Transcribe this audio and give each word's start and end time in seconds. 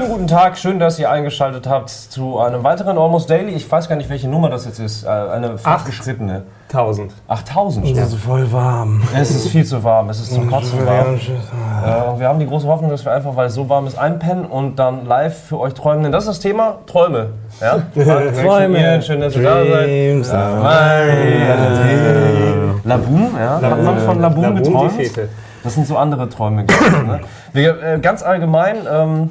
Schönen 0.00 0.12
guten 0.12 0.28
Tag, 0.28 0.56
schön, 0.56 0.78
dass 0.78 0.98
ihr 0.98 1.10
eingeschaltet 1.10 1.68
habt 1.68 1.90
zu 1.90 2.38
einem 2.38 2.64
weiteren 2.64 2.96
Almost 2.96 3.28
Daily. 3.28 3.52
Ich 3.52 3.70
weiß 3.70 3.86
gar 3.86 3.96
nicht, 3.96 4.08
welche 4.08 4.28
Nummer 4.28 4.48
das 4.48 4.64
jetzt 4.64 4.78
ist. 4.78 5.04
Äh, 5.04 5.08
eine 5.08 5.58
fortgeschrittene. 5.58 6.44
1000. 6.68 7.12
8000 7.28 7.84
Es 7.84 7.90
schon. 7.90 7.98
ist 7.98 8.14
voll 8.14 8.50
warm. 8.50 9.02
Es 9.14 9.30
ist 9.30 9.48
viel 9.48 9.66
zu 9.66 9.84
warm, 9.84 10.08
es 10.08 10.18
ist 10.20 10.32
zum 10.32 10.48
Kotzen 10.48 10.86
warm. 10.86 11.16
Äh, 11.16 12.18
wir 12.18 12.28
haben 12.28 12.38
die 12.38 12.46
große 12.46 12.66
Hoffnung, 12.66 12.88
dass 12.88 13.04
wir 13.04 13.12
einfach, 13.12 13.36
weil 13.36 13.48
es 13.48 13.54
so 13.54 13.68
warm 13.68 13.86
ist, 13.86 13.98
einpennen 13.98 14.46
und 14.46 14.76
dann 14.76 15.04
live 15.04 15.38
für 15.48 15.60
euch 15.60 15.74
träumen. 15.74 16.04
Denn 16.04 16.12
das 16.12 16.24
ist 16.24 16.28
das 16.28 16.40
Thema 16.40 16.78
Träume. 16.86 17.32
Ja? 17.60 17.82
Träume. 18.42 19.02
Schön, 19.02 19.20
dass 19.20 19.36
ihr 19.36 19.42
da 19.42 19.66
seid. 19.66 19.86
Dreams 19.86 20.32
Laboom, 22.84 23.36
ja? 23.38 23.60
Hat 23.60 23.82
man 23.84 23.98
von 23.98 24.18
Laboom 24.18 24.56
geträumt? 24.56 24.94
Das 25.62 25.74
sind 25.74 25.86
so 25.86 25.98
andere 25.98 26.26
Träume. 26.30 26.64
gewesen, 26.64 27.06
ne? 27.06 27.20
wir, 27.52 27.82
äh, 27.82 27.98
ganz 27.98 28.22
allgemein, 28.22 28.78
ähm, 28.90 29.30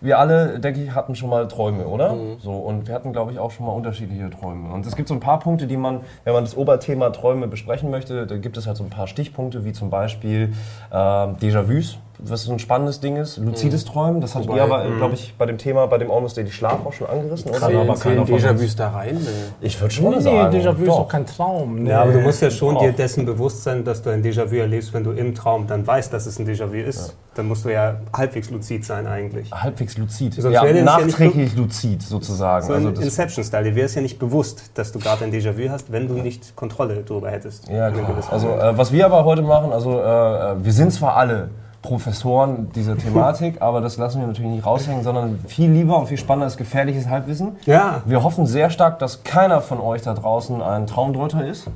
wir 0.00 0.18
alle, 0.18 0.60
denke 0.60 0.82
ich, 0.82 0.94
hatten 0.94 1.14
schon 1.14 1.30
mal 1.30 1.48
Träume, 1.48 1.86
oder? 1.86 2.14
So, 2.40 2.52
und 2.52 2.86
wir 2.86 2.94
hatten, 2.94 3.12
glaube 3.12 3.32
ich, 3.32 3.38
auch 3.38 3.50
schon 3.50 3.66
mal 3.66 3.72
unterschiedliche 3.72 4.30
Träume. 4.30 4.72
Und 4.72 4.86
es 4.86 4.96
gibt 4.96 5.08
so 5.08 5.14
ein 5.14 5.20
paar 5.20 5.40
Punkte, 5.40 5.66
die 5.66 5.76
man, 5.76 6.00
wenn 6.24 6.32
man 6.32 6.44
das 6.44 6.56
Oberthema 6.56 7.10
Träume 7.10 7.48
besprechen 7.48 7.90
möchte, 7.90 8.26
da 8.26 8.36
gibt 8.36 8.56
es 8.56 8.66
halt 8.66 8.76
so 8.76 8.84
ein 8.84 8.90
paar 8.90 9.06
Stichpunkte, 9.06 9.64
wie 9.64 9.72
zum 9.72 9.90
Beispiel 9.90 10.52
äh, 10.90 10.94
Déjà-vus, 10.94 11.98
was 12.18 12.44
so 12.44 12.52
ein 12.52 12.58
spannendes 12.58 13.00
Ding 13.00 13.16
ist. 13.16 13.38
Luzides 13.38 13.84
Träumen, 13.84 14.20
das 14.20 14.34
hattet 14.34 14.50
ihr 14.50 14.62
aber, 14.62 14.84
glaube 14.96 15.14
ich, 15.14 15.34
bei 15.38 15.46
dem 15.46 15.56
Thema, 15.58 15.86
bei 15.86 15.98
dem 15.98 16.10
Almost 16.10 16.36
Daily 16.36 16.50
Schlaf 16.50 16.84
auch 16.84 16.92
schon 16.92 17.06
angerissen? 17.06 17.52
Kann 17.52 17.76
aber 17.76 17.94
keiner. 17.94 18.24
Déjà-vus 18.24 18.76
da 18.76 18.90
rein? 18.90 19.16
Nee. 19.20 19.66
Ich 19.66 19.80
würde 19.80 19.94
schon 19.94 20.10
Nee, 20.10 20.20
sagen. 20.20 20.56
Déjà-vu 20.56 20.82
ist 20.82 20.88
doch 20.88 21.08
kein 21.08 21.26
Traum. 21.26 21.86
Ja, 21.86 22.02
aber 22.02 22.12
du 22.12 22.20
musst 22.20 22.42
ja 22.42 22.50
schon 22.50 22.74
Doch. 22.74 22.82
dir 22.82 22.92
dessen 22.92 23.24
bewusst 23.24 23.62
sein, 23.62 23.84
dass 23.84 24.02
du 24.02 24.10
ein 24.10 24.22
Déjà-vu 24.22 24.56
erlebst, 24.56 24.92
wenn 24.92 25.04
du 25.04 25.12
im 25.12 25.34
Traum 25.34 25.66
dann 25.66 25.86
weißt, 25.86 26.12
dass 26.12 26.26
es 26.26 26.38
ein 26.38 26.46
Déjà-vu 26.46 26.74
ist. 26.74 27.16
Dann 27.34 27.46
musst 27.46 27.64
du 27.64 27.72
ja 27.72 28.00
halbwegs 28.12 28.50
luzid 28.50 28.84
sein 28.84 29.06
eigentlich. 29.06 29.52
halbwegs 29.52 29.96
luzid. 29.96 30.34
Sonst 30.34 30.54
ja, 30.54 30.64
nachträglich 30.82 31.54
luzid 31.56 32.02
sozusagen. 32.02 32.66
So 32.66 32.72
also 32.72 32.88
Inception-Style. 32.88 33.64
Dir 33.64 33.74
wäre 33.76 33.86
es 33.86 33.94
ja 33.94 34.02
nicht 34.02 34.18
bewusst, 34.18 34.72
dass 34.74 34.90
du 34.90 34.98
gerade 34.98 35.24
ein 35.24 35.32
Déjà-vu 35.32 35.70
hast, 35.70 35.92
wenn 35.92 36.08
du 36.08 36.14
nicht 36.14 36.56
Kontrolle 36.56 37.04
darüber 37.06 37.30
hättest. 37.30 37.68
Ja, 37.68 37.90
gewissen 37.90 38.30
Also 38.30 38.48
äh, 38.48 38.76
was 38.76 38.92
wir 38.92 39.06
aber 39.06 39.24
heute 39.24 39.42
machen, 39.42 39.72
also 39.72 40.00
äh, 40.00 40.02
äh, 40.02 40.64
wir 40.64 40.72
sind 40.72 40.92
zwar 40.92 41.16
alle 41.16 41.50
Professoren 41.82 42.70
dieser 42.74 42.96
Thematik, 42.98 43.56
aber 43.62 43.80
das 43.80 43.96
lassen 43.96 44.20
wir 44.20 44.26
natürlich 44.26 44.50
nicht 44.50 44.66
raushängen, 44.66 45.02
sondern 45.02 45.38
viel 45.46 45.70
lieber 45.70 45.98
und 45.98 46.06
viel 46.06 46.18
spannender 46.18 46.46
ist 46.46 46.56
gefährliches 46.56 47.08
Halbwissen. 47.08 47.56
ja, 47.66 48.02
Wir 48.04 48.22
hoffen 48.22 48.46
sehr 48.46 48.70
stark, 48.70 48.98
dass 48.98 49.22
keiner 49.24 49.60
von 49.60 49.80
euch 49.80 50.02
da 50.02 50.14
draußen 50.14 50.60
ein 50.60 50.86
Traumdeuter 50.86 51.46
ist. 51.46 51.68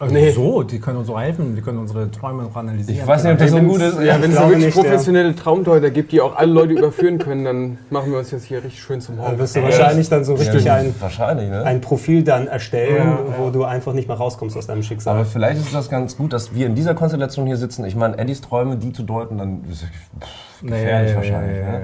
Also 0.00 0.14
Nee. 0.14 0.30
So, 0.30 0.62
die 0.62 0.80
können 0.80 0.96
uns 0.96 1.08
so 1.08 1.20
helfen, 1.20 1.54
die 1.54 1.60
können 1.60 1.76
unsere 1.76 2.10
Träume 2.10 2.42
noch 2.44 2.56
analysieren. 2.56 3.00
Ich 3.02 3.06
weiß 3.06 3.22
nicht, 3.22 3.32
ob 3.34 3.38
das 3.38 3.50
so 3.50 3.58
gut 3.58 3.82
ist. 3.82 4.00
Ja, 4.00 4.20
wenn 4.22 4.32
es 4.32 4.40
wirklich 4.40 4.64
nicht, 4.64 4.74
ja. 4.76 4.82
professionelle 4.82 5.34
Traumdeuter 5.36 5.90
gibt, 5.90 6.12
die 6.12 6.22
auch 6.22 6.36
alle 6.36 6.50
Leute 6.52 6.72
überführen 6.72 7.18
können, 7.18 7.44
dann 7.44 7.78
machen 7.90 8.10
wir 8.10 8.18
uns 8.18 8.30
jetzt 8.30 8.44
hier 8.44 8.64
richtig 8.64 8.82
schön 8.82 9.02
zum 9.02 9.18
dann 9.18 9.26
Haupt. 9.26 9.38
wirst 9.38 9.56
du 9.56 9.62
wahrscheinlich 9.62 10.08
dann 10.08 10.24
so 10.24 10.34
richtig 10.34 10.70
ein, 10.70 10.94
Wahrscheinlich, 11.00 11.50
ne? 11.50 11.64
ein 11.64 11.82
Profil 11.82 12.22
dann 12.24 12.46
erstellen, 12.48 13.12
wo 13.38 13.50
du 13.50 13.64
einfach 13.64 13.92
nicht 13.92 14.08
mehr 14.08 14.16
rauskommst 14.16 14.56
aus 14.56 14.66
deinem 14.66 14.82
Schicksal. 14.82 15.16
aber 15.16 15.26
vielleicht 15.26 15.60
ist 15.60 15.74
das 15.74 15.90
ganz 15.90 16.16
gut, 16.16 16.32
dass 16.32 16.54
wir 16.54 16.64
in 16.66 16.74
dieser 16.74 16.94
Konstellation 16.94 17.46
hier 17.46 17.58
sitzen. 17.58 17.84
Ich 17.84 17.94
meine, 17.94 18.16
Eddies 18.18 18.40
Träume, 18.40 18.76
die 18.76 18.94
zu 18.94 19.02
deuten, 19.02 19.36
dann 19.36 19.64
ist 19.70 19.82
pff, 19.82 20.62
gefährlich 20.62 21.14
wahrscheinlich. 21.14 21.58
ne? 21.58 21.80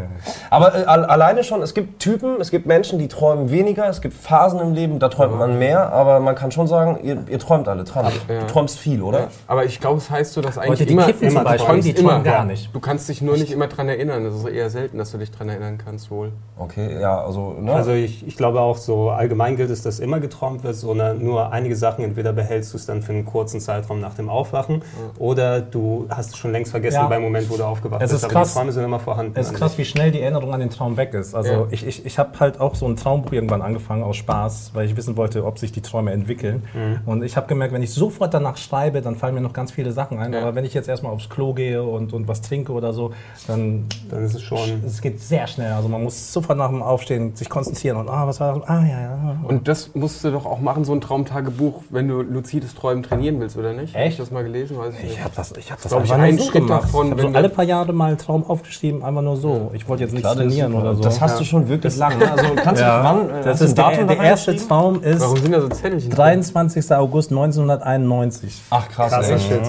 Aber 0.50 0.74
äh, 0.74 0.84
al- 0.84 1.04
alleine 1.04 1.44
schon, 1.44 1.60
es 1.62 1.74
gibt 1.74 2.00
Typen, 2.00 2.40
es 2.40 2.50
gibt 2.50 2.66
Menschen, 2.66 2.98
die 2.98 3.08
träumen 3.08 3.50
weniger, 3.50 3.88
es 3.88 4.00
gibt 4.00 4.14
Phasen 4.14 4.58
im 4.60 4.72
Leben, 4.74 4.98
da 4.98 5.08
träumt 5.08 5.38
man 5.38 5.58
mehr, 5.58 5.92
aber 5.92 6.20
man 6.20 6.34
kann 6.34 6.50
schon 6.50 6.66
sagen, 6.66 6.98
ihr, 7.02 7.18
ihr 7.28 7.38
träumt 7.38 7.68
alle. 7.68 7.84
Träumt. 8.10 8.30
Ja. 8.30 8.40
Du 8.40 8.46
träumst 8.46 8.78
viel, 8.78 9.02
oder? 9.02 9.28
Aber 9.46 9.64
ich 9.64 9.80
glaube, 9.80 9.98
es 9.98 10.10
heißt 10.10 10.32
so, 10.32 10.40
dass 10.40 10.58
eigentlich 10.58 10.70
Leute, 10.80 10.86
die 10.86 10.92
immer, 10.94 11.06
kiffen 11.06 11.28
immer 11.28 11.40
zum 11.40 11.44
Beispiel, 11.44 11.66
träumst 11.66 11.88
die 11.88 11.92
immer. 11.92 12.20
gar 12.20 12.34
Ja. 12.34 12.44
nicht. 12.44 12.74
Du 12.74 12.80
kannst 12.80 13.08
dich 13.08 13.22
nur 13.22 13.36
nicht 13.36 13.52
immer 13.52 13.66
dran 13.68 13.88
erinnern. 13.88 14.24
Das 14.24 14.34
ist 14.34 14.44
eher 14.46 14.70
selten, 14.70 14.98
dass 14.98 15.10
du 15.12 15.18
dich 15.18 15.30
dran 15.30 15.48
erinnern 15.48 15.78
kannst 15.82 16.10
wohl. 16.10 16.32
Okay, 16.58 16.98
ja, 17.00 17.22
also, 17.24 17.52
ne? 17.60 17.72
Also 17.72 17.92
ich, 17.92 18.26
ich 18.26 18.36
glaube 18.36 18.60
auch 18.60 18.76
so 18.78 19.10
allgemein 19.10 19.56
gilt 19.56 19.70
es, 19.70 19.82
dass 19.82 19.98
immer 20.00 20.20
geträumt 20.20 20.64
wird, 20.64 20.74
sondern 20.76 21.22
nur 21.22 21.52
einige 21.52 21.76
Sachen, 21.76 22.04
entweder 22.04 22.32
behältst 22.32 22.72
du 22.72 22.76
es 22.78 22.86
dann 22.86 23.02
für 23.02 23.12
einen 23.12 23.24
kurzen 23.24 23.60
Zeitraum 23.60 24.00
nach 24.00 24.14
dem 24.14 24.28
Aufwachen 24.28 24.82
oder 25.18 25.60
du 25.60 26.06
hast 26.08 26.30
es 26.30 26.36
schon 26.36 26.52
längst 26.52 26.70
vergessen 26.70 26.96
Ja. 26.96 27.06
beim 27.06 27.22
Moment, 27.22 27.50
wo 27.50 27.56
du 27.56 27.64
aufgewacht 27.64 28.02
Es 28.02 28.10
bist. 28.10 28.22
ist 28.22 28.24
Aber 28.24 28.32
krass. 28.32 28.52
die 28.52 28.58
Träume 28.58 28.72
sind 28.72 28.84
immer 28.84 29.00
vorhanden. 29.00 29.32
Es 29.34 29.46
ist 29.46 29.52
an 29.54 29.58
krass, 29.58 29.78
wie 29.78 29.84
schnell 29.84 30.10
die 30.10 30.20
Erinnerung 30.20 30.52
an 30.52 30.60
den 30.60 30.70
Traum 30.70 30.96
weg 30.96 31.14
ist. 31.14 31.34
Also 31.34 31.50
Ja. 31.52 31.66
ich, 31.70 31.86
ich, 31.86 32.06
ich 32.06 32.18
habe 32.18 32.38
halt 32.40 32.60
auch 32.60 32.74
so 32.74 32.86
ein 32.86 32.96
Traumbuch 32.96 33.32
irgendwann 33.32 33.62
angefangen 33.62 34.02
aus 34.02 34.16
Spaß, 34.16 34.70
weil 34.74 34.86
ich 34.86 34.96
wissen 34.96 35.16
wollte, 35.16 35.44
ob 35.44 35.58
sich 35.58 35.72
die 35.72 35.82
Träume 35.82 36.12
entwickeln. 36.12 36.64
Und 37.06 37.22
ich 37.22 37.36
habe 37.36 37.46
gemerkt, 37.46 37.72
wenn 37.74 37.82
ich 37.82 37.90
sofort 37.96 38.32
danach 38.32 38.56
schreibe, 38.56 39.02
dann 39.02 39.16
fallen 39.16 39.34
mir 39.34 39.40
noch 39.40 39.52
ganz 39.52 39.72
viele 39.72 39.90
Sachen 39.90 40.18
ein. 40.18 40.32
Ja. 40.32 40.42
Aber 40.42 40.54
wenn 40.54 40.64
ich 40.64 40.74
jetzt 40.74 40.88
erstmal 40.88 41.12
aufs 41.12 41.28
Klo 41.28 41.52
gehe 41.54 41.82
und, 41.82 42.12
und 42.12 42.28
was 42.28 42.40
trinke 42.42 42.72
oder 42.72 42.92
so, 42.92 43.10
dann 43.48 43.86
Dann 44.10 44.24
ist 44.24 44.34
es 44.34 44.42
schon... 44.42 44.82
es 44.86 45.00
geht 45.00 45.20
sehr 45.20 45.46
schnell. 45.48 45.72
Also 45.72 45.88
man 45.88 46.04
muss 46.04 46.32
sofort 46.32 46.58
nach 46.58 46.68
dem 46.68 46.82
Aufstehen 46.82 47.34
sich 47.34 47.48
konzentrieren 47.48 47.96
und 47.96 48.08
ah, 48.08 48.26
was 48.26 48.38
war 48.38 48.58
das? 48.60 48.68
Ah, 48.68 48.82
ja, 48.82 49.00
ja. 49.00 49.36
Und 49.42 49.66
das 49.66 49.94
musst 49.94 50.22
du 50.22 50.30
doch 50.30 50.46
auch 50.46 50.60
machen, 50.60 50.84
so 50.84 50.92
ein 50.92 51.00
Traumtagebuch, 51.00 51.82
wenn 51.90 52.06
du 52.08 52.22
luzides 52.22 52.74
Träumen 52.74 53.02
trainieren 53.02 53.40
willst, 53.40 53.56
oder 53.56 53.72
nicht? 53.72 53.94
Hab 53.94 54.00
ich 54.02 54.06
Echt? 54.08 54.20
das 54.20 54.30
mal 54.30 54.44
gelesen? 54.44 54.78
Weiß 54.78 54.94
ich 54.94 55.02
nicht. 55.02 55.12
Ich 55.14 55.24
habe 55.24 55.32
das, 55.34 55.52
ich 55.56 55.72
hab 55.72 55.82
das 55.82 55.90
ich, 55.90 55.98
einfach 55.98 56.18
einen 56.18 56.38
so 56.38 56.44
Schritt 56.44 56.66
gemacht. 56.66 56.84
davon, 56.84 57.06
ich 57.06 57.12
habe 57.12 57.22
so 57.22 57.28
alle 57.28 57.48
paar 57.48 57.64
Jahre 57.64 57.92
mal 57.92 58.08
einen 58.08 58.18
Traum 58.18 58.44
aufgeschrieben, 58.44 59.02
einfach 59.02 59.22
nur 59.22 59.36
so. 59.36 59.70
Ich 59.74 59.88
wollte 59.88 60.04
jetzt 60.04 60.12
nichts 60.12 60.28
das 60.28 60.36
trainieren 60.36 60.74
oder 60.74 60.94
so. 60.94 61.02
Das 61.02 61.20
hast 61.20 61.40
du 61.40 61.44
schon 61.44 61.68
wirklich 61.68 61.96
lang. 61.96 62.18
Ne? 62.18 62.30
Also 62.30 62.44
kannst 62.56 62.82
du 62.82 62.86
wann? 62.86 63.30
äh, 63.30 63.42
das 63.42 63.60
ist 63.60 63.76
der, 63.76 63.90
Datum 63.90 64.08
der 64.08 64.18
erste? 64.18 64.54
Traum 64.56 65.02
ist 65.02 65.20
Warum 65.20 65.36
sind 65.38 65.52
da 65.52 65.60
so 65.60 65.68
Zettelchen? 65.68 66.10
drin? 66.10 66.16
23. 66.18 66.92
August 66.92 67.30
1991. 67.30 67.85
Ach 68.70 68.88
krass, 68.88 69.12
Krasser 69.12 69.34
ey. 69.34 69.38
Shit. 69.38 69.60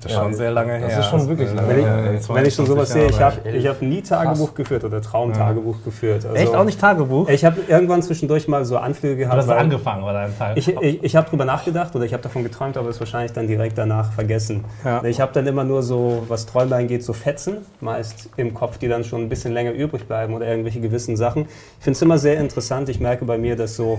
Das 0.00 0.12
ist 0.12 0.18
schon 0.18 0.34
sehr 0.34 0.50
lange 0.52 0.74
her. 0.78 0.88
Das 0.88 0.98
ist 1.00 1.06
schon 1.10 1.28
wirklich 1.28 1.52
lange. 1.52 1.68
Wenn 1.68 1.78
ich, 1.78 1.84
ja, 1.84 2.34
wenn 2.34 2.46
ich 2.46 2.54
schon 2.54 2.66
sowas 2.66 2.88
22 2.90 2.92
sehe, 2.92 3.06
ich 3.06 3.20
habe 3.20 3.48
ich 3.58 3.66
hab 3.66 3.82
nie 3.82 4.02
Tagebuch 4.02 4.54
geführt 4.54 4.84
oder 4.84 5.02
Traumtagebuch 5.02 5.82
geführt. 5.84 6.24
Also, 6.24 6.36
Echt 6.36 6.54
auch 6.54 6.64
nicht 6.64 6.80
Tagebuch? 6.80 7.28
Ich 7.28 7.44
habe 7.44 7.60
irgendwann 7.66 8.02
zwischendurch 8.02 8.46
mal 8.48 8.64
so 8.64 8.78
Anflüge 8.78 9.14
Du 9.14 9.20
gehabt. 9.22 9.36
hast 9.38 9.48
weil- 9.48 9.58
angefangen 9.58 10.02
bei 10.04 10.12
deinem 10.12 10.38
Teil. 10.38 10.56
Ich, 10.58 10.68
ich, 10.68 11.02
ich 11.02 11.16
habe 11.16 11.28
drüber 11.28 11.44
nachgedacht 11.44 11.94
oder 11.96 12.04
ich 12.04 12.12
habe 12.12 12.22
davon 12.22 12.42
geträumt, 12.44 12.76
aber 12.76 12.88
es 12.88 13.00
wahrscheinlich 13.00 13.32
dann 13.32 13.46
direkt 13.46 13.76
danach 13.78 14.12
vergessen. 14.12 14.64
Ja. 14.84 15.02
Ich 15.04 15.20
habe 15.20 15.32
dann 15.32 15.46
immer 15.46 15.64
nur 15.64 15.82
so, 15.82 16.24
was 16.28 16.46
Träume 16.46 16.76
angeht, 16.76 17.02
so 17.04 17.12
Fetzen, 17.12 17.58
meist 17.80 18.28
im 18.36 18.54
Kopf, 18.54 18.78
die 18.78 18.88
dann 18.88 19.04
schon 19.04 19.22
ein 19.22 19.28
bisschen 19.28 19.52
länger 19.52 19.72
übrig 19.72 20.06
bleiben 20.06 20.34
oder 20.34 20.46
irgendwelche 20.46 20.80
gewissen 20.80 21.16
Sachen. 21.16 21.42
Ich 21.78 21.84
finde 21.84 21.96
es 21.96 22.02
immer 22.02 22.18
sehr 22.18 22.38
interessant. 22.38 22.88
Ich 22.88 23.00
merke 23.00 23.24
bei 23.24 23.38
mir, 23.38 23.56
dass 23.56 23.76
so, 23.76 23.98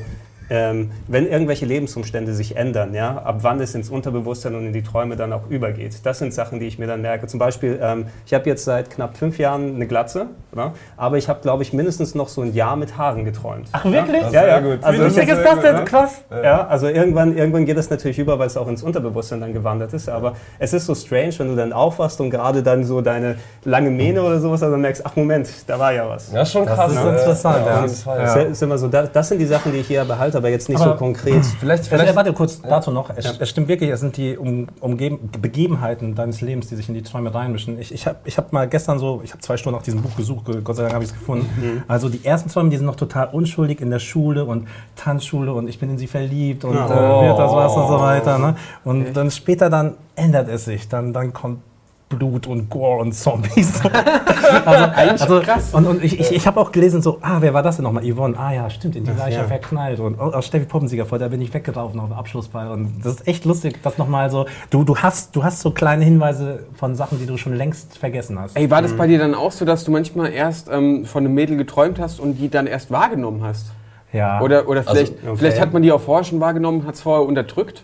ähm, 0.50 0.92
wenn 1.08 1.28
irgendwelche 1.28 1.66
Lebensumstände 1.66 2.34
sich 2.34 2.56
ändern, 2.56 2.94
ja, 2.94 3.18
ab 3.18 3.40
wann 3.42 3.60
es 3.62 3.76
ins 3.76 3.90
Unterbewusstsein 3.90 4.56
und 4.56 4.66
in 4.68 4.74
die 4.74 4.84
Träume 4.84 5.16
dann 5.16 5.34
auch 5.34 5.48
übergeht. 5.50 6.06
Das 6.06 6.20
sind 6.20 6.34
Sachen, 6.34 6.60
die 6.60 6.68
ich 6.68 6.80
mir 6.80 6.88
dann 6.88 7.02
merke. 7.02 7.28
Zum 7.28 7.40
Beispiel, 7.40 7.80
ähm, 7.82 8.08
ich 8.26 8.34
habe 8.34 8.50
jetzt 8.50 8.64
seit 8.66 8.90
knapp 8.90 9.18
fünf 9.18 9.38
Jahren 9.40 9.76
eine 9.76 9.88
Glatze, 9.88 10.28
oder? 10.54 10.74
aber 10.96 11.18
ich 11.18 11.28
habe, 11.30 11.42
glaube 11.42 11.64
ich, 11.64 11.74
mindestens 11.74 12.16
noch 12.16 12.30
so 12.30 12.42
ein 12.42 12.54
Jahr 12.54 12.76
mit 12.76 12.98
Haaren 12.98 13.26
geträumt. 13.26 13.68
Ach, 13.72 13.84
wirklich? 13.86 14.20
Das 14.20 14.28
ist 14.28 14.34
Ja, 14.34 14.48
ja. 14.48 14.60
gut. 14.60 14.80
Also 14.84 15.04
hab- 15.04 15.08
ist 15.10 15.18
das 15.18 15.60
denn? 15.62 15.86
Krass. 15.86 16.24
ja, 16.32 16.68
also 16.68 16.88
irgendwann, 16.88 17.38
irgendwann 17.38 17.66
geht 17.66 17.78
das 17.78 17.90
natürlich 17.90 18.20
über, 18.20 18.40
weil 18.40 18.48
es 18.48 18.58
auch 18.58 18.68
ins 18.68 18.84
Unterbewusstsein 18.84 19.42
dann 19.42 19.54
gewandert 19.54 19.94
ist. 19.94 20.10
Aber 20.10 20.34
es 20.60 20.74
ist 20.74 20.86
so 20.86 20.96
strange, 20.96 21.34
wenn 21.38 21.50
du 21.50 21.56
dann 21.56 21.74
aufwachst 21.74 22.20
und 22.22 22.30
gerade 22.30 22.64
dann 22.64 22.84
so 22.84 23.02
deine 23.02 23.36
lange 23.64 23.90
Mähne 23.90 24.22
oder 24.24 24.40
sowas, 24.40 24.62
also 24.64 24.72
dann 24.74 24.82
merkst, 24.82 25.06
ach 25.06 25.16
Moment, 25.16 25.50
da 25.68 25.78
war 25.80 25.94
ja 25.94 26.08
was. 26.10 26.32
Ja, 26.32 26.42
ist 26.42 26.52
schon 26.52 26.66
Das 26.66 26.76
krass. 26.76 26.92
ist 26.94 27.04
ne? 27.04 27.10
interessant, 27.12 27.66
ja. 27.66 27.76
Ja. 27.76 28.36
Das 28.36 28.46
ist 28.52 28.62
immer 28.64 28.78
so, 28.78 28.88
das, 28.88 29.12
das 29.12 29.28
sind 29.30 29.40
die 29.40 29.46
Sachen, 29.46 29.72
die 29.72 29.80
ich 29.80 29.88
hier 29.88 30.06
behalte, 30.06 30.37
aber 30.38 30.50
jetzt 30.50 30.70
nicht 30.70 30.80
Aber- 30.80 30.94
so 30.94 30.98
konkret. 30.98 31.44
Vielleicht, 31.60 31.84
Also, 31.84 31.90
vielleicht, 31.90 32.14
äh, 32.14 32.16
warte 32.16 32.34
kurz 32.34 32.62
dazu 32.62 32.92
noch. 32.92 33.10
Es, 33.16 33.40
es 33.40 33.50
stimmt 33.50 33.68
wirklich, 33.68 33.90
es 33.90 34.00
sind 34.00 34.16
die 34.18 34.38
um, 34.38 34.68
Umgeben, 34.80 35.30
Begebenheiten 35.42 36.16
deines 36.16 36.42
Lebens, 36.42 36.68
die 36.68 36.76
sich 36.76 36.88
in 36.88 36.96
die 36.96 37.02
Träume 37.02 37.34
reinmischen. 37.34 37.80
Ich, 37.80 37.94
ich 37.94 38.08
habe 38.08 38.18
ich 38.26 38.38
hab 38.38 38.54
mal 38.54 38.68
gestern 38.68 39.00
so, 39.00 39.22
ich 39.24 39.32
habe 39.32 39.42
zwei 39.42 39.58
Stunden 39.58 39.78
nach 39.78 39.84
diesem 39.84 40.02
Buch 40.02 40.16
gesucht, 40.16 40.46
Gott 40.64 40.76
sei 40.76 40.84
Dank 40.84 40.94
habe 40.94 41.04
ich 41.04 41.12
es 41.12 41.18
gefunden. 41.18 41.84
Also 41.88 42.10
die 42.10 42.24
ersten 42.24 42.50
Träume, 42.50 42.70
die 42.70 42.78
sind 42.78 42.86
noch 42.86 42.96
total 42.96 43.30
unschuldig 43.32 43.82
in 43.82 43.90
der 43.90 44.00
Schule 44.00 44.46
und 44.46 44.68
Tanzschule 44.96 45.54
und 45.54 45.68
ich 45.68 45.80
bin 45.80 45.90
in 45.90 45.98
sie 45.98 46.08
verliebt 46.08 46.64
und 46.64 46.76
äh, 46.76 46.78
wird 46.80 47.40
das 47.40 47.52
was 47.52 47.76
und 47.76 47.88
so 47.88 48.00
weiter. 48.00 48.38
Ne? 48.38 48.56
Und 48.84 49.14
dann 49.14 49.32
später 49.32 49.70
dann 49.70 49.96
ändert 50.16 50.50
es 50.50 50.66
sich, 50.66 50.88
dann, 50.88 51.14
dann 51.14 51.34
kommt 51.34 51.60
Blut 52.10 52.48
und 52.48 52.70
Gore 52.70 53.02
und 53.02 53.14
Zombies. 53.14 53.82
also, 54.66 55.36
also, 55.36 55.42
Und, 55.74 55.88
und 55.88 56.04
ich, 56.04 56.20
ich, 56.20 56.32
ich 56.32 56.48
habe 56.48 56.60
auch 56.60 56.72
gelesen, 56.72 57.02
so, 57.02 57.18
ah, 57.22 57.38
wer 57.42 57.54
war 57.54 57.64
das 57.64 57.76
denn 57.76 57.84
nochmal? 57.84 58.04
Yvonne, 58.10 58.38
ah 58.40 58.54
ja, 58.54 58.70
stimmt, 58.70 58.96
in 58.96 59.04
die 59.04 59.12
Leiche 59.12 59.40
ja. 59.40 59.44
verknallt. 59.44 60.00
Und 60.00 60.18
oh, 60.20 60.42
Steffi 60.42 60.66
Poppensieger 60.66 61.06
vor, 61.06 61.20
da 61.20 61.28
bin 61.28 61.42
ich 61.42 61.54
weggelaufen 61.54 62.00
auf 62.00 62.08
dem 62.10 62.18
Abschlussball. 62.18 62.72
Und 62.72 63.02
das 63.04 63.16
ist 63.16 63.28
echt 63.28 63.44
lustig, 63.44 63.80
das 63.84 63.98
nochmal 63.98 64.30
so, 64.30 64.46
du, 64.70 64.86
du, 64.86 64.98
hast, 64.98 65.36
du 65.36 65.44
hast 65.44 65.60
so 65.60 65.72
kleine 65.72 66.06
Hinweise 66.06 66.66
von 66.74 66.96
Sachen, 66.96 67.20
die 67.20 67.26
du 67.26 67.38
schon 67.38 67.54
längst 67.54 67.98
vergessen 67.98 68.40
hast. 68.40 68.56
Ey, 68.56 68.70
war 68.70 68.82
das 68.82 68.94
bei 68.94 69.08
dir 69.08 69.20
dann 69.20 69.36
auch 69.36 69.52
so, 69.52 69.66
dass 69.66 69.84
du 69.84 69.92
manchmal 69.92 70.32
erst 70.32 70.70
ähm, 70.72 71.06
von 71.06 71.26
einem 71.26 71.34
Mädel 71.34 71.58
geträumt 71.58 72.00
hast 72.00 72.20
und 72.20 72.36
die 72.36 72.50
dann 72.50 72.68
erst 72.68 72.90
wahrgenommen 72.90 73.44
hast? 73.44 73.72
Ja. 74.14 74.40
Oder, 74.42 74.70
oder 74.70 74.84
vielleicht, 74.84 75.14
okay. 75.24 75.36
vielleicht 75.36 75.60
hat 75.60 75.74
man 75.74 75.82
die 75.82 75.92
auch 75.92 76.02
vorher 76.02 76.24
schon 76.24 76.40
wahrgenommen, 76.40 76.86
hat 76.86 76.96
es 76.96 77.02
vorher 77.02 77.28
unterdrückt? 77.28 77.84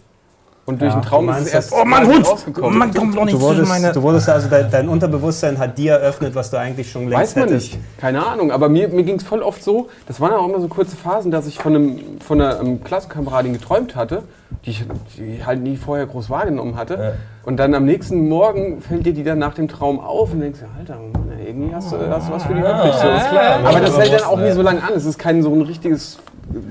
Und 0.65 0.81
durch 0.81 0.93
Ja, 0.93 0.99
den 0.99 1.05
Traum 1.05 1.27
du 1.27 1.33
ist 1.33 1.47
es 1.47 1.53
erst 1.53 1.73
Oh, 1.73 1.83
mein 1.83 2.07
Hund! 2.07 2.25
rausgekommen. 2.25 2.77
Man 2.79 2.93
kommt 2.93 3.17
doch 3.17 3.25
nicht 3.25 3.33
Du 3.35 3.41
wurdest, 3.41 3.67
meine... 3.67 3.91
du 3.91 4.01
wurdest 4.01 4.29
also, 4.29 4.47
dein, 4.47 4.71
dein 4.71 4.87
Unterbewusstsein 4.87 5.57
hat 5.59 5.77
dir 5.77 5.93
eröffnet, 5.93 6.35
was 6.35 6.51
du 6.51 6.57
eigentlich 6.57 6.89
schon 6.89 7.09
längst 7.09 7.21
Weiß 7.21 7.35
man 7.35 7.49
hättest. 7.49 7.73
nicht, 7.73 7.79
keine 7.99 8.25
Ahnung. 8.25 8.49
Aber 8.51 8.69
mir, 8.69 8.87
mir 8.87 9.03
ging 9.03 9.17
es 9.17 9.23
voll 9.23 9.41
oft 9.41 9.61
so, 9.61 9.89
das 10.07 10.21
waren 10.21 10.31
auch 10.31 10.47
immer 10.47 10.61
so 10.61 10.69
kurze 10.69 10.95
Phasen, 10.95 11.31
dass 11.31 11.47
ich 11.47 11.59
von, 11.59 11.75
einem, 11.75 11.99
von 12.25 12.39
einer 12.39 12.61
ähm, 12.61 12.81
Klassenkameradin 12.81 13.51
geträumt 13.51 13.95
hatte, 13.97 14.23
die 14.65 14.69
ich 14.69 14.85
die 15.17 15.45
halt 15.45 15.61
nie 15.61 15.75
vorher 15.75 16.05
groß 16.05 16.29
wahrgenommen 16.29 16.75
hatte. 16.75 17.15
Und 17.43 17.57
dann 17.57 17.75
am 17.75 17.85
nächsten 17.85 18.29
Morgen 18.29 18.81
fällt 18.81 19.05
dir 19.05 19.13
die 19.13 19.23
dann 19.23 19.39
nach 19.39 19.53
dem 19.53 19.67
Traum 19.67 19.99
auf 19.99 20.31
und 20.31 20.39
denkst, 20.39 20.59
Alter, 20.79 20.95
Mann, 20.95 21.31
irgendwie 21.45 21.75
hast 21.75 21.91
du, 21.91 21.97
hast 22.09 22.29
du 22.29 22.33
was 22.33 22.43
für 22.43 22.53
die 22.53 22.59
übrig. 22.59 22.93
So. 22.93 23.07
Aber 23.67 23.79
das 23.79 23.97
hält 23.97 24.13
dann 24.13 24.23
auch 24.23 24.37
nie 24.37 24.51
so 24.51 24.61
lange 24.61 24.81
an. 24.81 24.93
Es 24.95 25.05
ist 25.05 25.19
kein 25.19 25.43
so 25.43 25.53
ein 25.53 25.61
richtiges, 25.61 26.19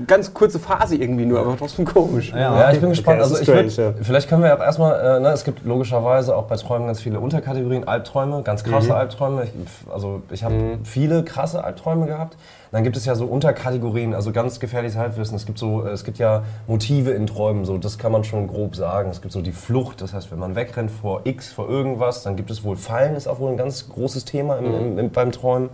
ganz 0.07 0.33
kurze 0.33 0.59
Phase 0.59 0.95
irgendwie 0.95 1.25
nur, 1.25 1.39
aber 1.39 1.55
trotzdem 1.57 1.85
komisch. 1.85 2.31
Ja, 2.31 2.71
ich 2.71 2.79
bin 2.79 2.89
gespannt. 2.89 3.19
das 3.19 3.31
also 3.31 3.41
ich 3.41 3.47
würd, 3.47 3.71
strange, 3.71 3.95
Vielleicht 4.01 4.29
können 4.29 4.43
wir 4.43 4.55
auch 4.55 4.61
erstmal, 4.61 5.17
äh, 5.17 5.19
ne, 5.19 5.29
es 5.29 5.43
gibt 5.43 5.65
logischerweise 5.65 6.35
auch 6.35 6.45
bei 6.45 6.55
Träumen 6.55 6.87
ganz 6.87 7.01
viele 7.01 7.19
Unterkategorien, 7.19 7.87
Albträume, 7.87 8.41
ganz 8.43 8.63
krasse 8.63 8.95
Albträume. 8.95 9.43
Ich, 9.43 9.91
also 9.93 10.21
ich 10.31 10.43
habe 10.43 10.79
viele 10.83 11.23
krasse 11.23 11.63
Albträume 11.63 12.07
gehabt. 12.07 12.35
Dann 12.73 12.83
gibt 12.83 12.97
es 12.97 13.05
ja 13.05 13.13
so 13.13 13.25
Unterkategorien, 13.25 14.15
also 14.15 14.31
ganz 14.31 14.59
gefährliches 14.59 14.97
Halbwissen. 14.97 15.35
Es 15.37 15.45
gibt 15.45 15.59
so, 15.59 15.85
es 15.85 16.03
gibt 16.03 16.17
ja 16.17 16.41
Motive 16.67 17.11
in 17.11 17.27
Träumen, 17.27 17.65
so 17.65 17.77
das 17.77 17.99
kann 17.99 18.11
man 18.11 18.23
schon 18.23 18.47
grob 18.47 18.75
sagen. 18.75 19.11
Es 19.11 19.21
gibt 19.21 19.31
so 19.31 19.41
die 19.41 19.51
Flucht, 19.51 20.01
das 20.01 20.11
heißt, 20.13 20.31
wenn 20.31 20.39
man 20.39 20.55
wegrennt 20.55 20.89
vor 20.89 21.21
X, 21.23 21.51
vor 21.53 21.69
irgendwas, 21.69 22.23
dann 22.23 22.35
gibt 22.35 22.49
es 22.49 22.63
wohl 22.63 22.75
Fallen, 22.75 23.15
ist 23.15 23.27
auch 23.27 23.39
wohl 23.39 23.51
ein 23.51 23.57
ganz 23.57 23.87
großes 23.89 24.25
Thema 24.25 24.57
im, 24.57 24.65
im, 24.73 24.97
im, 24.99 25.09
beim 25.11 25.31
Träumen. 25.31 25.69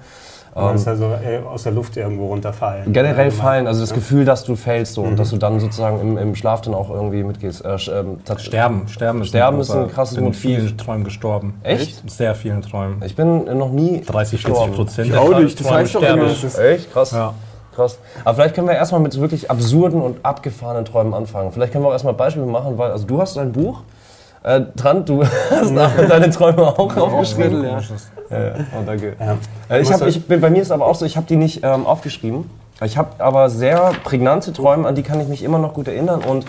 Du 0.55 0.61
meinst 0.61 0.87
also 0.87 1.05
äh, 1.05 1.37
aus 1.47 1.61
der 1.63 1.71
Luft 1.71 1.95
irgendwo 1.95 2.25
runterfallen. 2.27 2.91
Generell 2.91 3.27
Ja, 3.27 3.31
fallen, 3.31 3.67
also 3.67 3.81
das 3.81 3.93
Gefühl, 3.93 4.25
dass 4.25 4.43
du 4.43 4.55
fällst 4.55 4.95
so, 4.95 5.03
und 5.03 5.17
dass 5.17 5.29
du 5.29 5.37
dann 5.37 5.59
sozusagen 5.59 6.01
im, 6.01 6.17
im 6.17 6.35
Schlaf 6.35 6.61
dann 6.61 6.73
auch 6.73 6.89
irgendwie 6.89 7.23
mitgehst. 7.23 7.63
Äh, 7.63 7.75
sch- 7.75 7.97
ähm, 7.97 8.17
Sterben. 8.37 8.87
Sterben 8.87 9.21
ist 9.21 9.27
Sterben 9.29 9.57
ein, 9.57 9.61
ist 9.61 9.69
ein 9.71 9.87
krasses 9.89 10.15
bin 10.15 10.23
in 10.23 10.29
Motiv. 10.31 10.41
vielen 10.41 10.77
Träumen 10.77 11.03
gestorben. 11.03 11.53
Echt? 11.61 12.03
Sehr 12.09 12.33
vielen 12.33 12.63
Träumen. 12.63 13.01
Ich 13.05 13.15
bin 13.15 13.45
noch 13.57 13.69
nie 13.71 14.01
30, 14.01 14.41
40 14.41 14.43
gestorben. 14.43 14.73
Prozent. 14.73 15.07
Ich 15.07 15.15
auch 15.15 15.39
nicht, 15.39 15.59
das 15.59 15.71
heißt 15.71 15.95
doch 15.95 16.01
immer, 16.01 16.25
ich. 16.25 16.43
ist 16.43 16.57
Echt? 16.89 16.93
Krass. 16.93 17.11
Ja. 17.11 17.33
Krass. 17.75 17.97
Aber 18.25 18.35
vielleicht 18.35 18.55
können 18.55 18.67
wir 18.67 18.75
erstmal 18.75 18.99
mit 19.01 19.19
wirklich 19.19 19.49
absurden 19.49 20.01
und 20.01 20.17
abgefahrenen 20.25 20.85
Träumen 20.85 21.13
anfangen. 21.13 21.51
Vielleicht 21.51 21.71
können 21.71 21.83
wir 21.83 21.89
auch 21.89 21.93
erstmal 21.93 22.13
Beispiele 22.13 22.45
machen, 22.45 22.77
weil 22.77 22.91
also 22.91 23.05
du 23.05 23.21
hast 23.21 23.37
dein 23.37 23.51
Buch. 23.51 23.81
Äh, 24.43 24.61
Trant, 24.75 25.07
du 25.09 25.23
hast 25.51 25.73
deine 26.09 26.29
Träume 26.29 26.63
auch 26.67 26.95
aufgeschrieben. 26.97 27.63
ja. 27.63 27.79
Ja, 28.29 28.39
ja. 28.39 28.53
Oh, 28.77 28.83
danke. 28.85 29.15
Ja. 29.19 29.37
Äh, 29.75 29.81
ich 29.81 29.91
hab, 29.91 30.01
ich, 30.03 30.25
bin- 30.27 30.39
bei 30.41 30.49
mir 30.49 30.61
ist 30.61 30.71
aber 30.71 30.85
auch 30.85 30.95
so, 30.95 31.05
ich 31.05 31.17
habe 31.17 31.25
die 31.27 31.35
nicht 31.35 31.63
ähm, 31.63 31.85
aufgeschrieben. 31.87 32.49
Ich 32.83 32.97
habe 32.97 33.09
aber 33.23 33.49
sehr 33.49 33.91
prägnante 34.03 34.53
Träume, 34.53 34.87
an 34.87 34.95
die 34.95 35.03
kann 35.03 35.19
ich 35.19 35.27
mich 35.27 35.43
immer 35.43 35.57
noch 35.59 35.73
gut 35.73 35.87
erinnern. 35.87 36.21
Und 36.21 36.45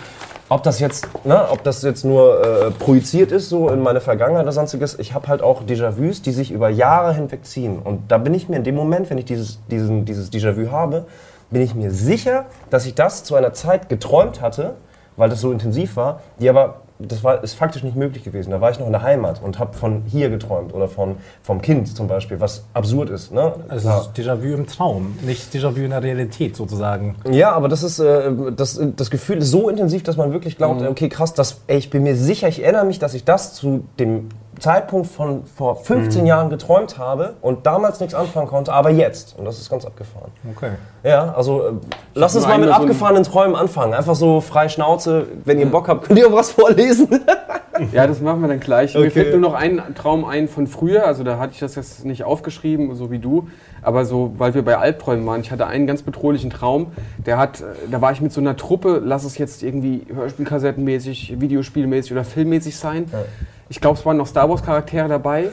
ob 0.51 0.63
das 0.63 0.81
jetzt, 0.81 1.07
ne, 1.23 1.49
ob 1.49 1.63
das 1.63 1.81
jetzt 1.81 2.03
nur 2.03 2.43
äh, 2.43 2.71
projiziert 2.71 3.31
ist, 3.31 3.47
so 3.47 3.69
in 3.69 3.79
meine 3.79 4.01
Vergangenheit 4.01 4.43
oder 4.43 4.51
sonstiges, 4.51 4.99
ich 4.99 5.13
habe 5.13 5.29
halt 5.29 5.41
auch 5.41 5.63
Déjà-vus, 5.63 6.23
die 6.23 6.31
sich 6.31 6.51
über 6.51 6.67
Jahre 6.67 7.13
hinweg 7.13 7.45
ziehen. 7.45 7.79
Und 7.79 8.11
da 8.11 8.17
bin 8.17 8.33
ich 8.33 8.49
mir 8.49 8.57
in 8.57 8.65
dem 8.65 8.75
Moment, 8.75 9.09
wenn 9.09 9.17
ich 9.17 9.23
dieses, 9.23 9.59
diesen, 9.67 10.03
dieses 10.03 10.29
Déjà-vu 10.29 10.69
habe, 10.69 11.05
bin 11.51 11.61
ich 11.61 11.73
mir 11.73 11.89
sicher, 11.89 12.47
dass 12.69 12.85
ich 12.85 12.95
das 12.95 13.23
zu 13.23 13.35
einer 13.35 13.53
Zeit 13.53 13.87
geträumt 13.87 14.41
hatte, 14.41 14.73
weil 15.15 15.29
das 15.29 15.39
so 15.39 15.53
intensiv 15.53 15.95
war, 15.95 16.19
die 16.41 16.49
aber 16.49 16.80
das 17.07 17.23
war, 17.23 17.43
ist 17.43 17.53
faktisch 17.53 17.83
nicht 17.83 17.95
möglich 17.95 18.23
gewesen. 18.23 18.51
Da 18.51 18.61
war 18.61 18.71
ich 18.71 18.79
noch 18.79 18.85
in 18.85 18.91
der 18.91 19.01
Heimat 19.01 19.41
und 19.41 19.59
habe 19.59 19.77
von 19.77 20.03
hier 20.07 20.29
geträumt 20.29 20.73
oder 20.73 20.87
von, 20.87 21.17
vom 21.43 21.61
Kind 21.61 21.95
zum 21.95 22.07
Beispiel, 22.07 22.39
was 22.39 22.65
absurd 22.73 23.09
ist. 23.09 23.31
Ne? 23.31 23.53
Also 23.67 23.89
ist 23.89 24.17
Déjà-vu 24.17 24.53
im 24.53 24.67
Traum, 24.67 25.17
nicht 25.21 25.53
Déjà-vu 25.53 25.81
in 25.81 25.91
der 25.91 26.03
Realität 26.03 26.55
sozusagen. 26.55 27.15
Ja, 27.29 27.51
aber 27.51 27.67
das 27.67 27.83
ist 27.83 27.99
äh, 27.99 28.31
das, 28.55 28.79
das 28.95 29.09
Gefühl 29.09 29.37
ist 29.37 29.51
so 29.51 29.69
intensiv, 29.69 30.03
dass 30.03 30.17
man 30.17 30.31
wirklich 30.31 30.57
glaubt, 30.57 30.81
okay, 30.81 31.09
krass, 31.09 31.33
das, 31.33 31.61
ey, 31.67 31.77
ich 31.77 31.89
bin 31.89 32.03
mir 32.03 32.15
sicher, 32.15 32.47
ich 32.47 32.63
erinnere 32.63 32.85
mich, 32.85 32.99
dass 32.99 33.13
ich 33.13 33.23
das 33.23 33.53
zu 33.53 33.85
dem 33.99 34.29
Zeitpunkt 34.59 35.07
von 35.07 35.45
vor 35.45 35.75
15 35.77 36.25
Jahren 36.25 36.49
geträumt 36.49 36.97
habe 36.97 37.35
und 37.41 37.65
damals 37.65 37.99
nichts 37.99 38.13
anfangen 38.13 38.47
konnte, 38.47 38.73
aber 38.73 38.89
jetzt. 38.89 39.37
Und 39.37 39.45
das 39.45 39.59
ist 39.59 39.69
ganz 39.69 39.85
abgefahren. 39.85 40.31
Okay. 40.55 40.71
Ja, 41.03 41.33
also 41.33 41.61
äh, 41.67 41.71
lass 42.13 42.35
uns 42.35 42.45
mal 42.47 42.59
mit 42.59 42.69
so 42.69 42.75
abgefahrenen 42.75 43.23
Träumen 43.23 43.55
anfangen. 43.55 43.93
Einfach 43.93 44.15
so 44.15 44.41
frei 44.41 44.69
Schnauze. 44.69 45.25
Wenn 45.45 45.59
ihr 45.59 45.65
Bock 45.71 45.87
habt, 45.87 46.05
könnt 46.05 46.19
ihr 46.19 46.27
auch 46.27 46.33
was 46.33 46.51
vorlesen. 46.51 47.07
Ja, 47.93 48.05
das 48.05 48.21
machen 48.21 48.41
wir 48.41 48.47
dann 48.49 48.59
gleich. 48.59 48.93
Mir 48.93 48.99
Okay. 48.99 49.09
fällt 49.09 49.31
nur 49.31 49.39
noch 49.39 49.53
ein 49.55 49.81
Traum 49.95 50.23
ein 50.25 50.47
von 50.47 50.67
früher, 50.67 51.05
also 51.07 51.23
da 51.23 51.39
hatte 51.39 51.53
ich 51.53 51.59
das 51.59 51.73
jetzt 51.75 52.05
nicht 52.05 52.23
aufgeschrieben, 52.25 52.93
so 52.95 53.09
wie 53.09 53.17
du, 53.17 53.47
aber 53.81 54.05
so, 54.05 54.33
weil 54.37 54.53
wir 54.53 54.63
bei 54.63 54.77
Albträumen 54.77 55.25
waren. 55.25 55.41
Ich 55.41 55.51
hatte 55.51 55.65
einen 55.65 55.87
ganz 55.87 56.03
bedrohlichen 56.03 56.51
Traum, 56.51 56.91
der 57.25 57.37
hat, 57.39 57.61
äh, 57.61 57.63
da 57.89 57.99
war 58.01 58.11
ich 58.11 58.21
mit 58.21 58.33
so 58.33 58.41
einer 58.41 58.55
Truppe, 58.55 59.01
lass 59.03 59.23
es 59.23 59.37
jetzt 59.39 59.63
irgendwie 59.63 60.05
Hörspielkassettenmäßig, 60.13 61.39
Videospielmäßig 61.39 62.11
oder 62.11 62.23
filmmäßig 62.23 62.77
sein. 62.77 63.09
Ich 63.71 63.79
glaube, 63.79 63.97
es 63.97 64.05
waren 64.05 64.17
noch 64.17 64.27
Star 64.27 64.49
Wars 64.49 64.63
Charaktere 64.63 65.07
dabei. 65.07 65.47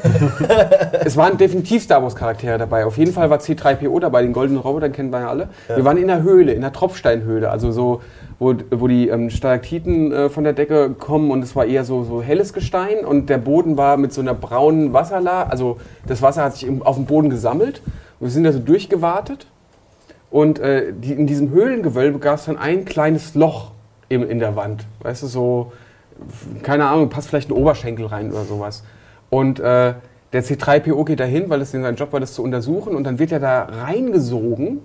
es 1.04 1.16
waren 1.16 1.38
definitiv 1.38 1.84
Star 1.84 2.02
Wars 2.02 2.16
Charaktere 2.16 2.58
dabei. 2.58 2.84
Auf 2.84 2.98
jeden 2.98 3.12
Fall 3.12 3.30
war 3.30 3.38
C3PO 3.38 4.00
dabei, 4.00 4.22
den 4.22 4.32
goldenen 4.32 4.60
Roboter 4.60 4.90
kennen 4.90 5.12
wir 5.12 5.20
ja 5.20 5.28
alle. 5.28 5.48
Wir 5.68 5.84
waren 5.84 5.98
in 5.98 6.08
der 6.08 6.24
Höhle, 6.24 6.52
in 6.52 6.62
der 6.62 6.72
Tropfsteinhöhle, 6.72 7.48
also 7.48 7.70
so, 7.70 8.02
wo, 8.40 8.56
wo 8.72 8.88
die 8.88 9.08
ähm, 9.08 9.30
Stalaktiten 9.30 10.10
äh, 10.10 10.30
von 10.30 10.42
der 10.42 10.52
Decke 10.52 10.90
kommen 10.98 11.30
und 11.30 11.44
es 11.44 11.54
war 11.54 11.64
eher 11.64 11.84
so, 11.84 12.02
so 12.02 12.20
helles 12.20 12.52
Gestein 12.52 13.04
und 13.04 13.30
der 13.30 13.38
Boden 13.38 13.76
war 13.76 13.96
mit 13.96 14.12
so 14.12 14.20
einer 14.20 14.34
braunen 14.34 14.92
Wasserlage, 14.92 15.52
also 15.52 15.76
das 16.04 16.20
Wasser 16.20 16.42
hat 16.42 16.54
sich 16.54 16.66
im, 16.66 16.82
auf 16.82 16.96
dem 16.96 17.06
Boden 17.06 17.30
gesammelt 17.30 17.82
und 18.18 18.26
wir 18.26 18.32
sind 18.32 18.42
da 18.42 18.50
so 18.50 18.58
durchgewartet 18.58 19.46
und 20.32 20.58
äh, 20.58 20.92
die, 20.92 21.12
in 21.12 21.28
diesem 21.28 21.50
Höhlengewölbe 21.50 22.18
gab 22.18 22.38
es 22.38 22.46
dann 22.46 22.58
ein 22.58 22.84
kleines 22.84 23.36
Loch 23.36 23.70
im, 24.08 24.28
in 24.28 24.40
der 24.40 24.56
Wand, 24.56 24.86
weißt 25.02 25.22
du, 25.22 25.28
so, 25.28 25.72
keine 26.62 26.86
Ahnung, 26.86 27.08
passt 27.08 27.28
vielleicht 27.28 27.50
ein 27.50 27.54
Oberschenkel 27.54 28.06
rein 28.06 28.30
oder 28.30 28.44
sowas. 28.44 28.82
Und 29.30 29.60
äh, 29.60 29.94
der 30.32 30.44
C3PO 30.44 31.04
geht 31.04 31.20
dahin, 31.20 31.48
weil 31.48 31.60
es 31.62 31.70
sein 31.70 31.96
Job 31.96 32.12
war, 32.12 32.20
das 32.20 32.34
zu 32.34 32.42
untersuchen. 32.42 32.94
Und 32.94 33.04
dann 33.04 33.18
wird 33.18 33.32
er 33.32 33.40
da 33.40 33.62
reingesogen 33.64 34.80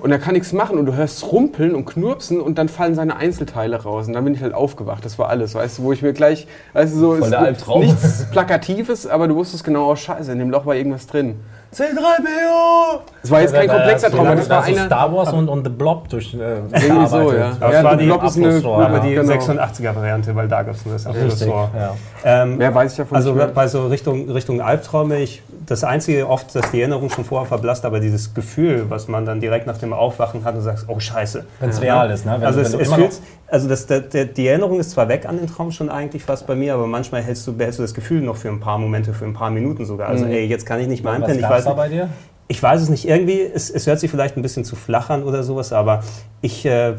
und 0.00 0.10
er 0.12 0.18
kann 0.18 0.34
nichts 0.34 0.52
machen. 0.52 0.78
Und 0.78 0.86
du 0.86 0.94
hörst 0.94 1.32
rumpeln 1.32 1.74
und 1.74 1.86
knurpsen 1.86 2.40
und 2.40 2.58
dann 2.58 2.68
fallen 2.68 2.94
seine 2.94 3.16
Einzelteile 3.16 3.82
raus. 3.82 4.06
Und 4.06 4.12
dann 4.12 4.24
bin 4.24 4.34
ich 4.34 4.42
halt 4.42 4.54
aufgewacht. 4.54 5.04
Das 5.04 5.18
war 5.18 5.28
alles, 5.28 5.54
weißt 5.54 5.78
du, 5.78 5.82
wo 5.84 5.92
ich 5.92 6.02
mir 6.02 6.12
gleich, 6.12 6.46
weißt 6.74 6.94
du, 6.94 6.98
so 6.98 7.16
Voll 7.16 7.28
ist 7.28 7.68
nichts 7.80 8.30
Plakatives, 8.30 9.06
aber 9.06 9.28
du 9.28 9.34
wusstest 9.34 9.64
genau, 9.64 9.90
oh 9.90 9.96
Scheiße, 9.96 10.30
in 10.32 10.38
dem 10.38 10.50
Loch 10.50 10.66
war 10.66 10.74
irgendwas 10.74 11.06
drin. 11.06 11.36
C3PO! 11.74 13.00
Es 13.22 13.30
war 13.30 13.42
jetzt 13.42 13.54
kein 13.54 13.68
komplexer 13.68 14.10
Traum, 14.10 14.26
aber 14.26 14.36
das 14.36 14.50
war 14.50 14.64
so 14.64 14.72
einer. 14.72 14.86
Star 14.86 15.12
Wars 15.12 15.32
und, 15.32 15.48
und 15.48 15.64
The 15.64 15.70
Blob 15.70 16.08
durch. 16.08 16.34
Äh, 16.34 16.38
Irgendwie 16.38 17.06
so, 17.06 17.32
ja. 17.32 17.52
Das 17.60 17.72
ja 17.72 17.84
war 17.84 17.96
die 17.96 18.06
Blob 18.06 18.24
ist 18.24 18.36
eine 18.36 18.64
aber 18.64 19.00
die 19.00 19.14
genau. 19.14 19.32
86er-Variante, 19.32 20.34
weil 20.34 20.48
da 20.48 20.62
gab 20.62 20.74
es 20.74 20.84
nur 20.84 20.94
das 20.94 21.06
Abflussrohr. 21.06 21.70
Ja. 21.72 21.94
Ähm, 22.24 22.56
Mehr 22.56 22.74
weiß 22.74 22.90
ich 22.92 22.98
davon 22.98 23.16
Also 23.16 23.38
bei 23.54 23.68
so 23.68 23.86
Richtung, 23.86 24.28
Richtung 24.30 24.60
Albträume, 24.60 25.18
ich, 25.20 25.42
das 25.64 25.84
Einzige 25.84 26.28
oft, 26.28 26.54
dass 26.56 26.72
die 26.72 26.80
Erinnerung 26.80 27.08
schon 27.08 27.24
vorher 27.24 27.46
verblasst, 27.46 27.84
aber 27.84 28.00
dieses 28.00 28.34
Gefühl, 28.34 28.86
was 28.88 29.06
man 29.06 29.24
dann 29.24 29.40
direkt 29.40 29.68
nach 29.68 29.78
dem 29.78 29.92
Aufwachen 29.92 30.44
hat 30.44 30.56
und 30.56 30.62
sagst, 30.62 30.86
oh 30.88 30.98
Scheiße. 30.98 31.44
Wenn 31.60 31.70
es 31.70 31.80
real 31.80 32.10
ist, 32.10 32.26
ne? 32.26 32.36
Wenn, 32.38 32.46
also 32.46 32.58
wenn 32.58 32.66
es, 32.66 32.74
es 32.74 32.92
fühlt, 32.92 33.20
also 33.50 33.68
das, 33.68 33.86
der, 33.86 34.00
der, 34.00 34.26
die 34.26 34.46
Erinnerung 34.46 34.78
ist 34.78 34.92
zwar 34.92 35.08
weg 35.08 35.26
an 35.28 35.36
den 35.36 35.46
Traum 35.48 35.72
schon 35.72 35.88
eigentlich 35.88 36.24
fast 36.24 36.46
bei 36.46 36.54
mir, 36.54 36.74
aber 36.74 36.86
manchmal 36.86 37.22
hältst 37.22 37.46
du, 37.46 37.52
behältst 37.52 37.78
du 37.78 37.82
das 37.82 37.94
Gefühl 37.94 38.22
noch 38.22 38.36
für 38.36 38.48
ein 38.48 38.60
paar 38.60 38.78
Momente, 38.78 39.12
für 39.12 39.24
ein 39.24 39.34
paar 39.34 39.50
Minuten 39.50 39.84
sogar. 39.84 40.08
Also 40.08 40.24
ey, 40.24 40.46
jetzt 40.46 40.66
kann 40.66 40.80
ich 40.80 40.86
nicht 40.86 41.02
mehr 41.02 41.14
einpennen. 41.14 41.38
Ich 41.38 41.42
gab's 41.42 41.59
weiß, 41.64 41.66
nicht, 41.66 41.76
bei 41.76 41.88
dir? 41.88 42.08
ich 42.48 42.62
weiß 42.62 42.82
es 42.82 42.88
nicht, 42.88 43.06
irgendwie, 43.06 43.40
es, 43.40 43.70
es 43.70 43.86
hört 43.86 44.00
sich 44.00 44.10
vielleicht 44.10 44.36
ein 44.36 44.42
bisschen 44.42 44.64
zu 44.64 44.76
flach 44.76 45.10
an 45.10 45.22
oder 45.22 45.42
sowas, 45.42 45.72
aber 45.72 46.02
ich, 46.42 46.64
äh, 46.66 46.94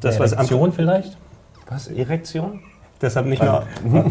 das 0.00 0.18
was 0.18 0.32
am, 0.32 0.38
Erektion 0.38 0.72
vielleicht? 0.72 1.16
Was? 1.68 1.88
Erektion? 1.88 2.60
Deshalb 3.02 3.26
nicht 3.26 3.42
mehr, 3.42 3.64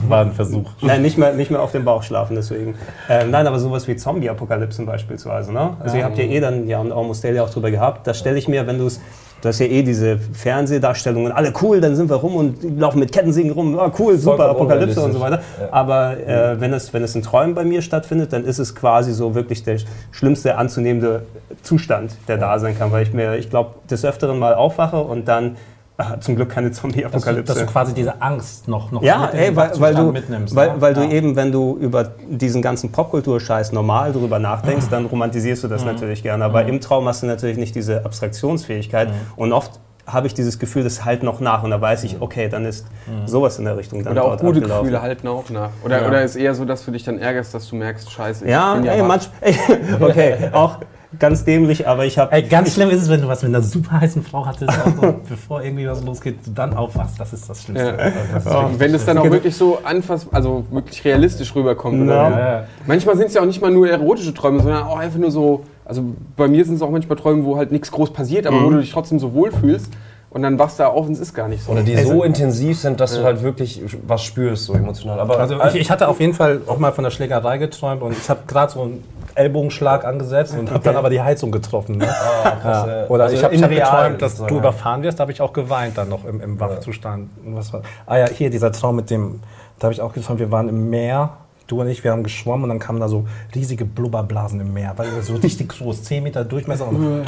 War 0.08 0.22
ein 0.22 0.34
Versuch. 0.34 0.70
Nein, 0.82 1.02
nicht 1.02 1.18
mehr, 1.18 1.34
nicht 1.34 1.52
mehr 1.52 1.62
auf 1.62 1.72
dem 1.72 1.86
Bauch 1.86 2.04
schlafen, 2.04 2.36
deswegen. 2.36 2.76
Ähm, 3.10 3.32
nein, 3.32 3.48
aber 3.48 3.60
sowas 3.60 3.88
wie 3.88 3.96
Zombie-Apokalypsen 3.96 4.86
beispielsweise. 4.86 5.54
Ne? 5.54 5.76
Also 5.80 5.98
ihr 5.98 6.06
habt 6.06 6.18
ja 6.18 6.24
eh 6.24 6.40
dann, 6.40 6.68
ja, 6.68 6.80
und 6.80 6.92
Almost 6.92 7.24
Daily 7.24 7.40
auch 7.40 7.50
drüber 7.50 7.72
gehabt, 7.72 8.06
da 8.08 8.14
stelle 8.14 8.38
ich 8.38 8.48
mir, 8.48 8.68
wenn 8.68 8.78
du 8.78 8.88
es, 8.88 9.00
du 9.42 9.48
hast 9.48 9.60
ja 9.60 9.66
eh 9.66 9.84
diese 9.84 10.18
Fernsehdarstellungen, 10.18 11.32
alle 11.32 11.54
cool, 11.62 11.82
dann 11.82 11.96
sind 11.96 12.10
wir 12.10 12.18
rum 12.18 12.36
und 12.36 12.80
laufen 12.80 13.00
mit 13.00 13.12
Kettensägen 13.12 13.52
rum, 13.52 13.78
ah, 13.80 13.92
cool, 13.98 14.18
super, 14.18 14.50
Apokalypse 14.50 15.02
und 15.02 15.14
so 15.14 15.20
weiter. 15.20 15.42
Ja. 15.60 15.68
Aber 15.72 16.18
äh, 16.18 16.60
wenn, 16.60 16.74
es, 16.74 16.94
wenn 16.94 17.04
es 17.04 17.16
in 17.16 17.24
Träumen 17.24 17.56
bei 17.56 17.64
mir 17.64 17.82
stattfindet, 17.82 18.34
dann 18.34 18.46
ist 18.46 18.60
es 18.60 18.76
quasi 18.76 19.14
so 19.14 19.36
wirklich 19.36 19.64
der 19.64 19.78
schlimmste 20.12 20.58
anzunehmende 20.58 21.24
Zustand, 21.64 22.16
der 22.28 22.38
da 22.38 22.60
sein 22.60 22.78
kann, 22.78 22.92
weil 22.92 23.04
ich 23.04 23.14
mir, 23.14 23.36
ich 23.36 23.50
glaube, 23.50 23.72
des 23.90 24.06
Öfteren 24.06 24.40
mal 24.40 24.54
aufwache 24.54 24.98
und 24.98 25.28
dann, 25.28 25.56
ah, 25.56 25.71
zum 26.20 26.36
Glück 26.36 26.50
keine 26.50 26.68
Dass 26.70 26.78
du, 26.78 26.82
Zombie-Apokalypse. 26.84 27.54
dass 27.54 27.64
du 27.64 27.72
quasi 27.72 27.94
diese 27.94 28.22
Angst 28.22 28.68
noch, 28.68 28.92
noch 28.92 29.02
Ja, 29.04 29.28
ey, 29.34 29.56
weil, 29.56 29.72
weil 29.80 29.96
du, 29.96 30.12
mitnimmst. 30.12 30.56
weil, 30.56 30.70
ne? 30.74 30.76
weil 30.82 30.94
du 30.94 31.02
ja. 31.02 31.10
eben, 31.12 31.36
wenn 31.36 31.52
du 31.52 31.78
über 31.80 32.12
diesen 32.30 32.62
ganzen 32.62 32.92
Popkulturscheiß 32.92 33.72
normal 33.72 34.12
drüber 34.14 34.40
nachdenkst, 34.40 34.86
Mhm. 34.88 34.92
dann 34.92 35.06
romantisierst 35.06 35.64
du 35.64 35.68
das 35.68 35.86
natürlich 35.86 36.24
gerne. 36.24 36.46
Aber 36.46 36.66
im 36.66 36.82
Traum 36.82 37.08
hast 37.08 37.24
du 37.24 37.28
natürlich 37.28 37.58
nicht 37.58 37.76
diese 37.76 38.04
Abstraktionsfähigkeit. 38.06 39.10
Mhm. 39.10 39.14
Und 39.36 39.54
oft 39.54 39.80
habe 40.08 40.28
ich 40.28 40.34
dieses 40.34 40.58
Gefühl, 40.60 40.84
das 40.84 41.06
halt 41.06 41.22
noch 41.24 41.40
nach. 41.40 41.64
Und 41.64 41.70
da 41.72 41.80
weiß 41.80 42.04
ich, 42.04 42.18
okay, 42.22 42.50
dann 42.50 42.66
ist 42.66 42.86
Mhm. 43.08 43.28
sowas 43.28 43.60
in 43.60 43.66
der 43.66 43.78
Richtung 43.78 44.04
dann 44.04 44.14
Oder 44.14 44.26
auch 44.26 44.32
gute 44.38 44.58
abgelaufen. 44.60 44.84
Gefühle 44.86 45.02
halten 45.02 45.28
auch 45.28 45.50
nach. 45.52 45.70
Oder, 45.86 46.02
Ja. 46.02 46.08
oder 46.08 46.24
ist 46.24 46.36
eher 46.36 46.56
so, 46.56 46.66
dass 46.66 46.84
du 46.84 46.92
dich 46.92 47.04
dann 47.04 47.20
ärgerst, 47.20 47.54
dass 47.54 47.70
du 47.70 47.76
merkst, 47.76 48.12
scheiße, 48.12 48.46
ich 48.46 48.52
Ja, 48.52 48.74
bin 48.74 48.84
ja 48.84 48.94
ey, 48.94 49.04
manch, 49.04 49.30
ey, 49.42 49.56
okay, 50.00 50.36
auch 50.54 50.78
ganz 51.20 51.44
dämlich, 51.44 51.88
aber 51.88 52.06
ich 52.06 52.18
habe. 52.18 52.32
Ey, 52.32 52.44
ganz 52.44 52.74
schlimm 52.74 52.90
ist 52.90 53.02
es, 53.02 53.10
wenn 53.10 53.22
du 53.22 53.28
was 53.28 53.44
mit 53.44 53.54
einer 53.54 53.64
super 53.64 54.00
heißen 54.02 54.24
Frau 54.24 54.46
hattest, 54.46 54.70
also, 54.70 55.16
bevor 55.30 55.62
irgendwie 55.64 55.88
was 55.88 56.04
losgeht, 56.04 56.38
du 56.46 56.52
dann 56.52 56.74
aufwachst. 56.76 57.20
Das 57.20 57.34
ist 57.34 57.50
das 57.50 57.64
Schlimmste. 57.64 57.88
Ja. 57.88 57.94
Also, 57.96 58.18
das 58.34 58.46
ist 58.46 58.52
Ja, 58.52 58.62
wirklich 58.64 58.80
wenn 58.80 58.94
es 58.96 59.06
dann 59.06 59.18
auch 59.18 59.22
schlimm. 59.22 59.34
wirklich 59.34 59.56
so 59.56 59.80
anfass, 59.84 60.28
also 60.32 60.66
wirklich 60.72 61.04
realistisch 61.06 61.54
rüberkommt. 61.56 61.98
Ja. 62.00 62.04
Oder? 62.28 62.30
Ja, 62.40 62.40
ja. 62.60 62.64
Manchmal 62.88 63.18
sind 63.18 63.28
es 63.28 63.34
ja 63.34 63.42
auch 63.42 63.46
nicht 63.46 63.62
mal 63.62 63.72
nur 63.72 63.90
erotische 63.90 64.34
Träume, 64.34 64.62
sondern 64.62 64.84
auch 64.84 64.98
einfach 64.98 65.20
nur 65.20 65.32
so, 65.32 65.64
also 65.86 66.04
bei 66.38 66.48
mir 66.48 66.64
sind 66.66 66.76
es 66.76 66.82
auch 66.82 66.90
manchmal 66.92 67.18
Träume, 67.18 67.44
wo 67.46 67.58
halt 67.58 67.72
nichts 67.72 67.92
groß 67.92 68.12
passiert, 68.14 68.48
aber 68.48 68.64
wo 68.64 68.70
du 68.70 68.80
dich 68.80 68.92
trotzdem 68.92 69.20
so 69.20 69.34
wohlfühlst 69.34 69.90
und 70.30 70.44
dann 70.44 70.58
wachst 70.58 70.80
du 70.80 70.88
auf 70.88 71.08
und 71.08 71.12
es 71.12 71.20
ist 71.20 71.34
gar 71.34 71.50
nicht 71.50 71.62
so. 71.64 71.74
Oder 71.74 71.84
die 71.84 71.96
Also- 71.96 72.14
so 72.14 72.24
intensiv 72.24 72.80
sind, 72.80 73.02
dass 73.02 73.16
du 73.16 73.24
halt 73.24 73.44
wirklich 73.44 73.82
was 74.08 74.24
spürst, 74.24 74.64
so 74.66 74.74
emotional. 74.74 75.20
Aber 75.20 75.38
Also 75.40 75.62
ich, 75.66 75.76
ich 75.76 75.92
hatte 75.92 76.08
auf 76.08 76.22
jeden 76.22 76.34
Fall 76.34 76.62
auch 76.68 76.78
mal 76.78 76.94
von 76.94 77.04
der 77.04 77.12
Schlägerei 77.12 77.58
geträumt 77.58 78.02
und 78.02 78.14
ich 78.14 78.30
habe 78.30 78.40
gerade 78.48 78.72
so 78.72 78.82
einen 78.84 79.04
Ellbogenschlag 79.36 80.06
angesetzt 80.06 80.56
und 80.58 80.72
habe 80.72 80.84
dann 80.84 80.96
aber 80.96 81.10
die 81.10 81.22
Heizung 81.22 81.52
getroffen. 81.52 81.98
Ne? 81.98 82.06
krass, 82.06 82.88
ja. 82.88 83.02
ja. 83.02 83.08
Oder 83.08 83.26
Also 83.26 83.36
ich 83.36 83.44
habe 83.44 83.58
hab 83.58 83.70
geträumt, 83.70 84.22
dass 84.22 84.32
sozusagen, 84.32 84.50
du 84.50 84.56
ja. 84.56 84.60
überfahren 84.60 85.04
wirst, 85.04 85.20
da 85.20 85.22
habe 85.22 85.32
ich 85.32 85.42
auch 85.42 85.54
geweint 85.54 85.98
dann 85.98 86.10
noch 86.10 86.26
im, 86.26 86.42
im 86.42 86.60
Wachzustand. 86.60 87.30
War? 87.46 87.82
Ah 88.06 88.18
ja, 88.18 88.30
hier 88.30 88.50
dieser 88.50 88.72
Traum 88.72 88.96
mit 88.96 89.10
dem, 89.10 89.42
da 89.80 89.86
habe 89.86 89.94
ich 89.94 90.02
auch 90.02 90.14
geträumt, 90.14 90.40
wir 90.40 90.52
waren 90.52 90.70
im 90.70 90.90
Meer, 90.90 91.32
du 91.68 91.82
und 91.82 91.88
ich, 91.88 92.04
wir 92.04 92.12
haben 92.12 92.24
geschwommen 92.24 92.64
und 92.64 92.70
dann 92.70 92.80
kamen 92.80 93.00
da 93.00 93.08
so 93.08 93.26
riesige 93.56 93.86
Blubberblasen 93.86 94.60
im 94.60 94.74
Meer, 94.74 94.94
weil 94.98 95.08
so 95.22 95.36
richtig 95.36 95.70
groß, 95.70 96.04
10 96.04 96.24
Meter 96.24 96.44
Durchmesser 96.44 96.88
und 96.88 97.26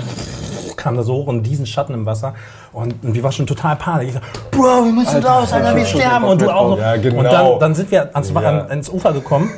kam 0.76 0.98
da 0.98 1.04
so 1.04 1.14
hoch 1.14 1.28
und 1.28 1.44
diesen 1.44 1.66
Schatten 1.66 1.94
im 1.94 2.06
Wasser 2.06 2.34
und, 2.74 3.04
und 3.04 3.14
wir 3.14 3.24
waren 3.24 3.32
schon 3.32 3.48
total 3.48 3.76
Panik. 3.78 4.10
Ich 4.10 4.14
so, 4.16 4.20
Bro, 4.52 4.86
wir 4.86 4.92
müssen 4.92 5.24
raus, 5.24 5.54
Alter, 5.54 5.76
wir 5.76 5.86
sterben 5.86 6.26
und 6.26 6.42
du 6.42 6.50
auch. 6.50 6.78
Ja, 6.78 6.98
genau. 6.98 7.20
Und 7.20 7.26
dann, 7.26 7.60
dann 7.60 7.76
sind 7.76 7.90
wir 7.92 8.14
ans, 8.14 8.32
Ja. 8.32 8.42
an, 8.42 8.70
ans 8.70 8.90
Ufer 8.90 9.14
gekommen 9.14 9.50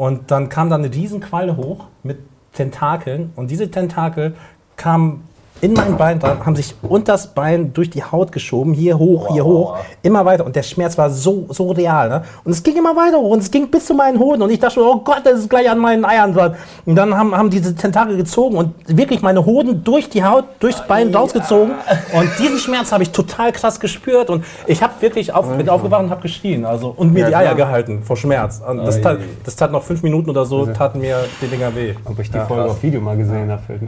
und 0.00 0.30
dann 0.30 0.48
kam 0.48 0.70
da 0.70 0.76
eine 0.76 0.90
Riesenqualle 0.90 1.58
hoch 1.58 1.84
mit 2.02 2.20
Tentakeln. 2.54 3.34
Und 3.36 3.50
diese 3.50 3.70
Tentakel 3.70 4.34
kamen 4.76 5.28
in 5.60 5.74
mein 5.74 5.96
Bein 5.96 6.18
dran, 6.18 6.44
haben 6.44 6.56
sich 6.56 6.74
unters 6.82 7.28
Bein 7.28 7.72
durch 7.72 7.90
die 7.90 8.02
Haut 8.02 8.32
geschoben, 8.32 8.72
hier 8.72 8.98
hoch, 8.98 9.28
hier 9.32 9.44
hoch, 9.44 9.76
immer 10.02 10.24
weiter. 10.24 10.44
Und 10.46 10.56
der 10.56 10.62
Schmerz 10.62 10.96
war 10.96 11.10
so, 11.10 11.46
so 11.50 11.70
real. 11.70 12.08
Ne? 12.08 12.22
Und 12.44 12.52
es 12.52 12.62
ging 12.62 12.76
immer 12.76 12.96
weiter 12.96 13.18
hoch 13.18 13.30
und 13.30 13.40
es 13.40 13.50
ging 13.50 13.70
bis 13.70 13.86
zu 13.86 13.94
meinen 13.94 14.18
Hoden. 14.18 14.42
Und 14.42 14.50
ich 14.50 14.58
dachte 14.58 14.74
schon, 14.74 14.84
oh 14.84 14.98
Gott, 14.98 15.20
das 15.24 15.40
ist 15.40 15.50
gleich 15.50 15.68
an 15.68 15.78
meinen 15.78 16.04
Eiern 16.04 16.32
dran. 16.32 16.54
Und 16.86 16.96
dann 16.96 17.16
haben, 17.16 17.36
haben 17.36 17.50
diese 17.50 17.74
Tentakel 17.74 18.16
gezogen 18.16 18.56
und 18.56 18.74
wirklich 18.86 19.22
meine 19.22 19.44
Hoden 19.44 19.84
durch 19.84 20.08
die 20.08 20.24
Haut, 20.24 20.44
durchs 20.60 20.86
Bein 20.86 21.14
rausgezogen. 21.14 21.72
Und 22.12 22.28
diesen 22.38 22.58
Schmerz 22.58 22.92
habe 22.92 23.02
ich 23.02 23.10
total 23.10 23.52
krass 23.52 23.78
gespürt. 23.78 24.30
Und 24.30 24.44
ich 24.66 24.82
habe 24.82 24.94
wirklich 25.00 25.32
auf, 25.32 25.56
bin 25.56 25.68
aufgewacht 25.68 26.02
und 26.02 26.10
habe 26.10 26.22
geschrien. 26.22 26.64
Also, 26.64 26.92
und 26.96 27.12
mir 27.12 27.20
Ja, 27.20 27.28
die 27.28 27.36
Eier 27.36 27.54
klar. 27.54 27.66
gehalten 27.66 28.02
vor 28.02 28.16
Schmerz. 28.16 28.60
Und 28.66 28.84
das, 28.84 29.00
tat, 29.00 29.18
das 29.44 29.56
tat 29.56 29.72
noch 29.72 29.82
fünf 29.82 30.02
Minuten 30.02 30.30
oder 30.30 30.44
so, 30.44 30.66
taten 30.66 31.00
mir 31.00 31.24
die 31.40 31.46
Dinger 31.46 31.74
weh. 31.74 31.94
Ob 32.04 32.18
ich 32.18 32.30
die 32.30 32.38
Folge 32.38 32.70
auf 32.70 32.82
Video 32.82 33.00
mal 33.00 33.16
gesehen 33.16 33.50
habe, 33.50 33.62
fällt 33.66 33.82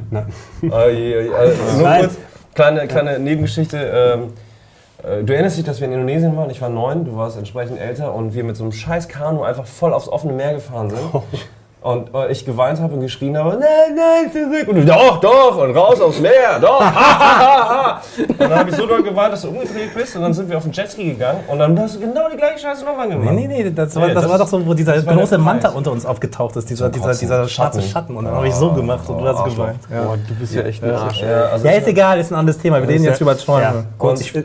nur 1.74 1.82
Nein. 1.82 2.00
kurz, 2.02 2.16
kleine, 2.54 2.86
kleine 2.86 3.18
Nebengeschichte. 3.18 3.78
Ähm, 3.78 4.32
äh, 5.02 5.24
du 5.24 5.32
erinnerst 5.32 5.58
dich, 5.58 5.64
dass 5.64 5.80
wir 5.80 5.88
in 5.88 5.94
Indonesien 5.94 6.36
waren? 6.36 6.50
Ich 6.50 6.60
war 6.60 6.68
neun, 6.68 7.04
du 7.04 7.16
warst 7.16 7.36
entsprechend 7.36 7.78
älter 7.78 8.14
und 8.14 8.34
wir 8.34 8.44
mit 8.44 8.56
so 8.56 8.64
einem 8.64 8.72
scheiß 8.72 9.08
Kanu 9.08 9.42
einfach 9.42 9.66
voll 9.66 9.92
aufs 9.92 10.08
offene 10.08 10.32
Meer 10.32 10.54
gefahren 10.54 10.90
sind. 10.90 11.00
Und 11.82 12.14
äh, 12.14 12.30
ich 12.30 12.44
geweint 12.44 12.80
habe 12.80 12.94
und 12.94 13.00
geschrien 13.00 13.36
habe, 13.36 13.50
nein, 13.58 13.96
nein, 13.96 14.30
zurück. 14.30 14.68
Und 14.68 14.76
du, 14.76 14.84
doch, 14.84 15.18
doch, 15.18 15.56
und 15.64 15.76
raus 15.76 16.00
aufs 16.00 16.20
Meer, 16.20 16.60
doch, 16.60 16.78
ha, 16.80 16.94
ha, 16.94 17.28
ha, 17.28 17.68
ha. 17.68 18.02
Und 18.28 18.40
dann 18.40 18.54
habe 18.54 18.70
ich 18.70 18.76
so 18.76 18.86
doll 18.86 19.02
geweint, 19.02 19.32
dass 19.32 19.42
du 19.42 19.48
umgedreht 19.48 19.92
bist 19.92 20.14
und 20.14 20.22
dann 20.22 20.32
sind 20.32 20.48
wir 20.48 20.58
auf 20.58 20.62
den 20.62 20.72
Jetski 20.72 21.04
gegangen 21.10 21.40
und 21.48 21.58
dann 21.58 21.76
hast 21.80 21.96
du 21.96 22.00
genau 22.00 22.28
die 22.32 22.36
gleiche 22.36 22.60
Scheiße 22.60 22.84
nochmal 22.84 23.08
gemacht. 23.08 23.32
Nee, 23.32 23.48
nee, 23.48 23.64
nee, 23.64 23.70
das 23.72 23.96
war, 23.96 24.06
Nee, 24.06 24.14
das 24.14 24.22
das- 24.22 24.30
war 24.32 24.38
doch 24.38 24.46
so, 24.46 24.64
wo 24.64 24.74
dieser 24.74 25.02
große 25.02 25.38
Manta 25.38 25.70
unter 25.70 25.90
uns 25.90 26.06
aufgetaucht 26.06 26.54
ist, 26.54 26.70
dieser, 26.70 26.88
dieser, 26.88 27.14
dieser 27.14 27.48
schwarze 27.48 27.82
Schatten. 27.82 28.16
Und 28.16 28.26
dann 28.26 28.34
habe 28.34 28.46
ich 28.46 28.54
so 28.54 28.70
gemacht 28.72 29.08
und 29.08 29.18
du 29.18 29.26
hast 29.26 29.44
geweint. 29.44 29.80
Ja. 29.92 30.02
Boah, 30.04 30.16
du 30.16 30.34
bist 30.36 30.54
ja 30.54 30.62
echt 30.62 30.84
ein 30.84 30.90
Arsch. 30.94 31.20
Ja, 31.20 31.46
also 31.46 31.66
Ja, 31.66 31.72
ist 31.72 31.88
egal, 31.88 32.20
ist 32.20 32.30
ein 32.30 32.36
anderes 32.36 32.58
Thema. 32.60 32.80
Wir 32.80 32.88
reden 32.88 33.02
jetzt 33.04 33.20
über 33.20 33.36
Träume. 33.36 33.62
Ja, 33.62 33.74
kurz, 33.98 34.20
Und- 34.20 34.26
ich 34.26 34.36
äh, 34.36 34.44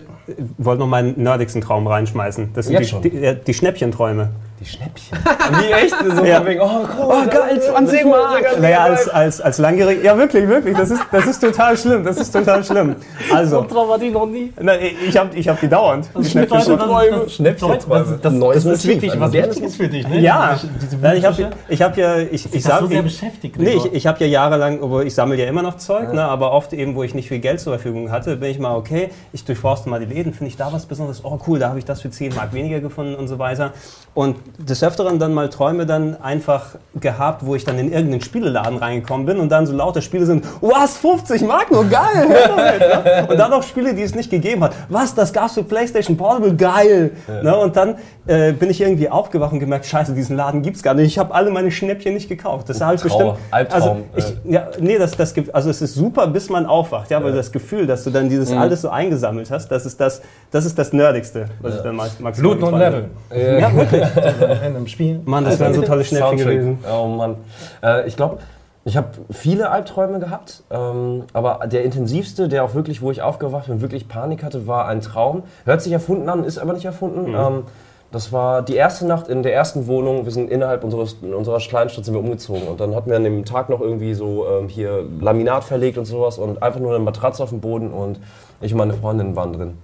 wollte 0.58 0.80
noch 0.80 0.88
meinen 0.88 1.14
nerdigsten 1.22 1.62
Traum 1.62 1.86
reinschmeißen. 1.86 2.52
Das 2.56 2.66
sind 2.66 2.80
die, 3.04 3.10
die, 3.12 3.24
äh, 3.24 3.36
die 3.46 3.54
Schnäppchenträume. 3.54 4.30
Die 4.60 4.66
Schnäppchen. 4.66 5.18
Wie 5.60 5.72
echt? 5.72 5.96
So 6.16 6.26
Ja. 6.26 6.46
wegen, 6.46 6.62
oh, 6.62 6.86
cool, 7.00 7.28
geil, 7.28 7.62
20 7.62 8.06
Mark. 8.06 8.60
Naja, 8.60 8.84
als, 8.86 9.08
als, 9.08 9.40
als 9.42 9.58
Langjährig. 9.60 10.04
Ja, 10.04 10.18
wirklich, 10.18 10.48
wirklich. 10.48 10.76
Das 10.76 10.90
ist, 10.90 11.02
das 11.12 11.26
ist 11.28 11.40
total 11.40 11.78
schlimm. 11.78 12.04
Das 12.04 12.18
ist 12.18 12.32
total 12.32 12.64
schlimm. 12.64 12.96
Also, 13.34 13.62
Traum 13.64 13.92
hatte 13.92 14.06
ich 14.06 14.14
noch 14.14 14.26
nie. 14.26 14.52
na, 14.60 14.74
ich 14.80 15.16
habe 15.16 15.36
ich 15.36 15.48
hab 15.48 15.60
die 15.60 15.68
dauernd. 15.68 16.10
Die 16.18 16.26
Schnäppchenträume. 16.26 17.30
Schnäppchenträume. 17.30 18.06
Das, 18.06 18.22
das, 18.22 18.34
Neues 18.34 18.64
das 18.64 18.74
ist 18.74 18.88
wirklich 18.88 19.20
was 19.20 19.32
Wichtiges 19.32 19.76
für 19.76 19.88
dich, 19.88 20.08
ne? 20.08 20.20
Ja, 20.20 20.60
Diese, 20.82 21.16
ich 21.16 21.26
habe 21.26 21.50
ich 21.68 21.82
hab 21.82 21.98
ja, 21.98 22.18
ich, 22.18 22.54
ich 22.54 22.64
sag, 22.64 22.80
so 22.80 22.88
sehr 22.88 23.00
ich, 23.00 23.04
beschäftigt. 23.04 23.60
Nee, 23.60 23.74
ich, 23.74 23.94
ich 23.94 24.08
habe 24.08 24.20
ja 24.22 24.28
jahrelang, 24.28 24.82
aber 24.82 25.06
ich 25.06 25.14
sammle 25.14 25.38
ja 25.38 25.46
immer 25.46 25.62
noch 25.62 25.78
Zeug, 25.78 26.14
ne, 26.14 26.24
aber 26.24 26.52
oft 26.52 26.74
eben, 26.74 26.96
wo 26.96 27.04
ich 27.04 27.14
nicht 27.14 27.28
viel 27.28 27.40
Geld 27.40 27.60
zur 27.60 27.74
Verfügung 27.74 28.12
hatte, 28.12 28.38
bin 28.38 28.50
ich 28.50 28.60
mal, 28.60 28.76
okay, 28.76 29.10
ich 29.34 29.46
durchforste 29.46 29.90
mal 29.90 30.00
die 30.00 30.12
Läden, 30.12 30.34
finde 30.34 30.50
ich 30.50 30.58
da 30.58 30.72
was 30.74 30.86
Besonderes, 30.86 31.24
oh 31.24 31.40
cool, 31.48 31.60
da 31.60 31.70
habe 31.70 31.80
ich 31.80 31.86
das 31.86 32.02
für 32.02 32.10
10 32.10 32.34
Mark 32.36 32.54
weniger 32.54 32.80
gefunden 32.80 33.16
und 33.16 33.28
so 33.28 33.40
weiter. 33.40 33.74
Und 34.14 34.38
des 34.58 34.84
Öfteren 34.84 35.20
dann 35.20 35.34
mal 35.34 35.50
Träume 35.50 35.86
dann 35.86 36.20
einfach 36.22 36.76
gehabt, 37.00 37.46
wo 37.46 37.56
ich 37.56 37.64
dann 37.64 37.78
in 37.80 37.92
irgendeinen 37.92 38.22
Spieleladen 38.22 38.78
reingekommen 38.78 39.26
bin 39.26 39.40
und 39.40 39.50
dann 39.50 39.66
so 39.66 39.74
lauter 39.74 40.02
Spiele 40.02 40.26
sind, 40.26 40.46
was, 40.62 40.98
50 40.98 41.42
Mark 41.44 41.72
nur, 41.72 41.86
geil! 41.86 42.28
her 42.28 42.50
damit, 42.56 42.80
ne? 42.80 43.28
Und 43.30 43.38
dann 43.38 43.52
noch 43.52 43.64
Spiele, 43.64 43.94
die 43.94 44.02
es 44.02 44.16
nicht 44.16 44.30
gegeben 44.30 44.64
hat. 44.64 44.74
Was, 44.90 45.14
das 45.14 45.34
gab's 45.34 45.54
für 45.54 45.64
PlayStation 45.64 46.18
Portable, 46.18 46.56
geil! 46.56 47.12
Ne? 47.28 47.56
Und 47.56 47.76
dann 47.76 47.96
äh, 48.26 48.52
bin 48.54 48.70
ich 48.70 48.82
irgendwie 48.82 49.10
aufgewacht 49.10 49.54
und 49.54 49.60
gemerkt, 49.60 49.86
scheiße, 49.86 50.14
diesen 50.14 50.36
Laden 50.36 50.62
gibt's 50.62 50.84
gar 50.84 50.94
nicht. 50.94 51.08
Ich 51.08 51.18
habe 51.18 51.34
alle 51.34 51.50
meine 51.50 51.72
Schnäppchen 51.72 52.14
nicht 52.14 52.30
gekauft. 52.30 52.70
Das 52.70 52.78
ich 52.78 52.82
Trauer, 52.82 52.94
bestimmt. 52.94 53.34
Albtraum, 53.52 54.04
Also, 54.16 54.34
ich, 54.44 54.52
ja, 54.52 54.68
nee, 54.80 54.98
das, 54.98 55.12
das 55.12 55.34
gibt, 55.34 55.54
also 55.54 55.70
es 55.70 55.82
ist 55.82 55.96
super, 55.96 56.28
bis 56.28 56.50
man 56.50 56.66
aufwacht, 56.66 57.10
ja, 57.12 57.24
weil 57.24 57.34
das 57.34 57.52
Gefühl, 57.52 57.88
dass 57.88 58.04
du 58.04 58.10
dann 58.10 58.30
dieses 58.30 58.52
alles 58.52 58.82
so 58.82 58.90
eingesammelt 58.90 59.52
hast, 59.52 59.70
das 59.70 59.86
ist 59.86 60.00
das, 60.00 60.22
das 60.52 60.66
ist 60.66 60.78
das 60.78 60.94
Nerdigste, 60.94 61.46
was 61.62 61.76
ich 61.76 61.82
dann 61.82 61.96
maximal 61.96 62.32
Blut 62.34 62.62
und 62.64 62.78
Level. 62.78 63.06
Ja, 63.32 63.74
wirklich. 63.76 64.04
In 64.42 64.76
einem 64.76 64.88
Spiel. 64.88 65.22
Mann, 65.26 65.46
das 65.46 65.60
wären 65.60 65.74
so 65.74 65.82
tolle 65.82 66.04
Schnäppchen 66.04 66.38
gewesen. 66.38 66.80
Oh 66.92 67.08
Mann. 67.08 67.36
Äh, 67.84 68.08
ich 68.08 68.16
glaube, 68.16 68.40
ich 68.86 68.96
habe 68.96 69.10
viele 69.30 69.70
Albträume 69.70 70.20
gehabt, 70.20 70.64
ähm, 70.72 71.24
aber 71.34 71.68
der 71.68 71.84
intensivste, 71.84 72.48
der 72.48 72.64
auch 72.64 72.74
wirklich, 72.74 73.02
wo 73.02 73.12
ich 73.12 73.22
aufgewacht 73.22 73.68
bin, 73.68 73.82
wirklich 73.82 74.08
Panik 74.08 74.44
hatte, 74.44 74.66
war 74.66 74.88
ein 74.88 75.02
Traum. 75.02 75.44
Hört 75.66 75.82
sich 75.82 75.92
erfunden 75.92 76.30
an, 76.30 76.46
ist 76.46 76.58
aber 76.58 76.72
nicht 76.72 76.86
erfunden. 76.86 77.34
Ähm, 77.36 77.64
das 78.12 78.32
war 78.32 78.62
die 78.62 78.76
erste 78.76 79.06
Nacht 79.06 79.28
in 79.28 79.44
der 79.44 79.54
ersten 79.54 79.88
Wohnung. 79.88 80.24
Wir 80.24 80.32
sind 80.32 80.50
innerhalb 80.50 80.86
unseres, 80.86 81.18
in 81.22 81.34
unserer 81.34 81.58
Kleinstadt 81.58 82.06
sind 82.06 82.14
wir 82.14 82.22
umgezogen 82.22 82.66
und 82.70 82.80
dann 82.80 82.96
hatten 82.96 83.10
wir 83.10 83.18
an 83.18 83.26
dem 83.26 83.44
Tag 83.44 83.68
noch 83.68 83.82
irgendwie 83.82 84.14
so 84.14 84.48
ähm, 84.48 84.70
hier 84.70 85.04
Laminat 85.20 85.66
verlegt 85.66 85.98
und 85.98 86.06
sowas 86.06 86.38
und 86.38 86.64
einfach 86.64 86.80
nur 86.80 86.96
eine 86.96 87.04
Matratze 87.04 87.44
auf 87.44 87.50
dem 87.50 87.60
Boden 87.60 87.92
und 87.92 88.22
ich 88.62 88.72
und 88.72 88.78
meine 88.78 88.94
Freundin 88.94 89.36
waren 89.36 89.52
drin. 89.52 89.78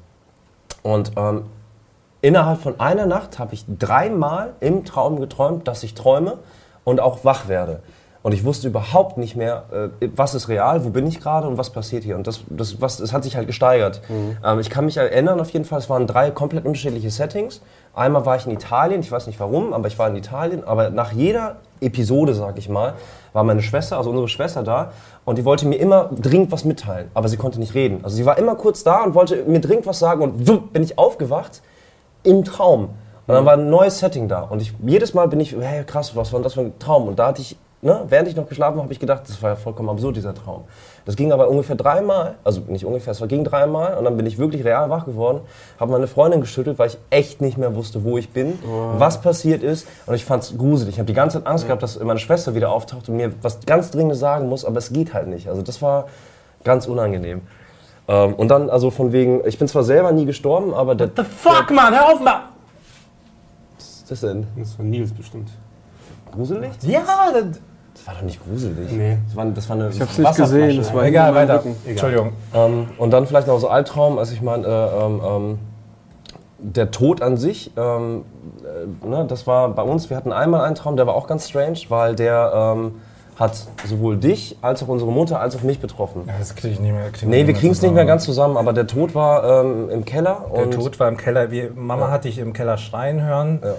Und 0.82 1.12
ähm, 1.18 1.42
innerhalb 2.24 2.62
von 2.62 2.80
einer 2.80 3.06
Nacht 3.06 3.38
habe 3.38 3.54
ich 3.54 3.66
dreimal 3.68 4.54
im 4.62 4.86
Traum 4.86 5.20
geträumt, 5.20 5.68
dass 5.68 5.84
ich 5.84 5.94
träume 5.94 6.40
und 6.84 7.00
auch 7.00 7.24
wach 7.24 7.48
werde. 7.48 7.82
Und 8.24 8.32
ich 8.32 8.46
wusste 8.46 8.70
überhaupt 8.70 9.18
nicht 9.18 9.36
mehr, 9.36 9.92
äh, 10.00 10.08
was 10.16 10.34
ist 10.34 10.48
real, 10.48 10.86
wo 10.86 10.90
bin 10.90 11.06
ich 11.06 11.20
gerade 11.20 11.46
und 11.46 11.58
was 11.58 11.72
passiert 11.72 12.06
hier. 12.06 12.16
Und 12.16 12.26
das, 12.26 12.40
das, 12.48 12.80
was, 12.80 12.96
das 12.98 13.12
hat 13.12 13.26
sich 13.26 13.36
halt 13.36 13.48
gesteigert. 13.48 14.02
Ähm, 14.46 14.60
ich 14.60 14.70
kann 14.70 14.86
mich 14.86 14.96
erinnern 14.96 15.42
auf 15.42 15.50
jeden 15.50 15.66
Fall, 15.66 15.80
es 15.80 15.90
waren 15.90 16.08
drei 16.08 16.32
komplett 16.32 16.66
unterschiedliche 16.66 17.10
Settings. 17.10 17.62
Einmal 17.94 18.26
war 18.26 18.38
ich 18.38 18.46
in 18.46 18.54
Italien, 18.54 19.02
ich 19.02 19.12
weiß 19.12 19.28
nicht 19.28 19.42
warum, 19.42 19.74
aber 19.74 19.90
ich 19.90 20.00
war 20.00 20.08
in 20.08 20.16
Italien. 20.16 20.64
Aber 20.64 20.90
nach 20.90 21.12
jeder 21.12 21.58
Episode, 21.82 22.34
sag 22.34 22.58
ich 22.58 22.70
mal, 22.70 22.94
war 23.34 23.44
meine 23.44 23.62
Schwester, 23.62 23.98
also 23.98 24.12
unsere 24.12 24.30
Schwester 24.30 24.64
da. 24.64 24.94
Und 25.26 25.38
die 25.38 25.44
wollte 25.44 25.68
mir 25.68 25.76
immer 25.76 26.10
dringend 26.18 26.54
was 26.54 26.64
mitteilen, 26.64 27.12
aber 27.14 27.28
sie 27.28 27.36
konnte 27.36 27.60
nicht 27.60 27.74
reden. 27.74 28.00
Also 28.04 28.16
sie 28.16 28.26
war 28.26 28.38
immer 28.38 28.56
kurz 28.56 28.86
da 28.86 29.04
und 29.04 29.14
wollte 29.14 29.44
mir 29.44 29.60
dringend 29.60 29.86
was 29.86 30.00
sagen 30.00 30.22
und 30.22 30.48
wupp, 30.48 30.72
bin 30.72 30.84
ich 30.84 30.98
aufgewacht 30.98 31.62
im 32.24 32.44
Traum. 32.44 32.90
Und 33.26 33.34
dann 33.36 33.46
war 33.46 33.54
ein 33.54 33.70
neues 33.70 34.00
Setting 34.00 34.28
da. 34.28 34.42
Und 34.42 34.62
ich, 34.62 34.74
jedes 34.86 35.14
Mal 35.14 35.28
bin 35.30 35.40
ich, 35.40 35.56
hey, 35.58 35.84
krass, 35.86 36.16
was 36.16 36.34
war 36.34 36.42
das 36.42 36.56
für 36.56 36.62
ein 36.62 36.78
Traum? 36.80 37.08
Und 37.08 37.20
da 37.20 37.28
hatte 37.28 37.42
ich, 37.42 37.56
ne, 37.82 38.02
während 38.10 38.28
ich 38.28 38.36
noch 38.36 38.48
geschlafen 38.50 38.74
habe, 38.76 38.84
habe 38.84 38.94
ich 38.94 39.00
gedacht, 39.00 39.24
das 39.28 39.42
war 39.42 39.52
ja 39.52 39.56
vollkommen 39.56 39.88
absurd, 39.90 40.18
dieser 40.18 40.34
Traum. 40.36 40.66
Das 41.06 41.16
ging 41.16 41.32
aber 41.32 41.50
ungefähr 41.50 41.76
dreimal, 41.78 42.36
also 42.44 42.62
nicht 42.68 42.86
ungefähr, 42.86 43.12
es 43.12 43.22
war- 43.22 43.28
ging 43.30 43.44
dreimal. 43.46 43.98
Und 43.98 44.04
dann 44.06 44.18
bin 44.18 44.26
ich 44.26 44.38
wirklich 44.38 44.64
real 44.66 44.90
wach 44.90 45.06
geworden, 45.06 45.40
habe 45.80 45.92
meine 45.94 46.08
Freundin 46.08 46.42
geschüttelt, 46.42 46.80
weil 46.80 46.88
ich 46.88 46.98
echt 47.12 47.40
nicht 47.42 47.58
mehr 47.58 47.76
wusste, 47.76 48.04
wo 48.04 48.18
ich 48.18 48.30
bin, 48.32 48.60
was 48.98 49.22
passiert 49.22 49.64
ist. 49.64 49.88
Und 50.06 50.16
ich 50.16 50.26
fand 50.26 50.44
es 50.44 50.58
gruselig. 50.58 50.96
Ich 50.96 51.00
habe 51.00 51.08
die 51.08 51.14
ganze 51.14 51.38
Zeit 51.40 51.48
Angst 51.48 51.66
gehabt, 51.66 51.82
dass 51.84 51.98
meine 52.02 52.20
Schwester 52.20 52.56
wieder 52.56 52.72
auftaucht 52.72 53.08
und 53.08 53.16
mir 53.16 53.32
was 53.42 53.60
ganz 53.66 53.90
Dringendes 53.92 54.20
sagen 54.20 54.50
muss, 54.50 54.66
aber 54.66 54.78
es 54.80 54.92
geht 54.92 55.14
halt 55.14 55.28
nicht. 55.28 55.48
Also 55.48 55.62
das 55.62 55.82
war 55.82 56.08
ganz 56.66 56.88
unangenehm. 56.88 57.42
Ähm, 58.08 58.34
und 58.34 58.50
dann, 58.50 58.70
also 58.70 58.92
von 58.92 59.12
wegen, 59.12 59.42
ich 59.46 59.58
bin 59.58 59.68
zwar 59.68 59.84
selber 59.84 60.12
nie 60.12 60.26
gestorben, 60.26 60.74
aber 60.74 60.96
der, 60.96 61.10
The 61.16 61.24
fuck, 61.24 61.72
Mann, 61.72 61.94
hör 61.94 62.14
auf, 62.14 62.20
Mann! 62.20 62.42
was 63.78 63.86
ist 63.86 64.12
das 64.12 64.22
denn? 64.22 64.46
Das 64.58 64.78
war 64.78 64.86
Nils 64.86 65.14
bestimmt. 65.14 65.50
Gruselig? 66.34 66.72
Ja, 66.82 67.02
das, 67.32 67.60
Das 67.94 68.08
war 68.08 68.16
doch 68.16 68.22
nicht 68.24 68.44
gruselig. 68.44 68.92
Nee. 68.92 69.18
Das 69.28 69.36
war, 69.36 69.46
das 69.46 69.70
war 69.70 69.76
eine 69.78 69.90
Ich 69.90 70.02
hab's 70.02 70.18
nicht 70.18 70.36
gesehen, 70.36 70.78
das 70.78 70.94
war 70.94 71.06
egal, 71.06 71.34
weiter. 71.36 71.60
Rücken. 71.60 71.76
Entschuldigung. 71.86 72.34
Ähm, 72.54 72.88
und 72.98 73.12
dann 73.12 73.26
vielleicht 73.28 73.48
noch 73.48 73.60
so 73.60 73.70
Albtraum, 73.70 74.18
also 74.18 74.34
ich 74.34 74.42
meine, 74.42 74.66
äh, 74.68 75.06
ähm, 75.06 75.22
ähm, 75.26 75.60
der 76.60 76.92
Tod 76.92 77.22
an 77.22 77.38
sich, 77.38 77.72
ähm, 77.78 78.24
äh, 79.04 79.08
ne, 79.08 79.26
das 79.28 79.48
war 79.48 79.70
bei 79.70 79.84
uns, 79.84 80.10
wir 80.10 80.18
hatten 80.18 80.32
einmal 80.34 80.62
einen 80.62 80.76
Traum, 80.76 80.96
der 80.98 81.08
war 81.08 81.14
auch 81.14 81.28
ganz 81.28 81.48
strange, 81.50 81.80
weil 81.90 82.16
der, 82.16 82.52
ähm, 82.76 82.96
hat 83.40 83.56
sowohl 83.86 84.18
dich 84.18 84.58
als 84.62 84.84
auch 84.84 84.88
unsere 84.88 85.12
Mutter 85.12 85.40
als 85.40 85.56
auch 85.56 85.64
mich 85.64 85.80
betroffen. 85.80 86.24
Ja, 86.28 86.34
das 86.40 86.56
kriege 86.56 86.74
ich 86.74 86.80
nicht 86.80 86.94
mehr. 86.94 87.10
Krieg 87.10 87.28
Nee, 87.30 87.48
wir 87.48 87.54
kriegen 87.54 87.72
es 87.74 87.82
nicht 87.82 87.94
mehr 87.94 88.06
ganz 88.06 88.24
zusammen, 88.26 88.58
aber 88.58 88.74
der 88.74 88.88
Tod 88.88 89.16
war 89.16 89.64
ähm, 89.64 89.90
im 89.90 90.06
Keller. 90.06 90.46
Der 90.56 90.70
Tod 90.70 91.00
war 91.00 91.08
im 91.08 91.18
Keller. 91.18 91.52
Wir, 91.52 91.72
Mama 91.76 92.06
Ja. 92.08 92.12
hat 92.12 92.26
dich 92.26 92.38
im 92.38 92.54
Keller 92.54 92.78
schreien 92.78 93.22
hören. 93.24 93.60
Ja. 93.64 93.74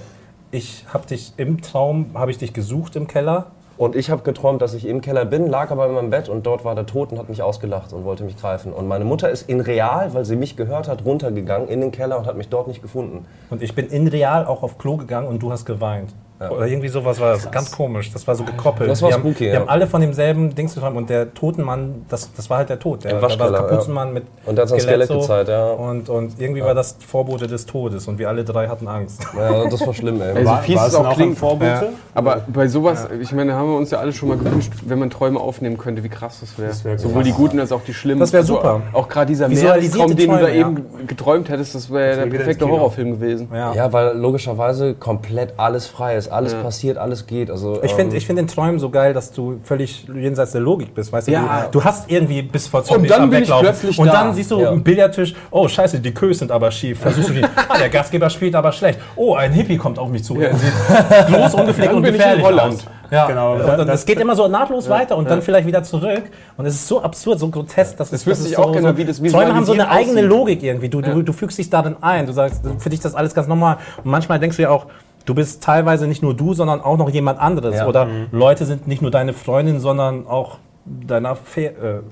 Ich 0.51 0.85
habe 0.93 1.07
dich 1.07 1.33
im 1.37 1.63
Traum, 1.63 2.11
habe 2.15 2.31
ich 2.31 2.39
dich 2.39 2.53
gesucht 2.53 2.97
im 2.97 3.07
Keller. 3.07 3.47
Und 3.77 3.97
ich 3.97 4.09
habe 4.09 4.23
geträumt, 4.23 4.63
dass 4.63 4.73
ich 4.75 4.87
im 4.87 5.01
Keller 5.01 5.25
bin, 5.25 5.49
lag 5.49 5.73
aber 5.73 5.87
in 5.87 5.95
meinem 5.95 6.11
Bett 6.11 6.29
und 6.29 6.47
dort 6.47 6.65
war 6.65 6.77
der 6.77 6.87
Tod 6.87 7.11
und 7.11 7.19
hat 7.19 7.29
mich 7.29 7.43
ausgelacht 7.43 7.93
und 7.93 8.05
wollte 8.05 8.23
mich 8.23 8.37
greifen. 8.37 8.73
Und 8.73 8.87
meine 8.87 9.05
Mutter 9.05 9.29
ist 9.31 9.49
in 9.49 9.61
real, 9.61 10.15
weil 10.15 10.25
sie 10.25 10.37
mich 10.37 10.57
gehört 10.57 10.87
hat, 10.87 11.05
runtergegangen 11.05 11.69
in 11.69 11.81
den 11.81 11.91
Keller 11.91 12.17
und 12.19 12.27
hat 12.27 12.37
mich 12.37 12.49
dort 12.49 12.69
nicht 12.69 12.83
gefunden. 12.83 13.27
Und 13.51 13.63
ich 13.65 13.75
bin 13.75 13.89
in 13.89 14.07
real 14.07 14.47
auch 14.47 14.63
auf 14.63 14.79
Klo 14.79 14.97
gegangen 14.97 15.27
und 15.27 15.43
du 15.43 15.51
hast 15.51 15.65
geweint. 15.65 16.15
Oder 16.41 16.67
irgendwie 16.67 16.89
sowas 16.89 17.21
war 17.21 17.35
das. 17.35 17.51
Ganz 17.51 17.71
komisch. 17.71 18.13
Das 18.13 18.27
war 18.27 18.35
so 18.35 18.45
gekoppelt. 18.45 18.91
Das 18.91 19.01
war 19.03 19.11
wir 19.11 19.15
haben, 19.15 19.23
spooky, 19.23 19.41
Wir 19.47 19.53
ja. 19.55 19.61
haben 19.61 19.69
alle 19.69 19.87
von 19.87 20.01
demselben 20.01 20.55
Dings 20.55 20.75
geträumt 20.75 20.97
und 20.97 21.09
der 21.09 21.33
Totenmann, 21.33 22.05
das, 22.09 22.33
das 22.35 22.51
war 22.51 22.59
halt 22.59 22.69
der 22.71 22.79
Tod. 22.79 23.05
Der, 23.05 23.13
Im 23.13 23.17
der 23.17 23.23
war 23.23 23.31
Waschkeller, 23.31 23.59
Kapuzenmann 23.63 24.13
mit 24.13 24.25
Und 24.45 24.57
der 24.59 24.67
hat 24.67 24.81
Skelett 24.81 25.09
so. 25.09 25.21
gezeigt, 25.21 25.49
ja. 25.49 25.71
Und, 25.71 26.09
und 26.09 26.41
irgendwie 26.41 26.63
war 26.63 26.75
das 26.75 26.97
Vorbote 27.07 27.47
des 27.47 27.67
Todes 27.67 28.09
und 28.09 28.19
wir 28.19 28.29
alle 28.29 28.45
drei 28.45 28.69
hatten 28.69 28.89
Angst. 28.89 29.25
Ja, 29.37 29.69
das 29.69 29.87
war 29.87 29.95
schlimm, 29.95 30.21
ey. 30.21 30.31
Also 30.33 30.45
War, 30.51 30.63
fies 30.63 30.77
war 30.77 30.87
es 30.89 30.95
auch 30.95 31.15
klingt. 31.15 31.39
Vorbote? 31.39 31.91
Aber 32.15 32.43
bei 32.49 32.69
sowas, 32.69 33.09
ich 33.21 33.33
meine, 33.33 33.55
haben 33.55 33.71
wir 33.71 33.77
uns 33.77 33.91
ja 33.91 33.99
alle 33.99 34.13
schon 34.13 34.29
mal 34.29 34.39
gewünscht, 34.39 34.73
wenn 34.87 34.99
man 34.99 35.11
Träume 35.11 35.41
aufnehmen 35.41 35.79
könnte, 35.79 36.03
wie 36.03 36.09
krass 36.09 36.41
das 36.41 36.59
wäre. 36.59 36.73
wär 36.85 36.99
Sowohl 36.99 37.23
die 37.23 37.33
guten 37.33 37.61
als 37.61 37.73
auch 37.73 37.83
die 37.83 37.95
schlimmen. 37.95 38.21
Das 38.21 38.33
wär 38.33 38.41
Also 38.41 38.55
super. 38.55 38.83
Auch 38.93 39.09
gerade 39.09 39.27
dieser 39.27 39.49
Meerestraum, 39.49 40.17
den 40.17 40.31
du 40.31 40.37
da 40.39 40.49
eben 40.49 41.07
geträumt 41.07 41.49
hättest, 41.49 41.75
das 41.75 41.91
wäre 41.91 42.29
der 42.29 42.37
perfekte. 42.37 42.69
Horrorfilm 42.69 43.13
gewesen. 43.13 43.49
Ja. 43.53 43.73
Ja, 43.75 43.93
weil 43.93 44.17
logischerweise 44.17 44.95
komplett 44.95 45.55
alles 45.59 45.87
frei 45.87 46.17
ist. 46.17 46.24
Alles 46.33 46.53
Ja. 46.53 46.63
passiert, 46.63 46.99
alles 46.99 47.27
geht. 47.27 47.51
Also, 47.51 47.81
Ich 47.83 47.91
ähm, 47.93 47.97
finde 47.97 48.17
ich 48.17 48.27
find 48.27 48.39
den 48.39 48.47
Träumen 48.47 48.79
so 48.79 48.91
geil, 48.91 49.13
dass 49.15 49.33
du 49.33 49.59
völlig 49.65 50.07
jenseits 50.15 50.53
der 50.53 50.61
Logik 50.61 50.95
bist. 50.95 51.13
Weißt 51.13 51.29
du, 51.29 51.33
Ja. 51.33 51.69
du, 51.71 51.79
du 51.79 51.85
hast 51.85 52.11
irgendwie 52.11 52.43
bis 52.43 52.67
vor 52.67 52.85
Zombies 52.85 53.11
dann 53.11 53.23
am 53.23 53.31
bin 53.31 53.39
ich 53.43 53.49
Weglaufen. 53.49 53.67
plötzlich 53.67 53.99
Und 53.99 54.07
da. 54.07 54.13
dann 54.13 54.35
siehst 54.35 54.51
du 54.51 54.61
Ja. 54.61 54.71
einen 54.71 54.83
Billardtisch, 54.83 55.35
oh 55.51 55.67
scheiße, 55.69 56.01
die 56.01 56.13
Kös 56.15 56.39
sind 56.39 56.51
aber 56.53 56.71
schief. 56.71 57.01
Versuchst 57.01 57.29
du 57.31 57.33
die, 57.35 57.45
ah, 57.69 57.79
der 57.79 57.89
Gastgeber 57.89 58.31
spielt 58.31 58.55
aber 58.55 58.73
schlecht. 58.73 58.99
Oh, 59.17 59.35
ein 59.35 59.53
Hippie 59.53 59.77
kommt 59.77 59.99
auf 59.99 60.09
mich 60.09 60.25
zu. 60.25 60.35
Sieht 60.35 60.51
bloß, 61.29 61.55
ungepflegt 61.55 61.93
und 61.93 62.03
gefährlich 62.03 62.45
Holland. 62.45 62.75
aus. 62.75 62.85
Ja, 63.11 63.27
Genau. 63.27 63.57
genau. 63.57 63.75
Und, 63.75 63.81
und 63.81 63.89
es 63.91 64.07
geht 64.07 64.19
immer 64.19 64.35
so 64.35 64.49
nahtlos 64.49 64.89
weiter 64.89 65.17
und 65.17 65.31
dann 65.31 65.41
vielleicht 65.43 65.67
wieder 65.69 65.83
zurück. 65.85 66.23
Und 66.57 66.67
es 66.67 66.75
ist 66.75 66.89
so 66.89 67.03
absurd, 67.03 67.39
so 67.39 67.49
grotesk. 67.49 67.97
Dass 67.99 68.11
es, 68.13 68.23
ich 68.27 68.33
es 68.33 68.57
auch 68.57 68.75
so, 68.75 68.81
so, 68.81 68.97
wie 68.97 69.05
das 69.05 69.19
Träume 69.23 69.55
haben 69.55 69.65
so 69.65 69.73
eine 69.73 69.89
eigene 69.89 70.21
aussieht. 70.21 70.31
Logik 70.31 70.63
irgendwie. 70.63 70.89
Du, 70.89 71.01
du, 71.01 71.23
du 71.23 71.33
fügst 71.33 71.59
dich 71.59 71.71
darin 71.71 71.97
ein. 72.01 72.27
Du 72.27 72.33
sagst, 72.33 72.63
für 72.79 72.89
dich 72.89 72.99
ist 72.99 73.05
das 73.05 73.15
alles 73.15 73.35
ganz 73.35 73.47
normal. 73.47 73.77
Und 74.03 74.11
manchmal 74.11 74.41
denkst 74.41 74.57
du 74.57 74.63
ja 74.63 74.71
auch, 74.71 74.87
du 75.25 75.35
bist 75.35 75.63
teilweise 75.63 76.07
nicht 76.07 76.23
nur 76.23 76.35
du, 76.35 76.55
sondern 76.55 76.81
auch 76.81 76.97
noch 76.97 77.11
jemand 77.11 77.39
anderes. 77.39 77.77
Ja. 77.77 77.87
Oder 77.87 78.09
Leute 78.31 78.67
sind 78.67 78.87
nicht 78.87 79.03
nur 79.03 79.11
deine 79.11 79.33
Freundin, 79.33 79.81
sondern 79.81 80.27
auch 80.27 80.59
deine 80.85 81.31
Affäre. 81.31 81.75
Äh, 81.75 82.03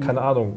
keine 0.00 0.20
Ahnung. 0.20 0.56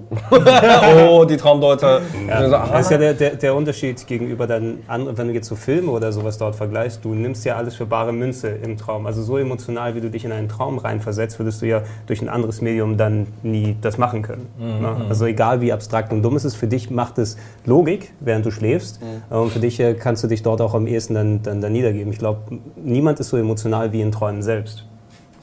oh, 1.09 1.25
die 1.25 1.37
Traumdeuter. 1.37 2.01
Ja. 2.27 2.47
Das 2.47 2.85
ist 2.85 2.91
ja 2.91 2.97
der, 2.97 3.13
der, 3.13 3.35
der 3.35 3.55
Unterschied 3.55 4.05
gegenüber 4.07 4.47
dann 4.47 4.79
anderen, 4.87 5.17
wenn 5.17 5.27
du 5.27 5.33
jetzt 5.33 5.47
so 5.47 5.55
Filme 5.55 5.91
oder 5.91 6.11
sowas 6.11 6.37
dort 6.37 6.55
vergleichst, 6.55 7.03
du 7.03 7.13
nimmst 7.13 7.45
ja 7.45 7.55
alles 7.55 7.75
für 7.75 7.85
bare 7.85 8.13
Münze 8.13 8.49
im 8.49 8.77
Traum. 8.77 9.05
Also 9.05 9.21
so 9.21 9.37
emotional, 9.37 9.95
wie 9.95 10.01
du 10.01 10.09
dich 10.09 10.25
in 10.25 10.31
einen 10.31 10.49
Traum 10.49 10.77
reinversetzt, 10.77 11.39
würdest 11.39 11.61
du 11.61 11.67
ja 11.67 11.83
durch 12.07 12.21
ein 12.21 12.29
anderes 12.29 12.61
Medium 12.61 12.97
dann 12.97 13.27
nie 13.43 13.75
das 13.81 13.97
machen 13.97 14.21
können. 14.21 14.47
Ne? 14.57 15.05
Also 15.09 15.25
egal 15.25 15.61
wie 15.61 15.71
abstrakt 15.71 16.11
und 16.11 16.21
dumm 16.21 16.35
es 16.35 16.45
ist, 16.45 16.55
für 16.55 16.67
dich 16.67 16.89
macht 16.89 17.17
es 17.17 17.37
Logik, 17.65 18.13
während 18.19 18.45
du 18.45 18.51
schläfst. 18.51 18.99
Und 19.29 19.51
für 19.51 19.59
dich 19.59 19.79
äh, 19.79 19.93
kannst 19.93 20.23
du 20.23 20.27
dich 20.27 20.43
dort 20.43 20.61
auch 20.61 20.73
am 20.73 20.87
ehesten 20.87 21.13
dann, 21.13 21.43
dann, 21.43 21.61
dann 21.61 21.71
niedergeben. 21.71 22.11
Ich 22.11 22.19
glaube, 22.19 22.59
niemand 22.75 23.19
ist 23.19 23.29
so 23.29 23.37
emotional 23.37 23.91
wie 23.91 24.01
in 24.01 24.11
Träumen 24.11 24.41
selbst. 24.41 24.85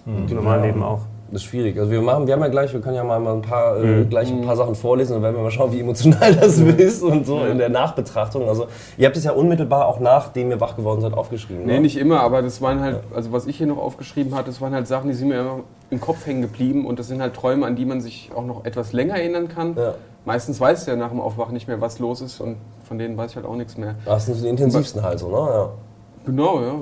Im 0.07 0.27
normalen 0.35 0.63
Leben 0.63 0.83
auch. 0.83 1.03
Das 1.33 1.41
ist 1.41 1.49
schwierig. 1.49 1.79
Also 1.79 1.91
wir 1.91 2.03
machen, 2.03 2.27
wir 2.27 2.35
haben 2.35 2.43
ja 2.43 2.49
gleich, 2.49 2.75
wir 2.75 2.83
können 2.83 2.95
ja 2.95 3.05
mal 3.05 3.19
mal 3.19 3.33
ein 3.33 3.41
paar, 3.41 3.83
äh, 3.83 4.05
gleich 4.05 4.31
ein 4.31 4.43
paar 4.43 4.55
Sachen 4.55 4.75
vorlesen 4.75 5.17
und 5.17 5.23
werden 5.23 5.35
wir 5.35 5.43
mal 5.43 5.51
schauen, 5.51 5.73
wie 5.73 5.81
emotional 5.81 6.35
das 6.41 6.59
ist 6.59 7.03
und 7.03 7.25
so 7.25 7.41
in 7.41 7.57
der 7.57 7.71
Nachbetrachtung. 7.71 8.47
Also 8.47 8.67
ihr 8.99 9.07
habt 9.07 9.17
es 9.17 9.25
ja 9.25 9.33
unmittelbar 9.33 9.87
auch 9.87 9.99
nachdem 9.99 10.51
ihr 10.51 10.61
wach 10.61 10.77
geworden 10.77 11.01
seid 11.01 11.15
aufgeschrieben. 11.15 11.65
Nee, 11.65 11.77
ne? 11.77 11.81
nicht 11.81 11.97
immer, 11.97 12.21
aber 12.21 12.43
das 12.43 12.61
waren 12.61 12.83
halt, 12.83 13.01
also 13.15 13.33
was 13.33 13.47
ich 13.47 13.57
hier 13.57 13.67
noch 13.67 13.79
aufgeschrieben 13.79 14.35
hatte, 14.35 14.49
das 14.49 14.61
waren 14.61 14.75
halt 14.75 14.87
Sachen, 14.87 15.09
die 15.09 15.15
sind 15.15 15.29
mir 15.29 15.41
immer 15.41 15.61
im 15.89 16.03
Kopf 16.03 16.27
hängen 16.27 16.43
geblieben 16.43 16.85
und 16.85 16.99
das 16.99 17.09
sind 17.09 17.23
halt 17.23 17.33
Träume, 17.33 17.65
an 17.65 17.77
die 17.77 17.87
man 17.87 18.03
sich 18.03 18.31
auch 18.35 18.45
noch 18.45 18.67
etwas 18.67 18.93
länger 18.93 19.15
erinnern 19.15 19.49
kann. 19.49 19.75
Ja. 19.75 19.95
Meistens 20.27 20.61
weiß 20.61 20.85
ja 20.85 20.97
nach 20.97 21.09
dem 21.09 21.21
Aufwachen 21.21 21.55
nicht 21.55 21.67
mehr, 21.67 21.81
was 21.81 21.99
los 21.99 22.21
ist 22.21 22.41
und 22.41 22.57
von 22.87 22.99
denen 22.99 23.17
weiß 23.17 23.31
ich 23.31 23.37
halt 23.37 23.47
auch 23.47 23.57
nichts 23.57 23.79
mehr. 23.79 23.95
Das 24.05 24.27
sind 24.27 24.35
so 24.35 24.43
die 24.43 24.51
intensivsten 24.51 25.03
halt 25.03 25.19
so, 25.19 25.29
ne? 25.29 25.51
Ja. 25.51 25.71
Genau, 26.27 26.61
ja. 26.61 26.75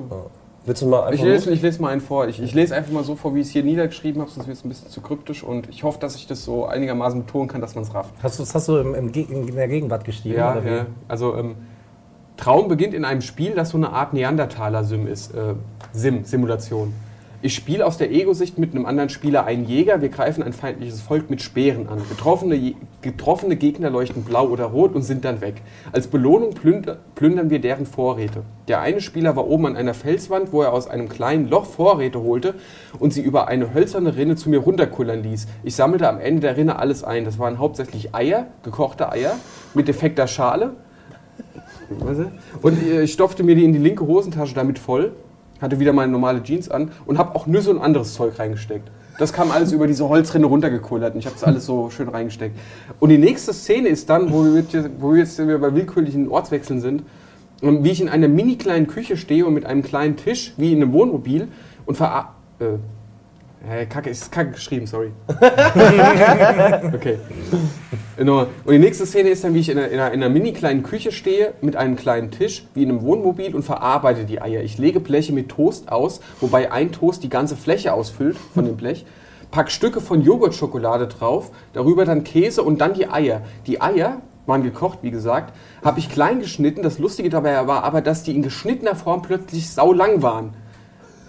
Willst 0.63 0.81
du 0.81 0.87
mal 0.87 1.03
einfach 1.03 1.13
Ich 1.13 1.23
lese, 1.23 1.51
ich 1.51 1.61
lese 1.61 1.81
mal 1.81 1.89
einen 1.89 2.01
vor. 2.01 2.27
Ich, 2.27 2.41
ich 2.41 2.53
lese 2.53 2.75
einfach 2.75 2.91
mal 2.91 3.03
so 3.03 3.15
vor, 3.15 3.33
wie 3.33 3.39
ich 3.39 3.47
es 3.47 3.53
hier 3.53 3.63
niedergeschrieben 3.63 4.21
habe, 4.21 4.29
sonst 4.29 4.47
wird 4.47 4.57
es 4.57 4.63
ein 4.63 4.69
bisschen 4.69 4.89
zu 4.89 5.01
kryptisch 5.01 5.43
und 5.43 5.67
ich 5.69 5.83
hoffe, 5.83 5.99
dass 5.99 6.15
ich 6.15 6.27
das 6.27 6.45
so 6.45 6.65
einigermaßen 6.65 7.25
betonen 7.25 7.47
kann, 7.47 7.61
dass 7.61 7.73
man 7.73 7.83
es 7.83 7.93
rafft. 7.93 8.13
Hast 8.21 8.37
du, 8.37 8.43
das 8.43 8.53
hast 8.53 8.67
du 8.67 8.77
im, 8.77 8.93
im, 8.93 9.11
in 9.11 9.55
der 9.55 9.67
Gegenwart 9.67 10.05
geschrieben? 10.05 10.35
Ja, 10.35 10.51
oder 10.51 10.63
wie? 10.63 10.69
ja. 10.69 10.85
Also 11.07 11.35
ähm, 11.35 11.55
Traum 12.37 12.67
beginnt 12.67 12.93
in 12.93 13.05
einem 13.05 13.21
Spiel, 13.21 13.53
das 13.55 13.69
so 13.69 13.77
eine 13.77 13.91
Art 13.91 14.13
Neandertaler-Sim 14.13 15.07
ist. 15.07 15.33
Äh, 15.33 15.55
Sim, 15.93 16.23
Simulation. 16.25 16.93
Ich 17.43 17.55
spiele 17.55 17.87
aus 17.87 17.97
der 17.97 18.11
Ego-Sicht 18.11 18.59
mit 18.59 18.75
einem 18.75 18.85
anderen 18.85 19.09
Spieler 19.09 19.45
einen 19.45 19.65
Jäger. 19.65 19.99
Wir 19.99 20.09
greifen 20.09 20.43
ein 20.43 20.53
feindliches 20.53 21.01
Volk 21.01 21.31
mit 21.31 21.41
Speeren 21.41 21.89
an. 21.89 21.99
Getroffene, 22.07 22.75
getroffene 23.01 23.55
Gegner 23.55 23.89
leuchten 23.89 24.23
blau 24.23 24.47
oder 24.47 24.65
rot 24.65 24.93
und 24.93 25.01
sind 25.01 25.25
dann 25.25 25.41
weg. 25.41 25.55
Als 25.91 26.05
Belohnung 26.05 26.53
plünder, 26.53 26.99
plündern 27.15 27.49
wir 27.49 27.59
deren 27.59 27.87
Vorräte. 27.87 28.43
Der 28.67 28.81
eine 28.81 29.01
Spieler 29.01 29.35
war 29.35 29.47
oben 29.47 29.65
an 29.65 29.75
einer 29.75 29.95
Felswand, 29.95 30.53
wo 30.53 30.61
er 30.61 30.71
aus 30.71 30.87
einem 30.87 31.09
kleinen 31.09 31.49
Loch 31.49 31.65
Vorräte 31.65 32.21
holte 32.21 32.53
und 32.99 33.11
sie 33.11 33.21
über 33.21 33.47
eine 33.47 33.73
hölzerne 33.73 34.15
Rinne 34.15 34.35
zu 34.35 34.51
mir 34.51 34.59
runterkullern 34.59 35.23
ließ. 35.23 35.47
Ich 35.63 35.75
sammelte 35.75 36.07
am 36.07 36.19
Ende 36.19 36.41
der 36.41 36.57
Rinne 36.57 36.77
alles 36.77 37.03
ein. 37.03 37.25
Das 37.25 37.39
waren 37.39 37.57
hauptsächlich 37.57 38.13
Eier, 38.13 38.49
gekochte 38.61 39.11
Eier 39.11 39.33
mit 39.73 39.87
defekter 39.87 40.27
Schale. 40.27 40.75
Und 42.61 42.83
äh, 42.83 43.01
ich 43.01 43.13
stopfte 43.13 43.41
mir 43.43 43.55
die 43.55 43.63
in 43.63 43.73
die 43.73 43.79
linke 43.79 44.05
Hosentasche 44.05 44.53
damit 44.53 44.77
voll, 44.77 45.13
hatte 45.61 45.79
wieder 45.79 45.93
meine 45.93 46.11
normale 46.11 46.41
Jeans 46.43 46.69
an 46.69 46.91
und 47.05 47.17
habe 47.17 47.35
auch 47.35 47.47
Nüsse 47.47 47.69
und 47.71 47.79
anderes 47.79 48.13
Zeug 48.13 48.37
reingesteckt. 48.39 48.89
Das 49.19 49.33
kam 49.33 49.51
alles 49.51 49.71
über 49.71 49.87
diese 49.87 50.09
Holzrinne 50.09 50.47
runtergekullert 50.47 51.13
und 51.13 51.19
ich 51.19 51.25
habe 51.25 51.35
das 51.35 51.43
alles 51.43 51.65
so 51.65 51.89
schön 51.89 52.07
reingesteckt. 52.09 52.57
Und 52.99 53.09
die 53.09 53.17
nächste 53.17 53.53
Szene 53.53 53.89
ist 53.89 54.09
dann, 54.09 54.31
wo 54.33 54.43
wir, 54.43 54.61
jetzt- 54.61 54.89
wo 54.99 55.11
wir 55.13 55.19
jetzt 55.19 55.37
bei 55.37 55.75
willkürlichen 55.75 56.27
Ortswechseln 56.29 56.81
sind, 56.81 57.03
ähm, 57.61 57.83
wie 57.83 57.91
ich 57.91 58.01
in 58.01 58.09
einer 58.09 58.27
mini 58.27 58.55
kleinen 58.55 58.87
Küche 58.87 59.17
stehe 59.17 59.45
und 59.45 59.53
mit 59.53 59.65
einem 59.65 59.83
kleinen 59.83 60.15
Tisch, 60.15 60.53
wie 60.57 60.73
in 60.73 60.81
einem 60.81 60.93
Wohnmobil 60.93 61.47
und 61.85 61.95
verar... 61.95 62.35
Äh, 62.59 62.77
äh, 63.69 63.85
Kacke, 63.85 64.09
ist 64.09 64.31
Kacke 64.31 64.51
geschrieben, 64.51 64.87
sorry. 64.87 65.11
okay. 66.93 67.17
Und 68.17 68.47
die 68.69 68.79
nächste 68.79 69.05
Szene 69.05 69.29
ist 69.29 69.43
dann, 69.43 69.53
wie 69.53 69.59
ich 69.59 69.69
in 69.69 69.77
einer, 69.77 69.87
in 69.87 69.99
einer, 69.99 70.13
in 70.13 70.23
einer 70.23 70.33
mini 70.33 70.53
kleinen 70.53 70.83
Küche 70.83 71.11
stehe, 71.11 71.53
mit 71.61 71.75
einem 71.75 71.95
kleinen 71.95 72.31
Tisch, 72.31 72.65
wie 72.73 72.83
in 72.83 72.89
einem 72.89 73.01
Wohnmobil 73.01 73.55
und 73.55 73.63
verarbeite 73.63 74.25
die 74.25 74.41
Eier. 74.41 74.61
Ich 74.61 74.77
lege 74.77 74.99
Bleche 74.99 75.33
mit 75.33 75.49
Toast 75.49 75.91
aus, 75.91 76.21
wobei 76.39 76.71
ein 76.71 76.91
Toast 76.91 77.23
die 77.23 77.29
ganze 77.29 77.55
Fläche 77.55 77.93
ausfüllt 77.93 78.37
von 78.53 78.65
dem 78.65 78.77
Blech. 78.77 79.05
Pack 79.51 79.69
Stücke 79.69 80.01
von 80.01 80.21
Joghurtschokolade 80.21 81.07
drauf, 81.07 81.51
darüber 81.73 82.05
dann 82.05 82.23
Käse 82.23 82.63
und 82.63 82.79
dann 82.79 82.93
die 82.93 83.09
Eier. 83.09 83.41
Die 83.67 83.81
Eier 83.81 84.21
waren 84.45 84.63
gekocht, 84.63 84.99
wie 85.01 85.11
gesagt, 85.11 85.53
habe 85.83 85.99
ich 85.99 86.09
klein 86.09 86.39
geschnitten. 86.39 86.83
Das 86.83 86.99
Lustige 86.99 87.29
dabei 87.29 87.67
war 87.67 87.83
aber, 87.83 88.01
dass 88.01 88.23
die 88.23 88.35
in 88.35 88.43
geschnittener 88.43 88.95
Form 88.95 89.21
plötzlich 89.21 89.69
saulang 89.69 90.21
waren. 90.21 90.53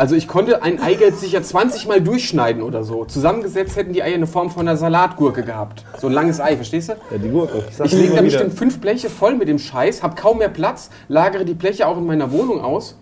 Also 0.03 0.17
ich 0.17 0.27
konnte 0.27 0.65
ein 0.65 0.83
Eigelb 0.83 1.15
sicher 1.15 1.41
20 1.45 1.87
Mal 1.87 2.01
durchschneiden 2.01 2.61
oder 2.65 2.83
so. 2.83 3.05
Zusammengesetzt 3.05 3.77
hätten 3.77 3.93
die 3.93 4.03
Eier 4.03 4.17
eine 4.17 4.27
Form 4.27 4.51
von 4.51 4.67
einer 4.67 4.77
Salatgurke 4.77 5.45
gehabt. 5.45 5.85
So 6.01 6.09
ein 6.09 6.13
langes 6.13 6.41
Ei, 6.41 6.57
verstehst 6.57 6.89
du? 6.89 6.95
Ja, 7.13 7.19
die 7.19 7.29
Gurke. 7.29 7.63
Ich 7.85 7.93
lege 7.93 8.17
da 8.17 8.21
bestimmt 8.23 8.53
fünf 8.53 8.81
Bleche 8.81 9.09
voll 9.09 9.37
mit 9.37 9.47
dem 9.47 9.61
Scheiß, 9.61 10.03
habe 10.03 10.17
kaum 10.21 10.39
mehr 10.39 10.49
Platz, 10.49 10.91
lagere 11.07 11.45
die 11.45 11.55
Bleche 11.55 11.87
auch 11.87 11.97
in 11.99 12.05
meiner 12.05 12.33
Wohnung 12.33 12.61
aus. 12.63 12.99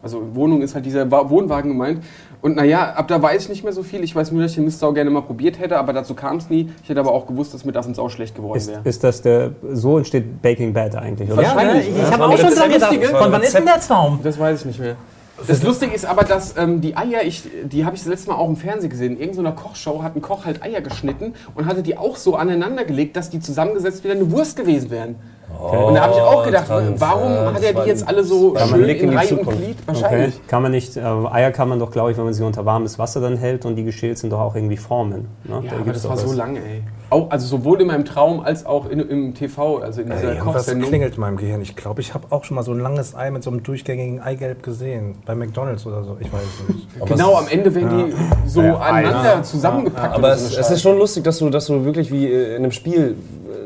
Also 0.00 0.22
Wohnung 0.36 0.62
ist 0.62 0.76
halt 0.76 0.86
dieser 0.86 1.10
Wa- 1.10 1.28
Wohnwagen 1.28 1.72
gemeint. 1.72 2.04
Und 2.40 2.54
naja, 2.54 2.92
ab 2.94 3.08
da 3.08 3.20
weiß 3.20 3.42
ich 3.42 3.48
nicht 3.48 3.64
mehr 3.64 3.72
so 3.72 3.82
viel. 3.82 4.04
Ich 4.04 4.14
weiß 4.14 4.30
nur, 4.30 4.40
dass 4.40 4.52
ich 4.52 4.58
den 4.58 4.64
Mistsau 4.64 4.92
gerne 4.92 5.10
mal 5.10 5.22
probiert 5.22 5.58
hätte, 5.58 5.76
aber 5.76 5.92
dazu 5.92 6.14
kam 6.14 6.36
es 6.36 6.48
nie. 6.48 6.70
Ich 6.84 6.88
hätte 6.88 7.00
aber 7.00 7.10
auch 7.10 7.26
gewusst, 7.26 7.52
dass 7.52 7.64
mir 7.64 7.72
das 7.72 7.88
ins 7.88 7.98
Au 7.98 8.08
schlecht 8.08 8.36
geworden 8.36 8.58
Ist, 8.58 8.68
wäre. 8.68 8.80
ist 8.84 9.02
das 9.02 9.22
der, 9.22 9.50
so 9.72 9.98
entsteht 9.98 10.40
Baking 10.40 10.72
Bad 10.72 10.94
eigentlich, 10.94 11.32
oder? 11.32 11.42
Ja, 11.42 11.48
ne? 11.52 11.56
Wahrscheinlich, 11.56 11.88
Ich, 11.88 11.96
ja. 11.96 11.96
ich 11.96 12.02
Das 12.04 12.12
habe 12.12 12.26
auch 12.26 12.30
das 12.30 12.40
schon 12.42 12.54
dran 12.54 12.70
gedacht. 12.70 12.94
Von 13.24 13.32
wann 13.32 13.42
ist 13.42 13.54
denn 13.56 13.64
der 13.64 13.80
Traum? 13.80 14.20
Das 14.22 14.38
weiß 14.38 14.60
ich 14.60 14.66
nicht 14.66 14.78
mehr. 14.78 14.94
Das 15.46 15.62
Lustige 15.62 15.94
ist 15.94 16.04
aber, 16.04 16.24
dass 16.24 16.56
ähm, 16.56 16.80
die 16.80 16.96
Eier, 16.96 17.22
ich, 17.22 17.44
die 17.64 17.84
habe 17.84 17.94
ich 17.94 18.02
das 18.02 18.08
letzte 18.08 18.30
Mal 18.30 18.36
auch 18.36 18.48
im 18.48 18.56
Fernsehen 18.56 18.90
gesehen. 18.90 19.14
In 19.14 19.20
irgendeiner 19.20 19.52
Kochshow 19.52 20.02
hat 20.02 20.16
ein 20.16 20.22
Koch 20.22 20.44
halt 20.44 20.62
Eier 20.62 20.80
geschnitten 20.80 21.34
und 21.54 21.66
hatte 21.66 21.82
die 21.82 21.96
auch 21.96 22.16
so 22.16 22.34
aneinander 22.34 22.84
gelegt, 22.84 23.16
dass 23.16 23.30
die 23.30 23.40
zusammengesetzt 23.40 24.02
wieder 24.02 24.14
eine 24.14 24.30
Wurst 24.32 24.56
gewesen 24.56 24.90
wären. 24.90 25.16
Und 25.50 25.94
da 25.94 26.02
habe 26.02 26.12
ich 26.14 26.20
auch 26.20 26.44
gedacht, 26.44 26.66
Trans- 26.68 27.00
warum 27.00 27.32
äh, 27.32 27.36
hat 27.54 27.62
er 27.62 27.72
das 27.72 27.82
die 27.84 27.88
jetzt 27.88 28.06
alle 28.08 28.22
so 28.22 28.54
das 28.54 28.68
schön 28.68 28.84
in 28.84 28.96
in 28.96 29.10
die 29.10 29.16
Reihe 29.16 29.34
und. 29.36 29.48
Glied? 29.50 29.76
Wahrscheinlich. 29.86 30.46
Kann 30.46 30.62
man 30.62 30.70
nicht, 30.72 30.96
äh, 30.96 31.00
Eier 31.00 31.50
kann 31.50 31.68
man 31.68 31.78
doch, 31.78 31.90
glaube 31.90 32.10
ich, 32.12 32.16
wenn 32.18 32.24
man 32.24 32.34
sie 32.34 32.44
unter 32.44 32.64
warmes 32.66 32.98
Wasser 32.98 33.20
dann 33.20 33.36
hält 33.36 33.64
und 33.64 33.74
die 33.76 33.82
geschält 33.84 34.18
sind, 34.18 34.30
doch 34.30 34.40
auch 34.40 34.54
irgendwie 34.54 34.76
formen. 34.76 35.28
Ne? 35.44 35.60
Da 35.60 35.60
Ja, 35.62 35.72
aber 35.72 35.84
gibt's 35.84 36.02
das 36.02 36.08
war 36.10 36.16
doch 36.16 36.22
so 36.22 36.28
was. 36.30 36.36
lange, 36.36 36.58
ey. 36.60 36.82
Auch, 37.10 37.30
also 37.30 37.46
sowohl 37.46 37.80
in 37.80 37.86
meinem 37.86 38.04
Traum 38.04 38.40
als 38.40 38.66
auch 38.66 38.88
in, 38.90 39.00
im 39.00 39.34
TV, 39.34 39.78
also 39.78 40.02
in 40.02 40.10
dieser 40.10 40.32
Ey, 40.34 40.38
Kochsendung. 40.38 40.88
klingelt 40.90 41.14
in 41.14 41.20
meinem 41.22 41.38
Gehirn. 41.38 41.62
Ich 41.62 41.74
glaube, 41.74 42.02
ich 42.02 42.12
habe 42.12 42.26
auch 42.30 42.44
schon 42.44 42.54
mal 42.54 42.62
so 42.62 42.72
ein 42.72 42.80
langes 42.80 43.14
Ei 43.16 43.30
mit 43.30 43.42
so 43.42 43.50
einem 43.50 43.62
durchgängigen 43.62 44.20
Eigelb 44.20 44.62
gesehen. 44.62 45.14
Bei 45.24 45.34
McDonalds 45.34 45.86
oder 45.86 46.04
so. 46.04 46.18
Ich 46.20 46.30
weiß 46.30 46.42
es 46.68 46.74
nicht. 46.74 46.86
Aber 47.00 47.06
Genau, 47.14 47.32
es- 47.32 47.38
am 47.38 47.48
Ende 47.48 47.74
werden 47.74 48.12
die 48.44 48.48
so 48.48 48.60
Ja, 48.60 48.76
aneinander 48.76 49.34
ja, 49.36 49.42
zusammengepackt. 49.42 50.14
Aber 50.14 50.32
es, 50.32 50.40
so 50.40 50.44
eine 50.48 50.50
es 50.50 50.58
ist 50.58 50.66
Scheiße. 50.66 50.78
schon 50.80 50.98
lustig, 50.98 51.24
dass 51.24 51.38
du, 51.38 51.48
dass 51.48 51.64
du 51.66 51.82
wirklich 51.86 52.12
wie 52.12 52.26
äh, 52.26 52.50
in 52.56 52.56
einem 52.64 52.72
Spiel 52.72 53.16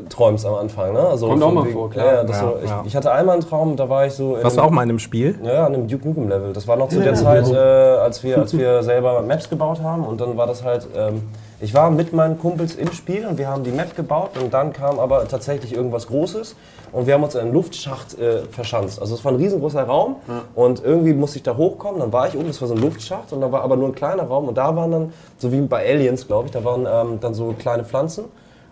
träumst 0.09 0.45
am 0.45 0.55
Anfang. 0.55 0.93
Ne? 0.93 0.99
Also 0.99 1.27
Kommt 1.27 1.43
auch 1.43 1.51
mal 1.51 1.63
wegen- 1.65 1.73
vor, 1.73 1.89
klar. 1.89 2.05
Ja, 2.05 2.13
ja, 2.13 2.23
das 2.23 2.37
Ja, 2.37 2.43
so, 2.43 2.57
ich, 2.63 2.69
ja. 2.69 2.83
ich 2.85 2.95
hatte 2.95 3.11
einmal 3.11 3.33
einen 3.35 3.47
Traum, 3.47 3.75
da 3.75 3.89
war 3.89 4.05
ich 4.05 4.13
so. 4.13 4.35
in 4.35 4.43
Warst 4.43 4.57
du 4.57 4.61
auch 4.61 4.69
mal 4.69 4.83
in 4.83 4.89
einem 4.89 4.99
Spiel? 4.99 5.39
Ja, 5.43 5.65
an 5.65 5.73
einem 5.73 5.87
Duke 5.87 6.07
Nukem 6.07 6.27
Level. 6.29 6.53
Das 6.53 6.67
war 6.67 6.75
noch 6.77 6.89
zu 6.89 6.99
der 7.01 7.13
Zeit, 7.15 7.49
äh, 7.51 7.55
als, 7.57 8.23
wir, 8.23 8.37
als 8.37 8.57
wir 8.57 8.83
selber 8.83 9.21
Maps 9.21 9.49
gebaut 9.49 9.81
haben. 9.81 10.05
Und 10.05 10.19
dann 10.21 10.37
war 10.37 10.47
das 10.47 10.63
halt, 10.63 10.87
ähm, 10.95 11.21
ich 11.59 11.73
war 11.73 11.89
mit 11.91 12.13
meinen 12.13 12.37
Kumpels 12.39 12.75
im 12.75 12.91
Spiel 12.91 13.25
und 13.25 13.37
wir 13.37 13.47
haben 13.47 13.63
die 13.63 13.71
Map 13.71 13.95
gebaut. 13.95 14.31
Und 14.41 14.53
dann 14.53 14.73
kam 14.73 14.99
aber 14.99 15.27
tatsächlich 15.27 15.73
irgendwas 15.75 16.07
Großes. 16.07 16.55
Und 16.91 17.07
wir 17.07 17.15
haben 17.15 17.23
uns 17.23 17.33
in 17.33 17.41
einen 17.41 17.53
Luftschacht 17.53 18.19
äh, 18.19 18.43
verschanzt. 18.51 19.01
Also 19.01 19.15
es 19.15 19.25
war 19.25 19.31
ein 19.31 19.37
riesengroßer 19.37 19.81
Raum 19.83 20.17
und 20.53 20.83
irgendwie 20.83 21.13
musste 21.15 21.37
ich 21.37 21.43
da 21.43 21.57
hochkommen. 21.57 21.99
Dann 21.99 22.13
war 22.13 22.27
ich 22.27 22.35
oben, 22.37 22.45
das 22.47 22.61
war 22.61 22.67
so 22.67 22.75
ein 22.75 22.81
Luftschacht 22.81 23.33
und 23.33 23.41
da 23.41 23.51
war 23.51 23.61
aber 23.63 23.75
nur 23.77 23.87
ein 23.87 23.95
kleiner 23.95 24.21
Raum. 24.23 24.47
Und 24.47 24.59
da 24.59 24.75
waren 24.75 24.91
dann, 24.91 25.13
so 25.39 25.51
wie 25.51 25.61
bei 25.61 25.83
Aliens, 25.89 26.27
glaube 26.27 26.45
ich, 26.45 26.51
da 26.51 26.63
waren 26.63 26.85
ähm, 26.87 27.17
dann 27.19 27.33
so 27.33 27.55
kleine 27.57 27.83
Pflanzen. 27.83 28.25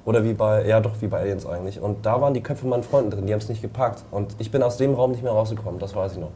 Oder 0.06 0.24
wie 0.24 0.34
bei, 0.34 0.66
ja 0.66 0.80
doch, 0.80 0.94
wie 1.00 1.08
bei 1.08 1.20
Aliens 1.20 1.46
eigentlich. 1.46 1.80
Und 1.80 2.06
da 2.06 2.20
waren 2.20 2.34
die 2.34 2.42
Köpfe 2.42 2.66
meiner 2.66 2.84
Freunden 2.84 3.12
drin, 3.12 3.28
die 3.28 3.34
haben 3.34 3.42
es 3.42 3.50
nicht 3.50 3.62
gepackt. 3.62 4.04
Und 4.12 4.36
ich 4.40 4.52
bin 4.52 4.64
aus 4.64 4.78
dem 4.78 4.94
Raum 4.94 5.12
nicht 5.12 5.24
mehr 5.24 5.32
rausgekommen, 5.32 5.80
das 5.80 5.96
weiß 5.96 6.14
ich 6.14 6.20
noch. 6.20 6.32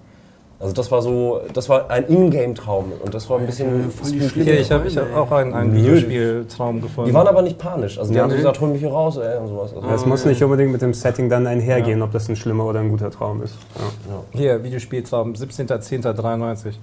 Also 0.58 0.74
das 0.74 0.90
war 0.90 1.02
so, 1.02 1.42
das 1.54 1.68
war 1.68 1.90
ein 1.92 2.08
Ingame-Traum 2.08 2.94
und 3.04 3.14
das 3.14 3.30
war 3.30 3.40
ein 3.40 3.46
bisschen 3.46 3.92
spooky. 3.92 4.44
Hier, 4.46 4.60
ich 4.62 4.72
habe 4.72 4.88
ich 4.88 4.98
hab 4.98 5.14
auch 5.14 5.30
einen, 5.34 5.54
einen 5.54 5.76
Videospieltraum 5.76 6.82
gefunden. 6.82 7.10
Die 7.10 7.14
waren 7.14 7.28
aber 7.28 7.42
nicht 7.42 7.58
panisch, 7.58 8.00
also 8.00 8.14
die 8.14 8.22
haben 8.22 8.30
nee. 8.30 8.38
gesagt, 8.38 8.62
hol 8.62 8.70
mich 8.70 8.80
hier 8.80 8.90
raus 8.90 9.18
ey, 9.18 9.38
und 9.38 9.50
sowas. 9.50 9.74
Also 9.76 9.90
Es 9.90 10.06
muss 10.06 10.24
nicht 10.24 10.42
unbedingt 10.42 10.72
mit 10.72 10.82
dem 10.82 10.94
Setting 10.94 11.30
dann 11.30 11.46
einhergehen, 11.46 12.02
ob 12.02 12.14
das 12.14 12.30
ein 12.30 12.38
schlimmer 12.38 12.66
oder 12.66 12.80
ein 12.80 12.90
guter 12.90 13.12
Traum 13.12 13.44
ist. 13.44 13.56
Ja. 14.08 14.22
Hier, 14.32 14.64
Videospieltraum, 14.64 15.34
17.10.93. 15.34 16.76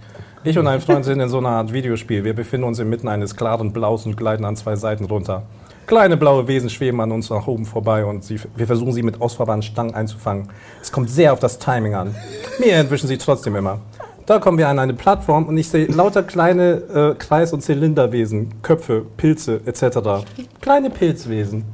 Ich 0.45 0.59
und 0.59 0.67
ein 0.67 0.81
Freund 0.83 1.07
sind 1.07 1.21
in 1.21 1.31
so 1.31 1.39
einer 1.39 1.51
Art 1.51 1.73
Videospiel. 1.73 2.25
Wir 2.25 2.35
befinden 2.35 2.67
uns 2.67 2.79
inmitten 2.79 3.09
eines 3.09 3.37
klaren 3.37 3.73
Blaus 3.73 4.05
und 4.05 4.19
gleiten 4.19 4.45
an 4.45 4.55
zwei 4.57 4.77
Seiten 4.77 5.07
runter. 5.07 5.45
Kleine 5.87 6.17
blaue 6.17 6.47
Wesen 6.49 6.71
schweben 6.71 7.01
an 7.01 7.13
uns 7.13 7.29
nach 7.31 7.47
oben 7.47 7.65
vorbei 7.65 8.05
und 8.05 8.25
sie, 8.25 8.39
wir 8.57 8.67
versuchen 8.67 8.93
sie 8.93 9.03
mit 9.03 9.21
ausfahrbaren 9.21 9.63
Stangen 9.63 9.95
einzufangen. 9.95 10.49
Es 10.81 10.93
kommt 10.93 11.11
sehr 11.11 11.33
auf 11.33 11.41
das 11.41 11.59
Timing 11.59 11.95
an. 11.95 12.15
Mir 12.61 12.75
entwischen 12.75 13.09
sie 13.09 13.19
trotzdem 13.19 13.57
immer. 13.57 13.81
Da 14.25 14.39
kommen 14.39 14.57
wir 14.57 14.69
an 14.69 14.79
eine 14.79 14.95
Plattform 14.95 15.47
und 15.47 15.59
ich 15.59 15.69
sehe 15.69 15.87
lauter 15.87 16.23
kleine 16.23 16.73
äh, 16.73 17.15
Kreis- 17.17 17.53
und 17.53 17.63
Zylinderwesen, 17.63 18.63
Köpfe, 18.63 19.05
Pilze 19.17 19.61
etc. 19.67 20.25
Kleine 20.61 20.91
Pilzwesen. 20.91 21.65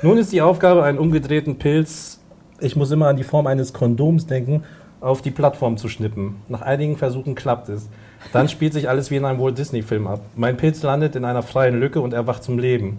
Nun 0.00 0.16
ist 0.16 0.32
die 0.32 0.40
Aufgabe, 0.40 0.84
einen 0.84 0.98
umgedrehten 0.98 1.58
Pilz, 1.58 2.20
ich 2.60 2.76
muss 2.76 2.92
immer 2.92 3.08
an 3.08 3.16
die 3.16 3.24
Form 3.24 3.48
eines 3.48 3.72
Kondoms 3.72 4.26
denken, 4.26 4.62
auf 5.00 5.22
die 5.22 5.32
Plattform 5.32 5.76
zu 5.76 5.88
schnippen. 5.88 6.36
Nach 6.48 6.62
einigen 6.62 6.96
Versuchen 6.96 7.34
klappt 7.34 7.68
es. 7.68 7.88
Dann 8.32 8.48
spielt 8.48 8.72
sich 8.72 8.88
alles 8.88 9.10
wie 9.10 9.16
in 9.16 9.24
einem 9.24 9.40
Walt 9.40 9.56
Disney-Film 9.58 10.06
ab. 10.06 10.20
Mein 10.36 10.56
Pilz 10.56 10.82
landet 10.82 11.16
in 11.16 11.24
einer 11.24 11.42
freien 11.42 11.78
Lücke 11.78 12.00
und 12.00 12.12
erwacht 12.12 12.42
zum 12.42 12.58
Leben. 12.58 12.98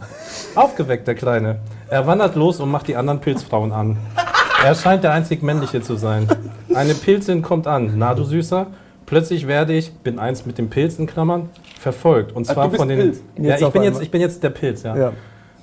Aufgeweckt, 0.56 1.08
der 1.08 1.16
Kleine. 1.16 1.58
Er 1.90 2.08
wandert 2.08 2.36
los 2.36 2.60
und 2.60 2.70
macht 2.72 2.88
die 2.88 2.96
anderen 2.96 3.20
Pilzfrauen 3.20 3.72
an. 3.72 3.98
Er 4.64 4.76
scheint 4.76 5.04
der 5.04 5.14
einzig 5.14 5.44
männliche 5.44 5.82
zu 5.82 5.96
sein. 5.96 6.28
Eine 6.74 6.94
Pilzin 6.94 7.42
kommt 7.42 7.68
an. 7.68 7.94
Na, 7.98 8.14
du 8.16 8.24
Süßer? 8.24 8.68
Plötzlich 9.06 9.48
werde 9.48 9.74
ich, 9.74 9.92
bin 9.94 10.20
eins 10.20 10.46
mit 10.46 10.58
dem 10.58 10.70
Pilz 10.70 11.00
in 11.00 11.08
Klammern, 11.08 11.50
verfolgt. 11.80 12.32
Und 12.36 12.48
Ah, 12.50 12.54
zwar 12.54 12.68
bist 12.70 12.80
von 12.80 12.88
den. 12.90 13.00
Pilz. 13.00 13.22
Ja, 13.38 13.56
ich 13.58 13.68
bin, 13.70 13.84
jetzt, 13.84 14.02
ich 14.02 14.12
bin 14.12 14.22
jetzt 14.22 14.44
der 14.44 14.52
Pilz, 14.52 14.84
ja. 14.84 14.96
Ja. 14.96 15.14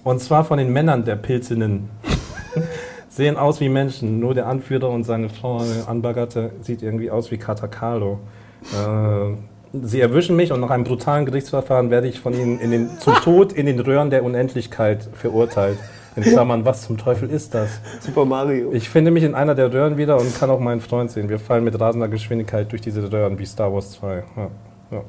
Und 0.03 0.21
zwar 0.21 0.45
von 0.45 0.59
den 0.59 0.73
Männern 0.73 1.05
der 1.05 1.17
Pilzinnen. 1.17 1.89
Sehen 3.09 3.37
aus 3.37 3.61
wie 3.61 3.69
Menschen. 3.69 4.21
Nur 4.21 4.35
der 4.35 4.47
Anführer 4.47 4.91
und 4.91 5.05
seine 5.05 5.29
Frau 5.29 5.61
äh, 5.63 5.89
Anbaggerte 5.89 6.51
sieht 6.63 6.83
irgendwie 6.83 7.11
aus 7.11 7.31
wie 7.31 7.39
Katakalo. 7.39 8.19
Äh, 8.63 9.37
sie 9.83 10.01
erwischen 10.01 10.37
mich 10.37 10.53
und 10.53 10.61
nach 10.61 10.71
einem 10.71 10.85
brutalen 10.85 11.27
Gerichtsverfahren 11.27 11.91
werde 11.91 12.09
ich 12.09 12.21
von 12.21 12.35
ihnen 12.35 12.59
in 12.61 12.71
den, 12.71 12.91
zum 12.99 13.15
Tod 13.23 13.53
in 13.53 13.67
den 13.67 13.81
Röhren 13.81 14.11
der 14.11 14.25
Unendlichkeit 14.25 15.09
verurteilt. 15.13 15.79
In 16.17 16.23
Klammern, 16.23 16.65
was 16.65 16.87
zum 16.87 16.97
Teufel 16.97 17.29
ist 17.29 17.53
das? 17.55 17.69
Super 18.01 18.25
Mario. 18.25 18.73
Ich 18.73 18.89
finde 18.89 19.11
mich 19.11 19.23
in 19.23 19.35
einer 19.35 19.55
der 19.55 19.71
Röhren 19.71 19.99
wieder 19.99 20.19
und 20.19 20.35
kann 20.39 20.49
auch 20.49 20.61
meinen 20.61 20.81
Freund 20.81 21.11
sehen. 21.11 21.29
Wir 21.29 21.39
fallen 21.39 21.63
mit 21.63 21.79
rasender 21.79 22.09
Geschwindigkeit 22.09 22.73
durch 22.73 22.81
diese 22.81 23.13
Röhren 23.13 23.39
wie 23.39 23.45
Star 23.45 23.71
Wars 23.71 23.93
2. 23.93 24.25
Ja. 24.37 24.51
Ja. 24.91 25.03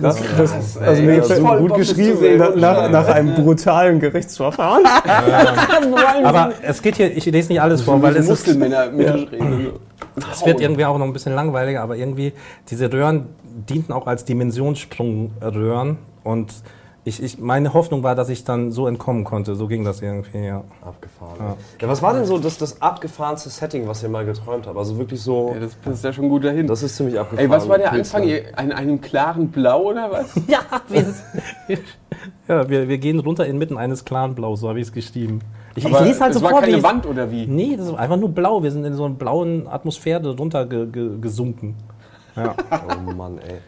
Das, 0.00 0.20
das, 0.36 0.76
ey, 0.76 0.86
also 0.86 1.02
mir 1.02 1.14
ja, 1.16 1.22
voll 1.22 1.58
gut 1.58 1.70
das 1.72 1.78
geschrieben 1.78 2.18
sehen. 2.18 2.38
nach, 2.38 2.90
nach, 2.90 3.08
einem 3.08 3.34
brutalen 3.34 3.98
Gerichtsverfahren. 3.98 4.84
Aber 6.24 6.52
es 6.62 6.80
geht 6.82 6.96
hier, 6.96 7.16
ich 7.16 7.24
lese 7.26 7.48
nicht 7.48 7.60
alles 7.60 7.82
vor, 7.82 8.00
weil 8.00 8.14
es 8.14 8.24
ist, 8.24 8.28
Muskelmänner 8.28 8.90
mitreden. 8.90 9.72
Es 10.30 10.44
wird 10.44 10.60
irgendwie 10.60 10.84
auch 10.84 10.98
noch 10.98 11.06
ein 11.06 11.12
bisschen 11.12 11.34
langweiliger, 11.34 11.82
aber 11.82 11.96
irgendwie, 11.96 12.32
diese 12.68 12.92
Röhren 12.92 13.28
dienten 13.68 13.92
auch 13.92 14.06
als 14.06 14.24
Dimensionssprungröhren 14.24 15.98
und 16.24 16.52
ich, 17.08 17.22
ich, 17.22 17.38
meine 17.38 17.72
Hoffnung 17.72 18.02
war, 18.02 18.14
dass 18.14 18.28
ich 18.28 18.44
dann 18.44 18.70
so 18.70 18.86
entkommen 18.86 19.24
konnte. 19.24 19.54
So 19.54 19.66
ging 19.66 19.84
das 19.84 20.02
irgendwie, 20.02 20.44
ja. 20.44 20.62
abgefahren. 20.84 21.56
Ja. 21.80 21.88
was 21.88 22.02
war 22.02 22.12
denn 22.12 22.26
so 22.26 22.38
das, 22.38 22.58
das 22.58 22.82
abgefahrenste 22.82 23.48
Setting, 23.48 23.88
was 23.88 24.02
ihr 24.02 24.08
mal 24.08 24.26
geträumt 24.26 24.66
habt? 24.66 24.76
Also 24.76 24.98
wirklich 24.98 25.20
so, 25.22 25.52
Ja, 25.54 25.60
das 25.60 25.74
passt 25.74 26.04
ja 26.04 26.12
schon 26.12 26.28
gut 26.28 26.44
dahin. 26.44 26.66
das 26.66 26.82
ist 26.82 26.96
ziemlich 26.96 27.18
abgefahren. 27.18 27.50
Ey, 27.50 27.50
was 27.50 27.68
war 27.68 27.78
der 27.78 27.92
Anfang? 27.92 28.24
In 28.24 28.72
einem 28.72 29.00
klaren 29.00 29.48
Blau 29.48 29.84
oder 29.84 30.10
was? 30.10 30.34
Ja, 30.48 30.60
wir, 30.88 31.04
ja 32.48 32.68
wir, 32.68 32.88
wir 32.88 32.98
gehen 32.98 33.18
runter 33.18 33.46
inmitten 33.46 33.76
eines 33.76 34.04
Clanblaus, 34.04 34.60
so 34.60 34.68
habe 34.68 34.80
ich 34.80 34.86
es 34.88 34.92
geschrieben. 34.92 35.40
Ich, 35.78 35.84
ich 35.84 36.00
lese 36.00 36.20
halt 36.20 36.34
es 36.34 36.38
so 36.38 36.44
war 36.44 36.50
vor, 36.50 36.60
keine 36.60 36.76
wie 36.76 36.82
Wand 36.82 37.06
oder 37.06 37.30
wie? 37.30 37.46
Nee, 37.46 37.76
das 37.76 37.86
ist 37.86 37.94
einfach 37.94 38.16
nur 38.16 38.30
blau. 38.30 38.62
Wir 38.62 38.70
sind 38.70 38.84
in 38.84 38.94
so 38.94 39.04
einer 39.04 39.14
blauen 39.14 39.66
Atmosphäre 39.68 40.36
runtergesunken. 40.36 40.92
Ge, 40.92 41.20
gesunken. 41.20 41.74
ja. 42.36 42.54
Oh 42.70 43.12
Mann, 43.12 43.38
ey. 43.38 43.58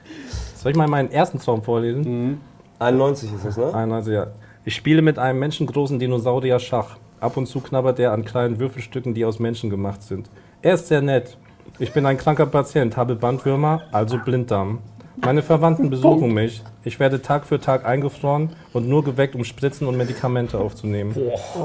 Soll 0.54 0.72
ich 0.72 0.76
mal 0.76 0.88
meinen 0.88 1.10
ersten 1.10 1.38
Traum 1.38 1.62
vorlesen? 1.62 2.40
91 2.78 3.32
ist 3.32 3.44
das, 3.44 3.56
ne? 3.56 3.74
91, 3.74 4.12
ja. 4.12 4.26
Ich 4.64 4.74
spiele 4.74 5.02
mit 5.02 5.18
einem 5.18 5.38
menschengroßen 5.38 5.98
Dinosaurier 5.98 6.58
Schach. 6.58 6.96
Ab 7.20 7.36
und 7.36 7.46
zu 7.46 7.60
knabbert 7.60 7.98
er 7.98 8.12
an 8.12 8.24
kleinen 8.24 8.58
Würfelstücken, 8.58 9.14
die 9.14 9.24
aus 9.24 9.38
Menschen 9.38 9.70
gemacht 9.70 10.02
sind. 10.02 10.28
Er 10.62 10.74
ist 10.74 10.88
sehr 10.88 11.02
nett. 11.02 11.36
Ich 11.78 11.92
bin 11.92 12.04
ein 12.06 12.16
kranker 12.16 12.46
Patient, 12.46 12.96
habe 12.96 13.14
Bandwürmer, 13.14 13.82
also 13.92 14.18
Blinddarm. 14.18 14.78
Meine 15.22 15.42
Verwandten 15.42 15.90
besuchen 15.90 16.33
mich. 16.33 16.62
Ich 16.85 16.98
werde 16.98 17.20
Tag 17.20 17.44
für 17.44 17.61
Tag 17.61 17.85
eingefroren 17.85 18.50
und 18.72 18.88
nur 18.88 19.04
geweckt, 19.04 19.35
um 19.35 19.44
Spritzen 19.44 19.87
und 19.87 19.96
Medikamente 19.96 20.59
aufzunehmen. 20.59 21.14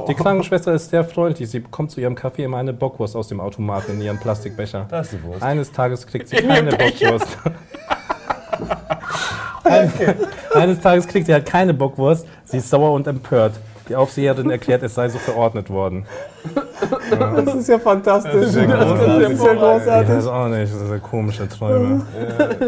Die 0.08 0.14
Krankenschwester 0.14 0.74
ist 0.74 0.90
sehr 0.90 1.04
freundlich. 1.04 1.50
Sie 1.50 1.60
bekommt 1.60 1.92
zu 1.92 2.02
ihrem 2.02 2.16
Kaffee 2.16 2.44
immer 2.44 2.58
eine 2.58 2.74
Bockwurst 2.74 3.16
aus 3.16 3.28
dem 3.28 3.40
Automaten 3.40 3.94
in 3.94 4.02
ihren 4.02 4.20
Plastikbecher. 4.20 4.88
Da 4.90 5.02
ist 5.02 5.24
Wurst. 5.24 5.42
Eines 5.42 5.72
Tages 5.72 6.06
kriegt 6.06 6.28
sie 6.28 6.38
keine 6.38 6.72
Bockwurst. 6.72 7.38
Eines 10.54 10.80
Tages 10.80 11.08
kriegt 11.08 11.26
sie 11.26 11.34
halt 11.34 11.46
keine 11.46 11.74
Bockwurst. 11.74 12.28
Sie 12.44 12.58
ist 12.58 12.70
sauer 12.70 12.92
und 12.92 13.08
empört. 13.08 13.54
Die 13.88 13.96
Aufseherin 13.96 14.50
erklärt, 14.50 14.82
es 14.84 14.96
sei 14.96 15.10
so 15.10 15.18
verordnet 15.20 15.70
worden. 15.70 16.06
Das 17.12 17.56
ist 17.56 17.70
ja 17.70 17.80
fantastisch. 17.80 18.34
Das 18.34 18.46
ist 18.48 18.56
ja, 18.56 18.66
großartig. 18.66 19.22
das 19.24 19.32
ist 19.34 19.44
ja 19.46 19.54
großartig. 19.54 20.10
weiß 20.16 20.28
auch 20.28 20.48
nicht, 20.48 20.74
das 20.74 20.88
sind 20.90 21.04
komische 21.04 21.48
Träume. 21.48 22.06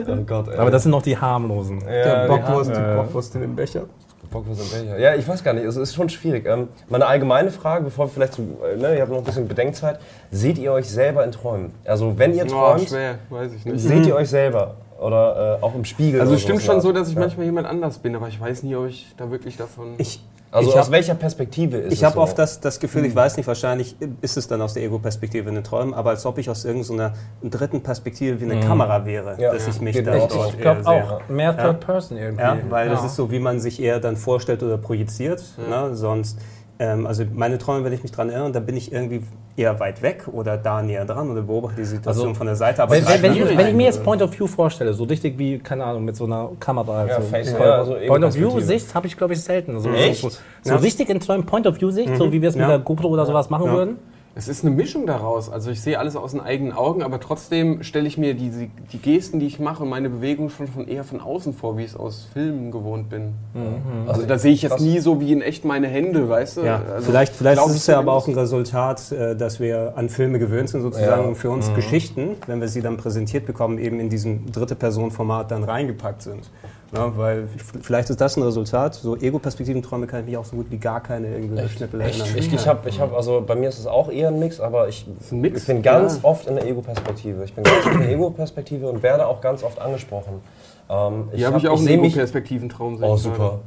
Oh 0.07 0.15
Gott. 0.25 0.55
Aber 0.55 0.71
das 0.71 0.83
sind 0.83 0.91
noch 0.91 1.01
die 1.01 1.17
harmlosen. 1.17 1.81
ja, 1.81 1.87
Der 1.87 2.21
die 2.23 2.27
Bockwurst, 2.29 2.71
die 2.71 2.95
Bockwurst 2.95 3.35
in 3.35 3.41
dem 3.41 3.55
Becher. 3.55 3.81
Bockwurst 4.29 4.61
im 4.61 4.85
Becher. 4.87 4.99
Ja, 4.99 5.15
ich 5.15 5.27
weiß 5.27 5.43
gar 5.43 5.53
nicht, 5.53 5.65
es 5.65 5.75
ist 5.75 5.95
schon 5.95 6.09
schwierig. 6.09 6.45
Ähm, 6.45 6.67
meine 6.89 7.05
allgemeine 7.07 7.49
Frage, 7.51 7.85
bevor 7.85 8.05
wir 8.05 8.09
vielleicht 8.11 8.33
zu, 8.33 8.41
äh, 8.71 8.77
ne, 8.77 8.95
ihr 8.95 9.01
habt 9.01 9.11
noch 9.11 9.17
ein 9.19 9.23
bisschen 9.23 9.47
Bedenkzeit. 9.47 9.99
Seht 10.31 10.57
ihr 10.57 10.71
euch 10.71 10.87
selber 10.89 11.23
in 11.23 11.31
Träumen? 11.31 11.73
Also 11.85 12.17
wenn 12.17 12.33
ihr 12.35 12.45
Oh, 12.45 12.49
träumt, 12.49 12.89
schwer, 12.89 13.15
weiß 13.29 13.51
ich 13.53 13.65
nicht. 13.65 13.79
seht 13.79 14.05
ihr 14.05 14.15
euch 14.15 14.29
selber? 14.29 14.75
Oder 14.99 15.57
äh, 15.61 15.63
auch 15.63 15.75
im 15.75 15.85
Spiegel? 15.85 16.19
Also 16.21 16.33
es 16.33 16.41
stimmt 16.41 16.61
schon 16.63 16.81
so, 16.81 16.91
dass 16.91 17.07
ich 17.09 17.13
Ja. 17.15 17.21
manchmal 17.21 17.45
jemand 17.45 17.67
anders 17.67 17.99
bin, 17.99 18.15
aber 18.15 18.27
ich 18.29 18.39
weiß 18.39 18.63
nie, 18.63 18.75
ob 18.75 18.87
ich 18.87 19.13
da 19.17 19.29
wirklich 19.29 19.55
davon... 19.57 19.93
Ich, 19.97 20.23
Also 20.57 20.69
ich 20.71 20.75
aus 20.77 20.85
hab- 20.85 20.91
welcher 20.91 21.15
Perspektive 21.15 21.77
ist 21.77 21.93
Ich 21.93 21.99
es 21.99 22.05
habe 22.05 22.15
so? 22.15 22.21
oft 22.21 22.37
das, 22.37 22.59
das 22.59 22.79
Gefühl, 22.79 23.05
ich 23.05 23.15
weiß 23.15 23.37
nicht, 23.37 23.47
wahrscheinlich 23.47 23.95
ist 24.21 24.37
es 24.37 24.47
dann 24.47 24.61
aus 24.61 24.73
der 24.73 24.83
Ego-Perspektive 24.83 25.49
in 25.49 25.55
den 25.55 25.63
Träumen, 25.63 25.93
aber 25.93 26.11
als 26.11 26.25
ob 26.25 26.37
ich 26.37 26.49
aus 26.49 26.65
irgendeiner 26.65 27.13
dritten 27.43 27.81
Perspektive 27.81 28.39
wie 28.41 28.45
eine 28.51 28.59
Kamera 28.59 29.05
wäre, 29.05 29.35
Ja. 29.39 29.53
dass 29.53 29.67
ich 29.67 29.79
mich 29.81 29.95
Geht 29.95 30.07
da 30.07 30.15
auch 30.17 30.27
dort. 30.27 30.53
Ich 30.53 30.59
glaube 30.61 30.85
auch. 30.87 31.21
Mehr 31.29 31.55
Third 31.55 31.79
Person 31.79 32.17
irgendwie. 32.17 32.41
Ja, 32.43 32.57
weil 32.69 32.89
das 32.89 33.03
ist 33.03 33.15
so, 33.15 33.31
wie 33.31 33.39
man 33.39 33.59
sich 33.59 33.81
eher 33.81 33.99
dann 33.99 34.17
vorstellt 34.17 34.63
oder 34.63 34.77
projiziert. 34.77 35.43
Ne? 35.69 35.95
Sonst, 35.95 36.39
ähm, 36.79 37.07
also 37.07 37.23
meine 37.33 37.57
Träume, 37.57 37.83
wenn 37.85 37.93
ich 37.93 38.03
mich 38.03 38.11
dran 38.11 38.29
erinnere, 38.29 38.51
da 38.51 38.59
bin 38.59 38.77
ich 38.77 38.91
irgendwie 38.91 39.21
eher 39.55 39.79
weit 39.79 40.01
weg 40.03 40.25
oder 40.31 40.57
da 40.57 40.81
näher 40.83 41.05
dran 41.05 41.29
oder 41.31 41.41
beobachte 41.41 41.77
die 41.77 41.85
Situation 41.85 42.27
Also, 42.27 42.37
von 42.37 42.45
der 42.47 42.55
Seite. 42.55 42.83
Aber 42.83 42.91
Wenn, 42.93 43.05
wenn, 43.07 43.21
wenn, 43.23 43.31
ich, 43.33 43.39
mir 43.39 43.57
wenn 43.57 43.67
ich 43.69 43.73
mir 43.73 43.85
jetzt. 43.85 44.03
Point 44.03 44.21
of 44.21 44.37
View 44.37 44.45
vorstelle, 44.47 44.93
so 44.93 45.05
richtig 45.05 45.37
wie, 45.39 45.57
keine 45.57 45.83
Ahnung, 45.85 46.05
mit 46.05 46.15
so 46.15 46.25
einer 46.25 46.49
Kamera. 46.59 47.07
Ja, 47.07 47.15
so. 47.21 47.27
Face- 47.27 47.51
Point, 47.53 47.65
ja, 47.65 47.75
also 47.77 47.95
Point 48.07 48.23
of. 48.25 48.35
View-Sicht 48.35 48.93
habe 48.93 49.07
ich, 49.07 49.17
glaube 49.17 49.33
ich, 49.33 49.41
selten. 49.41 49.79
So, 49.79 49.89
Echt? 49.89 50.21
So, 50.21 50.29
so 50.29 50.39
Ja. 50.69 50.75
richtig 50.75 51.09
in 51.09 51.19
Träumen 51.19 51.45
Point 51.45 51.65
of 51.65 51.79
View-Sicht, 51.81 52.15
so 52.17 52.31
wie 52.31 52.41
wir 52.41 52.49
es 52.49 52.55
mit 52.55 52.61
Ja. 52.63 52.67
der 52.69 52.79
GoPro 52.79 53.07
oder 53.07 53.25
sowas 53.25 53.49
machen 53.49 53.65
Ja. 53.65 53.73
würden. 53.73 53.97
Es 54.37 54.47
ist 54.47 54.63
eine 54.63 54.75
Mischung 54.75 55.07
daraus. 55.07 55.49
Also 55.49 55.71
ich 55.71 55.81
sehe 55.81 55.97
alles 55.97 56.15
aus 56.15 56.31
den 56.31 56.41
eigenen 56.41 56.71
Augen, 56.71 57.01
aber 57.01 57.19
trotzdem 57.19 57.81
stelle 57.81 58.07
ich 58.07 58.19
mir 58.19 58.35
die, 58.35 58.69
die 58.91 58.97
Gesten, 58.99 59.39
die 59.39 59.47
ich 59.47 59.59
mache, 59.59 59.83
meine 59.83 60.09
Bewegungen 60.09 60.51
schon 60.51 60.67
von 60.67 60.87
eher 60.87 61.03
von 61.03 61.19
außen 61.19 61.53
vor, 61.53 61.77
wie 61.77 61.83
ich 61.83 61.91
es 61.91 61.95
aus 61.97 62.27
Filmen 62.33 62.71
gewohnt 62.71 63.09
bin. 63.09 63.33
Mhm. 63.55 64.07
Also 64.07 64.25
da 64.27 64.37
sehe 64.37 64.53
ich 64.53 64.61
jetzt 64.61 64.79
nie 64.79 64.99
so 64.99 65.19
wie 65.19 65.31
in 65.31 65.41
echt 65.41 65.65
meine 65.65 65.87
Hände, 65.87 66.29
weißt 66.29 66.57
du? 66.57 66.61
Ja, 66.61 66.81
also, 66.93 67.07
vielleicht, 67.09 67.33
vielleicht 67.35 67.65
ist 67.65 67.75
es 67.75 67.87
ja 67.87 67.97
aber 67.97 68.13
auch 68.13 68.27
ein 68.27 68.35
Resultat, 68.35 69.11
äh, 69.11 69.35
dass 69.35 69.59
wir 69.59 69.93
an 69.95 70.09
Filme 70.09 70.37
gewöhnt 70.37 70.69
sind, 70.69 70.81
sozusagen, 70.81 71.23
Ja. 71.23 71.27
und 71.27 71.35
für 71.35 71.49
uns 71.49 71.73
Geschichten, 71.73 72.35
wenn 72.45 72.61
wir 72.61 72.67
sie 72.67 72.81
dann 72.81 72.97
präsentiert 72.97 73.47
bekommen, 73.47 73.79
eben 73.79 73.99
in 73.99 74.09
diesem 74.09 74.51
dritte 74.51 74.75
Person-Format 74.75 75.49
dann 75.49 75.63
reingepackt 75.63 76.21
sind. 76.21 76.49
Ja, 76.95 77.17
weil 77.17 77.49
ich- 77.55 77.83
vielleicht 77.83 78.09
ist 78.09 78.21
das 78.21 78.37
ein 78.37 78.43
Resultat. 78.43 78.93
So 78.95 79.17
Ego-Perspektiventräume 79.17 80.07
kann 80.07 80.21
ich 80.21 80.25
mich 80.27 80.37
auch 80.37 80.45
so 80.45 80.55
gut 80.55 80.67
wie 80.71 80.77
gar 80.77 81.01
keine 81.01 81.27
irgendwie 81.35 81.67
Schnipper 81.67 81.99
erinnern. 81.99 82.27
Ich, 82.35 82.53
ich 82.53 82.67
habe, 82.67 82.87
ich 82.87 82.99
hab, 83.01 83.13
also 83.13 83.43
bei 83.45 83.55
mir 83.55 83.67
ist 83.67 83.77
es 83.79 83.87
auch 83.87 84.09
eher 84.09 84.29
ein 84.29 84.39
Mix, 84.39 84.59
aber 84.61 84.87
ich, 84.87 85.05
Mix? 85.31 85.61
ich 85.61 85.67
bin 85.67 85.81
ganz 85.81 86.15
Ja. 86.23 86.29
oft 86.29 86.47
in 86.47 86.55
der 86.55 86.65
Ego-Perspektive. 86.65 87.43
Ich 87.43 87.53
bin 87.53 87.63
ganz 87.65 87.85
oft 87.85 87.93
in 87.95 87.99
der 88.01 88.09
Ego-Perspektive 88.11 88.87
und 88.89 89.03
werde 89.03 89.27
auch 89.27 89.41
ganz 89.41 89.63
oft 89.63 89.79
angesprochen. 89.79 90.41
Ähm, 90.89 91.27
Hier 91.33 91.47
habe 91.47 91.57
ich 91.57 91.65
hab- 91.65 91.73
auch 91.73 91.77
einen. 91.79 91.87
Ego-Perspektiven-Traum. 91.89 93.03
Oh, 93.03 93.17
super. 93.17 93.59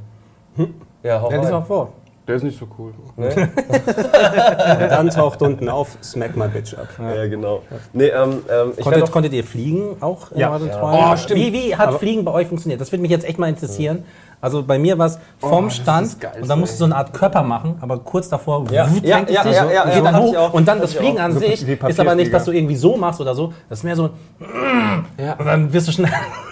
Ja, 1.02 1.20
hau 1.20 1.30
Ja, 1.30 1.36
lies 1.36 1.44
rein. 1.46 1.52
mal 1.52 1.62
vor. 1.62 1.92
Der 2.28 2.36
ist 2.36 2.42
nicht 2.42 2.58
so 2.58 2.66
cool. 2.78 2.92
Ne? 3.16 3.28
Und 3.28 4.80
dann 4.90 5.10
taucht 5.10 5.42
unten 5.42 5.68
auf, 5.68 5.96
smack 6.02 6.36
my 6.36 6.48
bitch 6.48 6.74
ab. 6.74 6.88
Ja, 6.98 7.26
genau. 7.26 7.62
Nee, 7.92 8.08
ähm, 8.08 8.42
ähm, 8.48 8.72
ich 8.76 8.84
Konntet, 8.84 9.10
konntet 9.10 9.32
ihr 9.32 9.42
fliegen 9.42 9.96
auch 10.00 10.30
in 10.32 10.38
Ja. 10.38 10.52
euren 10.52 10.68
Ja. 10.68 11.12
Oh, 11.12 11.16
stimmt. 11.16 11.40
Wie, 11.40 11.52
wie 11.52 11.76
hat 11.76 11.94
Fliegen 11.98 12.24
bei 12.24 12.32
euch 12.32 12.46
funktioniert? 12.46 12.80
Das 12.80 12.92
würde 12.92 13.02
mich 13.02 13.10
jetzt 13.10 13.24
echt 13.24 13.38
mal 13.38 13.48
interessieren. 13.48 14.04
Also 14.40 14.62
bei 14.62 14.78
mir 14.78 14.96
war 14.98 15.06
es 15.06 15.18
vom 15.38 15.68
ist 15.68 15.76
Stand 15.76 16.18
Geilste, 16.20 16.42
und 16.42 16.48
dann 16.48 16.60
musst 16.60 16.74
du 16.74 16.78
so 16.78 16.84
eine 16.86 16.96
Art 16.96 17.12
Körper 17.12 17.42
machen, 17.42 17.76
aber 17.80 17.98
kurz 17.98 18.28
davor 18.28 18.64
Ja. 18.70 18.90
wut, 18.90 19.04
Ja, 19.04 19.18
ja, 19.18 19.24
dich 19.24 19.34
ja, 19.34 19.42
so, 19.42 19.50
ja, 19.50 19.84
geht 19.84 19.94
ja, 19.96 20.00
dann 20.00 20.16
hoch 20.22 20.36
auch. 20.36 20.52
und 20.54 20.66
dann 20.66 20.80
das 20.80 20.94
Fliegen 20.94 21.18
an 21.18 21.36
sich 21.38 21.66
ist 21.68 22.00
aber 22.00 22.14
nicht, 22.14 22.32
dass 22.32 22.44
du 22.44 22.52
irgendwie 22.52 22.76
so 22.76 22.96
machst 22.96 23.20
oder 23.20 23.34
so. 23.34 23.52
Das 23.68 23.80
ist 23.80 23.84
mehr 23.84 23.96
so 23.96 24.10
Ja. 25.18 25.34
und 25.34 25.46
dann 25.46 25.72
wirst 25.72 25.88
du 25.88 25.92
schnell. 25.92 26.10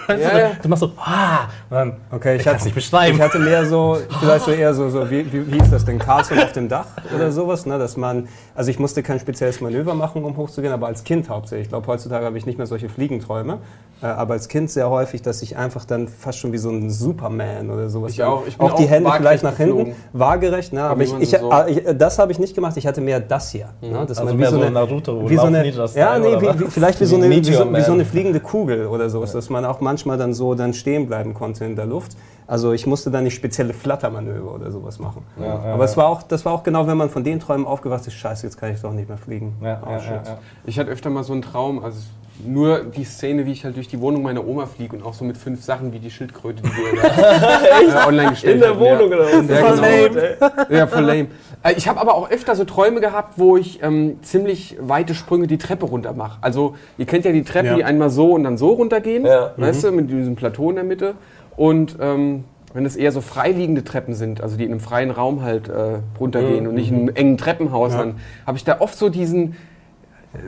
du, 0.63 0.69
machst 0.69 0.81
so 0.81 0.91
ah, 0.97 1.41
und 1.69 1.75
dann 1.75 1.93
Okay, 2.11 2.33
ich, 2.35 2.39
ich 2.39 2.45
kann 2.45 2.55
es 2.55 2.61
hatte, 2.61 2.65
nicht 2.65 2.75
beschreiben. 2.75 3.15
ich 3.17 3.21
hatte 3.21 3.37
mehr 3.39 3.65
so, 3.65 3.97
vielleicht 4.19 4.45
so 4.45 4.51
eher 4.51 4.73
so, 4.73 4.89
so 4.89 5.09
wie, 5.09 5.31
wie, 5.31 5.51
wie 5.51 5.59
hieß 5.59 5.69
das 5.69 5.85
denn, 5.85 5.99
Carlson 5.99 6.39
auf 6.39 6.51
dem 6.51 6.67
Dach 6.67 6.87
oder 7.15 7.31
sowas, 7.31 7.65
ne, 7.67 7.77
dass 7.77 7.95
man, 7.97 8.27
also 8.55 8.71
ich 8.71 8.79
musste 8.79 9.03
kein 9.03 9.19
spezielles 9.19 9.61
Manöver 9.61 9.93
machen, 9.93 10.23
um 10.23 10.35
hochzugehen, 10.37 10.73
aber 10.73 10.87
als 10.87 11.03
Kind 11.03 11.29
hauptsächlich. 11.29 11.65
Ich 11.65 11.69
glaube, 11.69 11.85
heutzutage 11.87 12.25
habe 12.25 12.37
ich 12.37 12.45
nicht 12.47 12.57
mehr 12.57 12.65
solche 12.67 12.89
Fliegenträume, 12.89 13.59
aber 14.07 14.33
als 14.33 14.47
Kind 14.47 14.69
sehr 14.71 14.89
häufig, 14.89 15.21
dass 15.21 15.41
ich 15.41 15.57
einfach 15.57 15.83
dann 15.85 16.07
fast 16.07 16.39
schon 16.39 16.51
wie 16.53 16.57
so 16.57 16.69
ein 16.69 16.89
Superman 16.89 17.69
oder 17.69 17.89
sowas. 17.89 18.11
Ich 18.13 18.23
auch. 18.23 18.47
Ich 18.47 18.57
bin 18.57 18.67
auch 18.67 18.75
die 18.75 18.85
auch 18.85 18.89
Hände 18.89 19.09
waagerecht 19.09 19.21
vielleicht 19.41 19.43
nach 19.43 19.57
hinten, 19.57 19.77
geflogen. 19.77 19.95
waagerecht, 20.13 20.73
ne, 20.73 20.83
aber 20.83 21.01
ich, 21.03 21.13
ich, 21.19 21.29
so- 21.31 21.51
äh, 21.51 21.71
ich, 21.71 21.97
das 21.97 22.17
habe 22.19 22.31
ich 22.31 22.39
nicht 22.39 22.55
gemacht, 22.55 22.77
ich 22.77 22.87
hatte 22.87 23.01
mehr 23.01 23.19
das 23.19 23.51
hier. 23.51 23.69
Ne, 23.81 24.05
dass 24.05 24.17
Also 24.19 24.23
man 24.25 24.33
wie 24.33 24.37
mehr 24.41 24.49
so 24.51 24.55
so 24.57 24.61
eine, 24.61 24.71
Naruto, 24.71 25.29
wie 25.29 25.35
so 25.35 25.41
eine, 25.43 25.67
ja, 25.95 26.17
nee, 26.19 26.27
oder 26.27 26.41
wie, 26.41 26.45
was? 26.47 26.59
wie, 26.59 26.65
vielleicht 26.65 27.01
wie 27.01 27.05
so, 27.05 27.15
eine, 27.17 27.29
wie, 27.29 27.43
so, 27.43 27.51
wie 27.51 27.55
so 27.55 27.65
Man. 27.65 27.91
eine 27.91 28.05
fliegende 28.05 28.39
Kugel 28.39 28.87
oder 28.87 29.09
sowas, 29.09 29.33
dass 29.33 29.49
man 29.49 29.65
auch 29.65 29.81
manchmal 29.81 30.17
dann 30.17 30.33
so 30.33 30.55
dann 30.55 30.73
stehen 30.73 31.07
bleiben 31.07 31.33
konnte 31.33 31.65
in 31.65 31.75
der 31.75 31.85
Luft. 31.85 32.15
Also 32.49 32.73
ich 32.73 32.87
musste 32.87 33.11
dann 33.11 33.25
nicht 33.25 33.35
spezielle 33.35 33.73
Flattermanöver 33.73 34.55
oder 34.55 34.71
sowas 34.71 34.97
machen. 34.97 35.23
Aber 35.39 35.83
es 35.83 35.95
war 35.97 36.07
auch, 36.07 36.23
das 36.23 36.45
war 36.45 36.53
auch 36.53 36.63
genau, 36.63 36.87
wenn 36.87 36.97
man 36.97 37.09
von 37.11 37.23
den 37.23 37.39
Träumen 37.39 37.67
aufgewacht 37.67 38.07
ist, 38.07 38.13
scheiße, 38.15 38.47
jetzt 38.47 38.57
kann 38.59 38.73
ich 38.73 38.81
doch 38.81 38.91
nicht 38.91 39.07
mehr 39.07 39.19
fliegen. 39.19 39.53
Ja, 39.61 39.79
Oh, 39.85 39.91
ja, 39.91 39.97
ja, 39.97 40.11
ja. 40.25 40.37
Ich 40.65 40.79
hatte 40.79 40.89
öfter 40.89 41.11
mal 41.11 41.23
so 41.23 41.33
einen 41.33 41.43
Traum, 41.43 41.83
also 41.83 41.99
nur 42.43 42.79
die 42.85 43.03
Szene, 43.03 43.45
wie 43.45 43.51
ich 43.51 43.65
halt 43.65 43.75
durch 43.75 43.87
die 43.89 43.99
Wohnung 43.99 44.23
meiner 44.23 44.47
Oma 44.47 44.65
fliege 44.65 44.95
und 44.95 45.03
auch 45.05 45.13
so 45.13 45.25
mit 45.25 45.37
fünf 45.37 45.61
Sachen 45.63 45.91
wie 45.93 45.99
die 45.99 46.09
Schildkröte, 46.09 46.63
die 46.63 46.69
wir 46.69 47.01
da 47.01 48.05
äh, 48.05 48.07
online 48.07 48.29
gestellt 48.31 48.55
In 48.55 48.61
der 48.61 48.69
hatten, 48.69 48.79
Wohnung 48.79 49.11
ja. 49.11 49.17
oder 49.17 49.25
was? 49.25 49.49
Ja, 49.49 49.65
Voll 49.75 50.09
genau. 50.09 50.75
Ja, 50.75 50.87
voll 50.87 51.03
lame. 51.03 51.27
Äh, 51.63 51.73
Ich 51.75 51.87
habe 51.89 51.99
aber 51.99 52.15
auch 52.15 52.31
öfter 52.31 52.55
so 52.55 52.63
Träume 52.63 53.01
gehabt, 53.01 53.33
wo 53.37 53.57
ich 53.57 53.83
ähm, 53.83 54.19
ziemlich 54.23 54.77
weite 54.79 55.13
Sprünge 55.15 55.47
die 55.47 55.57
Treppe 55.57 55.85
runter 55.85 56.13
mache. 56.13 56.37
Also 56.41 56.75
ihr 56.97 57.05
kennt 57.05 57.25
ja 57.25 57.31
die 57.33 57.43
Treppen, 57.43 57.71
Ja. 57.71 57.75
die 57.75 57.83
einmal 57.83 58.09
so 58.09 58.31
und 58.31 58.45
dann 58.45 58.57
so 58.57 58.69
runtergehen, 58.69 59.25
Ja. 59.25 59.51
weißt 59.57 59.83
du, 59.83 59.91
mit 59.91 60.09
diesem 60.09 60.35
Plateau 60.37 60.69
in 60.69 60.75
der 60.77 60.85
Mitte. 60.85 61.15
Und 61.59 61.97
ähm, 61.99 62.45
wenn 62.73 62.85
es 62.85 62.95
eher 62.95 63.11
so 63.11 63.19
freiliegende 63.19 63.83
Treppen 63.83 64.13
sind, 64.13 64.39
also 64.39 64.55
die 64.55 64.63
in 64.63 64.71
einem 64.71 64.79
freien 64.79 65.11
Raum 65.11 65.41
halt 65.41 65.67
äh, 65.67 65.97
runtergehen 66.17 66.67
und 66.67 66.75
nicht 66.75 66.89
in 66.89 66.99
einem 66.99 67.09
engen 67.09 67.37
Treppenhaus, 67.37 67.91
dann 67.91 68.15
habe 68.47 68.57
ich 68.57 68.63
da 68.63 68.79
oft 68.79 68.97
so 68.97 69.09
diesen 69.09 69.57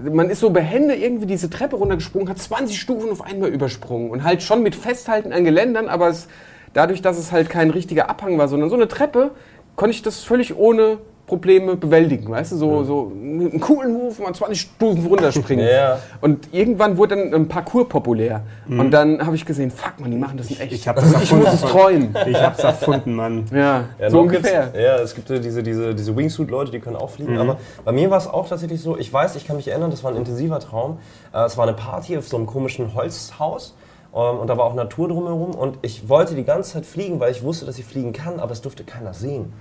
man 0.10 0.30
ist 0.30 0.40
so 0.40 0.52
behende 0.52 0.96
irgendwie 0.96 1.26
diese 1.26 1.50
Treppe 1.50 1.76
runtergesprungen, 1.76 2.30
hat 2.30 2.40
20 2.40 2.80
Stufen 2.80 3.12
auf 3.12 3.22
einmal 3.24 3.50
übersprungen 3.50 4.10
und 4.10 4.24
halt 4.24 4.42
schon 4.42 4.64
mit 4.64 4.74
Festhalten 4.74 5.34
an 5.34 5.44
Geländern, 5.44 5.90
aber 5.90 6.08
es, 6.08 6.30
dadurch, 6.74 7.02
dass 7.02 7.18
es 7.18 7.34
halt 7.34 7.50
kein 7.50 7.72
richtiger 7.72 8.10
Abhang 8.10 8.38
war, 8.38 8.48
sondern 8.48 8.70
so 8.70 8.76
eine 8.76 8.88
Treppe, 8.88 9.32
konnte 9.76 9.96
ich 9.96 10.02
das 10.02 10.20
völlig 10.20 10.56
ohne 10.56 11.00
Probleme 11.32 11.78
bewältigen, 11.78 12.30
weißt 12.30 12.52
du, 12.52 12.58
so, 12.58 12.84
so 12.84 13.10
einen 13.16 13.58
coolen 13.62 13.94
Move, 13.94 14.22
mal 14.22 14.34
20 14.36 14.60
Stufen 14.60 15.06
runterspringen. 15.06 15.66
Ja. 15.66 15.98
Und 16.20 16.50
irgendwann 16.54 16.98
wurde 16.98 17.16
dann 17.16 17.34
ein 17.34 17.48
Parcours 17.48 17.88
populär 17.88 18.42
und 18.68 18.92
dann 18.92 19.26
habe 19.26 19.38
ich 19.38 19.46
gesehen, 19.46 19.72
fuck 19.72 19.94
man, 20.02 20.12
die 20.12 20.18
machen 20.18 20.38
das 20.38 20.52
in 20.52 20.60
echt. 20.60 20.74
Ich 20.74 20.86
habe 20.90 21.00
das 21.00 21.24
ich 21.24 21.32
muss 21.32 21.54
es 21.54 21.62
träumen. 21.62 22.14
Ich 22.28 22.36
hab's 22.36 22.60
erfunden, 22.62 23.14
Mann. 23.16 23.46
Ja, 23.54 23.86
Ja, 23.98 24.10
so 24.10 24.20
ungefähr. 24.20 24.64
gibt's- 24.64 24.78
Ja, 24.80 24.96
es 24.98 25.16
gibt 25.16 25.30
ja 25.30 25.40
diese, 25.40 25.64
diese, 25.64 25.96
diese 25.96 26.14
Wingsuit-Leute, 26.18 26.70
die 26.72 26.82
können 26.82 26.98
auch 26.98 27.12
fliegen. 27.12 27.38
Aber 27.38 27.56
bei 27.86 27.94
mir 27.94 28.12
war 28.12 28.18
es 28.18 28.28
auch 28.28 28.50
tatsächlich 28.50 28.82
so, 28.82 28.98
ich 28.98 29.12
weiß, 29.14 29.38
ich 29.38 29.48
kann 29.48 29.56
mich 29.56 29.70
erinnern, 29.70 29.90
das 29.90 30.04
war 30.04 30.12
ein 30.12 30.18
intensiver 30.18 30.60
Traum. 30.60 30.98
Äh, 31.34 31.46
es 31.46 31.56
war 31.56 31.66
eine 31.66 31.78
Party 31.78 32.18
auf 32.18 32.28
so 32.28 32.36
einem 32.36 32.46
komischen 32.46 32.94
Holzhaus. 32.94 33.74
Ähm, 34.14 34.40
und 34.40 34.48
da 34.48 34.58
war 34.58 34.66
auch 34.66 34.74
Natur 34.74 35.08
drumherum. 35.08 35.52
Und 35.52 35.78
ich 35.82 36.10
wollte 36.10 36.36
die 36.36 36.44
ganze 36.44 36.74
Zeit 36.74 36.86
fliegen, 36.86 37.20
weil 37.20 37.32
ich 37.32 37.44
wusste, 37.44 37.66
dass 37.66 37.78
ich 37.78 37.86
fliegen 37.86 38.12
kann, 38.14 38.40
aber 38.40 38.52
es 38.52 38.62
durfte 38.62 38.84
keiner 38.84 39.14
sehen. 39.14 39.54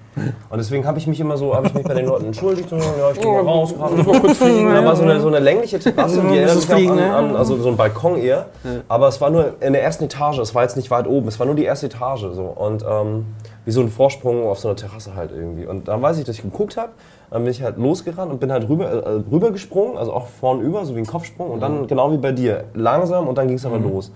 Und 0.50 0.58
deswegen 0.58 0.86
habe 0.86 0.98
ich 0.98 1.06
mich 1.06 1.20
immer 1.20 1.36
so, 1.36 1.54
habe 1.54 1.68
ich 1.68 1.74
mich 1.74 1.84
bei 1.84 1.94
den 1.94 2.06
Leuten 2.06 2.26
entschuldigt. 2.26 2.68
So, 2.68 2.76
ja, 2.76 3.10
ich 3.12 3.20
gehe 3.20 3.30
mal 3.30 3.42
raus 3.42 3.74
gerade. 3.74 3.94
Und 3.94 4.06
da 4.06 4.84
war 4.84 4.96
so 4.96 5.02
eine, 5.02 5.20
so 5.20 5.28
eine 5.28 5.38
längliche 5.38 5.78
Terrasse, 5.78 6.20
die 6.22 6.36
erinnert 6.36 6.56
mich 6.56 6.66
fliegen, 6.66 6.90
an, 6.90 6.96
ne? 6.96 7.14
an, 7.14 7.36
also 7.36 7.56
so 7.56 7.68
ein 7.68 7.76
Balkon 7.76 8.18
eher. 8.18 8.46
Aber 8.88 9.08
es 9.08 9.20
war 9.20 9.30
nur 9.30 9.54
in 9.60 9.72
der 9.72 9.82
ersten 9.82 10.04
Etage, 10.04 10.38
es 10.38 10.54
war 10.54 10.62
jetzt 10.62 10.76
nicht 10.76 10.90
weit 10.90 11.06
oben, 11.06 11.28
es 11.28 11.38
war 11.38 11.46
nur 11.46 11.54
die 11.54 11.64
erste 11.64 11.86
Etage. 11.86 12.26
So. 12.32 12.42
Und 12.42 12.84
ähm, 12.88 13.26
wie 13.64 13.70
so 13.70 13.80
ein 13.80 13.88
Vorsprung 13.88 14.48
auf 14.48 14.58
so 14.58 14.68
einer 14.68 14.76
Terrasse 14.76 15.14
halt 15.14 15.30
irgendwie. 15.32 15.66
Und 15.66 15.88
dann 15.88 16.02
weiß 16.02 16.18
ich, 16.18 16.24
dass 16.24 16.36
ich 16.36 16.42
geguckt 16.42 16.76
habe, 16.76 16.90
dann 17.30 17.42
bin 17.44 17.50
ich 17.52 17.62
halt 17.62 17.76
losgerannt 17.78 18.32
und 18.32 18.40
bin 18.40 18.50
halt 18.50 18.68
rüber, 18.68 18.86
äh, 18.90 19.22
rüber 19.30 19.52
gesprungen, 19.52 19.96
also 19.96 20.12
auch 20.12 20.26
vornüber, 20.26 20.84
so 20.84 20.94
wie 20.96 20.98
ein 20.98 21.06
Kopfsprung. 21.06 21.50
Und 21.50 21.60
dann 21.60 21.86
genau 21.86 22.10
wie 22.12 22.16
bei 22.16 22.32
dir, 22.32 22.64
langsam 22.74 23.28
und 23.28 23.38
dann 23.38 23.46
ging 23.46 23.56
es 23.56 23.64
aber 23.64 23.78
los. 23.78 24.10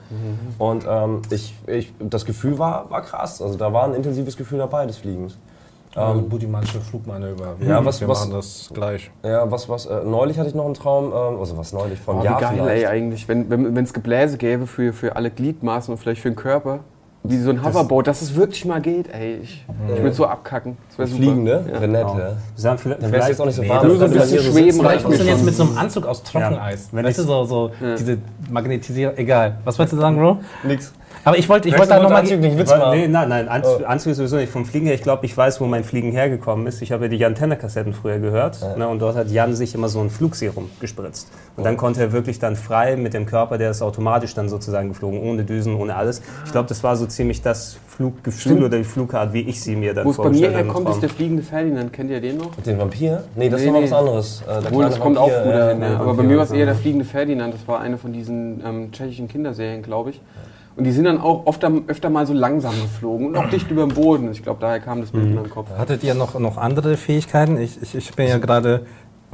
Und 0.58 0.84
ähm, 0.88 1.22
ich, 1.30 1.54
ich, 1.66 1.92
das 2.00 2.24
Gefühl 2.24 2.58
war, 2.58 2.90
war 2.90 3.02
krass. 3.02 3.40
Also 3.40 3.56
da 3.56 3.72
war 3.72 3.84
ein 3.84 3.94
intensives 3.94 4.36
Gefühl 4.36 4.58
dabei 4.58 4.86
des 4.86 4.96
Fliegens. 4.98 5.38
Also 5.96 6.22
Budimansche 6.22 6.80
Flugmanöver. 6.80 7.54
Wir, 7.60 7.68
Ja, 7.68 7.84
was- 7.84 8.00
wir 8.00 8.08
was- 8.08 8.20
machen 8.26 8.32
das 8.32 8.68
gleich. 8.74 9.12
Ja, 9.22 9.48
was, 9.48 9.68
was, 9.68 9.86
äh, 9.86 10.02
neulich 10.04 10.36
hatte 10.40 10.48
ich 10.48 10.54
noch 10.56 10.64
einen 10.64 10.74
Traum, 10.74 11.12
ähm, 11.12 11.38
also 11.38 11.56
was 11.56 11.72
neulich, 11.72 12.00
vor 12.00 12.14
einem 12.14 12.22
Oh, 12.22 12.24
Jahr 12.24 12.38
wie 12.40 12.42
geil, 12.42 12.52
vielleicht. 12.56 12.82
ey, 12.82 12.86
eigentlich, 12.86 13.28
wenn 13.28 13.42
es 13.42 13.74
wenn, 13.76 13.84
Gebläse 13.92 14.36
gäbe 14.36 14.66
für, 14.66 14.92
für 14.92 15.14
alle 15.14 15.30
Gliedmaßen 15.30 15.94
und 15.94 15.98
vielleicht 15.98 16.20
für 16.20 16.30
den 16.30 16.36
Körper. 16.36 16.80
Wie 17.26 17.38
so 17.38 17.48
ein 17.48 17.64
Hoverboard, 17.64 18.06
dass 18.06 18.20
es 18.20 18.34
wirklich 18.34 18.66
mal 18.66 18.82
geht, 18.82 19.08
ey. 19.10 19.38
Ich, 19.42 19.64
ich 19.94 20.02
würde 20.02 20.12
so 20.14 20.26
abkacken. 20.26 20.76
Das 20.90 20.98
wäre 20.98 21.08
super. 21.08 21.22
Fliegen, 21.22 21.42
ne? 21.44 21.64
Ja. 21.66 21.72
Wäre 21.80 21.88
nett, 21.88 22.02
Genau. 22.02 22.18
ja. 22.18 22.28
Wir 22.28 22.36
sagen 22.56 22.78
vielleicht, 22.78 23.02
Dann 23.02 23.12
wäre 23.12 23.22
es 23.22 23.28
jetzt 23.28 23.40
auch 23.40 23.46
nicht 23.46 23.54
so 23.54 23.62
Nee, 23.62 23.68
warm. 23.70 23.78
das- 23.80 23.88
nur 23.88 23.96
so 23.96 24.04
ein 24.04 24.10
bisschen 24.20 24.52
schweben 24.52 24.80
reicht 24.82 25.08
mir 25.08 25.16
schon. 25.16 25.26
jetzt 25.26 25.44
mit 25.44 25.54
so 25.54 25.62
einem 25.62 25.78
Anzug 25.78 26.06
aus 26.06 26.22
Trockeneis? 26.22 26.88
Wenn 26.92 27.02
weißt 27.06 27.18
du, 27.20 27.22
so, 27.22 27.44
so 27.44 27.70
diese 27.98 28.18
Magnetisierung, 28.50 29.16
egal. 29.16 29.56
Was 29.64 29.78
wolltest 29.78 29.94
du 29.94 30.00
sagen, 30.02 30.18
Bro? 30.18 30.38
Nix. 30.64 30.92
Aber 31.24 31.38
ich 31.38 31.48
wollte 31.48 31.68
ich 31.68 31.78
wollte 31.78 31.88
da 31.88 32.02
nochmal... 32.02 32.20
Anzug 32.20 32.40
nicht 32.40 32.58
Witz 32.58 32.70
machen? 32.70 32.98
nee, 32.98 33.08
nein, 33.08 33.28
nein, 33.28 33.48
Anzug, 33.48 33.88
Anzug 33.88 34.12
ist 34.12 34.18
sowieso 34.18 34.36
nicht 34.36 34.52
vom 34.52 34.66
Fliegen 34.66 34.86
her. 34.86 34.94
Ich 34.94 35.02
glaube, 35.02 35.24
ich 35.24 35.36
weiß, 35.36 35.60
wo 35.60 35.66
mein 35.66 35.84
Fliegen 35.84 36.10
hergekommen 36.10 36.66
ist. 36.66 36.82
Ich 36.82 36.92
habe 36.92 37.04
ja 37.04 37.08
die 37.08 37.16
Jan 37.16 37.34
Tenner 37.34 37.56
Kassetten 37.56 37.94
früher 37.94 38.18
gehört. 38.18 38.58
Ne, 38.76 38.86
und 38.86 38.98
dort 38.98 39.16
hat 39.16 39.30
Jan 39.30 39.54
sich 39.54 39.74
immer 39.74 39.88
so 39.88 40.00
ein 40.00 40.10
Flugserum 40.10 40.70
gespritzt. 40.80 41.28
Und 41.56 41.64
dann 41.64 41.76
konnte 41.76 42.00
er 42.00 42.12
wirklich 42.12 42.38
dann 42.38 42.56
frei 42.56 42.96
mit 42.96 43.14
dem 43.14 43.26
Körper, 43.26 43.58
der 43.58 43.70
ist 43.70 43.82
automatisch 43.82 44.34
dann 44.34 44.48
sozusagen 44.48 44.88
geflogen, 44.88 45.20
ohne 45.20 45.44
Düsen, 45.44 45.76
ohne 45.76 45.96
alles. 45.96 46.20
Ich 46.44 46.52
glaube, 46.52 46.68
das 46.68 46.82
war 46.82 46.96
so 46.96 47.06
ziemlich 47.06 47.42
das 47.42 47.78
Fluggefühl 47.88 48.64
oder 48.64 48.76
die 48.76 48.84
Flugart, 48.84 49.32
wie 49.32 49.42
ich 49.42 49.60
sie 49.60 49.76
mir 49.76 49.94
dann 49.94 50.04
Wo 50.04 50.10
es 50.10 50.16
bei 50.16 50.30
mir 50.30 50.50
herkommt, 50.50 50.88
ist 50.88 51.00
der 51.00 51.08
fliegende 51.08 51.42
Ferdinand. 51.42 51.92
Kennt 51.92 52.10
ihr 52.10 52.20
den 52.20 52.38
noch? 52.38 52.54
Den 52.56 52.78
Vampir? 52.78 53.22
Nee, 53.36 53.48
das 53.48 53.60
Nee, 53.60 53.66
ist 53.66 53.72
noch 53.72 53.80
nee. 53.80 53.86
was 53.86 53.92
anderes. 53.92 54.42
Äh, 54.46 54.66
Obwohl, 54.66 54.84
das 54.84 54.98
kommt 54.98 55.16
auch 55.16 55.28
gut 55.28 55.54
ja, 55.54 55.70
hin. 55.70 55.80
ja, 55.80 55.90
Ja. 55.90 56.00
Aber 56.00 56.14
bei 56.14 56.22
mir 56.24 56.36
war 56.36 56.44
es 56.44 56.50
ja. 56.50 56.56
eher 56.56 56.66
der 56.66 56.74
fliegende 56.74 57.04
Ferdinand. 57.04 57.54
Das 57.54 57.66
war 57.68 57.80
eine 57.80 57.96
von 57.96 58.12
diesen 58.12 58.62
ähm, 58.66 58.92
tschechischen 58.92 59.28
Kinderserien, 59.28 59.82
glaube 59.82 60.10
ich. 60.10 60.20
Und 60.76 60.84
die 60.84 60.92
sind 60.92 61.04
dann 61.04 61.20
auch 61.20 61.46
oft, 61.46 61.62
öfter 61.86 62.10
mal 62.10 62.26
so 62.26 62.32
langsam 62.32 62.74
geflogen 62.80 63.28
und 63.28 63.36
auch 63.36 63.48
dicht 63.48 63.70
über 63.70 63.86
dem 63.86 63.94
Boden. 63.94 64.32
Ich 64.32 64.42
glaube, 64.42 64.58
daher 64.60 64.80
kam 64.80 65.00
das 65.00 65.12
Bild 65.12 65.26
in 65.26 65.34
meinem 65.36 65.50
Kopf. 65.50 65.70
Hattet 65.70 66.02
ihr 66.02 66.14
noch, 66.14 66.36
noch 66.38 66.56
andere 66.56 66.96
Fähigkeiten? 66.96 67.58
Ich, 67.58 67.80
ich, 67.80 67.94
ich 67.94 68.14
bin 68.14 68.26
ja 68.26 68.38
gerade 68.38 68.84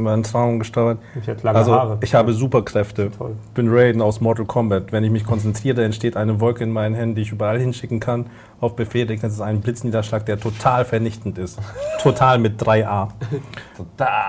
über 0.00 0.12
einen 0.12 0.22
Traum 0.22 0.58
gesteuert. 0.58 0.98
Ich 1.20 1.28
hatte 1.28 1.44
lange 1.44 1.58
Also 1.58 1.72
Haare. 1.72 1.98
ich 2.02 2.14
habe 2.14 2.32
Superkräfte. 2.32 3.10
Toll. 3.16 3.36
Bin 3.54 3.68
Raiden 3.70 4.02
aus 4.02 4.20
Mortal 4.20 4.44
Kombat. 4.46 4.92
Wenn 4.92 5.04
ich 5.04 5.10
mich 5.10 5.24
konzentriere, 5.24 5.84
entsteht 5.84 6.16
eine 6.16 6.40
Wolke 6.40 6.64
in 6.64 6.70
meinen 6.70 6.94
Händen, 6.94 7.14
die 7.14 7.22
ich 7.22 7.32
überall 7.32 7.58
hinschicken 7.58 8.00
kann. 8.00 8.26
Auf 8.60 8.76
Befehl 8.76 9.06
regnet 9.06 9.32
es 9.32 9.40
einen 9.40 9.60
Blitzniederschlag, 9.60 10.26
der 10.26 10.38
total 10.38 10.84
vernichtend 10.84 11.38
ist. 11.38 11.58
Total 12.02 12.38
mit 12.38 12.62
3a. 12.62 13.08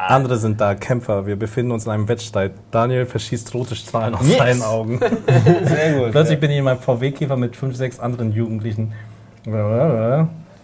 Andere 0.08 0.38
sind 0.38 0.62
da, 0.62 0.76
Kämpfer. 0.76 1.26
Wir 1.26 1.36
befinden 1.38 1.72
uns 1.72 1.86
in 1.86 1.92
einem 1.92 2.08
Wettstreit. 2.08 2.54
Daniel 2.72 3.06
verschießt 3.06 3.54
rote 3.54 3.76
Strahlen 3.76 4.16
aus 4.16 4.28
Yes! 4.28 4.38
seinen 4.38 4.62
Augen. 4.62 5.00
Sehr 5.64 5.94
gut. 6.00 6.12
Plötzlich 6.12 6.40
bin 6.40 6.52
ich 6.52 6.58
in 6.58 6.64
meinem 6.64 6.80
VW-Käfer 6.80 7.36
mit 7.38 7.56
fünf, 7.56 7.76
sechs 7.76 8.00
anderen 8.00 8.32
Jugendlichen. 8.32 8.94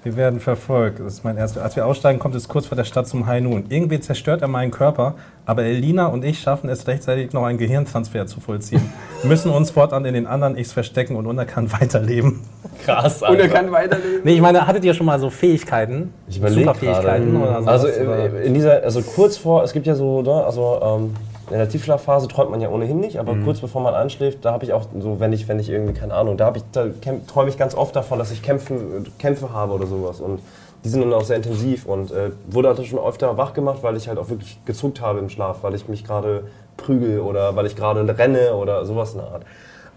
Wir 0.03 0.15
werden 0.15 0.39
verfolgt. 0.39 0.99
Das 0.99 1.13
ist 1.13 1.23
mein 1.23 1.37
erster. 1.37 1.63
Als 1.63 1.75
wir 1.75 1.85
aussteigen, 1.85 2.19
kommt 2.19 2.35
es 2.35 2.47
kurz 2.47 2.67
vor 2.67 2.75
der 2.75 2.83
Stadt 2.83 3.07
zum 3.07 3.25
High 3.25 3.41
Noon. 3.41 3.65
Irgendwie 3.69 3.99
zerstört 3.99 4.41
er 4.41 4.47
meinen 4.47 4.71
Körper, 4.71 5.15
aber 5.45 5.63
Elina 5.63 6.07
und 6.07 6.23
ich 6.23 6.39
schaffen 6.39 6.69
es 6.69 6.87
rechtzeitig 6.87 7.33
noch 7.33 7.43
einen 7.43 7.57
Gehirntransfer 7.57 8.27
zu 8.27 8.39
vollziehen. 8.39 8.93
müssen 9.23 9.51
uns 9.51 9.71
fortan 9.71 10.05
in 10.05 10.13
den 10.13 10.27
anderen 10.27 10.57
Ichs 10.57 10.71
verstecken 10.71 11.15
und 11.15 11.25
unerkannt 11.25 11.73
weiterleben. 11.81 12.41
Krass, 12.85 13.21
Und 13.23 13.39
er 13.39 13.49
kann 13.49 13.71
weiterleben. 13.71 14.21
Nee, 14.23 14.35
ich 14.35 14.41
meine, 14.41 14.67
hattet 14.67 14.85
ihr 14.85 14.93
schon 14.93 15.05
mal 15.05 15.19
so 15.19 15.29
Fähigkeiten? 15.29 16.13
Ich 16.27 16.37
überlege 16.37 16.61
Superfähigkeiten 16.61 17.35
oder 17.35 17.61
sowas? 17.61 17.67
Also 17.67 17.87
äh, 17.87 18.45
in 18.45 18.53
dieser, 18.53 18.83
also 18.83 19.01
kurz 19.01 19.37
vor, 19.37 19.63
es 19.63 19.73
gibt 19.73 19.87
ja 19.87 19.95
so, 19.95 20.21
ne, 20.21 20.45
also 20.45 20.79
ähm, 20.81 21.15
in 21.49 21.57
der 21.57 21.69
Tiefschlafphase 21.69 22.27
träumt 22.27 22.51
man 22.51 22.61
ja 22.61 22.69
ohnehin 22.69 22.99
nicht, 22.99 23.19
aber 23.19 23.35
kurz 23.43 23.59
bevor 23.59 23.81
man 23.81 23.93
einschläft, 23.93 24.43
da 24.43 24.51
habe 24.51 24.65
ich 24.65 24.73
auch 24.73 24.85
so, 24.99 25.19
wenn 25.19 25.31
ich, 25.31 25.47
wenn 25.47 25.59
ich 25.59 25.69
irgendwie, 25.69 25.93
keine 25.93 26.13
Ahnung, 26.13 26.37
da, 26.37 26.45
habe 26.45 26.57
ich, 26.57 26.63
da 26.71 26.87
träume 27.25 27.49
ich 27.49 27.57
ganz 27.57 27.73
oft 27.73 27.95
davon, 27.95 28.19
dass 28.19 28.31
ich 28.31 28.41
Kämpfen, 28.41 29.07
Kämpfe 29.17 29.53
habe 29.53 29.73
oder 29.73 29.87
sowas. 29.87 30.19
Und 30.19 30.41
die 30.83 30.89
sind 30.89 31.01
dann 31.01 31.13
auch 31.13 31.23
sehr 31.23 31.37
intensiv 31.37 31.85
und 31.85 32.11
äh, 32.11 32.31
wurde 32.47 32.69
halt 32.69 32.85
schon 32.85 32.99
öfter 32.99 33.37
wach 33.37 33.53
gemacht, 33.53 33.79
weil 33.81 33.95
ich 33.97 34.07
halt 34.07 34.19
auch 34.19 34.29
wirklich 34.29 34.59
gezuckt 34.65 35.01
habe 35.01 35.19
im 35.19 35.29
Schlaf, 35.29 35.63
weil 35.63 35.73
ich 35.73 35.87
mich 35.87 36.03
gerade 36.03 36.43
prügel 36.75 37.19
oder 37.21 37.55
weil 37.55 37.65
ich 37.65 37.75
gerade 37.75 38.17
renne 38.17 38.53
oder 38.53 38.85
sowas 38.85 39.13
in 39.13 39.19
der 39.19 39.27
Art. 39.27 39.43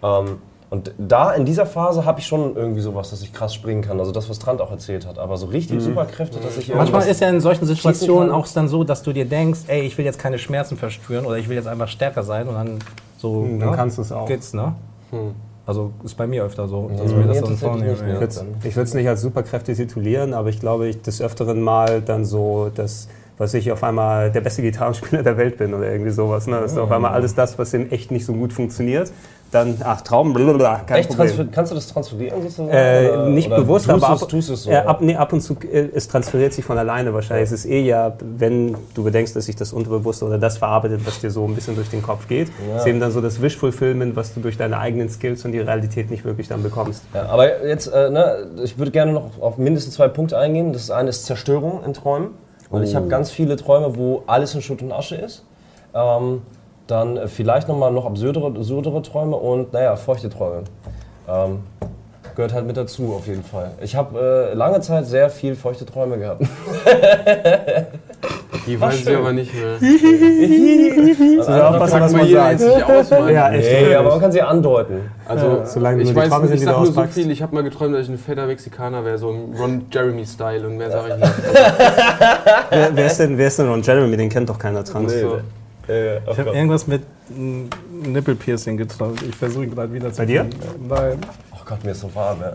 Ähm, 0.03 0.39
und 0.71 0.93
da 0.99 1.33
in 1.33 1.45
dieser 1.45 1.67
Phase 1.67 2.05
habe 2.05 2.21
ich 2.21 2.27
schon 2.27 2.55
irgendwie 2.55 2.81
sowas, 2.81 3.11
dass 3.11 3.23
ich 3.23 3.33
krass 3.33 3.53
springen 3.53 3.83
kann. 3.83 3.99
Also 3.99 4.13
das, 4.13 4.31
was 4.31 4.39
Trant 4.39 4.61
auch 4.61 4.71
erzählt 4.71 5.05
hat. 5.05 5.19
Aber 5.19 5.37
so 5.37 5.47
richtig 5.47 5.81
Superkräfte, 5.83 6.39
dass 6.39 6.57
ich 6.59 6.73
Manchmal 6.73 7.09
ist 7.09 7.21
ja 7.21 7.29
in 7.29 7.41
solchen 7.41 7.67
Situationen 7.67 8.31
auch 8.31 8.47
dann 8.47 8.69
so, 8.69 8.85
dass 8.85 9.03
du 9.03 9.13
dir 9.13 9.25
denkst, 9.25 9.61
ey, 9.67 9.81
ich 9.83 9.99
will 9.99 10.05
jetzt 10.05 10.21
keine 10.21 10.39
Schmerzen 10.39 10.77
verspüren 10.77 11.27
oder 11.27 11.39
ich 11.39 11.49
will 11.49 11.57
jetzt 11.57 11.67
einfach 11.67 11.89
stärker 11.89 12.23
sein 12.23 12.47
und 12.47 12.55
dann 12.55 12.79
so 13.19 13.43
dann 13.45 13.59
ne, 13.59 13.73
kannst 13.75 13.99
du 13.99 14.03
es 14.03 14.13
auch. 14.13 14.27
geht's, 14.27 14.55
ne? 14.55 14.75
Also 15.67 15.91
ist 16.05 16.17
bei 16.17 16.27
mir 16.29 16.45
öfter 16.45 16.69
so, 16.69 16.89
dass 16.97 17.11
Ja, 17.11 17.17
mir 17.19 17.27
das 17.27 17.37
mir 17.41 17.43
dann 17.43 17.57
vornehme. 17.57 17.91
nicht 17.91 18.03
mehr. 18.05 18.15
ja. 18.15 18.21
Jetzt, 18.21 18.45
ich 18.63 18.77
würde 18.77 18.89
es 18.89 18.95
nicht 18.95 19.09
als 19.09 19.23
Superkräfte 19.23 19.75
titulieren, 19.75 20.35
aber 20.35 20.49
ich 20.51 20.61
glaube, 20.61 20.87
ich 20.89 21.03
des 21.03 21.21
Öfteren 21.21 21.61
mal 21.63 22.01
dann 22.01 22.25
so, 22.25 22.71
dass 22.75 23.09
was 23.41 23.55
ich 23.55 23.73
auf 23.73 23.83
einmal 23.83 24.31
der 24.31 24.43
beste 24.43 24.61
Gitarrenspieler 24.61 25.23
der 25.23 25.39
Welt 25.39 25.57
bin 25.57 25.73
oder 25.73 25.91
irgendwie 25.91 26.11
sowas. 26.11 26.47
Ne? 26.47 26.61
Das 26.61 26.73
ist 26.73 26.79
auf 26.79 26.93
einmal 26.93 27.13
alles 27.13 27.35
das, 27.35 27.59
was 27.59 27.73
in 27.73 27.91
echt 27.91 28.11
nicht 28.11 28.27
so 28.27 28.35
gut 28.35 28.53
funktioniert. 28.53 29.11
Dann, 29.51 29.79
ach, 29.83 30.03
Traum, 30.03 30.35
blablabla, 30.35 30.83
kein 30.87 30.99
Echt? 30.99 31.09
Problem. 31.09 31.51
Kannst 31.51 31.73
du 31.73 31.75
das 31.75 31.89
transferieren? 31.89 32.39
Äh, 32.69 33.09
Oder- 33.09 33.29
nicht 33.31 33.49
oder 33.49 33.57
bewusst, 33.57 33.89
aber 33.89 34.13
es, 34.15 34.27
tust 34.29 34.51
es 34.51 34.63
so. 34.65 34.71
äh, 34.71 34.77
ab, 34.77 35.01
nee, 35.01 35.17
ab 35.17 35.33
und 35.33 35.41
zu, 35.41 35.57
äh, 35.73 35.89
es 35.93 36.07
transferiert 36.07 36.53
sich 36.53 36.65
von 36.67 36.77
alleine 36.79 37.15
wahrscheinlich. 37.15 37.47
Es 37.47 37.53
ist 37.53 37.65
eh 37.65 37.81
ja, 37.81 38.13
wenn 38.21 38.77
du 38.95 39.03
bedenkst, 39.03 39.35
dass 39.35 39.47
sich 39.47 39.57
das 39.57 39.73
Unterbewusste 39.73 40.27
oder 40.27 40.37
das 40.39 40.59
verarbeitet, 40.59 41.01
was 41.07 41.21
dir 41.21 41.31
so 41.31 41.45
ein 41.47 41.55
bisschen 41.55 41.75
durch 41.77 41.89
den 41.89 42.03
Kopf 42.03 42.29
geht, 42.29 42.49
Ja. 42.69 42.77
ist 42.77 42.87
eben 42.87 43.01
dann 43.01 43.11
so 43.11 43.21
das 43.23 43.41
Wish-Fulfillment, 43.43 44.15
was 44.15 44.35
du 44.35 44.41
durch 44.41 44.57
deine 44.59 44.79
eigenen 44.79 45.09
Skills 45.09 45.45
und 45.47 45.51
die 45.53 45.61
Realität 45.61 46.11
nicht 46.11 46.25
wirklich 46.27 46.47
dann 46.47 46.63
bekommst. 46.63 47.03
Ja, 47.15 47.25
aber 47.31 47.67
jetzt, 47.67 47.87
äh, 47.89 48.11
ne, 48.11 48.47
ich 48.63 48.79
würde 48.79 48.93
gerne 48.93 49.13
noch 49.13 49.41
auf 49.41 49.57
mindestens 49.57 49.95
zwei 49.95 50.07
Punkte 50.09 50.39
eingehen. 50.39 50.73
Das 50.75 50.91
eine 50.93 51.09
ist 51.09 51.25
Zerstörung 51.25 51.83
in 51.85 51.95
Träumen. 51.95 52.29
Weil 52.71 52.85
ich 52.85 52.95
habe 52.95 53.09
ganz 53.09 53.31
viele 53.31 53.57
Träume, 53.57 53.97
wo 53.97 54.23
alles 54.27 54.55
in 54.55 54.63
Schutt 54.63 54.81
und 54.83 54.93
Asche 54.93 55.17
ist. 55.17 55.45
Ähm, 55.93 56.43
dann 56.87 57.17
äh, 57.17 57.29
vielleicht 57.29 57.69
nochmal 57.69 57.93
noch 57.93 58.07
absurdere, 58.07 58.47
absurdere 58.47 59.03
Träume 59.03 59.37
und, 59.37 59.73
naja, 59.73 59.97
feuchte 59.97 60.29
Träume. 60.29 60.65
Ähm, 61.29 61.65
gehört 62.35 62.55
halt 62.55 62.67
mit 62.67 62.77
dazu 62.77 63.15
auf 63.15 63.27
jeden 63.27 63.45
Fall. 63.45 63.73
Ich 63.81 63.97
habe 63.97 64.51
äh, 64.53 64.55
lange 64.55 64.81
Zeit 64.81 65.07
sehr 65.07 65.31
viel 65.31 65.57
feuchte 65.57 65.85
Träume 65.85 66.19
gehabt. 66.19 66.43
Die 68.67 68.79
weiß 68.79 68.95
ich 68.97 69.05
schön. 69.05 69.17
aber 69.17 69.33
nicht 69.33 69.53
mehr. 69.55 69.79
Also, 71.41 71.53
aufpassen, 71.63 71.91
Frag 71.93 72.03
was 72.03 72.13
mal 72.13 72.19
man 72.19 72.27
jeder 72.27 72.41
sagt. 72.41 72.61
jetzt 72.61 72.75
nicht 72.77 72.85
aus. 72.85 73.11
Ja, 73.31 73.51
echt. 73.53 73.89
nee, 73.89 73.95
aber 73.95 74.11
man 74.11 74.21
kann 74.21 74.33
sie 74.33 74.43
andeuten. 74.43 75.11
Also, 75.27 75.63
solange 75.65 76.03
ich 76.03 76.15
weiß, 76.15 76.31
sind, 76.31 76.55
ich 76.55 76.61
sag 76.63 76.77
nur 76.77 76.87
so 76.93 77.03
viel. 77.05 77.31
Ich 77.31 77.41
habe 77.43 77.55
mal 77.55 77.63
geträumt, 77.63 77.95
dass 77.95 78.03
ich 78.03 78.09
ein 78.11 78.19
fetter 78.19 78.47
Mexikaner 78.47 79.05
wäre, 79.05 79.17
so 79.19 79.31
ein 79.31 79.55
Ron 79.59 79.87
Jeremy-Style 79.91 80.67
und 80.67 80.77
mehr 80.77 80.91
sage 80.91 81.15
ich 81.15 81.21
nicht. 81.21 81.33
Wer, 82.71 82.91
wer, 82.95 83.07
ist 83.07 83.17
denn, 83.19 83.39
wer 83.39 83.47
ist 83.49 83.59
denn 83.59 83.69
Ron 83.69 83.83
Jeremy? 83.83 84.17
Den 84.17 84.29
kennt 84.29 84.49
doch 84.49 84.59
keiner 84.59 84.85
Trans. 84.85 85.13
Nee, 85.13 85.21
so. 85.23 85.41
äh, 85.93 86.19
Ich 86.31 86.39
habe 86.39 86.51
irgendwas 86.51 86.87
mit 86.87 87.03
Nippelpiercing 87.31 88.77
geträumt. 88.77 89.23
Ich 89.23 89.35
versuche 89.35 89.65
ihn 89.65 89.75
gerade 89.75 89.93
wieder 89.93 90.13
zu 90.13 90.19
Bei 90.19 90.27
dir? 90.27 90.47
Nein. 90.89 91.19
Oh 91.53 91.59
Gott, 91.65 91.83
mir 91.85 91.93
ist 91.93 92.01
so 92.01 92.15
warm. 92.15 92.39
Ja. 92.41 92.53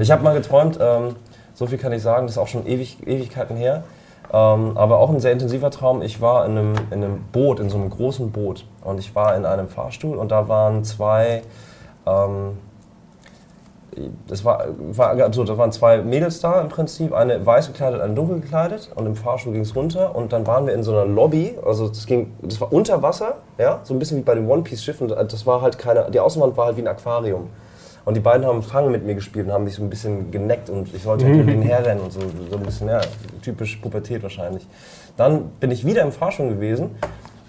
Ich 0.00 0.10
habe 0.10 0.22
mal 0.22 0.34
geträumt, 0.34 0.78
ähm, 0.80 1.14
so 1.54 1.66
viel 1.66 1.78
kann 1.78 1.92
ich 1.92 2.02
sagen, 2.02 2.26
das 2.26 2.32
ist 2.36 2.38
auch 2.38 2.48
schon 2.48 2.66
ewig, 2.66 2.98
Ewigkeiten 3.06 3.56
her. 3.56 3.84
Ähm, 4.32 4.76
aber 4.76 4.98
auch 4.98 5.10
ein 5.10 5.20
sehr 5.20 5.32
intensiver 5.32 5.70
Traum. 5.70 6.02
Ich 6.02 6.20
war 6.20 6.44
in 6.46 6.52
einem, 6.52 6.74
in 6.90 7.04
einem 7.04 7.24
Boot, 7.32 7.60
in 7.60 7.70
so 7.70 7.76
einem 7.76 7.90
großen 7.90 8.32
Boot. 8.32 8.66
Und 8.82 8.98
ich 8.98 9.14
war 9.14 9.36
in 9.36 9.46
einem 9.46 9.68
Fahrstuhl 9.68 10.16
und 10.16 10.30
da 10.30 10.48
waren 10.48 10.84
zwei. 10.84 11.42
Ähm, 12.06 12.58
das 14.26 14.44
war, 14.44 14.64
war 14.78 15.10
absurd. 15.20 15.48
Da 15.48 15.56
waren 15.56 15.70
zwei 15.70 15.98
Mädels 15.98 16.40
da 16.40 16.60
im 16.60 16.68
Prinzip, 16.68 17.12
eine 17.12 17.44
weiß 17.44 17.68
gekleidet, 17.68 18.00
eine 18.00 18.14
dunkel 18.14 18.40
gekleidet 18.40 18.90
und 18.94 19.06
im 19.06 19.14
Fahrstuhl 19.14 19.52
ging 19.52 19.62
es 19.62 19.76
runter 19.76 20.16
und 20.16 20.32
dann 20.32 20.46
waren 20.48 20.66
wir 20.66 20.74
in 20.74 20.82
so 20.82 20.90
einer 20.90 21.04
Lobby, 21.04 21.56
also 21.64 21.86
das 21.86 22.04
ging, 22.06 22.32
das 22.42 22.60
war 22.60 22.72
unter 22.72 23.02
Wasser, 23.02 23.36
ja, 23.56 23.80
so 23.84 23.94
ein 23.94 24.00
bisschen 24.00 24.18
wie 24.18 24.22
bei 24.22 24.34
dem 24.34 24.50
One 24.50 24.62
Piece 24.62 24.82
Schiff 24.82 25.00
und 25.00 25.10
das 25.10 25.46
war 25.46 25.62
halt 25.62 25.78
keine, 25.78 26.10
die 26.10 26.18
Außenwand 26.18 26.56
war 26.56 26.66
halt 26.66 26.76
wie 26.76 26.80
ein 26.82 26.88
Aquarium. 26.88 27.50
Und 28.04 28.14
die 28.14 28.20
beiden 28.20 28.46
haben 28.46 28.62
Fangen 28.62 28.92
mit 28.92 29.04
mir 29.04 29.14
gespielt 29.14 29.46
und 29.46 29.52
haben 29.52 29.64
mich 29.64 29.74
so 29.74 29.82
ein 29.82 29.88
bisschen 29.88 30.30
geneckt 30.30 30.68
und 30.68 30.94
ich 30.94 31.02
sollte 31.02 31.24
hinter 31.24 31.44
denen 31.44 31.62
herrennen 31.68 32.04
und 32.04 32.12
so, 32.12 32.20
so 32.50 32.56
ein 32.56 32.62
bisschen, 32.62 32.88
ja, 32.88 33.00
typisch 33.42 33.76
Pubertät 33.76 34.22
wahrscheinlich. 34.22 34.66
Dann 35.16 35.50
bin 35.60 35.70
ich 35.70 35.86
wieder 35.86 36.02
im 36.02 36.12
Fahrstuhl 36.12 36.48
gewesen 36.48 36.90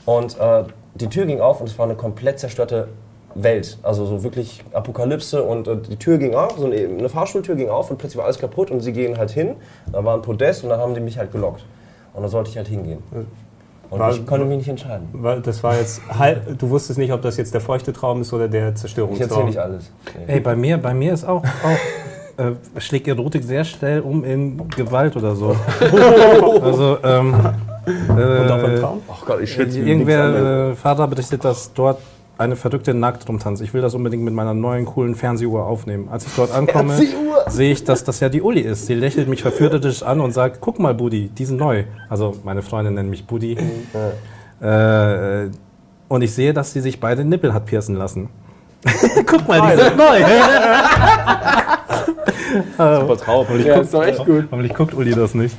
und 0.06 0.40
äh, 0.40 0.64
die 0.94 1.08
Tür 1.08 1.26
ging 1.26 1.42
auf 1.42 1.60
und 1.60 1.68
es 1.68 1.78
war 1.78 1.86
eine 1.86 1.96
komplett 1.96 2.40
zerstörte 2.40 2.88
Welt. 3.34 3.78
Also 3.84 4.06
so 4.06 4.24
wirklich 4.24 4.64
Apokalypse 4.72 5.44
und 5.44 5.68
äh, 5.68 5.78
die 5.78 5.98
Tür 5.98 6.18
ging 6.18 6.36
auf, 6.36 6.58
so 6.58 6.66
eine, 6.66 6.76
eine 6.78 7.10
Fahrstuhltür 7.10 7.56
ging 7.56 7.70
auf 7.70 7.92
und 7.92 7.98
plötzlich 7.98 8.18
war 8.18 8.26
alles 8.26 8.40
kaputt 8.40 8.72
und 8.72 8.80
sie 8.80 8.94
gehen 8.94 9.18
halt 9.18 9.32
hin. 9.32 9.56
Da 9.92 10.04
war 10.06 10.16
ein 10.16 10.22
Podest 10.22 10.64
und 10.64 10.70
dann 10.70 10.80
haben 10.80 10.94
die 10.94 11.02
mich 11.02 11.18
halt 11.18 11.32
gelockt. 11.32 11.66
Und 12.14 12.24
da 12.24 12.30
sollte 12.30 12.50
ich 12.50 12.56
halt 12.56 12.70
hingehen. 12.70 13.04
Und 13.90 14.00
War- 14.00 14.12
ich 14.12 14.26
konnte 14.26 14.46
mich 14.46 14.58
nicht 14.58 14.70
entscheiden. 14.70 15.08
Weil 15.14 15.42
Das 15.42 15.64
war 15.64 15.76
jetzt 15.78 16.02
halb, 16.18 16.58
du 16.58 16.70
wusstest 16.70 16.98
nicht, 17.00 17.14
ob 17.14 17.22
das 17.22 17.38
jetzt 17.38 17.54
der 17.54 17.62
feuchte 17.62 17.94
Traum 17.94 18.22
ist 18.22 18.34
oder 18.34 18.48
der 18.48 18.70
Ich 18.70 18.76
Zerstörungstraum. 18.76 19.30
erzähle 19.30 19.46
nicht 19.46 19.60
alles. 19.60 19.92
Nee. 20.18 20.34
Ey, 20.34 20.40
bei 20.40 20.56
mir, 20.56 20.78
bei 20.78 20.94
mir 20.94 21.14
ist 21.14 21.24
auch, 21.24 21.44
auch 21.44 22.38
äh, 22.44 22.52
schlägt 22.80 23.08
Erotik 23.08 23.44
sehr 23.44 23.64
schnell 23.64 24.02
um 24.02 24.24
in 24.24 24.68
Gewalt 24.70 25.16
oder 25.16 25.36
so. 25.36 25.56
also, 26.62 26.98
ähm, 27.04 27.34
Und 28.10 28.52
auch 28.52 28.64
im 28.64 28.72
äh, 28.76 28.80
Traum? 28.80 29.02
Ach 29.12 29.26
Gott, 29.26 29.42
ich 29.42 29.58
irgendwer, 29.58 30.70
äh, 30.72 30.76
Vater 30.76 31.08
berichtet, 31.08 31.44
dass 31.46 31.72
dort 31.74 32.00
eine 32.38 32.56
verrückte 32.56 32.94
Nackt 32.94 33.28
rumtanzt. 33.28 33.62
Ich 33.62 33.74
will 33.74 33.82
das 33.82 33.94
unbedingt 33.94 34.24
mit 34.24 34.34
meiner 34.34 34.54
neuen 34.54 34.86
coolen 34.86 35.16
Fernsehuhr 35.16 35.66
aufnehmen. 35.66 36.10
Als 36.10 36.26
ich 36.26 36.34
dort 36.36 36.52
ankomme, 36.52 36.98
sehe 37.48 37.72
ich, 37.72 37.84
dass 37.84 38.04
das 38.04 38.20
ja 38.20 38.30
die 38.30 38.42
Uli 38.42 38.62
ist. 38.62 38.88
Sie 38.88 38.94
lächelt 38.94 39.28
mich 39.28 39.42
verführerisch 39.42 40.04
an 40.04 40.20
und 40.20 40.34
sagt, 40.34 40.60
guck 40.62 40.80
mal, 40.80 40.94
Budi, 40.94 41.30
die 41.30 41.46
sind 41.46 41.58
neu. 41.58 41.86
Also 42.10 42.36
meine 42.44 42.62
Freunde 42.62 42.92
nennen 42.92 43.10
mich 43.10 43.26
Budi. 43.26 43.58
Äh, 44.62 45.50
und 46.08 46.22
ich 46.22 46.34
sehe, 46.34 46.54
dass 46.54 46.74
sie 46.74 46.82
sich 46.82 47.00
beide 47.00 47.24
Nippel 47.24 47.54
hat 47.54 47.66
piercen 47.66 47.96
lassen. 47.96 48.30
guck 49.26 49.48
mal, 49.48 49.62
die 49.62 49.82
sind 49.82 49.98
neu. 49.98 50.20
Super 52.78 53.18
Traum. 53.18 53.48
Ja, 53.66 53.80
ist 53.80 53.94
doch 53.94 54.04
echt 54.04 54.26
gut. 54.26 54.48
Hoffentlich 54.52 54.74
guckt 54.74 54.94
Uli 54.94 55.12
das 55.12 55.34
nicht. 55.34 55.56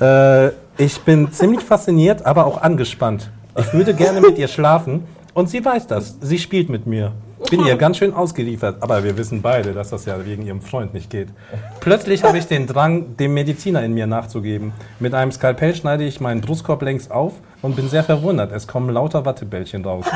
Äh, 0.00 0.48
ich 0.78 1.00
bin 1.02 1.30
ziemlich 1.32 1.60
fasziniert, 1.60 2.24
aber 2.24 2.46
auch 2.46 2.62
angespannt. 2.62 3.30
Ich 3.56 3.72
würde 3.72 3.94
gerne 3.94 4.20
mit 4.20 4.38
ihr 4.38 4.48
schlafen 4.48 5.04
und 5.34 5.50
sie 5.50 5.64
weiß 5.64 5.86
das. 5.86 6.16
Sie 6.20 6.38
spielt 6.38 6.68
mit 6.70 6.86
mir. 6.86 7.12
Bin 7.50 7.66
ihr 7.66 7.76
ganz 7.76 7.98
schön 7.98 8.14
ausgeliefert, 8.14 8.76
aber 8.80 9.04
wir 9.04 9.18
wissen 9.18 9.42
beide, 9.42 9.74
dass 9.74 9.90
das 9.90 10.06
ja 10.06 10.24
wegen 10.24 10.46
ihrem 10.46 10.62
Freund 10.62 10.94
nicht 10.94 11.10
geht. 11.10 11.28
Plötzlich 11.80 12.24
habe 12.24 12.38
ich 12.38 12.46
den 12.46 12.66
Drang, 12.66 13.16
dem 13.18 13.34
Mediziner 13.34 13.82
in 13.84 13.92
mir 13.92 14.06
nachzugeben. 14.06 14.72
Mit 14.98 15.12
einem 15.12 15.30
Skalpell 15.30 15.74
schneide 15.74 16.04
ich 16.04 16.20
meinen 16.20 16.40
Brustkorb 16.40 16.80
längs 16.80 17.10
auf 17.10 17.34
und 17.60 17.76
bin 17.76 17.88
sehr 17.90 18.02
verwundert. 18.02 18.50
Es 18.52 18.66
kommen 18.66 18.88
lauter 18.88 19.26
Wattebällchen 19.26 19.84
raus. 19.84 20.06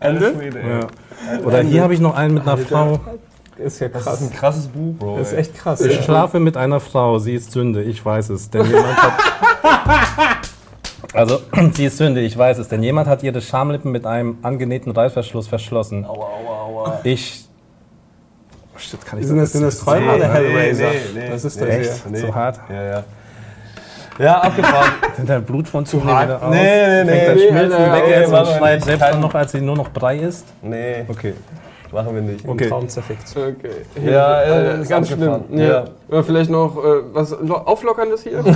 Ende? 0.00 0.32
Ja. 0.66 1.40
Oder 1.44 1.60
hier 1.60 1.82
habe 1.82 1.92
ich 1.92 2.00
noch 2.00 2.16
einen 2.16 2.34
mit 2.34 2.44
einer 2.46 2.56
Frau. 2.58 3.00
Ist 3.58 3.80
ja 3.80 3.88
Das 3.88 4.04
krass. 4.04 4.20
ist 4.20 4.30
ein 4.32 4.36
krasses 4.36 4.66
Buch, 4.68 4.94
Bro. 4.98 5.18
Das 5.18 5.32
ist 5.32 5.38
echt 5.38 5.54
krass. 5.54 5.80
Ich 5.82 6.02
schlafe 6.04 6.40
mit 6.40 6.56
einer 6.56 6.80
Frau, 6.80 7.18
sie 7.18 7.34
ist 7.34 7.52
Sünde, 7.52 7.82
ich 7.82 8.04
weiß 8.04 8.30
es, 8.30 8.50
denn 8.50 8.64
jemand 8.66 8.96
hat. 8.96 9.12
Also, 11.14 11.40
sie 11.72 11.86
ist 11.86 11.96
Sünde, 11.96 12.20
ich 12.20 12.36
weiß 12.36 12.58
es, 12.58 12.68
denn 12.68 12.82
jemand 12.82 13.08
hat 13.08 13.22
ihre 13.22 13.40
Schamlippen 13.40 13.90
mit 13.92 14.04
einem 14.04 14.38
angenähten 14.42 14.90
Reißverschluss 14.92 15.48
verschlossen. 15.48 16.04
Aua, 16.04 16.26
aua, 16.26 16.60
aua. 16.66 17.00
Ich. 17.04 17.44
Oh, 18.74 18.78
shit, 18.78 19.04
kann 19.06 19.20
ich 19.20 19.26
Sind 19.26 19.38
das, 19.38 19.52
sind 19.52 19.62
das 19.62 19.78
Träume 19.78 20.06
Nee, 20.06 20.16
oder 20.16 20.28
nee, 20.28 20.34
Hellraiser? 20.34 20.88
nee, 20.90 21.20
nee, 21.20 21.30
das 21.30 21.44
ist 21.44 21.60
nee, 21.60 21.66
das 21.66 21.76
echt? 21.76 22.10
Nee. 22.10 22.20
Zu 22.20 22.34
hart? 22.34 22.60
Ja, 22.68 22.82
ja. 22.82 23.04
Ja, 24.18 24.40
abgefahren. 24.42 24.92
Sind 25.16 25.28
da 25.28 25.40
Blut 25.40 25.66
von 25.66 25.84
zu 25.84 26.04
hart? 26.04 26.28
wieder 26.28 26.42
aus? 26.42 26.54
Nee, 26.54 26.86
nee, 26.86 27.04
nee, 27.04 27.10
Fängt 27.10 27.28
das 27.28 27.34
nee, 27.34 27.48
Schmilzen 27.48 27.72
Alter, 27.80 27.92
weg 27.96 28.02
nee, 28.06 28.10
jetzt 28.12 28.32
und 28.32 28.46
schneit 28.58 28.84
selbst 28.84 29.02
dann 29.02 29.20
noch, 29.20 29.34
als 29.34 29.52
sie 29.52 29.60
nur 29.60 29.76
noch 29.76 29.88
Brei 29.90 30.18
ist? 30.18 30.46
nee. 30.62 31.04
Okay. 31.08 31.34
Machen 31.94 32.14
wir 32.14 32.22
nicht. 32.22 32.44
Im 32.44 32.58
Traum 32.58 32.88
zerfickt. 32.88 33.22
Okay. 33.36 33.70
Ja, 34.10 34.42
äh, 34.42 34.80
ist 34.82 34.88
ganz 34.90 35.08
schlimm. 35.08 35.22
abgefahren. 35.22 35.58
Ja. 35.58 35.64
Ja. 35.66 35.84
Oder 36.08 36.22
vielleicht 36.24 36.50
noch 36.50 36.76
äh, 36.76 36.80
was 37.12 37.30
lo- 37.40 37.54
Auflockerndes 37.56 38.22
hier? 38.24 38.44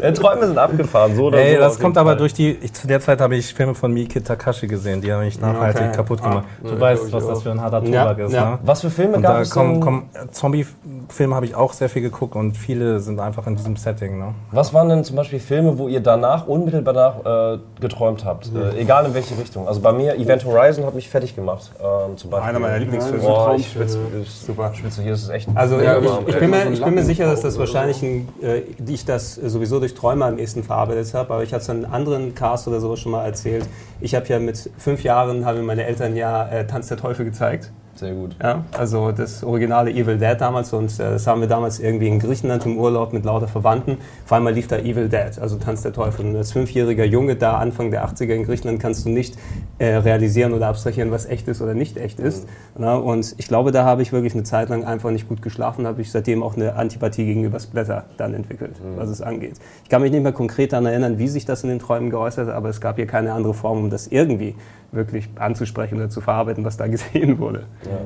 Äh, 0.00 0.12
Träume 0.12 0.46
sind 0.46 0.58
abgefahren, 0.58 1.14
so 1.16 1.26
oder 1.26 1.38
Ey, 1.38 1.54
so. 1.54 1.60
das 1.60 1.78
kommt 1.80 1.96
aber 1.98 2.10
Fall. 2.10 2.18
durch 2.18 2.34
die. 2.34 2.50
Ich, 2.52 2.72
zu 2.72 2.86
der 2.86 3.00
Zeit 3.00 3.20
habe 3.20 3.36
ich 3.36 3.52
Filme 3.52 3.74
von 3.74 3.92
Miki 3.92 4.20
Takashi 4.20 4.66
gesehen, 4.66 5.00
die 5.00 5.12
haben 5.12 5.24
mich 5.24 5.40
nachhaltig 5.40 5.82
Okay. 5.88 5.96
kaputt 5.96 6.22
gemacht. 6.22 6.44
Ah, 6.46 6.68
du 6.68 6.74
ja, 6.74 6.80
weißt, 6.80 7.12
was 7.12 7.26
das 7.26 7.42
für 7.42 7.50
ein 7.50 7.60
harter 7.60 7.82
Ja, 7.84 8.02
Tobak 8.04 8.18
ist, 8.26 8.32
ja. 8.32 8.50
ne? 8.52 8.58
Was 8.62 8.80
für 8.82 8.90
Filme 8.90 9.16
Und 9.16 9.22
gab 9.22 9.34
da 9.36 9.40
es 9.40 9.50
kommen 9.50 10.08
äh, 10.14 10.28
Zombie-Filme 10.30 11.34
habe 11.34 11.46
ich 11.46 11.54
auch 11.54 11.72
sehr 11.72 11.88
viel 11.88 12.02
geguckt 12.02 12.36
und 12.36 12.56
viele 12.56 13.00
sind 13.00 13.20
einfach 13.20 13.46
in 13.46 13.56
diesem 13.56 13.76
Setting. 13.76 14.18
Ne? 14.18 14.34
Was 14.52 14.72
waren 14.74 14.88
denn 14.88 15.04
zum 15.04 15.16
Beispiel 15.16 15.40
Filme, 15.40 15.78
wo 15.78 15.88
ihr 15.88 16.00
danach, 16.00 16.46
unmittelbar 16.46 16.94
danach, 16.94 17.54
äh, 17.54 17.58
geträumt 17.80 18.24
habt? 18.24 18.50
Äh, 18.54 18.80
egal 18.80 19.06
in 19.06 19.14
welche 19.14 19.36
Richtung. 19.38 19.66
Also 19.68 19.80
bei 19.80 19.92
mir, 19.92 20.16
Event 20.16 20.44
Horizon 20.44 20.84
hat 20.86 20.94
mich 20.94 21.08
fertig 21.08 21.34
gemacht. 21.34 21.70
Ähm, 21.80 22.16
zum 22.16 22.30
Beispiel. 22.30 22.48
Einer 22.48 22.58
meiner 22.58 22.78
Lieblingsfilme. 22.78 23.22
Traum- 23.22 23.56
ich 23.56 23.70
schwitze, 23.70 23.98
super. 24.24 24.74
schwitze 24.74 25.02
hier, 25.02 25.12
ist 25.12 25.28
echt... 25.28 25.48
Also 25.54 25.80
Ja, 25.80 25.98
ich, 25.98 26.28
ich, 26.28 26.38
bin 26.38 26.50
mir, 26.50 26.64
so 26.64 26.72
ich 26.72 26.82
bin 26.82 26.94
mir 26.94 27.04
sicher, 27.04 27.26
dass 27.26 27.42
das 27.42 27.56
wahrscheinlich, 27.58 28.02
ein, 28.02 28.28
äh, 28.42 28.62
ich 28.86 29.04
das 29.04 29.36
sowieso 29.36 29.78
durch 29.78 29.94
Träume 29.94 30.24
am 30.24 30.38
ehesten 30.38 30.64
verarbeitet 30.64 31.14
habe, 31.14 31.34
aber 31.34 31.42
ich 31.44 31.52
hatte 31.52 31.62
es 31.62 31.68
in 31.68 31.84
einem 31.84 31.94
anderen 31.94 32.34
Cast 32.34 32.66
oder 32.66 32.80
sowas 32.80 32.98
schon 32.98 33.12
mal 33.12 33.24
erzählt. 33.24 33.64
Ich 34.00 34.14
habe 34.16 34.26
ja 34.26 34.40
mit 34.40 34.70
fünf 34.76 35.04
Jahren, 35.04 35.46
haben 35.46 35.58
mir 35.58 35.64
meine 35.64 35.84
Eltern 35.84 36.16
ja 36.16 36.48
äh, 36.48 36.66
Tanz 36.66 36.88
der 36.88 36.96
Teufel 36.96 37.24
gezeigt. 37.24 37.70
Sehr 37.98 38.14
gut. 38.14 38.36
Ja, 38.40 38.64
also 38.78 39.10
das 39.10 39.42
originale 39.42 39.90
Evil 39.90 40.18
Dead 40.18 40.36
damals 40.40 40.72
und 40.72 40.92
äh, 41.00 41.10
das 41.10 41.26
haben 41.26 41.40
wir 41.40 41.48
damals 41.48 41.80
irgendwie 41.80 42.06
in 42.06 42.20
Griechenland 42.20 42.64
im 42.64 42.78
Urlaub 42.78 43.12
mit 43.12 43.24
lauter 43.24 43.48
Verwandten. 43.48 43.96
Vor 44.24 44.36
allem 44.36 44.46
lief 44.54 44.68
da 44.68 44.78
Evil 44.78 45.08
Dead, 45.08 45.36
also 45.40 45.56
Tanz 45.56 45.82
der 45.82 45.92
Teufel. 45.92 46.24
Und 46.24 46.36
als 46.36 46.52
fünfjähriger 46.52 47.04
Junge 47.04 47.34
da 47.34 47.58
Anfang 47.58 47.90
der 47.90 48.06
80er 48.06 48.34
in 48.34 48.44
Griechenland 48.44 48.78
kannst 48.78 49.04
du 49.04 49.08
nicht 49.08 49.36
äh, 49.78 49.96
realisieren 49.96 50.52
oder 50.52 50.68
abstrahieren, 50.68 51.10
was 51.10 51.26
echt 51.26 51.48
ist 51.48 51.60
oder 51.60 51.74
nicht 51.74 51.96
echt 51.96 52.20
ist. 52.20 52.46
Na, 52.76 52.94
und 52.94 53.34
ich 53.36 53.48
glaube, 53.48 53.72
da 53.72 53.84
habe 53.84 54.02
ich 54.02 54.12
wirklich 54.12 54.34
eine 54.34 54.44
Zeit 54.44 54.68
lang 54.68 54.84
einfach 54.84 55.10
nicht 55.10 55.28
gut 55.28 55.42
geschlafen, 55.42 55.84
habe 55.84 56.00
ich 56.00 56.12
seitdem 56.12 56.44
auch 56.44 56.54
eine 56.54 56.76
Antipathie 56.76 57.24
gegenüber 57.24 57.58
Splatter 57.58 58.04
dann 58.16 58.32
entwickelt, 58.32 58.76
was 58.94 59.08
es 59.08 59.22
angeht. 59.22 59.56
Ich 59.82 59.88
kann 59.88 60.02
mich 60.02 60.12
nicht 60.12 60.22
mehr 60.22 60.30
konkret 60.30 60.72
daran 60.72 60.86
erinnern, 60.86 61.18
wie 61.18 61.26
sich 61.26 61.46
das 61.46 61.64
in 61.64 61.68
den 61.68 61.80
Träumen 61.80 62.10
geäußert 62.10 62.46
hat, 62.46 62.54
aber 62.54 62.68
es 62.68 62.80
gab 62.80 62.94
hier 62.94 63.08
keine 63.08 63.32
andere 63.32 63.54
Form, 63.54 63.78
um 63.78 63.90
das 63.90 64.06
irgendwie 64.06 64.54
wirklich 64.92 65.28
anzusprechen 65.34 65.96
oder 65.96 66.08
zu 66.08 66.20
verarbeiten, 66.20 66.64
was 66.64 66.76
da 66.76 66.86
gesehen 66.86 67.40
wurde 67.40 67.64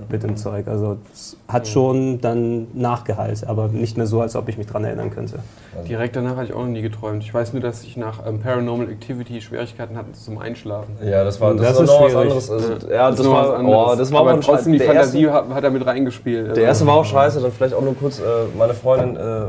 mit 0.09 0.23
dem 0.23 0.37
Zeug. 0.37 0.69
Also 0.69 0.99
es 1.13 1.37
hat 1.49 1.67
schon 1.69 2.21
dann 2.21 2.67
Nachgehalt, 2.75 3.47
aber 3.47 3.69
nicht 3.69 3.97
mehr 3.97 4.07
so, 4.07 4.21
als 4.21 4.37
ob 4.37 4.49
ich 4.49 4.59
mich 4.59 4.67
daran 4.67 4.85
erinnern 4.85 5.11
könnte. 5.11 5.41
Direkt 5.89 6.17
danach 6.17 6.37
hatte 6.37 6.47
ich 6.49 6.53
auch 6.53 6.61
noch 6.61 6.67
nie 6.69 6.83
geträumt. 6.83 7.23
Ich 7.23 7.33
weiß 7.33 7.53
nur, 7.53 7.63
dass 7.63 7.83
ich 7.85 7.97
nach 7.97 8.27
ähm, 8.27 8.41
Paranormal 8.41 8.89
Activity 8.91 9.41
Schwierigkeiten 9.41 9.97
hatte 9.97 10.13
zum 10.13 10.39
Einschlafen. 10.39 10.97
Ja, 11.03 11.25
das 11.25 11.41
war, 11.41 11.55
das 11.55 11.67
Das 11.67 11.77
war 11.77 11.85
ist 11.85 11.91
noch 11.91 12.01
was 12.01 12.11
schwierig. 12.11 12.23
anderes. 12.23 12.51
Also, 12.51 12.73
ja, 12.91 13.11
das, 13.11 13.21
ist 13.21 13.27
noch 13.27 13.35
was 13.35 13.49
war, 13.49 13.57
anderes. 13.59 13.93
oh, 13.93 13.97
das 13.97 14.13
war 14.13 14.21
aber 14.21 14.41
trotzdem 14.41 14.73
die 14.73 14.79
Fantasie 14.81 15.23
Erste, 15.25 15.33
hat, 15.49 15.55
hat 15.55 15.65
er 15.65 15.71
mit 15.71 15.87
reingespielt. 15.87 16.43
Also, 16.49 16.55
der 16.55 16.65
erste 16.65 16.87
war 16.87 16.95
auch 16.95 17.05
scheiße, 17.05 17.41
dann 17.41 17.53
vielleicht 17.53 17.75
auch 17.75 17.83
nur 17.83 17.97
kurz, 17.97 18.19
äh, 18.21 18.23
meine 18.57 18.75
Freundin, 18.75 19.17
äh, 19.17 19.21
äh, 19.21 19.45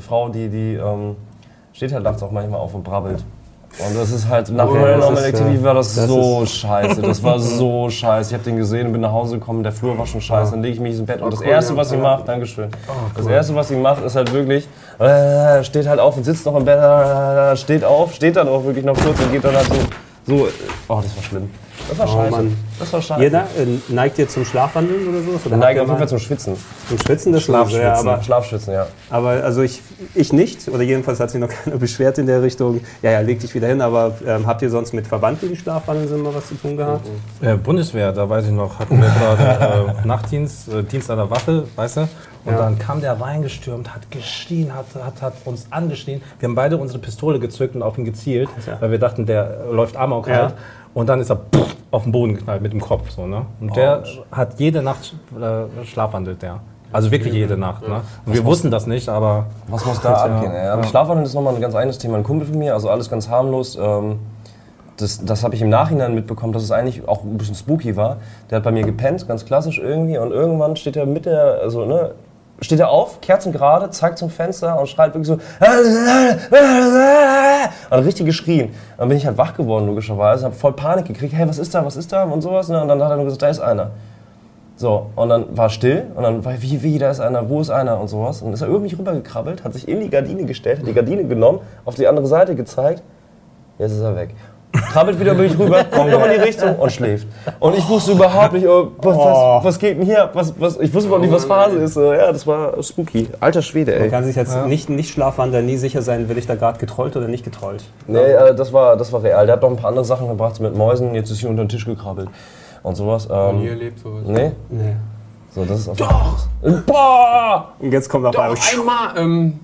Frau, 0.00 0.28
die, 0.28 0.48
die 0.48 0.74
ähm, 0.74 1.16
steht 1.72 1.92
halt 1.92 2.04
nachts 2.04 2.22
auch 2.22 2.30
manchmal 2.30 2.60
auf 2.60 2.74
und 2.74 2.84
brabbelt. 2.84 3.24
Und 3.78 3.96
das 3.96 4.10
ist 4.10 4.28
halt, 4.28 4.50
nach 4.50 4.68
Okay, 4.68 4.80
Paranormal 4.80 5.24
Activity 5.24 5.64
war 5.64 5.74
das, 5.74 5.94
das 5.94 6.06
so 6.06 6.44
scheiße. 6.44 7.00
Das 7.00 7.22
war 7.22 7.38
so 7.40 7.88
scheiße. 7.88 8.30
Ich 8.30 8.34
habe 8.34 8.44
den 8.44 8.56
gesehen 8.56 8.88
und 8.88 8.92
bin 8.92 9.00
nach 9.00 9.12
Hause 9.12 9.38
gekommen, 9.38 9.62
der 9.62 9.72
Flur 9.72 9.96
war 9.96 10.06
schon 10.06 10.20
scheiße. 10.20 10.52
Dann 10.52 10.62
lege 10.62 10.74
ich 10.74 10.80
mich 10.80 10.98
ins 10.98 11.06
Bett 11.06 11.22
und 11.22 11.32
das 11.32 11.40
cool, 11.40 11.46
Erste, 11.46 11.72
ja. 11.72 11.78
was 11.78 11.88
sie 11.88 11.96
macht, 11.96 12.28
Dankeschön. 12.28 12.68
Das 13.16 13.26
Erste, 13.26 13.54
was 13.54 13.68
sie 13.68 13.76
macht, 13.76 14.04
ist 14.04 14.14
halt 14.14 14.32
wirklich, 14.32 14.68
äh, 14.98 15.64
steht 15.64 15.86
halt 15.86 16.00
auf 16.00 16.16
und 16.16 16.24
sitzt 16.24 16.44
noch 16.44 16.56
im 16.56 16.64
Bett, 16.64 16.78
äh, 16.78 17.56
steht 17.56 17.82
auf, 17.82 18.14
steht 18.14 18.36
dann 18.36 18.48
auch 18.48 18.62
wirklich 18.64 18.84
noch 18.84 18.96
kurz 18.96 19.18
und 19.18 19.32
geht 19.32 19.44
dann 19.44 19.56
halt 19.56 19.66
so, 19.66 19.74
so, 20.26 20.46
äh, 20.46 20.50
oh, 20.88 21.00
das 21.02 21.16
war 21.16 21.22
schlimm. 21.22 21.50
Das 21.88 21.98
war 21.98 22.06
Oh, 22.06 22.12
scheiße. 22.18 22.30
Mann. 22.30 22.56
Das 22.78 22.92
war 22.92 23.02
scheiße. 23.02 23.22
Jeder 23.22 23.40
äh, 23.42 23.92
neigt 23.92 24.18
ihr 24.18 24.28
zum 24.28 24.44
Schlafwandeln 24.44 25.08
oder 25.08 25.18
so? 25.22 25.30
Oder 25.48 25.56
ihr 25.56 25.62
auf 25.64 25.74
jeden 25.74 25.86
mal- 25.88 25.98
Fall 25.98 26.08
zum 26.08 26.18
Schwitzen. 26.18 26.56
zum 26.88 26.98
Schwitzen? 26.98 27.32
Das 27.32 27.44
sowieso, 27.44 27.78
ja, 27.78 27.94
aber, 27.94 28.22
Schlafschwitzen, 28.22 28.72
ja. 28.72 28.86
aber 29.10 29.28
also 29.30 29.62
ich, 29.62 29.82
ich 30.14 30.32
nicht, 30.32 30.68
oder 30.68 30.82
jedenfalls 30.82 31.20
hat 31.20 31.30
sich 31.30 31.40
noch 31.40 31.48
keiner 31.64 31.76
beschwert 31.76 32.18
in 32.18 32.26
der 32.26 32.42
Richtung. 32.42 32.80
Ja, 33.02 33.10
ja, 33.12 33.20
leg 33.20 33.40
dich 33.40 33.54
wieder 33.54 33.68
hin, 33.68 33.80
aber 33.80 34.14
ähm, 34.26 34.46
habt 34.46 34.62
ihr 34.62 34.70
sonst 34.70 34.92
mit 34.94 35.06
Verwandten, 35.06 35.48
die 35.48 35.56
Schlafwandeln 35.56 36.08
sind, 36.08 36.22
mal 36.22 36.34
was 36.34 36.48
zu 36.48 36.54
tun 36.54 36.76
gehabt? 36.76 37.06
Äh, 37.40 37.56
Bundeswehr, 37.56 38.12
da 38.12 38.28
weiß 38.28 38.46
ich 38.46 38.52
noch, 38.52 38.78
hatten 38.78 39.00
wir 39.00 39.08
gerade 39.08 39.94
äh, 40.04 40.06
Nachtdienst, 40.06 40.68
äh, 40.72 40.82
Dienst 40.82 41.10
an 41.10 41.18
der 41.18 41.30
Waffe, 41.30 41.64
weißt 41.76 41.98
du? 41.98 42.00
Und 42.44 42.54
Ja. 42.54 42.58
dann 42.58 42.76
kam 42.76 43.00
der 43.00 43.20
reingestürmt, 43.20 43.94
hat 43.94 44.10
geschrien, 44.10 44.74
hat, 44.74 44.86
hat, 45.00 45.22
hat 45.22 45.34
uns 45.44 45.66
angeschrien. 45.70 46.20
Wir 46.40 46.48
haben 46.48 46.56
beide 46.56 46.76
unsere 46.76 46.98
Pistole 46.98 47.38
gezückt 47.38 47.76
und 47.76 47.82
auf 47.82 47.96
ihn 47.98 48.04
gezielt, 48.04 48.48
Ja. 48.66 48.80
weil 48.80 48.90
wir 48.90 48.98
dachten, 48.98 49.26
der 49.26 49.58
läuft 49.70 49.96
Amok 49.96 50.26
Ja. 50.26 50.52
Und 50.94 51.08
dann 51.08 51.20
ist 51.20 51.30
er 51.30 51.40
auf 51.90 52.02
den 52.04 52.12
Boden 52.12 52.34
geknallt 52.34 52.62
mit 52.62 52.72
dem 52.72 52.80
Kopf. 52.80 53.10
So, 53.10 53.26
ne? 53.26 53.46
Und 53.60 53.76
der 53.76 54.02
hat 54.30 54.58
jede 54.58 54.82
Nacht 54.82 55.14
äh, 55.38 55.84
schlafwandelt, 55.84 56.42
der. 56.42 56.60
Also 56.92 57.10
wirklich 57.10 57.32
jede 57.32 57.56
Nacht. 57.56 57.88
Ne? 57.88 58.02
Und 58.26 58.34
wir 58.34 58.44
wussten 58.44 58.70
das 58.70 58.86
nicht, 58.86 59.08
aber 59.08 59.46
Was 59.68 59.86
muss 59.86 60.00
da 60.00 60.12
abgehen? 60.12 60.52
Ey? 60.52 60.68
Aber 60.68 60.84
Schlafwandeln 60.84 61.24
ist 61.24 61.34
nochmal 61.34 61.54
ein 61.54 61.60
ganz 61.60 61.74
eigenes 61.74 61.96
Thema. 61.96 62.18
Ein 62.18 62.22
Kumpel 62.22 62.46
von 62.46 62.58
mir, 62.58 62.74
also 62.74 62.90
alles 62.90 63.08
ganz 63.08 63.30
harmlos. 63.30 63.78
Ähm, 63.80 64.18
das 64.98 65.24
das 65.24 65.42
habe 65.42 65.54
ich 65.54 65.62
im 65.62 65.70
Nachhinein 65.70 66.14
mitbekommen, 66.14 66.52
dass 66.52 66.62
es 66.62 66.70
eigentlich 66.70 67.08
auch 67.08 67.24
ein 67.24 67.38
bisschen 67.38 67.54
spooky 67.54 67.96
war. 67.96 68.18
Der 68.50 68.56
hat 68.56 68.64
bei 68.64 68.72
mir 68.72 68.84
gepennt, 68.84 69.26
ganz 69.26 69.46
klassisch 69.46 69.78
irgendwie. 69.78 70.18
Und 70.18 70.32
irgendwann 70.32 70.76
steht 70.76 70.96
er 70.96 71.06
mit 71.06 71.24
der, 71.24 71.60
also 71.62 71.86
ne, 71.86 72.12
steht 72.62 72.80
er 72.80 72.90
auf, 72.90 73.20
Kerzen 73.20 73.52
gerade, 73.52 73.90
zeigt 73.90 74.18
zum 74.18 74.30
Fenster 74.30 74.78
und 74.78 74.88
schreit 74.88 75.14
wirklich 75.14 75.26
so. 75.26 75.38
Und 77.90 78.04
richtig 78.04 78.26
geschrien. 78.26 78.74
Dann 78.96 79.08
bin 79.08 79.18
ich 79.18 79.26
halt 79.26 79.36
wach 79.36 79.54
geworden, 79.54 79.86
logischerweise. 79.86 80.44
Habe 80.44 80.54
voll 80.54 80.72
Panik 80.72 81.06
gekriegt. 81.06 81.34
Hey, 81.34 81.48
was 81.48 81.58
ist 81.58 81.74
da, 81.74 81.84
was 81.84 81.96
ist 81.96 82.12
da? 82.12 82.24
Und 82.24 82.40
sowas. 82.40 82.68
Ne? 82.68 82.80
Und 82.80 82.88
dann 82.88 83.02
hat 83.02 83.10
er 83.10 83.16
nur 83.16 83.24
gesagt, 83.26 83.42
da 83.42 83.48
ist 83.48 83.60
einer. 83.60 83.90
So, 84.76 85.06
und 85.14 85.28
dann 85.28 85.56
war 85.56 85.70
still 85.70 86.06
und 86.14 86.22
dann 86.22 86.44
war 86.44 86.60
wie, 86.60 86.82
wie, 86.82 86.98
da 86.98 87.10
ist 87.10 87.20
einer, 87.20 87.48
wo 87.48 87.60
ist 87.60 87.70
einer 87.70 88.00
und 88.00 88.08
sowas. 88.08 88.40
Und 88.40 88.48
dann 88.48 88.54
ist 88.54 88.62
er 88.62 88.68
mich 88.68 88.98
rübergekrabbelt, 88.98 89.62
hat 89.64 89.74
sich 89.74 89.86
in 89.86 90.00
die 90.00 90.10
Gardine 90.10 90.44
gestellt, 90.44 90.80
hat 90.80 90.86
die 90.86 90.94
Gardine 90.94 91.24
genommen, 91.24 91.60
auf 91.84 91.94
die 91.94 92.06
andere 92.06 92.26
Seite 92.26 92.56
gezeigt. 92.56 93.02
Jetzt 93.78 93.92
ist 93.92 94.00
er 94.00 94.16
weg. 94.16 94.34
Krabbelt 94.72 95.20
wieder 95.20 95.32
über 95.32 95.42
mich 95.42 95.58
rüber, 95.58 95.84
kommt 95.90 96.10
noch 96.10 96.24
in 96.24 96.32
die 96.32 96.40
Richtung 96.40 96.76
und 96.76 96.90
schläft. 96.90 97.26
Und 97.60 97.76
ich 97.76 97.86
wusste 97.88 98.12
überhaupt 98.12 98.54
nicht, 98.54 98.66
oh, 98.66 98.92
was, 98.98 99.16
was, 99.16 99.64
was 99.64 99.78
geht 99.78 99.98
denn 99.98 100.06
hier? 100.06 100.24
ab? 100.24 100.30
Was, 100.34 100.54
was, 100.58 100.78
ich 100.80 100.92
wusste 100.94 101.08
überhaupt 101.08 101.24
nicht, 101.26 101.34
was 101.34 101.44
Phase 101.44 101.76
ist. 101.76 101.94
So, 101.94 102.12
Ja, 102.12 102.32
das 102.32 102.46
war 102.46 102.82
spooky. 102.82 103.28
Alter 103.40 103.60
Schwede, 103.62 103.92
Man 103.92 104.02
ey. 104.02 104.08
kann 104.10 104.24
sich 104.24 104.34
jetzt 104.36 104.56
nicht, 104.66 104.88
nicht 104.88 105.12
Schlafwandeln 105.12 105.66
nie 105.66 105.76
sicher 105.76 106.00
sein, 106.02 106.28
will 106.28 106.38
ich 106.38 106.46
da 106.46 106.54
gerade 106.54 106.78
getrollt 106.78 107.16
oder 107.16 107.28
nicht 107.28 107.44
getrollt. 107.44 107.84
Nee, 108.06 108.18
äh, 108.18 108.54
das 108.54 108.72
war, 108.72 108.96
das 108.96 109.12
war 109.12 109.22
real. 109.22 109.44
Der 109.46 109.56
hat 109.56 109.62
noch 109.62 109.70
ein 109.70 109.76
paar 109.76 109.88
andere 109.90 110.04
Sachen 110.04 110.28
gebracht 110.28 110.58
mit 110.60 110.74
Mäusen. 110.76 111.14
Jetzt 111.14 111.30
ist 111.30 111.40
hier 111.40 111.50
unter 111.50 111.64
den 111.64 111.68
Tisch 111.68 111.84
gekrabbelt 111.84 112.28
und 112.82 112.94
sowas. 112.96 113.28
Ähm, 113.30 113.60
Nie 113.60 113.68
erlebt 113.68 113.98
sowas. 113.98 114.22
nee, 114.26 114.52
Nee. 114.70 114.96
so, 115.54 115.64
das 115.64 115.80
ist 115.80 115.88
auf 115.90 115.96
Doch! 115.98 116.36
Boah! 116.86 117.68
Und 117.78 117.92
jetzt 117.92 118.08
kommt 118.08 118.24
auf 118.26 118.38
einmal. 118.38 118.56
Doch, 118.56 118.78
einmal, 118.78 119.18
ähm, 119.18 119.60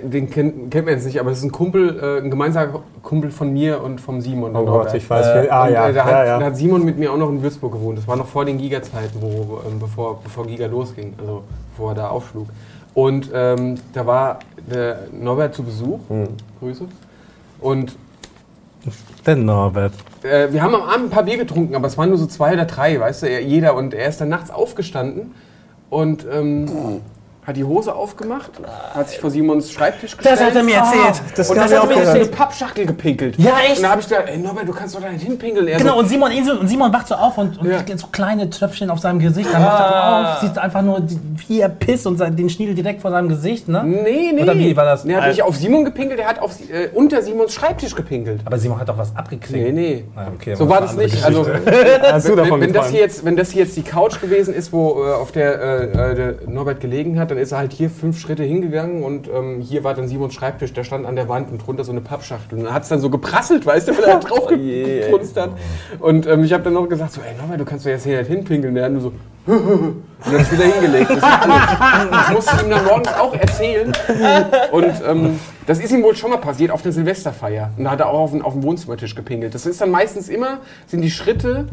den, 0.00 0.30
kennt, 0.30 0.70
kennt 0.70 0.86
man 0.86 0.94
jetzt 0.94 1.04
nicht, 1.04 1.20
aber 1.20 1.30
das 1.30 1.40
ist 1.40 1.44
ein 1.44 1.52
Kumpel, 1.52 1.98
äh, 2.00 2.18
ein 2.24 2.30
gemeinsamer 2.30 2.82
Kumpel 3.02 3.30
von 3.30 3.52
mir 3.52 3.82
und 3.82 4.00
vom 4.00 4.20
Simon. 4.20 4.56
Oh 4.56 4.64
Gott, 4.64 4.94
ich 4.94 5.08
weiß. 5.08 5.26
Äh, 5.26 5.48
ah 5.50 5.68
ja, 5.68 5.88
äh, 5.88 5.92
da, 5.92 6.04
hat, 6.04 6.12
ja, 6.12 6.24
ja. 6.24 6.38
da 6.38 6.46
hat 6.46 6.56
Simon 6.56 6.84
mit 6.84 6.98
mir 6.98 7.12
auch 7.12 7.18
noch 7.18 7.28
in 7.28 7.42
Würzburg 7.42 7.72
gewohnt. 7.72 7.98
Das 7.98 8.08
war 8.08 8.16
noch 8.16 8.26
vor 8.26 8.44
den 8.44 8.58
Giga-Zeiten, 8.58 9.20
wo, 9.20 9.60
ähm, 9.68 9.78
bevor, 9.78 10.20
bevor 10.22 10.46
Giga 10.46 10.66
losging, 10.66 11.14
also 11.18 11.42
bevor 11.70 11.90
er 11.92 11.94
da 11.94 12.08
aufschlug. 12.08 12.46
Und 12.94 13.30
ähm, 13.34 13.76
da 13.92 14.06
war 14.06 14.38
der 14.70 15.00
Norbert 15.12 15.54
zu 15.54 15.62
Besuch. 15.62 16.00
Hm. 16.08 16.28
Grüße. 16.60 16.84
Und 17.60 17.96
denn 19.26 19.44
Norbert. 19.44 19.92
äh, 20.24 20.52
wir 20.52 20.62
haben 20.62 20.74
am 20.74 20.82
Abend 20.82 21.04
ein 21.06 21.10
paar 21.10 21.22
Bier 21.22 21.38
getrunken, 21.38 21.76
aber 21.76 21.86
es 21.86 21.96
waren 21.96 22.08
nur 22.08 22.18
so 22.18 22.26
zwei 22.26 22.54
oder 22.54 22.64
drei, 22.64 22.98
weißt 22.98 23.22
du, 23.22 23.26
er- 23.28 23.42
jeder. 23.42 23.76
Und 23.76 23.94
er 23.94 24.08
ist 24.08 24.20
dann 24.20 24.28
nachts 24.28 24.50
aufgestanden 24.50 25.34
und 25.88 26.26
ähm, 26.32 26.66
hat 27.44 27.56
die 27.56 27.64
Hose 27.64 27.92
aufgemacht, 27.92 28.52
hat 28.94 29.08
sich 29.08 29.18
vor 29.18 29.28
Simons 29.30 29.72
Schreibtisch 29.72 30.16
gestellt. 30.16 30.38
Das 30.38 30.46
hat 30.46 30.54
er 30.54 30.62
mir 30.62 30.76
erzählt. 30.76 31.22
Das 31.34 31.50
und 31.50 31.56
das 31.56 31.72
ich 31.72 31.76
hat 31.76 31.84
auch 31.84 31.88
mir 31.88 32.00
in 32.00 32.08
eine. 32.08 32.24
Pappschachtel 32.26 32.86
gepinkelt. 32.86 33.36
Ja, 33.36 33.54
echt? 33.66 33.78
Und 33.78 33.82
da 33.82 33.90
habe 33.90 34.00
ich 34.00 34.08
gedacht, 34.08 34.24
ey 34.28 34.38
Norbert, 34.38 34.68
du 34.68 34.72
kannst 34.72 34.94
doch 34.94 35.00
da 35.00 35.10
nicht 35.10 35.24
hinpinkeln. 35.24 35.66
Er 35.66 35.78
Genau, 35.78 35.94
so, 35.94 35.98
und 35.98 36.08
Simon, 36.08 36.30
und 36.60 36.68
Simon 36.68 36.92
wacht 36.92 37.08
so 37.08 37.16
auf 37.16 37.36
und, 37.38 37.58
und 37.58 37.68
Ja. 37.68 37.82
kriegt 37.82 37.98
so 37.98 38.06
kleine 38.12 38.48
Tröpfchen 38.48 38.90
auf 38.90 39.00
seinem 39.00 39.18
Gesicht. 39.18 39.52
Dann 39.52 39.60
wacht 39.64 39.80
er 39.80 39.88
so 39.88 40.28
auf, 40.30 40.40
sieht 40.40 40.58
einfach 40.58 40.82
nur, 40.82 41.02
wie 41.48 41.60
er 41.60 41.68
pisst 41.68 42.06
und 42.06 42.20
den 42.20 42.48
Schniedel 42.48 42.76
direkt 42.76 43.00
vor 43.00 43.10
seinem 43.10 43.28
Gesicht. 43.28 43.66
Ne? 43.66 43.82
Nee, 43.84 44.30
nee. 44.32 44.42
Oder 44.42 44.56
wie 44.56 44.76
war 44.76 44.84
das? 44.84 45.02
Der 45.02 45.20
hat 45.20 45.28
nicht 45.28 45.42
auf 45.42 45.56
Simon 45.56 45.84
gepinkelt, 45.84 46.20
der 46.20 46.28
hat 46.28 46.38
auf, 46.38 46.52
äh, 46.60 46.90
unter 46.94 47.22
Simons 47.22 47.52
Schreibtisch 47.54 47.96
gepinkelt. 47.96 48.40
Aber 48.44 48.56
Simon 48.56 48.78
hat 48.78 48.88
doch 48.88 48.98
was 48.98 49.16
abgekriegt. 49.16 49.64
Nee, 49.66 49.72
nee. 49.72 50.04
Ah, 50.14 50.26
okay, 50.32 50.54
So 50.54 50.68
war 50.68 50.80
das 50.80 50.96
nicht. 50.96 51.24
Also, 51.24 51.44
Hast 52.02 52.28
du 52.28 52.30
wenn, 52.30 52.36
davon 52.36 52.60
wenn, 52.60 52.72
das 52.72 52.90
hier 52.90 53.00
jetzt, 53.00 53.24
wenn 53.24 53.34
das 53.36 53.50
hier 53.50 53.64
jetzt 53.64 53.76
die 53.76 53.82
Couch 53.82 54.20
gewesen 54.20 54.54
ist, 54.54 54.72
wo 54.72 55.04
äh, 55.04 55.12
auf 55.14 55.32
der, 55.32 55.60
äh, 55.60 55.84
äh, 55.84 56.14
der 56.14 56.34
Norbert 56.46 56.80
gelegen 56.80 57.18
hat, 57.18 57.31
dann 57.34 57.42
ist 57.42 57.52
er 57.52 57.58
halt 57.58 57.72
hier 57.72 57.90
fünf 57.90 58.18
Schritte 58.18 58.42
hingegangen 58.42 59.02
und 59.02 59.28
ähm, 59.28 59.60
hier 59.60 59.84
war 59.84 59.94
dann 59.94 60.08
Simons 60.08 60.34
Schreibtisch, 60.34 60.72
der 60.72 60.84
stand 60.84 61.06
an 61.06 61.16
der 61.16 61.28
Wand 61.28 61.50
und 61.50 61.66
drunter 61.66 61.84
so 61.84 61.92
eine 61.92 62.00
Pappschachtel. 62.00 62.58
Und 62.58 62.64
dann 62.64 62.74
hat 62.74 62.82
es 62.82 62.88
dann 62.88 63.00
so 63.00 63.10
geprasselt, 63.10 63.64
weißt 63.64 63.88
du, 63.88 63.96
weil 63.96 64.04
er 64.04 64.20
drauf 64.20 64.50
je, 64.50 64.82
ey. 64.82 65.00
getrunzt 65.00 65.36
hat. 65.36 65.50
Und 65.98 66.26
ähm, 66.26 66.44
ich 66.44 66.52
habe 66.52 66.62
dann 66.62 66.74
noch 66.74 66.88
gesagt, 66.88 67.12
so, 67.12 67.20
ey 67.20 67.34
Norbert, 67.38 67.60
du 67.60 67.64
kannst 67.64 67.86
doch 67.86 67.90
jetzt 67.90 68.04
hier 68.04 68.18
nicht 68.18 68.28
hinpinkeln. 68.28 68.74
Der 68.74 68.84
hat 68.84 68.92
nur 68.92 69.00
so, 69.00 69.12
und 69.46 70.04
dann 70.24 70.40
ist 70.40 70.52
wieder 70.52 70.64
hingelegt. 70.64 71.10
Das, 71.10 71.20
das 72.10 72.30
musste 72.32 72.56
ich 72.56 72.62
ihm 72.62 72.70
dann 72.70 72.84
morgens 72.84 73.08
auch 73.14 73.34
erzählen. 73.34 73.92
Und 74.70 74.92
ähm, 75.08 75.40
das 75.66 75.78
ist 75.80 75.90
ihm 75.92 76.02
wohl 76.02 76.14
schon 76.14 76.30
mal 76.30 76.36
passiert 76.38 76.70
auf 76.70 76.82
der 76.82 76.92
Silvesterfeier. 76.92 77.70
Und 77.76 77.84
da 77.84 77.90
hat 77.90 78.00
er 78.00 78.08
auch 78.08 78.20
auf 78.20 78.30
den, 78.30 78.42
auf 78.42 78.52
den 78.52 78.62
Wohnzimmertisch 78.62 79.14
gepinkelt. 79.14 79.54
Das 79.54 79.66
ist 79.66 79.80
dann 79.80 79.90
meistens 79.90 80.28
immer, 80.28 80.58
sind 80.86 81.02
die 81.02 81.10
Schritte, 81.10 81.66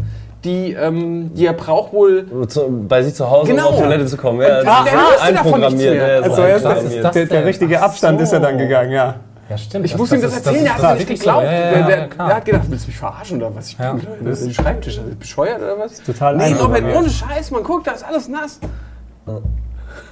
die, 0.44 0.74
ähm, 0.74 1.32
die 1.36 1.46
er 1.46 1.54
braucht 1.54 1.94
wohl. 1.94 2.26
Zu, 2.48 2.86
bei 2.88 3.04
sich 3.04 3.14
zu 3.14 3.30
Hause, 3.30 3.52
Genau. 3.52 3.70
um 3.70 3.74
auf 3.76 3.82
Toilette 3.82 4.06
zu 4.08 4.18
kommen. 4.18 4.42
Ja, 4.42 4.60
Und 4.60 4.66
das 4.66 4.84
der 4.86 4.94
ist 4.94 5.22
einprogrammiert. 5.38 5.94
mehr. 5.96 6.08
ja, 6.08 6.24
so 6.24 6.30
Also 6.32 6.42
erst 6.44 6.66
das 6.66 6.72
einprogrammiert. 6.72 7.06
ist 7.06 7.16
das 7.22 7.30
der, 7.30 7.46
richtige 7.46 7.82
Abstand 7.82 8.22
ist 8.22 8.34
er 8.34 8.40
dann 8.40 8.54
so. 8.54 8.60
gegangen, 8.60 8.92
ja. 8.92 9.16
Ja, 9.50 9.58
stimmt. 9.58 9.86
Ich 9.86 9.98
muss 9.98 10.12
ihm 10.12 10.22
das 10.22 10.32
ist- 10.36 10.46
erzählen, 10.46 10.66
er 10.68 10.76
ist 10.76 10.84
hat 10.84 10.84
es 10.84 10.90
nicht 10.92 11.00
wirklich 11.00 11.20
geglaubt. 11.20 11.42
So. 11.46 11.52
Ja, 11.52 11.54
ja, 11.54 11.62
der, 11.72 11.80
ja, 11.80 11.86
der, 11.88 12.08
der 12.08 12.36
hat 12.36 12.46
gedacht, 12.46 12.62
willst 12.70 12.86
du 12.86 12.90
mich 12.90 12.98
verarschen 12.98 13.38
oder 13.42 13.56
was? 13.56 13.68
Ich 13.70 13.78
Ja. 13.80 13.94
bin, 13.94 14.08
das 14.26 14.42
ist 14.42 14.48
ein 14.48 14.54
Schreibtisch, 14.54 14.96
das 14.98 15.06
ist 15.06 15.20
bescheuert 15.20 15.58
oder 15.62 15.80
was? 15.80 16.04
Total 16.04 16.38
Nee, 16.38 16.54
Robert, 16.54 16.84
ohne 16.96 17.10
Scheiß, 17.10 17.52
man 17.52 17.64
guckt, 17.64 17.88
da 17.88 17.92
ist 17.92 18.04
alles 18.06 18.28
nass. 18.28 18.60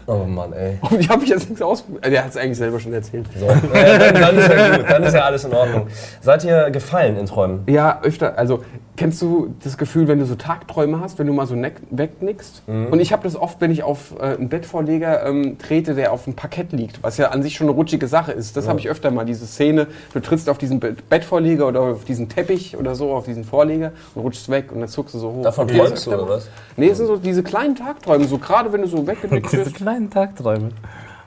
Oh 0.07 0.23
Mann, 0.25 0.53
ey. 0.53 0.79
Und 0.89 0.99
ich 0.99 1.09
habe 1.09 1.21
mich 1.21 1.29
jetzt 1.29 1.49
nichts 1.49 1.61
ausprobiert. 1.61 2.05
Der 2.05 2.23
hat 2.23 2.31
es 2.31 2.37
eigentlich 2.37 2.57
selber 2.57 2.79
schon 2.79 2.93
erzählt. 2.93 3.25
So. 3.37 3.45
Ja, 3.45 3.97
dann, 3.97 4.13
dann 4.15 4.37
ist 4.37 4.49
ja 4.49 4.77
gut, 4.77 4.85
dann 4.89 5.03
ist 5.03 5.13
ja 5.13 5.21
alles 5.21 5.43
in 5.43 5.53
Ordnung. 5.53 5.87
Seid 6.21 6.43
ihr 6.45 6.71
gefallen 6.71 7.17
in 7.17 7.25
Träumen? 7.25 7.63
Ja, 7.67 7.99
öfter. 8.03 8.37
Also, 8.37 8.63
kennst 8.97 9.21
du 9.21 9.53
das 9.63 9.77
Gefühl, 9.77 10.07
wenn 10.09 10.19
du 10.19 10.25
so 10.25 10.35
Tagträume 10.35 10.99
hast, 10.99 11.17
wenn 11.19 11.27
du 11.27 11.33
mal 11.33 11.45
so 11.47 11.55
wegnickst? 11.91 12.63
Und 12.67 12.99
ich 12.99 13.13
habe 13.13 13.23
das 13.23 13.35
oft, 13.35 13.61
wenn 13.61 13.71
ich 13.71 13.83
auf 13.83 14.13
äh, 14.19 14.23
einen 14.35 14.49
Bettvorleger 14.49 15.25
ähm, 15.25 15.57
trete, 15.57 15.93
der 15.95 16.11
auf 16.11 16.25
dem 16.25 16.33
Parkett 16.33 16.71
liegt, 16.73 17.01
was 17.03 17.17
ja 17.17 17.29
an 17.29 17.43
sich 17.43 17.55
schon 17.55 17.67
eine 17.67 17.75
rutschige 17.75 18.07
Sache 18.07 18.31
ist. 18.33 18.57
Das 18.57 18.67
habe 18.67 18.79
ich 18.79 18.89
öfter 18.89 19.11
mal, 19.11 19.23
diese 19.25 19.45
Szene. 19.47 19.87
Du 20.13 20.19
trittst 20.19 20.49
auf 20.49 20.57
diesen 20.57 20.79
Bett- 20.79 21.07
Bettvorleger 21.09 21.67
oder 21.67 21.81
auf 21.81 22.03
diesen 22.03 22.27
Teppich 22.27 22.75
oder 22.75 22.95
so, 22.95 23.13
auf 23.13 23.25
diesen 23.25 23.43
Vorleger 23.43 23.91
und 24.15 24.23
rutschst 24.23 24.49
weg 24.49 24.71
und 24.73 24.79
dann 24.81 24.89
zuckst 24.89 25.15
du 25.15 25.19
so 25.19 25.31
hoch. 25.31 25.43
Davon 25.43 25.65
Okay, 25.65 25.77
träumst 25.77 25.93
das 25.93 26.03
du, 26.03 26.11
oder 26.13 26.23
mal. 26.25 26.29
was? 26.31 26.49
Nee, 26.75 26.89
es 26.89 26.97
sind 26.97 27.07
so 27.07 27.17
diese 27.17 27.43
kleinen 27.43 27.75
Tagträume, 27.75 28.25
so 28.25 28.37
gerade 28.39 28.73
wenn 28.73 28.81
du 28.81 28.87
so 28.87 29.05
weggenickt 29.07 29.51
Diese 29.51 29.63
bist 29.63 29.75
kleinen 29.75 30.09
Tagträume. 30.09 30.69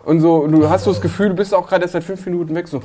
und 0.05 0.21
so, 0.21 0.47
du 0.49 0.69
hast 0.69 0.85
so 0.85 0.91
das 0.91 1.01
Gefühl, 1.01 1.29
du 1.31 1.35
bist 1.37 1.55
auch 1.55 1.69
gerade 1.69 1.83
erst 1.83 1.93
seit 1.93 2.05
fünf 2.05 2.25
Minuten 2.27 2.55
weg, 2.55 2.67
so. 2.69 2.79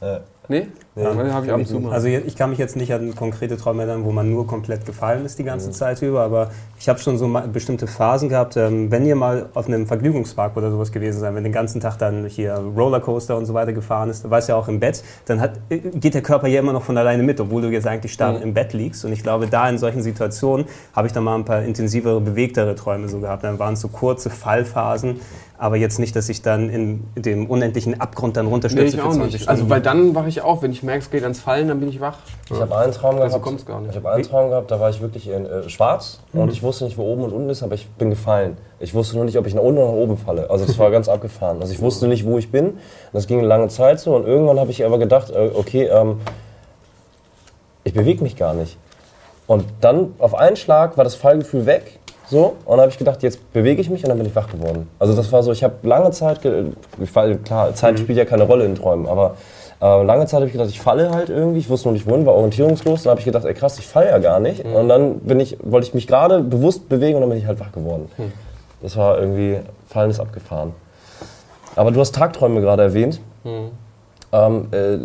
Äh, 0.00 0.18
Nee? 0.48 0.66
Ja, 0.96 1.12
nee 1.12 1.30
habe 1.30 1.44
ich 1.44 1.52
ab 1.52 1.58
und 1.58 1.68
zu 1.68 1.78
mal. 1.78 1.92
Also 1.92 2.08
ich 2.08 2.36
kann 2.36 2.48
mich 2.48 2.58
jetzt 2.58 2.74
nicht 2.74 2.92
an 2.94 3.14
konkrete 3.14 3.58
Träume 3.58 3.82
erinnern, 3.82 4.06
wo 4.06 4.12
man 4.12 4.30
nur 4.30 4.46
komplett 4.46 4.86
gefallen 4.86 5.26
ist 5.26 5.38
die 5.38 5.44
ganze 5.44 5.70
Zeit 5.70 6.00
über, 6.00 6.22
aber 6.22 6.50
ich 6.78 6.88
habe 6.88 6.98
schon 6.98 7.18
so 7.18 7.28
bestimmte 7.52 7.86
Phasen 7.86 8.30
gehabt. 8.30 8.56
Ähm, 8.56 8.90
wenn 8.90 9.04
ihr 9.04 9.14
mal 9.14 9.50
auf 9.52 9.66
einem 9.66 9.86
Vergnügungspark 9.86 10.56
oder 10.56 10.70
sowas 10.70 10.92
gewesen 10.92 11.20
seid, 11.20 11.34
wenn 11.34 11.44
den 11.44 11.52
ganzen 11.52 11.82
Tag 11.82 11.98
dann 11.98 12.24
hier 12.24 12.54
Rollercoaster 12.54 13.36
und 13.36 13.44
so 13.44 13.52
weiter 13.52 13.74
gefahren 13.74 14.08
ist, 14.08 14.24
du 14.24 14.30
weißt 14.30 14.48
ja 14.48 14.56
auch 14.56 14.68
im 14.68 14.80
Bett, 14.80 15.04
dann 15.26 15.40
hat, 15.40 15.60
äh, 15.68 15.78
geht 15.78 16.14
der 16.14 16.22
Körper 16.22 16.48
ja 16.48 16.60
immer 16.60 16.72
noch 16.72 16.82
von 16.82 16.96
alleine 16.96 17.22
mit, 17.22 17.40
obwohl 17.40 17.60
du 17.60 17.68
jetzt 17.68 17.86
eigentlich 17.86 18.14
starr 18.14 18.40
im 18.40 18.54
Bett 18.54 18.72
liegst. 18.72 19.04
Und 19.04 19.12
ich 19.12 19.22
glaube, 19.22 19.48
da 19.48 19.68
in 19.68 19.76
solchen 19.76 20.00
Situationen 20.00 20.64
habe 20.94 21.08
ich 21.08 21.12
dann 21.12 21.24
mal 21.24 21.34
ein 21.34 21.44
paar 21.44 21.62
intensivere, 21.62 22.22
bewegtere 22.22 22.74
Träume 22.74 23.10
so 23.10 23.20
gehabt. 23.20 23.44
Dann 23.44 23.58
waren 23.58 23.74
es 23.74 23.82
so 23.82 23.88
kurze 23.88 24.30
Fallphasen, 24.30 25.20
aber 25.58 25.76
jetzt 25.76 25.98
nicht, 25.98 26.14
dass 26.16 26.28
ich 26.28 26.42
dann 26.42 26.68
in 26.68 27.04
dem 27.16 27.46
unendlichen 27.46 28.00
Abgrund 28.00 28.36
dann 28.36 28.46
Nee, 28.46 28.52
runterstürze 28.52 28.96
ich 28.96 29.02
auch 29.02 29.14
nicht. 29.16 29.48
Also, 29.48 29.68
weil 29.70 29.80
dann 29.80 30.14
wache 30.14 30.28
ich 30.28 30.42
auf. 30.42 30.62
Wenn 30.62 30.72
ich 30.72 30.82
merke, 30.86 31.00
es 31.00 31.10
geht 31.10 31.22
ans 31.22 31.40
Fallen, 31.40 31.68
dann 31.68 31.80
bin 31.80 31.90
ich 31.90 32.00
wach. 32.00 32.16
Ich 32.50 32.58
habe 32.58 32.74
einen 32.76 32.92
Traum 32.92 33.16
gehabt. 33.16 33.32
Also 33.32 33.40
kommt's 33.40 33.66
gar 33.66 33.80
nicht. 33.80 33.90
Ich 33.90 33.96
habe 33.96 34.10
einen 34.10 34.22
Traum 34.22 34.48
gehabt, 34.48 34.70
da 34.70 34.80
war 34.80 34.88
ich 34.88 35.02
wirklich 35.02 35.28
in 35.28 35.44
äh, 35.44 35.68
schwarz 35.68 36.20
und 36.32 36.50
ich 36.50 36.62
wusste 36.62 36.84
nicht, 36.84 36.96
wo 36.96 37.02
oben 37.02 37.24
und 37.24 37.32
unten 37.32 37.50
ist, 37.50 37.62
aber 37.62 37.74
ich 37.74 37.88
bin 37.90 38.08
gefallen. 38.08 38.56
Ich 38.80 38.94
wusste 38.94 39.16
nur 39.16 39.26
nicht, 39.26 39.36
ob 39.36 39.46
ich 39.46 39.54
nach 39.54 39.62
unten 39.62 39.78
oder 39.78 39.88
nach 39.88 39.98
oben 39.98 40.16
falle. 40.16 40.48
Also 40.48 40.64
das 40.64 40.78
war 40.78 40.90
ganz 40.90 41.08
abgefahren. 41.10 41.60
Also 41.60 41.74
ich 41.74 41.80
wusste 41.80 42.08
nicht, 42.08 42.24
wo 42.24 42.38
ich 42.38 42.50
bin. 42.50 42.78
Das 43.12 43.26
ging 43.26 43.38
eine 43.38 43.46
lange 43.46 43.68
Zeit 43.68 44.00
so 44.00 44.16
und 44.16 44.26
irgendwann 44.26 44.58
habe 44.58 44.70
ich 44.70 44.84
aber 44.84 44.98
gedacht, 44.98 45.30
äh, 45.30 45.50
okay, 45.54 45.84
ähm, 45.84 46.20
ich 47.84 47.92
bewege 47.92 48.22
mich 48.22 48.36
gar 48.36 48.54
nicht. 48.54 48.78
Und 49.46 49.64
dann 49.80 50.14
auf 50.18 50.34
einen 50.34 50.56
Schlag 50.56 50.96
war 50.96 51.04
das 51.04 51.14
Fallgefühl 51.14 51.66
weg. 51.66 51.98
So, 52.28 52.56
und 52.64 52.70
dann 52.70 52.80
habe 52.80 52.90
ich 52.90 52.98
gedacht, 52.98 53.22
jetzt 53.22 53.52
bewege 53.52 53.80
ich 53.80 53.88
mich 53.88 54.02
und 54.02 54.08
dann 54.08 54.18
bin 54.18 54.26
ich 54.26 54.34
wach 54.34 54.50
geworden. 54.50 54.90
Also 54.98 55.14
das 55.14 55.30
war 55.30 55.44
so, 55.44 55.52
ich 55.52 55.62
habe 55.62 55.74
lange 55.84 56.10
Zeit, 56.10 56.40
klar, 57.44 57.72
Zeit 57.74 58.00
spielt 58.00 58.18
ja 58.18 58.24
keine 58.24 58.42
Rolle 58.42 58.64
in 58.64 58.74
Träumen, 58.74 59.06
aber 59.06 59.36
äh, 59.80 60.02
lange 60.02 60.26
Zeit 60.26 60.36
habe 60.36 60.46
ich 60.46 60.52
gedacht, 60.52 60.70
ich 60.70 60.80
falle 60.80 61.10
halt 61.10 61.28
irgendwie, 61.28 61.58
ich 61.58 61.68
wusste 61.68 61.88
noch 61.88 61.92
nicht 61.92 62.08
wohin, 62.08 62.24
war 62.26 62.34
orientierungslos, 62.34 63.02
dann 63.02 63.10
habe 63.10 63.20
ich 63.20 63.26
gedacht, 63.26 63.44
ey 63.44 63.54
krass, 63.54 63.78
ich 63.78 63.86
falle 63.86 64.08
ja 64.08 64.18
gar 64.18 64.40
nicht. 64.40 64.64
Und 64.64 64.88
dann 64.88 65.20
bin 65.20 65.38
ich, 65.40 65.56
wollte 65.62 65.86
ich 65.88 65.94
mich 65.94 66.06
gerade 66.06 66.40
bewusst 66.40 66.88
bewegen 66.88 67.16
und 67.16 67.20
dann 67.22 67.30
bin 67.30 67.38
ich 67.38 67.46
halt 67.46 67.60
wach 67.60 67.72
geworden. 67.72 68.10
Das 68.82 68.96
war 68.96 69.18
irgendwie, 69.18 69.58
Fallen 69.88 70.10
ist 70.10 70.20
abgefahren. 70.20 70.72
Aber 71.74 71.90
du 71.90 72.00
hast 72.00 72.14
Tagträume 72.14 72.60
gerade 72.60 72.82
erwähnt. 72.82 73.20
Ähm, 74.32 74.68
äh, 74.72 74.98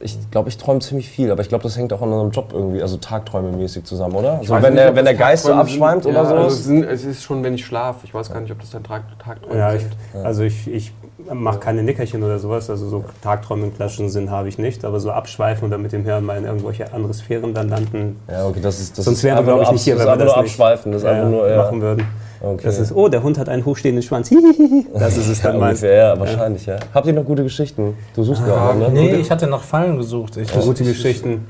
ich 0.00 0.18
glaube, 0.30 0.48
ich 0.48 0.58
träume 0.58 0.80
ziemlich 0.80 1.08
viel, 1.08 1.30
aber 1.30 1.40
ich 1.40 1.48
glaube, 1.48 1.62
das 1.62 1.76
hängt 1.78 1.92
auch 1.92 2.02
an 2.02 2.08
unserem 2.12 2.30
Job 2.30 2.50
irgendwie, 2.52 2.82
also 2.82 2.96
Tagträume-mäßig 2.98 3.84
zusammen, 3.84 4.14
oder? 4.16 4.40
So, 4.42 4.50
weiß 4.52 4.62
wenn 4.62 4.74
nicht, 4.74 4.84
der, 4.84 4.94
wenn 4.94 5.04
der 5.06 5.14
Geist 5.14 5.44
so 5.44 5.48
Tagträume 5.48 5.70
abschweimt 5.70 6.02
sind. 6.02 6.12
oder 6.12 6.22
ja, 6.22 6.28
so. 6.28 6.34
Also 6.36 6.48
es, 6.48 6.64
sind, 6.64 6.84
es 6.84 7.04
ist 7.04 7.22
schon, 7.22 7.42
wenn 7.42 7.54
ich 7.54 7.64
schlafe. 7.64 8.00
Ich 8.04 8.12
weiß 8.12 8.30
gar 8.32 8.40
nicht, 8.40 8.52
ob 8.52 8.60
das 8.60 8.70
dann 8.70 8.84
Tag, 8.84 9.02
Tagträume 9.18 9.58
Ja, 9.58 9.72
ich, 9.74 9.82
sind. 9.82 10.24
also 10.24 10.42
ich, 10.42 10.68
ich 10.68 10.92
mache 11.32 11.58
keine 11.58 11.82
Nickerchen 11.82 12.22
oder 12.22 12.38
sowas, 12.38 12.68
also 12.68 12.88
so 12.88 13.04
Tagträume 13.22 13.66
im 13.66 13.74
klassischen 13.74 14.10
Sinn 14.10 14.30
habe 14.30 14.48
ich 14.48 14.58
nicht, 14.58 14.84
aber 14.84 15.00
so 15.00 15.10
abschweifen 15.10 15.68
oder 15.68 15.78
mit 15.78 15.92
dem 15.92 16.04
Hirn 16.04 16.24
mal 16.24 16.36
in 16.36 16.44
irgendwelche 16.44 16.92
andere 16.92 17.14
Sphären 17.14 17.54
dann 17.54 17.68
landen, 17.68 18.20
Ja, 18.30 18.46
okay, 18.46 18.60
das 18.62 18.80
ist 18.80 18.98
das 18.98 19.04
sonst 19.06 19.18
ist 19.18 19.24
wären 19.24 19.38
wir 19.38 19.44
glaube 19.44 19.62
ich 19.62 19.70
nicht 19.72 19.82
hier, 19.82 19.98
wenn 19.98 20.06
das 20.06 20.06
wir 20.06 20.12
ist 20.14 20.20
einfach 20.20 20.26
das 20.26 20.36
nur 20.36 20.42
nicht 20.42 20.52
abschweifen, 20.52 20.92
das 20.92 21.02
ist 21.02 21.08
einfach 21.08 21.30
nur 21.30 21.48
ja, 21.48 21.56
machen 21.56 21.80
würden. 21.80 22.06
Okay. 22.38 22.62
Das 22.64 22.78
ist, 22.78 22.92
oh, 22.94 23.08
der 23.08 23.22
Hund 23.22 23.38
hat 23.38 23.48
einen 23.48 23.64
hochstehenden 23.64 24.02
Schwanz, 24.02 24.28
hihihihi. 24.28 24.86
das 24.94 25.16
ist 25.16 25.28
es 25.28 25.42
ja, 25.42 25.50
dann 25.50 25.60
meist. 25.60 25.82
ungefähr, 25.82 25.96
ja, 25.96 26.20
wahrscheinlich, 26.20 26.66
ja. 26.66 26.76
Habt 26.92 27.06
ihr 27.06 27.14
noch 27.14 27.24
gute 27.24 27.42
Geschichten? 27.42 27.96
Du 28.14 28.22
suchst 28.24 28.44
gerade, 28.44 28.78
ne? 28.78 28.90
Nee, 28.90 29.14
ich 29.14 29.30
hatte 29.30 29.46
noch 29.46 29.62
Fallen 29.62 29.96
gesucht. 29.96 30.36
Ich, 30.36 30.52
Gute 30.52 30.84
Geschichten. 30.84 31.46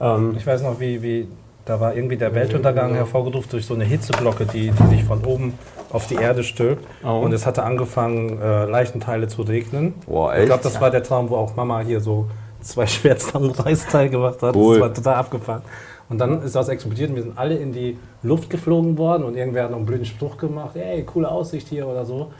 Ähm, 0.00 0.34
Ich 0.38 0.46
weiß 0.46 0.62
noch, 0.62 0.80
wie, 0.80 1.02
wie 1.02 1.28
da 1.66 1.80
war 1.80 1.94
irgendwie 1.94 2.16
der 2.16 2.34
Weltuntergang 2.34 2.94
hervorgerufen 2.94 3.50
durch 3.50 3.66
so 3.66 3.74
eine 3.74 3.84
Hitzeglocke, 3.84 4.46
die, 4.46 4.70
die 4.70 4.86
sich 4.88 5.04
von 5.04 5.24
oben 5.24 5.54
auf 5.94 6.06
die 6.06 6.16
Erde 6.16 6.42
stülpt. 6.42 6.84
Oh. 7.04 7.20
Und 7.20 7.32
es 7.32 7.46
hatte 7.46 7.62
angefangen, 7.62 8.40
äh, 8.40 8.64
Leichenteile 8.66 9.28
zu 9.28 9.42
regnen. 9.42 9.94
Boah, 10.06 10.32
Ich 10.32 10.40
echt? 10.40 10.46
glaube, 10.46 10.62
das 10.62 10.80
war 10.80 10.90
der 10.90 11.02
Traum, 11.02 11.30
wo 11.30 11.36
auch 11.36 11.54
Mama 11.56 11.80
hier 11.80 12.00
so 12.00 12.26
zwei 12.60 12.84
Reißteil 13.04 14.08
gemacht 14.08 14.42
hat. 14.42 14.54
Cool. 14.56 14.74
Das 14.78 14.82
war 14.88 14.94
total 14.94 15.14
abgefahren. 15.14 15.62
Und 16.08 16.18
dann 16.18 16.42
ist 16.42 16.54
das 16.54 16.68
explodiert 16.68 17.10
und 17.10 17.16
wir 17.16 17.22
sind 17.22 17.38
alle 17.38 17.56
in 17.56 17.72
die 17.72 17.96
Luft 18.22 18.50
geflogen 18.50 18.98
worden 18.98 19.22
und 19.24 19.36
irgendwer 19.36 19.64
hat 19.64 19.70
noch 19.70 19.78
einen 19.78 19.86
blöden 19.86 20.04
Spruch 20.04 20.36
gemacht, 20.36 20.76
ey, 20.76 21.02
coole 21.04 21.30
Aussicht 21.30 21.68
hier 21.68 21.86
oder 21.86 22.04
so. 22.04 22.30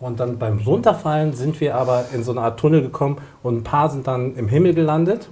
Und 0.00 0.18
dann 0.18 0.38
beim 0.38 0.58
Runterfallen 0.58 1.32
sind 1.32 1.60
wir 1.60 1.76
aber 1.76 2.06
in 2.12 2.24
so 2.24 2.32
eine 2.32 2.40
Art 2.40 2.58
Tunnel 2.58 2.82
gekommen 2.82 3.18
und 3.44 3.58
ein 3.58 3.62
paar 3.62 3.90
sind 3.90 4.08
dann 4.08 4.34
im 4.34 4.48
Himmel 4.48 4.74
gelandet 4.74 5.28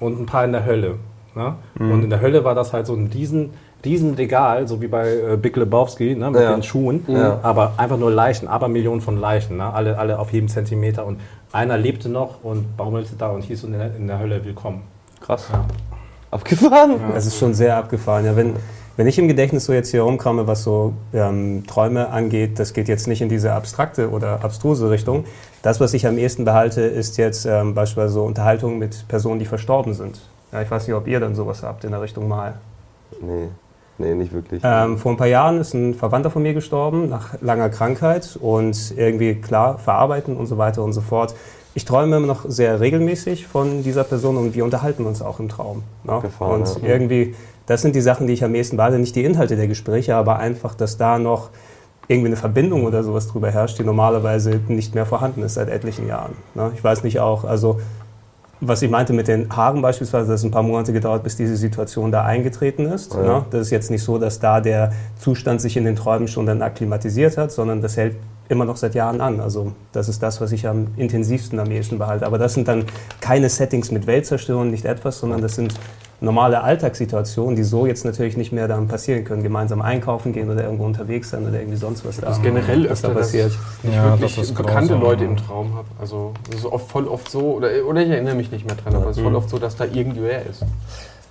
und 0.00 0.18
ein 0.20 0.26
paar 0.26 0.44
in 0.44 0.50
der 0.52 0.66
Hölle. 0.66 0.96
Ne? 1.36 1.54
Und 1.78 2.02
in 2.02 2.10
der 2.10 2.20
Hölle 2.20 2.42
war 2.42 2.56
das 2.56 2.72
halt 2.72 2.86
so 2.86 2.94
ein 2.94 3.08
riesen, 3.14 3.50
riesen 3.84 4.14
Regal, 4.14 4.66
so 4.66 4.80
wie 4.82 4.88
bei 4.88 5.08
äh, 5.08 5.36
Big 5.36 5.56
Lebowski 5.56 6.14
ne, 6.16 6.30
mit 6.30 6.40
Ja. 6.40 6.52
den 6.52 6.62
Schuhen, 6.62 7.04
Ja. 7.08 7.40
aber 7.42 7.74
einfach 7.76 7.96
nur 7.96 8.10
Leichen, 8.10 8.48
aber 8.48 8.68
Millionen 8.68 9.00
von 9.00 9.18
Leichen, 9.20 9.56
ne? 9.58 9.72
alle, 9.72 9.98
alle 9.98 10.18
auf 10.18 10.32
jedem 10.32 10.48
Zentimeter. 10.48 11.06
Und 11.06 11.20
einer 11.52 11.76
lebte 11.78 12.08
noch 12.08 12.42
und 12.42 12.76
baumelte 12.76 13.14
da 13.16 13.28
und 13.30 13.42
hieß 13.42 13.64
in 13.64 13.72
der, 13.72 13.94
in 13.96 14.06
der 14.08 14.18
Hölle 14.18 14.44
willkommen. 14.44 14.82
Krass. 15.20 15.46
Abgefahren? 16.30 16.96
Es 17.14 17.26
ist 17.26 17.38
schon 17.38 17.54
sehr 17.54 17.76
abgefahren. 17.76 18.24
Ja, 18.26 18.36
wenn, 18.36 18.54
wenn 18.98 19.06
ich 19.06 19.18
im 19.18 19.28
Gedächtnis 19.28 19.64
so 19.64 19.72
jetzt 19.72 19.90
hier 19.90 20.02
rumkomme, 20.02 20.46
was 20.46 20.62
so 20.62 20.92
ähm, 21.14 21.64
Träume 21.66 22.08
angeht, 22.10 22.58
das 22.58 22.74
geht 22.74 22.88
jetzt 22.88 23.06
nicht 23.06 23.22
in 23.22 23.28
diese 23.30 23.52
abstrakte 23.52 24.10
oder 24.10 24.44
abstruse 24.44 24.90
Richtung. 24.90 25.24
Das, 25.62 25.80
was 25.80 25.94
ich 25.94 26.06
am 26.06 26.18
ehesten 26.18 26.44
behalte, 26.44 26.82
ist 26.82 27.16
jetzt 27.16 27.46
ähm, 27.46 27.74
beispielsweise 27.74 28.12
so 28.14 28.24
Unterhaltung 28.24 28.78
mit 28.78 29.06
Personen, 29.08 29.38
die 29.38 29.46
verstorben 29.46 29.94
sind. 29.94 30.20
Ja, 30.52 30.60
ich 30.62 30.70
weiß 30.70 30.86
nicht, 30.86 30.96
ob 30.96 31.06
ihr 31.06 31.20
dann 31.20 31.34
sowas 31.34 31.62
habt 31.62 31.84
in 31.84 31.92
der 31.92 32.02
Richtung 32.02 32.28
mal. 32.28 32.54
Nee, 33.22 33.48
nee, 33.98 34.14
nicht 34.14 34.32
wirklich. 34.32 34.62
Ähm, 34.64 34.98
vor 34.98 35.12
ein 35.12 35.16
paar 35.16 35.26
Jahren 35.26 35.58
ist 35.58 35.74
ein 35.74 35.94
Verwandter 35.94 36.30
von 36.30 36.42
mir 36.42 36.54
gestorben 36.54 37.08
nach 37.08 37.40
langer 37.40 37.68
Krankheit 37.68 38.38
und 38.40 38.94
irgendwie 38.96 39.34
klar 39.36 39.78
verarbeiten 39.78 40.36
und 40.36 40.46
so 40.46 40.58
weiter 40.58 40.82
und 40.82 40.92
so 40.92 41.00
fort. 41.00 41.34
Ich 41.74 41.84
träume 41.84 42.16
immer 42.16 42.26
noch 42.26 42.44
sehr 42.48 42.80
regelmäßig 42.80 43.46
von 43.46 43.82
dieser 43.82 44.04
Person 44.04 44.36
und 44.36 44.54
wir 44.54 44.64
unterhalten 44.64 45.06
uns 45.06 45.22
auch 45.22 45.38
im 45.38 45.48
Traum. 45.48 45.82
Ne? 46.04 46.12
Abgefahren, 46.12 46.62
Und 46.62 46.82
ja. 46.82 46.88
irgendwie, 46.88 47.34
das 47.66 47.82
sind 47.82 47.94
die 47.94 48.00
Sachen, 48.00 48.26
die 48.26 48.32
ich 48.32 48.42
am 48.42 48.54
ehesten 48.54 48.76
behalte, 48.76 48.98
nicht 48.98 49.14
die 49.14 49.24
Inhalte 49.24 49.56
der 49.56 49.68
Gespräche, 49.68 50.16
aber 50.16 50.38
einfach, 50.38 50.74
dass 50.74 50.96
da 50.96 51.18
noch 51.18 51.50
irgendwie 52.08 52.28
eine 52.28 52.36
Verbindung 52.36 52.84
oder 52.84 53.04
sowas 53.04 53.28
drüber 53.28 53.50
herrscht, 53.50 53.78
die 53.78 53.84
normalerweise 53.84 54.60
nicht 54.68 54.94
mehr 54.94 55.06
vorhanden 55.06 55.42
ist 55.42 55.54
seit 55.54 55.68
etlichen 55.68 56.08
Jahren. 56.08 56.32
Ne? 56.54 56.72
Ich 56.74 56.82
weiß 56.82 57.04
nicht 57.04 57.20
auch, 57.20 57.44
also 57.44 57.80
was 58.60 58.82
ich 58.82 58.90
meinte 58.90 59.12
mit 59.12 59.28
den 59.28 59.48
Haaren 59.54 59.82
beispielsweise, 59.82 60.28
dass 60.30 60.40
es 60.40 60.44
ein 60.44 60.50
paar 60.50 60.62
Monate 60.62 60.92
gedauert, 60.92 61.22
bis 61.22 61.36
diese 61.36 61.56
Situation 61.56 62.10
da 62.10 62.24
eingetreten 62.24 62.86
ist. 62.86 63.14
Ja. 63.14 63.22
Ne? 63.22 63.44
Das 63.50 63.62
ist 63.62 63.70
jetzt 63.70 63.90
nicht 63.90 64.02
so, 64.02 64.18
dass 64.18 64.40
da 64.40 64.60
der 64.60 64.92
Zustand 65.18 65.60
sich 65.60 65.76
in 65.76 65.84
den 65.84 65.96
Träumen 65.96 66.28
schon 66.28 66.46
dann 66.46 66.62
akklimatisiert 66.62 67.36
hat, 67.36 67.52
sondern 67.52 67.80
das 67.80 67.96
hält 67.96 68.16
immer 68.48 68.64
noch 68.64 68.76
seit 68.76 68.94
Jahren 68.94 69.20
an. 69.20 69.40
Also 69.40 69.72
das 69.92 70.08
ist 70.08 70.22
das, 70.22 70.40
was 70.40 70.52
ich 70.52 70.66
am 70.66 70.88
intensivsten 70.96 71.58
am 71.60 71.70
ehesten 71.70 71.98
behalte. 71.98 72.26
Aber 72.26 72.38
das 72.38 72.54
sind 72.54 72.66
dann 72.66 72.84
keine 73.20 73.48
Settings 73.48 73.90
mit 73.90 74.06
Weltzerstörung, 74.06 74.70
nicht 74.70 74.84
etwas, 74.84 75.18
sondern 75.18 75.42
das 75.42 75.54
sind 75.54 75.74
normale 76.20 76.62
Alltagssituationen, 76.62 77.54
die 77.56 77.62
so 77.62 77.86
jetzt 77.86 78.04
natürlich 78.04 78.36
nicht 78.36 78.52
mehr 78.52 78.66
dann 78.68 78.88
passieren 78.88 79.24
können. 79.24 79.42
Gemeinsam 79.42 79.80
einkaufen 79.82 80.32
gehen 80.32 80.50
oder 80.50 80.64
irgendwo 80.64 80.84
unterwegs 80.84 81.30
sein 81.30 81.46
oder 81.46 81.58
irgendwie 81.58 81.76
sonst 81.78 82.04
was 82.04 82.16
da, 82.16 82.26
Das 82.26 82.38
ist 82.38 82.42
generell 82.42 82.90
was 82.90 83.02
da 83.02 83.08
öfter, 83.08 83.20
dass 83.20 83.26
passiert. 83.28 83.52
ich 83.84 83.94
Ja, 83.94 84.10
wirklich 84.10 84.34
das 84.36 84.52
bekannte 84.52 84.94
grausam. 84.94 85.00
Leute 85.00 85.24
im 85.24 85.36
Traum 85.36 85.74
habe. 85.74 85.86
Also 86.00 86.32
das 86.50 86.60
ist 86.60 86.66
oft, 86.66 86.90
voll 86.90 87.06
oft 87.06 87.30
so, 87.30 87.40
oder, 87.56 87.68
oder 87.88 88.02
ich 88.02 88.08
erinnere 88.10 88.34
mich 88.34 88.50
nicht 88.50 88.66
mehr 88.66 88.74
dran, 88.76 88.94
aber 88.96 89.10
es 89.10 89.16
ist 89.16 89.22
voll 89.22 89.34
oft 89.36 89.48
so, 89.48 89.58
dass 89.58 89.76
da 89.76 89.84
irgendwer 89.84 90.44
ist. 90.46 90.64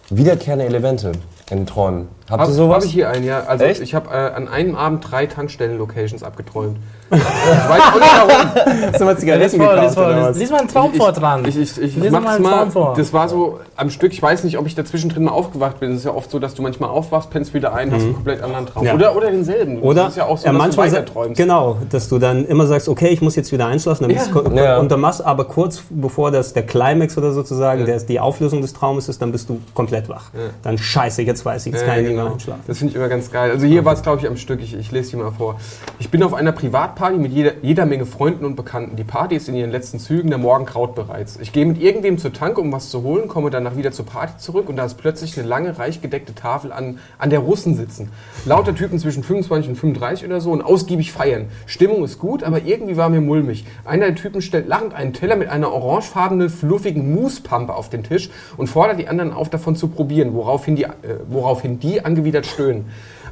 Wiederkehrende 0.09 0.65
Elemente 0.65 1.11
in 1.51 1.65
Träumen. 1.65 2.07
Habt 2.29 2.41
Hab, 2.41 2.49
ihr 2.49 2.53
sowas? 2.55 2.75
Habe 2.77 2.85
ich 2.85 2.91
hier 2.91 3.09
einen, 3.09 3.23
ja. 3.23 3.43
Also 3.47 3.63
Echt? 3.63 3.81
ich 3.81 3.95
habe 3.95 4.09
äh, 4.09 4.17
an 4.35 4.49
einem 4.49 4.75
Abend 4.75 5.09
drei 5.09 5.27
Tankstellen-Locations 5.27 6.23
abgeträumt. 6.23 6.77
ich 7.09 7.17
weiß 7.19 7.81
auch 7.81 7.95
nicht 7.95 8.11
warum. 8.17 8.81
Hast 8.91 8.99
du 8.99 9.05
mal 9.05 9.17
Zigaretten 9.17 9.43
Lies 9.43 9.57
mal, 9.57 9.67
gekauft 9.75 9.87
lies 9.87 9.95
mal, 9.95 10.05
oder 10.05 10.15
lies, 10.17 10.25
was? 10.29 10.37
lies 10.39 10.49
mal 10.51 10.59
einen 10.59 10.67
Traum 10.67 10.89
Ich- 10.91 10.97
vor 10.97 11.11
dran. 11.13 11.45
Ich, 11.47 11.57
ich, 11.57 11.81
ich 11.81 12.11
mal 12.11 12.19
mach's 12.19 12.39
mal. 12.39 12.49
Traum 12.51 12.71
vor. 12.71 12.93
Das 12.97 13.13
war 13.13 13.29
so 13.29 13.61
am 13.77 13.89
Stück. 13.89 14.11
Ich 14.11 14.21
weiß 14.21 14.43
nicht, 14.43 14.57
ob 14.57 14.67
ich 14.67 14.75
dazwischen 14.75 15.09
drin 15.09 15.23
mal 15.23 15.31
aufgewacht 15.31 15.79
bin. 15.79 15.91
Es 15.91 15.99
ist 15.99 16.03
ja 16.03 16.11
oft 16.13 16.29
so, 16.29 16.39
dass 16.39 16.53
du 16.53 16.61
manchmal 16.61 16.89
aufwachst, 16.89 17.29
pennst 17.29 17.53
wieder 17.53 17.73
ein, 17.73 17.93
hast 17.93 18.01
einen 18.03 18.13
komplett 18.15 18.43
anderen 18.43 18.65
Traum. 18.65 18.83
Ja. 18.85 18.93
Oder, 18.93 19.15
oder 19.15 19.31
denselben. 19.31 19.79
Oder 19.81 20.03
das 20.03 20.09
ist 20.11 20.17
ja 20.17 20.25
auch 20.25 20.37
so, 20.37 20.47
ja, 20.47 20.51
dass 20.51 20.57
manchmal 20.61 20.89
du 20.89 21.05
träumst. 21.05 21.37
Genau, 21.37 21.77
dass 21.89 22.09
du 22.09 22.19
dann 22.19 22.45
immer 22.45 22.67
sagst, 22.67 22.89
okay, 22.89 23.07
ich 23.07 23.21
muss 23.21 23.37
jetzt 23.37 23.53
wieder 23.53 23.67
einschlafen, 23.67 24.03
dann 24.03 24.11
Ja. 24.11 24.17
bist 24.23 24.35
du, 24.35 24.51
Ja. 24.57 24.79
und 24.79 24.91
dann 24.91 24.99
machst 24.99 25.23
aber 25.25 25.45
kurz 25.45 25.81
bevor 25.89 26.31
das 26.31 26.51
der 26.51 26.63
Climax 26.65 27.17
oder 27.17 27.31
sozusagen, 27.31 27.85
der, 27.85 27.97
die 28.01 28.19
Auflösung 28.19 28.61
des 28.61 28.73
Traumes 28.73 29.07
ist, 29.07 29.21
dann 29.21 29.31
bist 29.31 29.47
du 29.47 29.61
komplett 29.73 30.09
wach. 30.09 30.25
Dann 30.61 30.77
scheiße, 30.77 31.21
jetzt 31.21 31.45
weiß 31.45 31.67
ich, 31.67 31.71
jetzt 31.73 31.83
Ja, 31.83 31.87
kann 31.87 31.99
ich 32.03 32.07
nicht 32.09 32.16
genau. 32.17 32.33
einschlafen. 32.33 32.63
Das 32.67 32.77
finde 32.77 32.91
ich 32.91 32.95
immer 32.95 33.09
ganz 33.09 33.31
geil. 33.31 33.51
Also 33.51 33.65
hier 33.65 33.85
war 33.85 33.93
es, 33.93 34.01
glaube 34.01 34.19
ich, 34.19 34.27
am 34.27 34.37
Stück. 34.37 34.61
Ich, 34.61 34.73
ich 34.73 34.91
lese 34.91 35.11
die 35.11 35.15
mal 35.17 35.31
vor. 35.31 35.59
Ich 35.99 36.09
bin 36.09 36.23
auf 36.23 36.33
einer 36.33 36.51
Privatparty 36.51 37.17
mit 37.17 37.31
jeder, 37.31 37.53
jeder 37.61 37.85
Menge 37.85 38.05
Freunden 38.05 38.45
und 38.45 38.55
Bekannten. 38.55 38.95
Die 38.95 39.03
Party 39.03 39.35
ist 39.35 39.49
in 39.49 39.55
ihren 39.55 39.71
letzten 39.71 39.99
Zügen, 39.99 40.29
der 40.29 40.37
Morgen 40.37 40.65
kraut 40.65 40.95
bereits. 40.95 41.37
Ich 41.39 41.51
gehe 41.51 41.65
mit 41.65 41.81
irgendwem 41.81 42.17
zur 42.17 42.33
Tanke, 42.33 42.61
um 42.61 42.71
was 42.71 42.89
zu 42.89 43.03
holen, 43.03 43.27
komme 43.27 43.49
danach 43.49 43.77
wieder 43.77 43.91
zur 43.91 44.05
Party 44.05 44.37
zurück 44.37 44.69
und 44.69 44.75
da 44.75 44.85
ist 44.85 44.95
plötzlich 44.95 45.37
eine 45.37 45.47
lange, 45.47 45.77
reich 45.77 46.01
gedeckte 46.01 46.35
Tafel 46.35 46.71
an, 46.71 46.99
an 47.17 47.29
der 47.29 47.39
Russen 47.39 47.75
sitzen. 47.75 48.09
Lauter 48.45 48.75
Typen 48.75 48.99
zwischen 48.99 49.23
25 49.23 49.69
und 49.69 49.75
35 49.75 50.25
oder 50.25 50.41
so 50.41 50.51
und 50.51 50.61
ausgiebig 50.61 51.11
feiern. 51.11 51.47
Stimmung 51.65 52.03
ist 52.03 52.19
gut, 52.19 52.43
aber 52.43 52.63
irgendwie 52.63 52.97
war 52.97 53.09
mir 53.09 53.21
mulmig. 53.21 53.65
Einer 53.85 54.07
der 54.07 54.15
Typen 54.15 54.41
stellt 54.41 54.67
lachend 54.67 54.93
einen 54.93 55.13
Teller 55.13 55.35
mit 55.35 55.49
einer 55.49 55.71
orangefarbenen, 55.71 56.49
fluffigen 56.49 57.13
Moussepampe 57.13 57.73
auf 57.73 57.89
den 57.89 58.03
Tisch 58.03 58.29
und 58.57 58.67
fordert 58.67 58.99
die 58.99 59.07
anderen 59.07 59.33
auf, 59.33 59.49
davon 59.49 59.75
zu 59.75 59.87
probieren, 59.87 60.33
woraufhin 60.33 60.75
die, 60.75 60.83
äh, 60.83 60.89
woraufhin 61.27 61.79
die 61.79 62.03
angewidert 62.07 62.45
stöhnen. 62.45 62.85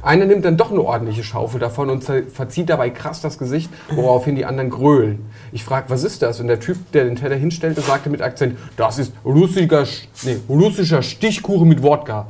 Einer 0.06 0.24
nimmt 0.24 0.44
dann 0.44 0.56
doch 0.56 0.70
eine 0.70 0.82
ordentliche 0.82 1.24
Schaufel 1.24 1.58
davon 1.58 1.90
und 1.90 2.04
verzieht 2.04 2.70
dabei 2.70 2.90
krass 2.90 3.20
das 3.22 3.38
Gesicht, 3.38 3.70
woraufhin 3.90 4.36
die 4.36 4.44
anderen 4.44 4.70
grölen. 4.70 5.26
Ich 5.50 5.64
frage, 5.64 5.90
was 5.90 6.04
ist 6.04 6.22
das? 6.22 6.38
Und 6.40 6.46
der 6.46 6.60
Typ, 6.60 6.92
der 6.92 7.04
den 7.06 7.16
Teller 7.16 7.34
hinstellte, 7.34 7.80
sagte 7.80 8.08
mit 8.08 8.22
Akzent, 8.22 8.56
das 8.76 9.00
ist 9.00 9.12
russischer, 9.24 9.82
Sch- 9.82 10.04
nee, 10.22 10.36
russischer 10.48 11.02
Stichkuchen 11.02 11.68
mit 11.68 11.82
Wodka. 11.82 12.28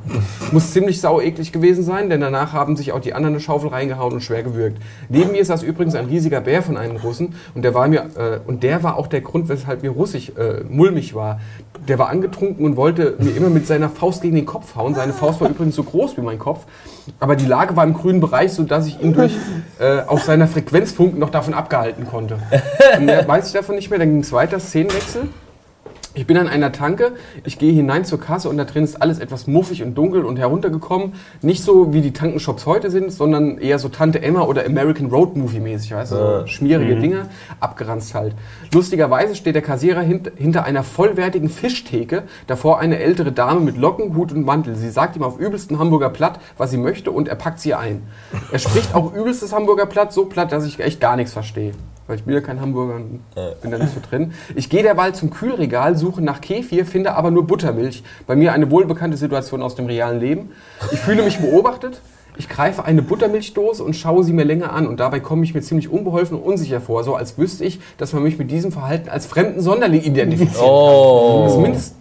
Muss 0.51 0.73
ziemlich 0.73 0.99
saueklig 1.01 1.51
gewesen 1.51 1.83
sein, 1.83 2.09
denn 2.09 2.19
danach 2.19 2.51
haben 2.51 2.75
sich 2.75 2.93
auch 2.93 2.99
die 2.99 3.13
anderen 3.13 3.35
eine 3.35 3.41
Schaufel 3.41 3.69
reingehauen 3.69 4.13
und 4.13 4.21
schwer 4.21 4.41
gewürgt. 4.41 4.81
Neben 5.09 5.33
mir 5.33 5.45
saß 5.45 5.61
übrigens 5.61 5.93
ein 5.93 6.05
riesiger 6.05 6.41
Bär 6.41 6.63
von 6.63 6.77
einem 6.77 6.97
Russen 6.97 7.35
und 7.53 7.61
der 7.61 7.75
war, 7.75 7.87
mir, 7.87 8.09
äh, 8.15 8.39
und 8.47 8.63
der 8.63 8.81
war 8.81 8.97
auch 8.97 9.05
der 9.05 9.21
Grund, 9.21 9.49
weshalb 9.49 9.83
mir 9.83 9.91
russisch 9.91 10.31
äh, 10.35 10.63
mulmig 10.67 11.13
war. 11.13 11.39
Der 11.87 11.99
war 11.99 12.09
angetrunken 12.09 12.65
und 12.65 12.75
wollte 12.75 13.15
mir 13.19 13.35
immer 13.35 13.49
mit 13.49 13.67
seiner 13.67 13.89
Faust 13.89 14.23
gegen 14.23 14.35
den 14.35 14.47
Kopf 14.47 14.75
hauen. 14.75 14.95
Seine 14.95 15.13
Faust 15.13 15.39
war 15.39 15.49
übrigens 15.49 15.75
so 15.75 15.83
groß 15.83 16.17
wie 16.17 16.21
mein 16.21 16.39
Kopf. 16.39 16.65
Aber 17.19 17.35
die 17.35 17.45
Lage 17.67 17.75
war 17.75 17.83
im 17.83 17.93
grünen 17.93 18.21
Bereich, 18.21 18.53
sodass 18.53 18.87
ich 18.87 19.01
ihn 19.01 19.13
durch 19.13 19.33
äh, 19.79 20.01
auf 20.01 20.23
seiner 20.23 20.47
Frequenzfunk 20.47 21.17
noch 21.17 21.29
davon 21.29 21.53
abgehalten 21.53 22.07
konnte. 22.07 22.39
Und 22.97 23.05
mehr 23.05 23.27
weiß 23.27 23.47
ich 23.47 23.53
davon 23.53 23.75
nicht 23.75 23.89
mehr. 23.89 23.99
Dann 23.99 24.09
ging 24.09 24.21
es 24.21 24.31
weiter, 24.31 24.59
Szenenwechsel. 24.59 25.23
Ich 26.17 26.25
bin 26.25 26.35
an 26.35 26.47
einer 26.47 26.71
Tanke, 26.71 27.11
ich 27.43 27.59
gehe 27.59 27.71
hinein 27.71 28.03
zur 28.03 28.19
Kasse 28.19 28.49
und 28.49 28.57
da 28.57 28.65
drin 28.65 28.83
ist 28.83 28.99
alles 28.99 29.19
etwas 29.19 29.45
muffig 29.45 29.83
und 29.83 29.93
dunkel 29.93 30.25
und 30.25 30.39
heruntergekommen. 30.39 31.13
Nicht 31.43 31.63
so 31.63 31.93
wie 31.93 32.01
die 32.01 32.11
Tankenshops 32.11 32.65
heute 32.65 32.89
sind, 32.89 33.11
sondern 33.11 33.59
eher 33.59 33.77
so 33.77 33.87
Tante 33.87 34.23
Emma 34.23 34.41
oder 34.41 34.65
American 34.65 35.11
Road 35.11 35.35
Movie 35.35 35.59
mäßig, 35.59 35.93
weißt 35.93 36.13
du, 36.13 36.15
so 36.15 36.47
schmierige 36.47 36.95
Dinger, 36.95 37.27
abgeranzt 37.59 38.15
halt. 38.15 38.33
Lustigerweise 38.73 39.35
steht 39.35 39.53
der 39.53 39.61
Kassierer 39.61 40.01
hint, 40.01 40.31
hinter 40.37 40.63
einer 40.63 40.81
vollwertigen 40.81 41.49
Fischtheke, 41.49 42.23
davor 42.47 42.79
eine 42.79 42.97
ältere 42.97 43.31
Dame 43.31 43.59
mit 43.59 43.77
Locken, 43.77 44.15
Hut 44.15 44.31
und 44.31 44.43
Mantel. 44.43 44.75
Sie 44.75 44.89
sagt 44.89 45.17
ihm 45.17 45.21
auf 45.21 45.37
übelsten 45.37 45.77
Hamburger 45.77 46.09
Platt, 46.09 46.39
was 46.57 46.71
sie 46.71 46.77
möchte 46.77 47.11
und 47.11 47.27
er 47.27 47.35
packt 47.35 47.59
sie 47.59 47.75
ein. 47.75 48.01
Er 48.51 48.57
spricht 48.57 48.95
auch 48.95 49.13
übelstes 49.13 49.53
Hamburger 49.53 49.85
Platt, 49.85 50.13
so 50.13 50.25
platt, 50.25 50.51
dass 50.51 50.65
ich 50.65 50.79
echt 50.79 50.99
gar 50.99 51.15
nichts 51.15 51.33
verstehe 51.33 51.73
weil 52.07 52.15
ich 52.17 52.23
bin 52.23 52.33
ja 52.33 52.41
kein 52.41 52.59
Hamburger 52.61 52.95
und 52.95 53.21
bin 53.61 53.71
da 53.71 53.77
nicht 53.77 53.93
so 53.93 53.99
drin. 54.07 54.33
Ich 54.55 54.69
gehe 54.69 54.83
derweil 54.83 55.13
zum 55.13 55.29
Kühlregal, 55.29 55.97
suche 55.97 56.21
nach 56.21 56.41
Kefir, 56.41 56.85
finde 56.85 57.15
aber 57.15 57.31
nur 57.31 57.45
Buttermilch. 57.45 58.03
Bei 58.25 58.35
mir 58.35 58.53
eine 58.53 58.71
wohlbekannte 58.71 59.17
Situation 59.17 59.61
aus 59.61 59.75
dem 59.75 59.85
realen 59.85 60.19
Leben. 60.19 60.51
Ich 60.91 60.99
fühle 60.99 61.23
mich 61.23 61.39
beobachtet. 61.39 62.01
Ich 62.39 62.47
greife 62.47 62.85
eine 62.85 63.01
Buttermilchdose 63.01 63.83
und 63.83 63.95
schaue 63.95 64.23
sie 64.23 64.31
mir 64.31 64.43
länger 64.43 64.71
an 64.71 64.85
und 64.85 64.99
dabei 64.99 65.19
komme 65.19 65.43
ich 65.43 65.55
mir 65.55 65.61
ziemlich 65.61 65.89
unbeholfen 65.89 66.37
und 66.37 66.43
unsicher 66.43 66.79
vor, 66.79 67.03
so 67.03 67.15
als 67.15 67.37
wüsste 67.39 67.65
ich, 67.65 67.79
dass 67.97 68.13
man 68.13 68.21
mich 68.21 68.37
mit 68.37 68.51
diesem 68.51 68.71
Verhalten 68.71 69.09
als 69.09 69.25
fremden 69.25 69.59
Sonderling 69.59 70.01
identifiziert. 70.01 70.61
Oh. 70.61 71.45
Das, 71.47 71.57
Mindest 71.57 71.95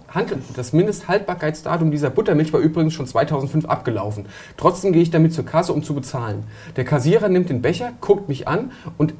das 0.55 0.73
Mindesthaltbarkeitsdatum 0.73 1.91
dieser 1.91 2.11
Buttermilch 2.11 2.53
war 2.53 2.61
übrigens 2.61 2.95
schon 2.95 3.07
2005 3.07 3.67
abgelaufen. 3.67 4.27
Trotzdem 4.57 4.93
gehe 4.93 5.03
ich 5.03 5.11
damit 5.11 5.35
zur 5.35 5.45
Kasse, 5.45 5.73
um 5.73 5.83
zu 5.83 5.95
bezahlen. 5.95 6.45
Der 6.77 6.85
Kassierer 6.85 7.29
nimmt 7.29 7.51
den 7.51 7.61
Becher, 7.61 7.93
guckt 8.01 8.29
mich 8.29 8.49
an 8.49 8.73
und, 8.99 9.15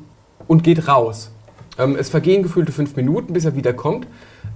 und 0.47 0.65
geht 0.65 0.89
raus. 0.89 1.31
Ähm, 1.79 1.97
es 1.97 2.09
vergehen 2.09 2.43
gefühlte 2.43 2.73
fünf 2.73 2.97
Minuten, 2.97 3.33
bis 3.33 3.45
er 3.45 3.55
wieder 3.57 3.73
kommt. 3.73 4.07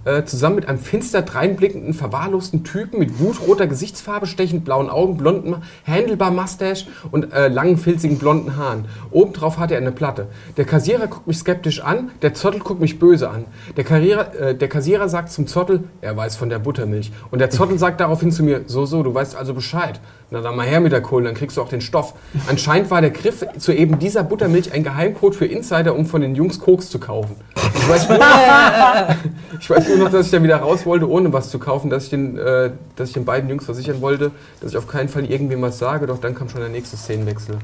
Äh, 0.04 0.24
zusammen 0.24 0.56
mit 0.56 0.66
einem 0.66 0.78
finster 0.78 1.20
dreinblickenden, 1.20 1.92
verwahrlosten 1.92 2.64
Typen 2.64 2.98
mit 2.98 3.20
wutroter 3.20 3.66
Gesichtsfarbe, 3.66 4.26
stechend 4.26 4.64
blauen 4.64 4.88
Augen, 4.88 5.18
blonden, 5.18 5.56
handelbar 5.86 6.30
Mustache 6.30 6.86
und 7.10 7.34
äh, 7.34 7.48
langen, 7.48 7.76
filzigen 7.76 8.16
blonden 8.16 8.56
Haaren. 8.56 8.86
Obendrauf 9.10 9.58
hat 9.58 9.70
er 9.70 9.76
eine 9.76 9.92
Platte. 9.92 10.28
Der 10.56 10.64
Kassierer 10.64 11.06
guckt 11.06 11.26
mich 11.26 11.36
skeptisch 11.36 11.80
an, 11.80 12.10
der 12.22 12.32
Zottel 12.32 12.60
guckt 12.60 12.80
mich 12.80 12.98
böse 12.98 13.28
an. 13.28 13.44
Der, 13.76 13.84
Karriere, 13.84 14.32
äh, 14.38 14.54
der 14.54 14.68
Kassierer 14.68 15.10
sagt 15.10 15.32
zum 15.32 15.46
Zottel, 15.46 15.84
er 16.00 16.16
weiß 16.16 16.36
von 16.36 16.48
der 16.48 16.60
Buttermilch. 16.60 17.12
Und 17.30 17.40
der 17.40 17.50
Zottel 17.50 17.78
sagt 17.78 18.00
daraufhin 18.00 18.32
zu 18.32 18.42
mir, 18.42 18.62
so, 18.66 18.86
so, 18.86 19.02
du 19.02 19.12
weißt 19.12 19.36
also 19.36 19.52
Bescheid. 19.52 20.00
Na 20.30 20.40
dann 20.40 20.56
mal 20.56 20.64
her 20.64 20.80
mit 20.80 20.92
der 20.92 21.02
Kohle, 21.02 21.24
dann 21.24 21.34
kriegst 21.34 21.56
du 21.56 21.60
auch 21.60 21.68
den 21.68 21.80
Stoff. 21.80 22.14
Anscheinend 22.48 22.90
war 22.90 23.00
der 23.00 23.10
Griff 23.10 23.44
zu 23.58 23.72
eben 23.72 23.98
dieser 23.98 24.22
Buttermilch 24.22 24.72
ein 24.72 24.84
Geheimcode 24.84 25.34
für 25.34 25.46
Insider, 25.46 25.94
um 25.94 26.06
von 26.06 26.20
den 26.22 26.36
Jungs 26.36 26.60
Koks 26.60 26.88
zu 26.88 27.00
kaufen. 27.00 27.34
Ich 27.74 27.88
weiß 27.88 28.04
ich 29.60 29.70
weiß 29.70 29.89
nur 29.90 30.04
noch, 30.04 30.10
dass 30.10 30.26
ich 30.26 30.32
da 30.32 30.42
wieder 30.42 30.56
raus 30.56 30.86
wollte, 30.86 31.08
ohne 31.08 31.32
was 31.32 31.50
zu 31.50 31.58
kaufen, 31.58 31.90
dass 31.90 32.04
ich, 32.04 32.10
den, 32.10 32.38
äh, 32.38 32.70
dass 32.96 33.08
ich 33.08 33.14
den 33.14 33.24
beiden 33.24 33.48
Jungs 33.50 33.64
versichern 33.64 34.00
wollte, 34.00 34.30
dass 34.60 34.72
ich 34.72 34.78
auf 34.78 34.86
keinen 34.86 35.08
Fall 35.08 35.24
irgendwem 35.24 35.62
was 35.62 35.78
sage, 35.78 36.06
doch 36.06 36.18
dann 36.18 36.34
kam 36.34 36.48
schon 36.48 36.60
der 36.60 36.70
nächste 36.70 36.96
Szenenwechsel. 36.96 37.56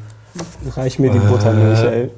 Reich 0.77 0.99
mir 0.99 1.11
die 1.11 1.19
Buttermilch, 1.19 1.83
ey. 1.83 2.11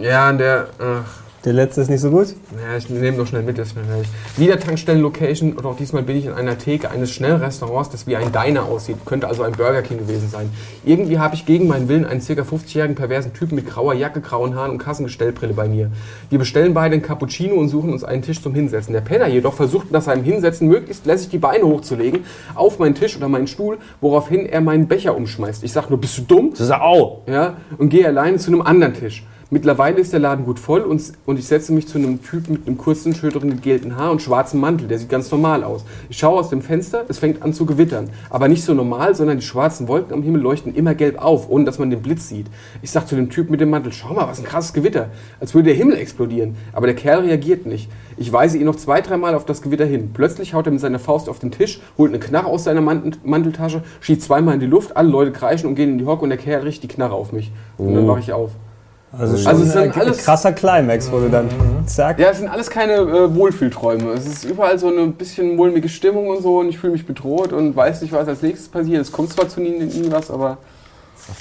Ja, 0.00 0.30
und 0.30 0.38
der, 0.38 0.66
ach, 0.78 1.27
Der 1.44 1.52
letzte 1.52 1.82
ist 1.82 1.88
nicht 1.88 2.00
so 2.00 2.10
gut? 2.10 2.34
Ja, 2.60 2.76
ich 2.76 2.90
nehme 2.90 3.16
noch 3.16 3.28
schnell 3.28 3.44
mit, 3.44 3.58
das 3.58 3.68
ist 3.68 3.76
mir 3.76 3.84
gleich. 3.84 4.08
Wieder 4.36 4.58
Tankstellen-Location 4.58 5.52
und 5.52 5.64
auch 5.66 5.76
diesmal 5.76 6.02
bin 6.02 6.16
ich 6.16 6.26
in 6.26 6.32
einer 6.32 6.58
Theke 6.58 6.90
eines 6.90 7.12
Schnellrestaurants, 7.12 7.90
das 7.90 8.08
wie 8.08 8.16
ein 8.16 8.32
Diner 8.32 8.64
aussieht. 8.64 8.96
Könnte 9.06 9.28
also 9.28 9.44
ein 9.44 9.52
Burger 9.52 9.82
King 9.82 9.98
gewesen 9.98 10.28
sein. 10.28 10.50
Irgendwie 10.84 11.20
habe 11.20 11.36
ich 11.36 11.46
gegen 11.46 11.68
meinen 11.68 11.88
Willen 11.88 12.04
einen 12.04 12.20
ca. 12.20 12.32
50-jährigen 12.32 12.96
perversen 12.96 13.34
Typen 13.34 13.54
mit 13.54 13.68
grauer 13.68 13.94
Jacke, 13.94 14.20
grauen 14.20 14.56
Haaren 14.56 14.72
und 14.72 14.78
Kassengestellbrille 14.78 15.54
bei 15.54 15.68
mir. 15.68 15.92
Wir 16.28 16.40
bestellen 16.40 16.74
beide 16.74 16.94
einen 16.94 17.02
Cappuccino 17.02 17.54
und 17.54 17.68
suchen 17.68 17.92
uns 17.92 18.02
einen 18.02 18.22
Tisch 18.22 18.42
zum 18.42 18.52
Hinsetzen. 18.52 18.92
Der 18.92 19.00
Penner 19.00 19.28
jedoch 19.28 19.54
versucht 19.54 19.92
nach 19.92 20.02
seinem 20.02 20.24
Hinsetzen 20.24 20.66
möglichst 20.66 21.06
lässig 21.06 21.28
die 21.28 21.38
Beine 21.38 21.62
hochzulegen 21.62 22.24
auf 22.56 22.80
meinen 22.80 22.96
Tisch 22.96 23.16
oder 23.16 23.28
meinen 23.28 23.46
Stuhl, 23.46 23.78
woraufhin 24.00 24.44
er 24.44 24.60
meinen 24.60 24.88
Becher 24.88 25.14
umschmeißt. 25.16 25.62
Ich 25.62 25.72
sag 25.72 25.88
nur, 25.88 26.00
bist 26.00 26.18
du 26.18 26.22
dumm? 26.22 26.50
Das 26.50 26.62
ist 26.62 26.72
au. 26.72 27.22
ja, 27.28 27.58
und 27.78 27.90
gehe 27.90 28.08
alleine 28.08 28.38
zu 28.38 28.50
einem 28.50 28.62
anderen 28.62 28.94
Tisch. 28.94 29.24
Mittlerweile 29.50 29.98
ist 29.98 30.12
der 30.12 30.20
Laden 30.20 30.44
gut 30.44 30.58
voll 30.58 30.82
und, 30.82 31.00
und 31.24 31.38
ich 31.38 31.46
setze 31.46 31.72
mich 31.72 31.88
zu 31.88 31.96
einem 31.96 32.22
Typen 32.22 32.52
mit 32.52 32.66
einem 32.66 32.76
kurzen, 32.76 33.14
schütteren, 33.14 33.48
gegelten 33.48 33.96
Haar 33.96 34.10
und 34.10 34.20
schwarzem 34.20 34.60
Mantel. 34.60 34.88
Der 34.88 34.98
sieht 34.98 35.08
ganz 35.08 35.30
normal 35.30 35.64
aus. 35.64 35.86
Ich 36.10 36.18
schaue 36.18 36.38
aus 36.38 36.50
dem 36.50 36.60
Fenster, 36.60 37.06
es 37.08 37.18
fängt 37.18 37.40
an 37.40 37.54
zu 37.54 37.64
gewittern. 37.64 38.10
Aber 38.28 38.48
nicht 38.48 38.62
so 38.62 38.74
normal, 38.74 39.14
sondern 39.14 39.38
die 39.38 39.44
schwarzen 39.46 39.88
Wolken 39.88 40.12
am 40.12 40.22
Himmel 40.22 40.42
leuchten 40.42 40.74
immer 40.74 40.94
gelb 40.94 41.16
auf, 41.16 41.48
ohne 41.48 41.64
dass 41.64 41.78
man 41.78 41.88
den 41.88 42.02
Blitz 42.02 42.28
sieht. 42.28 42.44
Ich 42.82 42.90
sage 42.90 43.06
zu 43.06 43.16
dem 43.16 43.30
Typen 43.30 43.50
mit 43.52 43.62
dem 43.62 43.70
Mantel, 43.70 43.90
schau 43.90 44.12
mal, 44.12 44.28
was 44.28 44.38
ein 44.38 44.44
krasses 44.44 44.74
Gewitter. 44.74 45.08
Als 45.40 45.54
würde 45.54 45.68
der 45.68 45.76
Himmel 45.76 45.96
explodieren. 45.96 46.54
Aber 46.74 46.86
der 46.86 46.94
Kerl 46.94 47.20
reagiert 47.20 47.64
nicht. 47.64 47.90
Ich 48.18 48.30
weise 48.30 48.58
ihn 48.58 48.66
noch 48.66 48.76
zwei, 48.76 49.00
dreimal 49.00 49.34
auf 49.34 49.46
das 49.46 49.62
Gewitter 49.62 49.86
hin. 49.86 50.10
Plötzlich 50.12 50.52
haut 50.52 50.66
er 50.66 50.72
mit 50.72 50.82
seiner 50.82 50.98
Faust 50.98 51.26
auf 51.26 51.38
den 51.38 51.52
Tisch, 51.52 51.80
holt 51.96 52.10
eine 52.10 52.20
Knarre 52.20 52.48
aus 52.48 52.64
seiner 52.64 52.82
Mantel 52.82 53.12
Manteltasche, 53.24 53.82
schießt 54.00 54.20
zweimal 54.20 54.54
in 54.54 54.60
die 54.60 54.66
Luft, 54.66 54.94
alle 54.94 55.08
Leute 55.08 55.32
kreischen 55.32 55.68
und 55.68 55.74
gehen 55.74 55.88
in 55.88 55.98
die 55.98 56.04
Hocke 56.04 56.22
und 56.22 56.28
der 56.28 56.38
Kerl 56.38 56.64
richtet 56.64 56.82
die 56.90 56.94
Knarre 56.94 57.14
auf 57.14 57.32
mich. 57.32 57.50
Und 57.78 57.94
dann 57.94 58.06
wache 58.06 58.20
ich 58.20 58.34
auf. 58.34 58.50
Also 59.16 59.36
schon 59.36 59.46
Also 59.46 59.62
es 59.64 59.72
sind 59.72 59.82
ein 59.82 59.92
alles- 59.92 60.18
krasser 60.18 60.52
Climax, 60.52 61.10
wo 61.10 61.18
du 61.20 61.28
dann 61.30 61.48
zack. 61.86 62.18
Ja, 62.18 62.30
es 62.30 62.38
sind 62.38 62.48
alles 62.48 62.68
keine 62.68 62.94
äh, 62.94 63.34
Wohlfühlträume. 63.34 64.12
Es 64.12 64.26
ist 64.26 64.44
überall 64.44 64.78
so 64.78 64.88
eine 64.88 65.06
bisschen 65.06 65.56
mulmige 65.56 65.88
Stimmung 65.88 66.28
und 66.28 66.42
so 66.42 66.58
und 66.58 66.68
ich 66.68 66.78
fühle 66.78 66.92
mich 66.92 67.06
bedroht 67.06 67.52
und 67.52 67.74
weiß 67.74 68.02
nicht, 68.02 68.12
was 68.12 68.28
als 68.28 68.42
nächstes 68.42 68.68
passiert. 68.68 69.00
Es 69.00 69.10
kommt 69.12 69.32
zwar 69.32 69.48
zu 69.48 69.60
nie, 69.60 69.70
nie 69.70 70.10
was, 70.10 70.30
aber 70.30 70.58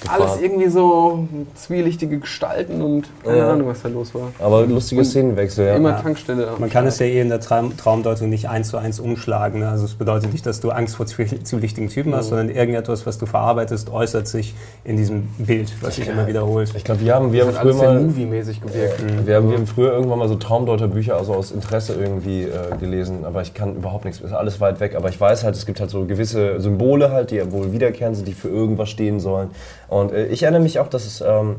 alles 0.07 0.41
irgendwie 0.41 0.67
so 0.69 1.27
zwielichtige 1.55 2.19
Gestalten 2.19 2.81
und 2.81 3.07
keine 3.23 3.37
Ja. 3.37 3.51
Ahnung, 3.53 3.67
was 3.67 3.81
da 3.81 3.89
los 3.89 4.13
war. 4.13 4.29
Aber 4.39 4.65
lustige 4.65 5.03
Szenenwechsel, 5.03 5.67
ja. 5.67 5.75
Immer 5.75 6.01
Tankstelle. 6.01 6.49
Man 6.59 6.69
kann 6.69 6.85
es 6.87 6.99
ja 6.99 7.05
eh 7.05 7.21
in 7.21 7.29
der 7.29 7.39
Traum 7.39 7.75
Traumdeutung 7.77 8.29
nicht 8.29 8.49
eins 8.49 8.69
zu 8.69 8.77
eins 8.77 8.99
umschlagen. 8.99 9.59
Ne? 9.61 9.69
Also 9.69 9.85
es 9.85 9.95
bedeutet 9.95 10.31
nicht, 10.33 10.45
dass 10.45 10.59
du 10.59 10.71
Angst 10.71 10.95
vor 10.95 11.05
zwie- 11.05 11.43
zwielichtigen 11.43 11.89
Typen 11.89 12.13
hast, 12.15 12.29
sondern 12.29 12.49
irgendetwas, 12.49 13.05
was 13.05 13.17
du 13.17 13.25
verarbeitest, 13.25 13.89
äußert 13.91 14.27
sich 14.27 14.53
in 14.83 14.97
diesem 14.97 15.23
Bild, 15.37 15.71
was 15.81 15.95
sich 15.95 16.07
immer 16.07 16.27
wiederholt. 16.27 16.73
Ich 16.75 16.83
glaube, 16.83 17.01
wir 17.01 17.15
haben, 17.15 17.31
wir 17.31 17.41
haben 17.45 17.53
Das 17.53 17.61
früher 17.61 17.73
mal. 17.75 17.99
movie-mäßig 18.01 18.61
gewirkt. 18.61 19.03
Wir 19.25 19.35
haben, 19.35 19.49
wir 19.49 19.57
haben 19.57 19.67
früher 19.67 19.91
irgendwann 19.93 20.19
mal 20.19 20.27
so 20.29 20.35
Traumdeuterbücher, 20.35 21.15
also 21.17 21.33
aus 21.33 21.51
Interesse 21.51 21.93
irgendwie 21.99 22.43
äh, 22.43 22.75
gelesen, 22.79 23.25
aber 23.25 23.41
ich 23.41 23.53
kann 23.53 23.75
überhaupt 23.75 24.05
nichts, 24.05 24.19
ist 24.21 24.33
alles 24.33 24.59
weit 24.61 24.79
weg. 24.79 24.95
Aber 24.95 25.09
ich 25.09 25.19
weiß 25.19 25.43
halt, 25.43 25.55
es 25.55 25.65
gibt 25.65 25.79
halt 25.79 25.89
so 25.89 26.05
gewisse 26.05 26.59
Symbole 26.59 27.11
halt, 27.11 27.31
die 27.31 27.35
ja 27.35 27.51
wohl 27.51 27.71
wiederkehren 27.71 28.15
sind, 28.15 28.27
die 28.27 28.33
für 28.33 28.49
irgendwas 28.49 28.89
stehen 28.89 29.19
sollen. 29.19 29.49
Und 29.87 30.11
äh, 30.13 30.27
ich 30.27 30.43
erinnere 30.43 30.61
mich 30.61 30.79
auch, 30.79 30.87
dass 30.87 31.05
es 31.05 31.21
ähm, 31.21 31.57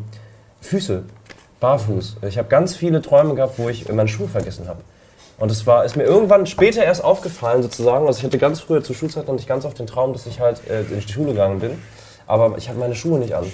Füße, 0.60 1.02
barfuß. 1.60 2.16
Ich 2.28 2.38
habe 2.38 2.48
ganz 2.48 2.76
viele 2.76 3.02
Träume 3.02 3.34
gehabt, 3.34 3.58
wo 3.58 3.68
ich 3.68 3.88
meine 3.92 4.08
Schuhe 4.08 4.28
vergessen 4.28 4.68
habe. 4.68 4.80
Und 5.38 5.50
es 5.52 5.66
war, 5.66 5.84
ist 5.84 5.96
mir 5.96 6.02
irgendwann 6.04 6.46
später 6.46 6.84
erst 6.84 7.04
aufgefallen 7.04 7.62
sozusagen. 7.62 8.06
Also 8.06 8.18
ich 8.18 8.24
hatte 8.24 8.38
ganz 8.38 8.60
früher 8.60 8.82
zur 8.82 8.96
Schulzeit 8.96 9.26
noch 9.28 9.34
nicht 9.34 9.48
ganz 9.48 9.64
oft 9.64 9.78
den 9.78 9.86
Traum, 9.86 10.12
dass 10.12 10.26
ich 10.26 10.40
halt 10.40 10.60
äh, 10.68 10.80
in 10.82 11.00
die 11.00 11.12
Schule 11.12 11.28
gegangen 11.32 11.60
bin. 11.60 11.78
Aber 12.26 12.58
ich 12.58 12.68
hatte 12.68 12.78
meine 12.78 12.94
Schuhe 12.94 13.18
nicht 13.18 13.34
an. 13.34 13.44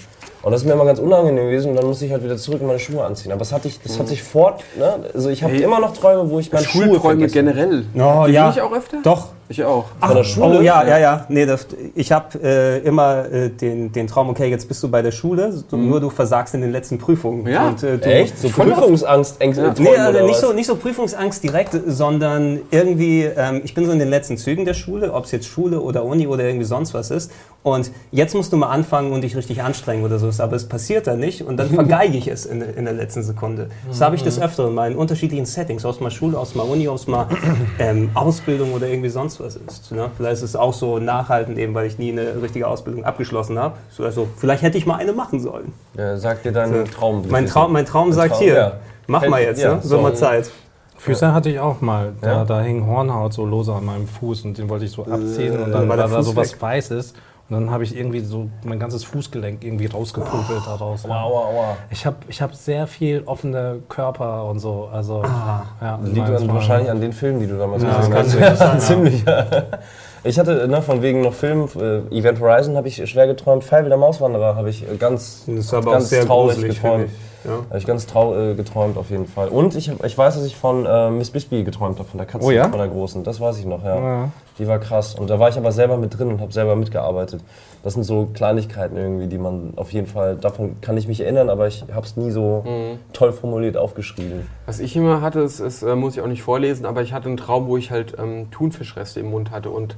Und 0.42 0.52
das 0.52 0.62
ist 0.62 0.66
mir 0.66 0.72
immer 0.74 0.84
ganz 0.84 0.98
unangenehm 0.98 1.46
gewesen 1.46 1.70
und 1.70 1.76
dann 1.76 1.86
musste 1.86 2.04
ich 2.04 2.12
halt 2.12 2.22
wieder 2.24 2.36
zurück 2.36 2.60
und 2.60 2.66
meine 2.66 2.78
Schuhe 2.78 3.02
anziehen. 3.04 3.32
Aber 3.32 3.38
das, 3.38 3.52
hatte 3.52 3.68
ich, 3.68 3.80
das 3.80 3.98
hat 3.98 4.08
sich 4.08 4.22
fort, 4.22 4.62
ne? 4.78 4.96
Also 5.14 5.30
ich 5.30 5.42
habe 5.42 5.54
Hey, 5.54 5.62
immer 5.62 5.80
noch 5.80 5.96
Träume, 5.96 6.28
wo 6.28 6.38
ich 6.38 6.52
meine 6.52 6.66
Schuhe 6.66 6.82
Schulträume 6.86 7.28
vergesse. 7.28 7.32
generell. 7.34 7.86
Oh, 7.94 8.24
Die 8.26 8.32
ja. 8.32 8.50
ich 8.50 8.60
auch 8.60 8.72
öfter? 8.72 8.98
Doch. 9.02 9.28
Ich 9.48 9.62
auch. 9.62 9.86
Von 10.00 10.16
der 10.16 10.24
Schule? 10.24 10.58
Oh 10.58 10.62
ja, 10.62 10.86
ja, 10.86 10.98
ja. 10.98 11.26
Nee, 11.28 11.44
das, 11.44 11.66
ich 11.94 12.10
habe 12.12 12.38
äh, 12.42 12.78
immer 12.78 13.30
äh, 13.30 13.50
den, 13.50 13.92
den 13.92 14.06
Traum, 14.06 14.30
okay, 14.30 14.48
jetzt 14.48 14.66
bist 14.68 14.82
du 14.82 14.88
bei 14.88 15.02
der 15.02 15.10
Schule, 15.10 15.52
du, 15.70 15.76
nur 15.76 16.00
du 16.00 16.08
versagst 16.08 16.54
in 16.54 16.62
den 16.62 16.72
letzten 16.72 16.98
Prüfungen. 16.98 17.46
Ja. 17.46 17.68
Und, 17.68 17.82
äh, 17.82 17.98
du, 17.98 18.06
Echt? 18.06 18.38
So. 18.38 18.48
Prüfungsangst, 18.48 19.40
Ängste, 19.40 19.62
Ja. 19.62 19.74
Nee, 19.78 19.96
also 19.96 20.26
nicht 20.26 20.38
so, 20.38 20.52
nicht 20.52 20.66
so 20.66 20.76
Prüfungsangst 20.76 21.42
direkt, 21.42 21.78
sondern 21.86 22.60
irgendwie, 22.70 23.24
ähm, 23.24 23.60
ich 23.64 23.74
bin 23.74 23.84
so 23.84 23.92
in 23.92 23.98
den 23.98 24.08
letzten 24.08 24.38
Zügen 24.38 24.64
der 24.64 24.74
Schule, 24.74 25.12
ob 25.12 25.24
es 25.24 25.32
jetzt 25.32 25.46
Schule 25.46 25.80
oder 25.80 26.04
Uni 26.04 26.26
oder 26.26 26.44
irgendwie 26.44 26.64
sonst 26.64 26.94
was 26.94 27.10
ist. 27.10 27.30
Und 27.62 27.90
jetzt 28.12 28.34
musst 28.34 28.52
du 28.52 28.58
mal 28.58 28.68
anfangen 28.68 29.12
und 29.12 29.22
dich 29.22 29.36
richtig 29.36 29.62
anstrengen 29.62 30.04
oder 30.04 30.18
so. 30.18 30.30
Aber 30.42 30.54
es 30.54 30.68
passiert 30.68 31.06
dann 31.06 31.18
nicht 31.18 31.42
und 31.42 31.56
dann 31.56 31.70
vergeige 31.74 32.18
ich 32.18 32.28
es 32.28 32.44
in, 32.44 32.60
in 32.60 32.84
der 32.84 32.92
letzten 32.92 33.22
Sekunde. 33.22 33.70
Das 33.88 34.02
habe 34.02 34.16
ich 34.16 34.22
des 34.22 34.40
Öfteren 34.40 34.74
mal 34.74 34.90
in 34.90 34.98
unterschiedlichen 34.98 35.46
Settings, 35.46 35.84
aus 35.86 35.98
mal 35.98 36.10
Schule, 36.10 36.38
aus 36.38 36.54
mal 36.54 36.64
Uni, 36.64 36.88
aus 36.88 37.06
mal 37.06 37.26
ähm, 37.78 38.10
Ausbildung 38.12 38.74
oder 38.74 38.86
irgendwie 38.86 39.08
sonst 39.08 39.33
was 39.40 39.56
ist. 39.56 39.92
Ne? 39.92 40.10
Vielleicht 40.16 40.34
ist 40.34 40.42
es 40.42 40.56
auch 40.56 40.72
so 40.74 40.98
nachhaltend 40.98 41.58
eben, 41.58 41.74
weil 41.74 41.86
ich 41.86 41.98
nie 41.98 42.12
eine 42.12 42.40
richtige 42.42 42.66
Ausbildung 42.68 43.04
abgeschlossen 43.04 43.58
habe. 43.58 43.76
So, 43.90 44.04
Also 44.04 44.28
vielleicht 44.36 44.62
hätte 44.62 44.78
ich 44.78 44.86
mal 44.86 44.96
eine 44.96 45.12
machen 45.12 45.40
sollen. 45.40 45.72
Ja, 45.96 46.16
sag 46.16 46.42
dir 46.42 46.52
deinen 46.52 46.84
Traum. 46.86 47.24
Mein 47.28 47.46
Traum, 47.46 47.72
mein 47.72 47.86
Traum 47.86 48.12
sagt 48.12 48.32
Traum, 48.34 48.42
hier, 48.42 48.54
ja. 48.54 48.72
mach 49.06 49.26
mal 49.28 49.42
jetzt, 49.42 49.60
Ja, 49.62 49.74
ne? 49.76 49.80
so 49.82 49.88
so. 49.96 50.00
mal 50.00 50.14
Zeit. 50.14 50.50
Füße 50.96 51.34
hatte 51.34 51.50
ich 51.50 51.58
auch 51.60 51.80
mal. 51.80 52.12
Da, 52.20 52.28
Ja? 52.32 52.44
da 52.44 52.60
hing 52.62 52.86
Hornhaut 52.86 53.32
so 53.34 53.44
lose 53.44 53.72
an 53.72 53.84
meinem 53.84 54.06
Fuß 54.08 54.44
und 54.46 54.56
den 54.58 54.68
wollte 54.70 54.86
ich 54.86 54.92
so 54.92 55.02
abziehen 55.04 55.58
und 55.62 55.70
dann 55.72 55.88
war 55.88 55.96
da 55.96 56.08
so 56.22 56.34
was. 56.34 56.60
Weißes 56.60 57.14
und 57.50 57.56
dann 57.56 57.70
habe 57.70 57.84
ich 57.84 57.94
irgendwie 57.96 58.20
so 58.20 58.48
mein 58.64 58.78
ganzes 58.78 59.04
Fußgelenk 59.04 59.62
irgendwie 59.62 59.86
rausgepopelt 59.86 60.62
daraus. 60.66 61.04
Aua, 61.04 61.22
aua, 61.22 61.40
aua. 61.48 61.76
Ich 61.90 62.06
habe 62.06 62.16
ich 62.28 62.40
hab 62.40 62.54
sehr 62.54 62.86
viel 62.86 63.22
offene 63.26 63.82
Körper 63.88 64.46
und 64.46 64.60
so. 64.60 64.88
Also, 64.92 65.22
ja, 65.22 65.98
Das 66.02 66.10
liegt 66.10 66.26
Traum. 66.26 66.48
wahrscheinlich 66.54 66.90
an 66.90 67.00
den 67.00 67.12
Filmen, 67.12 67.40
die 67.40 67.46
du 67.46 67.58
damals 67.58 67.82
Ja, 67.82 67.98
gesehen 67.98 68.40
das 68.40 68.60
hast. 68.60 68.60
kann 68.60 68.80
sein, 68.80 69.22
ja. 69.24 69.24
Ziemlich. 69.24 69.24
Ich 70.26 70.38
hatte, 70.38 70.66
ne, 70.68 70.80
von 70.80 71.02
wegen 71.02 71.20
noch 71.20 71.34
Film, 71.34 71.68
äh, 71.78 71.98
Event 72.16 72.40
Horizon 72.40 72.76
habe 72.78 72.88
ich 72.88 73.10
schwer 73.10 73.26
geträumt, 73.26 73.62
Fall 73.62 73.84
der 73.90 73.98
Mauswanderer 73.98 74.56
habe 74.56 74.70
ich 74.70 74.82
äh, 74.90 74.96
ganz, 74.96 75.44
Das 75.46 75.54
ist 75.66 75.74
aber 75.74 75.92
ganz 75.92 76.04
auch 76.04 76.08
sehr 76.08 76.24
traurig 76.24 76.54
gruselig, 76.54 76.76
geträumt. 76.80 77.10
Ja. 77.44 77.50
Habe 77.68 77.78
ich 77.78 77.86
ganz 77.86 78.06
trau 78.06 78.34
äh, 78.36 78.54
geträumt 78.54 78.96
auf 78.96 79.10
jeden 79.10 79.26
Fall. 79.26 79.48
Und 79.48 79.74
ich, 79.76 79.90
ich 80.02 80.18
weiß, 80.18 80.34
dass 80.34 80.44
ich 80.44 80.56
von 80.56 80.86
äh, 80.86 81.10
Miss 81.10 81.30
Bisbee 81.30 81.62
geträumt 81.64 81.98
habe, 81.98 82.08
von 82.08 82.18
der 82.18 82.26
Katze, 82.26 82.46
Oh 82.46 82.50
ja? 82.50 82.68
von 82.68 82.78
der 82.78 82.88
großen. 82.88 83.22
Das 83.24 83.40
weiß 83.40 83.58
ich 83.58 83.66
noch, 83.66 83.84
ja. 83.84 83.96
Ja. 83.98 84.30
Die 84.58 84.66
war 84.68 84.78
krass. 84.78 85.14
Und 85.14 85.30
da 85.30 85.38
war 85.38 85.48
ich 85.48 85.56
aber 85.56 85.72
selber 85.72 85.96
mit 85.96 86.16
drin 86.18 86.28
und 86.28 86.40
habe 86.40 86.52
selber 86.52 86.76
mitgearbeitet. 86.76 87.42
Das 87.82 87.94
sind 87.94 88.04
so 88.04 88.28
Kleinigkeiten 88.32 88.96
irgendwie, 88.96 89.26
die 89.26 89.36
man 89.36 89.74
auf 89.76 89.92
jeden 89.92 90.06
Fall, 90.06 90.36
davon 90.36 90.80
kann 90.80 90.96
ich 90.96 91.06
mich 91.08 91.20
erinnern, 91.20 91.50
aber 91.50 91.66
ich 91.66 91.84
habe 91.92 92.06
es 92.06 92.16
nie 92.16 92.30
so 92.30 92.64
toll 93.12 93.32
formuliert 93.32 93.76
aufgeschrieben. 93.76 94.46
Was 94.66 94.78
ich 94.80 94.96
immer 94.96 95.20
hatte, 95.20 95.40
ist, 95.40 95.60
ist 95.60 95.82
äh, 95.82 95.94
muss 95.96 96.16
ich 96.16 96.22
auch 96.22 96.26
nicht 96.28 96.42
vorlesen, 96.42 96.86
aber 96.86 97.02
ich 97.02 97.12
hatte 97.12 97.28
einen 97.28 97.36
Traum, 97.36 97.66
wo 97.66 97.76
ich 97.76 97.90
halt 97.90 98.14
ähm, 98.18 98.50
Thunfischreste 98.50 99.20
im 99.20 99.30
Mund 99.30 99.50
hatte. 99.50 99.70
Und 99.70 99.96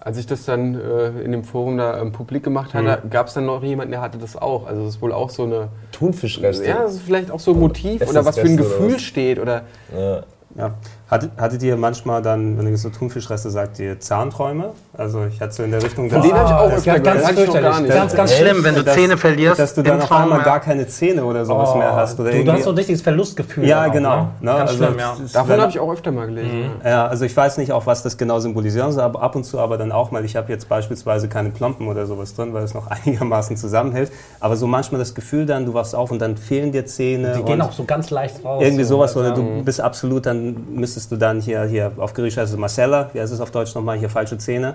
als 0.00 0.16
ich 0.16 0.26
das 0.26 0.44
dann 0.44 0.74
äh, 0.74 1.08
in 1.20 1.32
dem 1.32 1.44
Forum 1.44 1.76
da 1.76 2.00
ähm, 2.00 2.12
publik 2.12 2.44
gemacht 2.44 2.72
hatte, 2.74 3.02
gab 3.08 3.26
es 3.26 3.34
dann 3.34 3.46
noch 3.46 3.62
jemanden, 3.62 3.90
der 3.92 4.00
hatte 4.00 4.18
das 4.18 4.36
auch. 4.36 4.66
Also 4.66 4.84
das 4.84 4.94
ist 4.94 5.02
wohl 5.02 5.12
auch 5.12 5.30
so 5.30 5.42
eine, 5.42 5.68
Thunfischreste. 5.92 6.66
ja, 6.66 6.82
das 6.82 6.94
ist 6.94 7.02
vielleicht 7.02 7.30
auch 7.30 7.40
so 7.40 7.52
ein 7.52 7.58
Motiv 7.58 8.08
oder 8.08 8.24
was 8.24 8.38
für 8.38 8.46
ein 8.46 8.54
oder 8.54 8.62
Gefühl 8.62 8.98
steht 9.00 9.38
oder 9.38 9.62
Ja. 9.96 10.22
Ja. 10.54 10.74
Hattet, 11.10 11.30
hattet 11.38 11.62
ihr 11.62 11.76
manchmal 11.78 12.20
dann, 12.20 12.58
wenn 12.58 12.66
ihr 12.66 12.76
so 12.76 12.90
Thunfischreste 12.90 13.48
sagt, 13.48 13.78
ihr 13.78 13.98
Zahnträume? 13.98 14.72
Also 14.94 15.24
ich 15.24 15.40
hatte 15.40 15.54
so 15.54 15.62
in 15.62 15.70
der 15.70 15.82
Richtung... 15.82 16.10
Von 16.10 16.20
denen 16.20 16.34
habe 16.34 16.48
ich 16.48 16.54
auch 16.54 16.70
das 16.70 16.86
öfter 16.86 16.96
ist 16.96 17.04
ganz 17.04 17.20
gehört. 17.20 17.38
Ich 17.38 17.46
noch 17.54 17.60
gar 17.62 17.80
nicht. 17.80 17.94
Ganz, 17.94 18.14
ganz 18.14 18.34
schlimm, 18.34 18.62
wenn 18.62 18.74
du 18.74 18.84
dass- 18.84 18.94
Zähne 18.94 19.16
verlierst. 19.16 19.58
Dass 19.58 19.74
du 19.74 19.82
dann 19.82 20.02
auf 20.02 20.12
einmal 20.12 20.42
gar 20.42 20.60
keine 20.60 20.86
Zähne 20.86 21.24
oder 21.24 21.46
sowas 21.46 21.74
mehr 21.76 21.96
hast. 21.96 22.20
Oder 22.20 22.30
du, 22.30 22.36
irgendwie- 22.36 22.52
hast 22.52 22.64
so 22.64 22.70
ein 22.70 22.76
richtiges 22.76 23.00
Verlustgefühl. 23.00 23.66
Ja, 23.66 23.86
auch, 23.86 23.92
genau. 23.92 24.16
Ne? 24.16 24.28
Ne? 24.40 24.50
Ganz 24.58 24.70
Also 24.72 24.84
schlimm, 24.84 24.98
ja. 24.98 25.16
Davon 25.32 25.60
habe 25.60 25.70
ich 25.70 25.80
auch 25.80 25.90
öfter 25.90 26.12
mal 26.12 26.26
gelesen. 26.26 26.70
ja. 26.84 26.90
Ja, 26.90 27.06
also 27.06 27.24
ich 27.24 27.34
weiß 27.34 27.56
nicht 27.56 27.72
auch, 27.72 27.86
was 27.86 28.02
das 28.02 28.18
genau 28.18 28.38
symbolisieren 28.40 28.92
soll, 28.92 29.02
aber 29.02 29.22
ab 29.22 29.34
und 29.34 29.44
zu 29.44 29.58
aber 29.60 29.78
dann 29.78 29.92
auch 29.92 30.10
mal. 30.10 30.24
Ich 30.26 30.36
habe 30.36 30.52
jetzt 30.52 30.68
beispielsweise 30.68 31.28
keine 31.28 31.48
Plomben 31.48 31.88
oder 31.88 32.04
sowas 32.04 32.34
drin, 32.34 32.52
weil 32.52 32.64
es 32.64 32.74
noch 32.74 32.86
einigermaßen 32.90 33.56
zusammenhält. 33.56 34.12
Aber 34.40 34.56
so 34.56 34.66
manchmal 34.66 34.98
das 34.98 35.14
Gefühl 35.14 35.46
dann, 35.46 35.64
du 35.64 35.72
wachst 35.72 35.94
auf 35.94 36.10
und 36.10 36.18
dann 36.18 36.36
fehlen 36.36 36.70
dir 36.70 36.84
Zähne. 36.84 37.32
Die 37.38 37.44
gehen 37.44 37.62
auch 37.62 37.72
so 37.72 37.84
ganz 37.84 38.10
leicht 38.10 38.44
raus. 38.44 38.62
irgendwie 38.62 38.84
so, 38.84 38.96
sowas. 38.96 39.16
Oder 39.16 39.28
ja. 39.28 39.34
du 39.34 39.62
bist 39.64 39.80
absolut, 39.80 40.26
dann 40.26 40.54
müsstest 40.74 40.97
du 41.06 41.16
dann 41.16 41.40
hier, 41.40 41.62
hier 41.64 41.92
auf 41.98 42.12
Griechisch 42.14 42.36
heißt 42.38 42.52
es 42.52 42.58
Marcella, 42.58 43.10
wie 43.12 43.20
heißt 43.20 43.32
es 43.32 43.40
auf 43.40 43.50
Deutsch 43.52 43.74
nochmal, 43.74 43.96
hier 43.98 44.10
falsche 44.10 44.36
Zähne. 44.38 44.74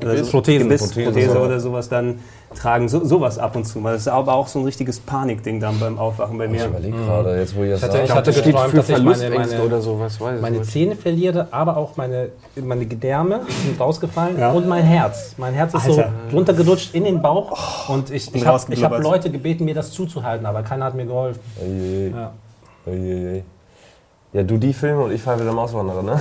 Oder 0.00 0.22
so, 0.22 0.30
Prothesen. 0.30 0.68
Gebiss, 0.68 0.82
Prothesen, 0.82 1.12
Prothese 1.12 1.32
so. 1.32 1.38
oder 1.40 1.58
sowas 1.60 1.88
dann 1.88 2.20
tragen. 2.54 2.88
So, 2.88 3.04
sowas 3.04 3.38
ab 3.38 3.56
und 3.56 3.64
zu. 3.64 3.80
Das 3.82 4.02
ist 4.02 4.08
aber 4.08 4.34
auch 4.34 4.46
so 4.46 4.60
ein 4.60 4.64
richtiges 4.64 5.00
Panikding 5.00 5.58
dann 5.60 5.78
beim 5.80 5.98
Aufwachen 5.98 6.38
bei 6.38 6.44
Ich 6.44 6.50
mir. 6.52 6.66
überlege 6.66 6.96
gerade, 6.96 7.38
jetzt 7.38 7.56
wo 7.56 7.64
ihr 7.64 7.72
das 7.72 7.82
hatte- 7.82 7.92
sagt. 7.94 8.04
ich 8.04 8.10
hatte 8.14 8.22
Das 8.30 8.34
steht 8.38 8.46
geträumt, 8.52 8.70
für 8.70 8.76
dass 8.76 8.88
ich 8.88 8.98
meine- 9.02 9.30
meine- 9.30 9.62
oder 9.62 9.80
sowas, 9.80 10.20
weiß 10.20 10.36
ich 10.36 10.40
meine 10.42 10.58
nicht. 10.58 10.70
Zähne 10.70 10.94
verliere, 10.96 11.48
aber 11.50 11.76
auch 11.76 11.96
meine, 11.96 12.28
meine 12.62 12.86
Gedärme 12.86 13.40
sind 13.64 13.80
rausgefallen 13.80 14.38
Ja. 14.38 14.52
und 14.52 14.68
mein 14.68 14.84
Herz. 14.84 15.34
Mein 15.38 15.54
Herz 15.54 15.74
ist 15.74 15.88
Alter. 15.88 16.10
so 16.30 16.36
runtergerutscht 16.36 16.94
in 16.94 17.04
den 17.04 17.20
Bauch 17.20 17.88
und 17.88 18.10
ich, 18.10 18.32
ich 18.34 18.46
habe 18.46 18.58
hab 18.82 19.02
Leute 19.02 19.30
gebeten, 19.30 19.64
mir 19.64 19.74
das 19.74 19.90
zuzuhalten, 19.90 20.46
aber 20.46 20.62
keiner 20.62 20.84
hat 20.86 20.94
mir 20.94 21.06
geholfen. 21.06 21.40
Oje, 21.60 22.10
Ja. 22.10 22.32
oje, 22.86 22.96
oje. 23.32 23.42
Ja, 24.32 24.42
du 24.42 24.58
die 24.58 24.72
Filme 24.72 25.04
und 25.04 25.12
ich 25.12 25.22
fahre 25.22 25.40
wieder 25.40 25.52
Mauswanderer, 25.52 26.02
ne? 26.02 26.20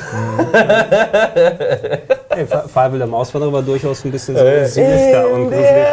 Hey, 2.29 2.45
Fabel 2.45 2.99
der 2.99 3.07
Mauswanderer 3.07 3.51
war 3.51 3.61
durchaus 3.61 4.05
ein 4.05 4.11
bisschen 4.11 4.37
so 4.37 4.43
sinister 4.43 5.29
und 5.29 5.49
gruselig. 5.49 5.85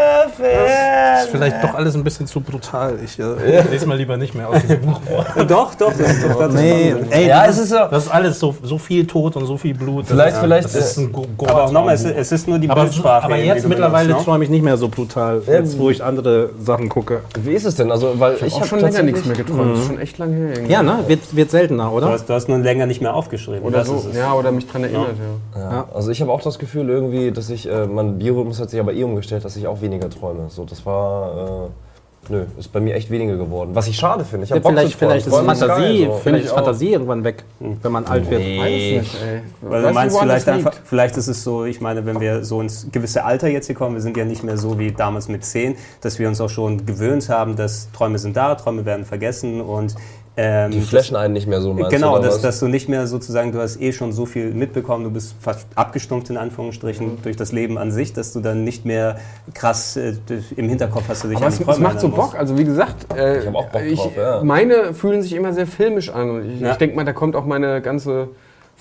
Das 1.12 1.24
ist 1.24 1.30
vielleicht 1.30 1.62
doch 1.62 1.74
alles 1.74 1.94
ein 1.94 2.04
bisschen 2.04 2.26
zu 2.26 2.40
brutal. 2.40 2.98
Ich 3.04 3.18
äh, 3.18 3.62
lese 3.70 3.86
mal 3.86 3.96
lieber 3.96 4.16
nicht 4.16 4.34
mehr 4.34 4.48
aus 4.48 4.60
diesem 4.62 4.80
Buch 4.86 5.00
vor. 5.06 5.44
Doch, 5.44 5.74
doch, 5.74 5.92
das 5.92 6.00
ist 6.10 6.24
doch 6.24 6.38
das 6.38 6.54
Nee, 6.54 6.94
ey, 7.10 7.28
Ja, 7.28 7.46
das, 7.46 7.56
es 7.56 7.62
ist 7.64 7.70
so. 7.70 7.76
das 7.90 8.04
ist 8.04 8.10
alles 8.10 8.38
so, 8.38 8.54
so 8.62 8.78
viel 8.78 9.06
Tod 9.06 9.36
und 9.36 9.46
so 9.46 9.56
viel 9.56 9.74
Blut. 9.74 10.06
Vielleicht- 10.06 10.34
ist, 10.36 10.40
vielleicht, 10.40 10.64
Das 10.64 10.74
ist 10.74 10.98
äh, 10.98 11.02
ein 11.02 11.12
Go 11.12 11.24
Aber 11.46 11.64
auch 11.64 11.72
nochmal, 11.72 11.94
es, 11.94 12.04
es 12.04 12.32
ist 12.32 12.48
nur 12.48 12.58
die 12.58 12.68
aber, 12.70 12.82
Bildsprache. 12.82 13.24
aber 13.26 13.36
jetzt 13.36 13.64
du 13.64 13.68
mittlerweile 13.68 14.14
ne? 14.14 14.18
träume 14.22 14.44
ich 14.44 14.50
nicht 14.50 14.62
mehr 14.62 14.76
so 14.76 14.88
brutal, 14.88 15.42
jetzt 15.46 15.78
wo 15.78 15.90
ich 15.90 16.02
andere 16.02 16.50
Sachen 16.62 16.88
gucke. 16.88 17.20
Wie 17.42 17.52
ist 17.52 17.64
es 17.64 17.74
denn? 17.76 17.90
Also, 17.90 18.12
weil 18.18 18.34
ich, 18.36 18.42
habe 18.54 18.60
hab 18.60 18.66
schon 18.68 18.80
länger 18.80 19.02
nichts 19.02 19.24
mehr 19.24 19.36
geträumt. 19.36 19.72
Das 19.72 19.80
ist 19.80 19.86
schon 19.86 19.98
echt 20.00 20.18
lange 20.18 20.36
her. 20.36 20.48
irgendwie. 20.54 20.72
Ja, 20.72 20.82
ne? 20.82 20.98
Wird, 21.06 21.34
wird 21.36 21.50
seltener, 21.50 21.88
Du 21.90 21.96
oder? 21.96 22.08
hast, 22.10 22.26
du 22.28 22.34
hast 22.34 22.48
nun 22.48 22.62
länger 22.62 22.86
nicht 22.86 23.00
mehr 23.02 23.14
aufgeschrieben. 23.14 23.62
Oder 23.62 23.84
so. 23.84 24.02
Ja, 24.14 24.32
oder 24.34 24.52
mich 24.52 24.66
dran 24.66 24.84
erinnert, 24.84 25.08
ja. 25.54 25.60
Ja. 25.60 25.88
Also 25.94 26.10
ich 26.10 26.20
habe 26.20 26.32
auch 26.32 26.42
das 26.42 26.58
Gefühl 26.58 26.88
irgendwie, 26.88 27.30
dass 27.32 27.50
ich, 27.50 27.68
äh, 27.68 27.86
mein 27.86 28.18
Biorhythmus 28.18 28.60
hat 28.60 28.70
sich 28.70 28.80
aber 28.80 28.92
eh 28.92 29.04
umgestellt, 29.04 29.44
dass 29.44 29.56
ich 29.56 29.66
auch 29.66 29.80
weniger 29.80 30.08
träume. 30.10 30.44
So, 30.48 30.64
das 30.64 30.84
war, 30.86 31.01
äh, 31.02 32.32
nö, 32.32 32.44
ist 32.58 32.72
bei 32.72 32.80
mir 32.80 32.94
echt 32.94 33.10
weniger 33.10 33.36
geworden. 33.36 33.70
Was 33.74 33.88
ich 33.88 33.96
schade 33.96 34.24
finde. 34.24 34.44
Ich 34.44 34.50
Ja, 34.50 34.60
vielleicht, 34.60 34.96
vielleicht 34.96 35.26
ist 35.26 35.34
Fantasie, 35.34 35.66
geil, 35.66 36.06
so. 36.06 36.20
vielleicht 36.22 36.44
ist. 36.46 36.52
Fantasie 36.52 36.92
irgendwann 36.92 37.24
weg, 37.24 37.44
wenn 37.60 37.92
man 37.92 38.04
alt 38.06 38.30
wird. 38.30 38.40
Weiß 38.40 39.00
nicht, 39.00 39.16
ey. 39.22 39.42
Weil 39.60 39.82
du 39.82 39.90
meinst 39.92 40.18
vielleicht 40.18 40.48
einfach, 40.48 40.74
vielleicht 40.84 41.16
ist 41.16 41.28
es 41.28 41.42
so, 41.42 41.64
ich 41.64 41.80
meine, 41.80 42.04
wenn 42.06 42.20
wir 42.20 42.44
so 42.44 42.60
ins 42.60 42.86
gewisse 42.90 43.24
Alter 43.24 43.48
jetzt 43.48 43.66
hier 43.66 43.74
kommen, 43.74 43.94
wir 43.94 44.02
sind 44.02 44.16
ja 44.16 44.24
nicht 44.24 44.44
mehr 44.44 44.56
so 44.56 44.78
wie 44.78 44.92
damals 44.92 45.28
mit 45.28 45.44
10, 45.44 45.76
dass 46.00 46.18
wir 46.18 46.28
uns 46.28 46.40
auch 46.40 46.50
schon 46.50 46.86
gewöhnt 46.86 47.28
haben, 47.28 47.56
dass 47.56 47.90
Träume 47.92 48.18
sind 48.18 48.36
da, 48.36 48.54
Träume 48.54 48.84
werden 48.84 49.04
vergessen 49.04 49.60
und 49.60 49.94
ähm, 50.36 50.70
Die 50.70 50.80
flashen 50.80 51.14
einen 51.16 51.34
nicht 51.34 51.46
mehr 51.46 51.60
so, 51.60 51.74
meinst 51.74 51.90
Genau, 51.90 52.12
du, 52.12 52.18
oder 52.20 52.26
dass, 52.26 52.34
was? 52.36 52.42
dass 52.42 52.60
du 52.60 52.68
nicht 52.68 52.88
mehr 52.88 53.06
sozusagen, 53.06 53.52
du 53.52 53.60
hast 53.60 53.80
eh 53.80 53.92
schon 53.92 54.12
so 54.12 54.24
viel 54.26 54.52
mitbekommen, 54.54 55.04
du 55.04 55.10
bist 55.10 55.34
fast 55.40 55.66
abgestumpft 55.74 56.30
in 56.30 56.36
Anführungsstrichen 56.38 57.22
durch 57.22 57.36
das 57.36 57.52
Leben 57.52 57.76
an 57.78 57.90
sich, 57.92 58.12
dass 58.14 58.32
du 58.32 58.40
dann 58.40 58.64
nicht 58.64 58.84
mehr 58.86 59.18
krass 59.54 59.96
äh, 59.96 60.14
im 60.56 60.68
Hinterkopf 60.68 61.04
hast 61.08 61.24
du 61.24 61.28
dich 61.28 61.36
Aber 61.36 61.46
an 61.46 61.52
es, 61.52 61.60
es 61.60 61.78
macht 61.78 62.00
so 62.00 62.08
musst. 62.08 62.20
Bock. 62.20 62.34
Also 62.38 62.56
wie 62.56 62.64
gesagt, 62.64 63.12
äh, 63.14 63.40
Ich 63.40 63.46
hab 63.46 63.54
auch 63.54 63.66
Bock 63.68 63.82
ich, 63.82 63.98
drauf, 64.00 64.12
ja. 64.16 64.42
meine 64.42 64.94
fühlen 64.94 65.20
sich 65.22 65.34
immer 65.34 65.52
sehr 65.52 65.66
filmisch 65.66 66.08
an. 66.10 66.30
Und 66.30 66.50
ich, 66.50 66.60
Ja. 66.60 66.72
ich 66.72 66.76
denke 66.78 66.96
mal, 66.96 67.04
da 67.04 67.12
kommt 67.12 67.36
auch 67.36 67.44
meine 67.44 67.82
ganze 67.82 68.28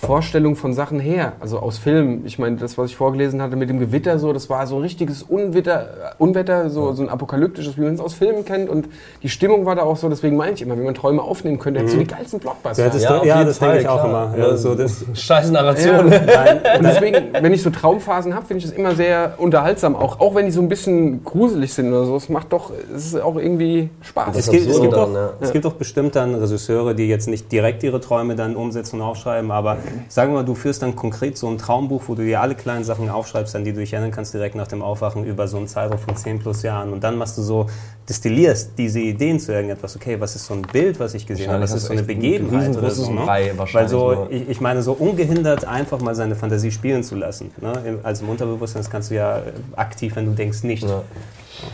Vorstellung 0.02 0.56
von 0.56 0.74
Sachen 0.74 0.98
her, 0.98 1.34
also 1.38 1.60
aus 1.60 1.78
Filmen. 1.78 2.26
Ich 2.26 2.36
meine, 2.36 2.56
das, 2.56 2.76
was 2.76 2.90
ich 2.90 2.96
vorgelesen 2.96 3.40
hatte 3.40 3.54
mit 3.54 3.70
dem 3.70 3.78
Gewitter, 3.78 4.18
so, 4.18 4.32
das 4.32 4.50
war 4.50 4.66
so 4.66 4.74
ein 4.74 4.82
richtiges 4.82 5.22
Unwetter, 5.22 6.14
Unwetter 6.18 6.70
so, 6.70 6.92
so 6.92 7.04
ein 7.04 7.08
apokalyptisches, 7.08 7.76
wie 7.76 7.82
man 7.82 7.94
es 7.94 8.00
aus 8.00 8.14
Filmen 8.14 8.44
kennt. 8.44 8.68
Und 8.68 8.88
die 9.22 9.28
Stimmung 9.28 9.64
war 9.64 9.76
da 9.76 9.82
auch 9.82 9.96
so, 9.96 10.08
deswegen 10.08 10.36
meine 10.36 10.54
ich 10.54 10.62
immer, 10.62 10.76
wenn 10.76 10.84
man 10.84 10.94
Träume 10.94 11.22
aufnehmen 11.22 11.60
könnte, 11.60 11.78
hättest 11.78 11.94
du 11.94 12.00
die 12.00 12.08
geilsten 12.08 12.40
Blockbuster. 12.40 12.82
Ja, 12.82 12.90
das, 12.90 13.02
Ja, 13.04 13.24
ja, 13.24 13.44
das 13.44 13.60
denke 13.60 13.78
ich 13.78 13.88
auch 13.88 14.04
klar. 14.04 14.34
immer. 14.34 14.38
Ja, 14.44 14.56
so 14.56 14.74
das, 14.74 15.04
Scheiß 15.14 15.46
Ja, 15.46 15.52
Narration. 15.52 16.08
nein, 16.08 16.60
und 16.78 16.84
deswegen, 16.84 17.16
wenn 17.40 17.52
ich 17.52 17.62
so 17.62 17.70
Traumphasen 17.70 18.34
habe, 18.34 18.44
finde 18.44 18.64
ich 18.64 18.70
das 18.70 18.76
immer 18.76 18.96
sehr 18.96 19.34
unterhaltsam, 19.38 19.94
auch, 19.94 20.18
auch 20.18 20.34
wenn 20.34 20.46
die 20.46 20.52
so 20.52 20.62
ein 20.62 20.68
bisschen 20.68 21.22
gruselig 21.22 21.74
sind 21.74 21.92
oder 21.92 22.06
so. 22.06 22.16
Es 22.16 22.28
macht 22.28 22.52
doch, 22.52 22.72
es 22.92 23.06
ist 23.06 23.20
auch 23.20 23.36
irgendwie 23.36 23.88
Spaß. 24.00 24.36
Es 24.36 24.50
gibt, 24.50 24.66
es, 24.68 24.80
gibt 24.80 24.94
dann, 24.94 25.12
doch, 25.12 25.14
ja. 25.14 25.30
es 25.40 25.52
gibt 25.52 25.64
doch 25.64 25.74
bestimmt 25.74 26.16
dann 26.16 26.34
Regisseure, 26.34 26.96
die 26.96 27.06
jetzt 27.06 27.28
nicht 27.28 27.52
direkt 27.52 27.84
ihre 27.84 28.00
Träume 28.00 28.34
dann 28.34 28.56
umsetzen 28.56 28.96
und 29.00 29.06
aufschreiben, 29.06 29.52
aber 29.52 29.76
sagen 30.08 30.32
wir 30.32 30.40
mal, 30.40 30.44
du 30.44 30.54
führst 30.54 30.82
dann 30.82 30.96
konkret 30.96 31.36
so 31.38 31.48
ein 31.48 31.58
Traumbuch, 31.58 32.02
wo 32.06 32.14
du 32.14 32.24
dir 32.24 32.40
alle 32.40 32.54
kleinen 32.54 32.84
Sachen 32.84 33.08
aufschreibst, 33.08 33.54
an 33.56 33.64
die 33.64 33.72
du 33.72 33.80
dich 33.80 33.92
erinnern 33.92 34.10
kannst, 34.10 34.34
direkt 34.34 34.54
nach 34.54 34.68
dem 34.68 34.82
Aufwachen 34.82 35.24
über 35.24 35.48
so 35.48 35.56
einen 35.56 35.68
Zeitraum 35.68 35.98
von 35.98 36.16
10 36.16 36.38
plus 36.40 36.62
Jahren 36.62 36.92
und 36.92 37.02
dann 37.04 37.16
machst 37.16 37.38
du 37.38 37.42
so, 37.42 37.66
destillierst 38.08 38.72
diese 38.76 39.00
Ideen 39.00 39.38
zu 39.38 39.52
irgendetwas, 39.52 39.94
okay, 39.96 40.20
was 40.20 40.34
ist 40.34 40.46
so 40.46 40.54
ein 40.54 40.62
Bild, 40.62 40.98
was 40.98 41.14
ich 41.14 41.26
gesehen 41.26 41.50
habe, 41.50 41.62
was 41.62 41.72
ist 41.72 41.86
so 41.86 41.92
eine 41.92 42.02
Begebenheit 42.02 42.76
oder 42.76 42.90
so, 42.90 43.10
ne? 43.12 43.26
Weil 43.26 43.88
so, 43.88 44.26
ich, 44.30 44.48
ich 44.48 44.60
meine, 44.60 44.82
so 44.82 44.92
ungehindert 44.92 45.64
einfach 45.64 46.00
mal 46.00 46.14
seine 46.14 46.34
Fantasie 46.34 46.70
spielen 46.70 47.04
zu 47.04 47.14
lassen, 47.14 47.50
ne? 47.60 48.00
Also 48.02 48.24
im 48.24 48.30
Unterbewusstsein, 48.30 48.82
das 48.82 48.90
kannst 48.90 49.10
du 49.10 49.14
ja 49.14 49.38
äh, 49.38 49.52
aktiv, 49.76 50.16
wenn 50.16 50.26
du 50.26 50.32
denkst, 50.32 50.62
nicht. 50.64 50.82
Ja. 50.82 51.02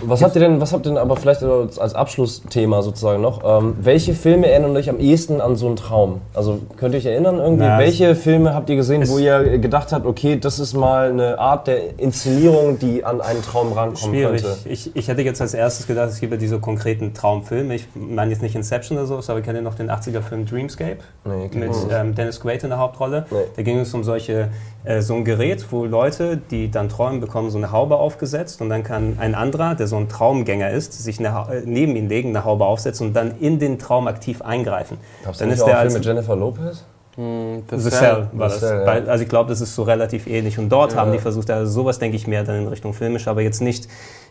Was 0.02 0.22
habt 0.22 0.34
ihr 0.36 0.40
denn, 0.40 0.60
was 0.60 0.72
habt 0.72 0.86
ihr 0.86 0.90
denn 0.90 0.98
aber 0.98 1.16
vielleicht 1.16 1.42
als 1.42 1.94
Abschlussthema 1.94 2.82
sozusagen 2.82 3.22
noch? 3.22 3.42
Ähm, 3.44 3.76
welche 3.80 4.14
Filme 4.14 4.50
erinnern 4.50 4.76
euch 4.76 4.88
am 4.90 4.98
ehesten 4.98 5.40
an 5.40 5.56
so 5.56 5.66
einen 5.66 5.76
Traum? 5.76 6.20
Also 6.34 6.60
könnt 6.76 6.94
ihr 6.94 6.98
euch 6.98 7.06
erinnern 7.06 7.38
irgendwie? 7.38 7.64
Na, 7.64 7.78
welche 7.78 8.14
Filme 8.14 8.54
habt 8.54 8.70
ihr 8.70 8.76
gesehen, 8.76 9.08
wo 9.08 9.18
ihr 9.18 9.58
gedacht 9.58 9.92
habt, 9.92 10.06
okay, 10.06 10.38
das 10.38 10.58
ist 10.58 10.74
mal 10.74 11.10
eine 11.10 11.38
Art 11.38 11.66
der 11.66 11.98
Inszenierung, 11.98 12.78
die 12.78 13.04
an 13.04 13.20
einen 13.20 13.42
Traum 13.42 13.72
rankommen 13.72 14.14
Schwierig. 14.14 14.42
könnte? 14.42 14.68
Ich, 14.68 14.94
ich 14.94 15.08
hätte 15.08 15.22
jetzt 15.22 15.40
als 15.40 15.54
erstes 15.54 15.86
gedacht, 15.86 16.10
es 16.10 16.20
gibt 16.20 16.32
ja 16.32 16.38
diese 16.38 16.58
konkreten 16.58 17.14
Traumfilme. 17.14 17.74
Ich 17.74 17.88
meine 17.94 18.30
jetzt 18.30 18.42
nicht 18.42 18.54
Inception 18.54 18.98
oder 18.98 19.06
sowas, 19.06 19.30
aber 19.30 19.40
kennt 19.40 19.56
ihr 19.56 19.62
noch 19.62 19.74
den 19.74 19.90
80er-Film 19.90 20.46
Dreamscape? 20.46 20.98
Nee, 21.24 21.50
Mit 21.52 21.72
ähm, 21.90 22.14
Dennis 22.14 22.40
Quaid 22.40 22.64
in 22.64 22.70
der 22.70 22.78
Hauptrolle. 22.78 23.26
Nee. 23.30 23.36
Da 23.56 23.62
ging 23.62 23.78
es 23.78 23.92
um 23.94 24.04
solche, 24.04 24.48
äh, 24.88 25.02
so 25.02 25.14
ein 25.14 25.24
Gerät, 25.24 25.66
wo 25.70 25.84
Leute, 25.84 26.36
die 26.50 26.70
dann 26.70 26.88
träumen, 26.88 27.20
bekommen 27.20 27.50
so 27.50 27.58
eine 27.58 27.70
Haube 27.72 27.96
aufgesetzt 27.96 28.60
und 28.62 28.70
dann 28.70 28.82
kann 28.82 29.16
ein 29.20 29.34
anderer, 29.34 29.74
der 29.74 29.86
so 29.86 29.96
ein 29.96 30.08
Traumgänger 30.08 30.70
ist, 30.70 30.92
sich 30.94 31.18
eine, 31.18 31.28
äh, 31.52 31.62
neben 31.64 31.94
ihn 31.96 32.08
legen, 32.08 32.30
eine 32.30 32.44
Haube 32.44 32.64
aufsetzen 32.64 33.08
und 33.08 33.12
dann 33.14 33.34
in 33.40 33.58
den 33.58 33.78
Traum 33.78 34.06
aktiv 34.08 34.40
eingreifen. 34.42 34.96
Gab's 35.24 35.38
da 35.38 35.44
dann 35.44 35.52
ist 35.54 35.60
auch 35.62 35.66
der 35.66 35.78
als 35.78 35.94
mit 35.94 36.04
Jennifer 36.04 36.34
Lopez? 36.36 36.84
The 37.16 37.90
Cell 37.90 38.28
war 38.32 38.48
The 38.48 38.54
das. 38.54 38.60
Cell, 38.60 38.82
ja. 38.86 39.10
Also 39.10 39.24
ich 39.24 39.28
glaube, 39.28 39.48
das 39.50 39.60
ist 39.60 39.74
so 39.74 39.82
relativ 39.82 40.28
ähnlich. 40.28 40.56
Und 40.60 40.68
dort 40.68 40.92
Ja. 40.92 40.98
haben 41.00 41.10
die 41.10 41.18
versucht, 41.18 41.50
also 41.50 41.68
sowas 41.70 41.98
denke 41.98 42.16
ich 42.16 42.28
mehr 42.28 42.44
dann 42.44 42.60
in 42.62 42.68
Richtung 42.68 42.94
filmisch, 42.94 43.26
aber 43.26 43.40
jetzt 43.42 43.60
nicht, 43.60 43.88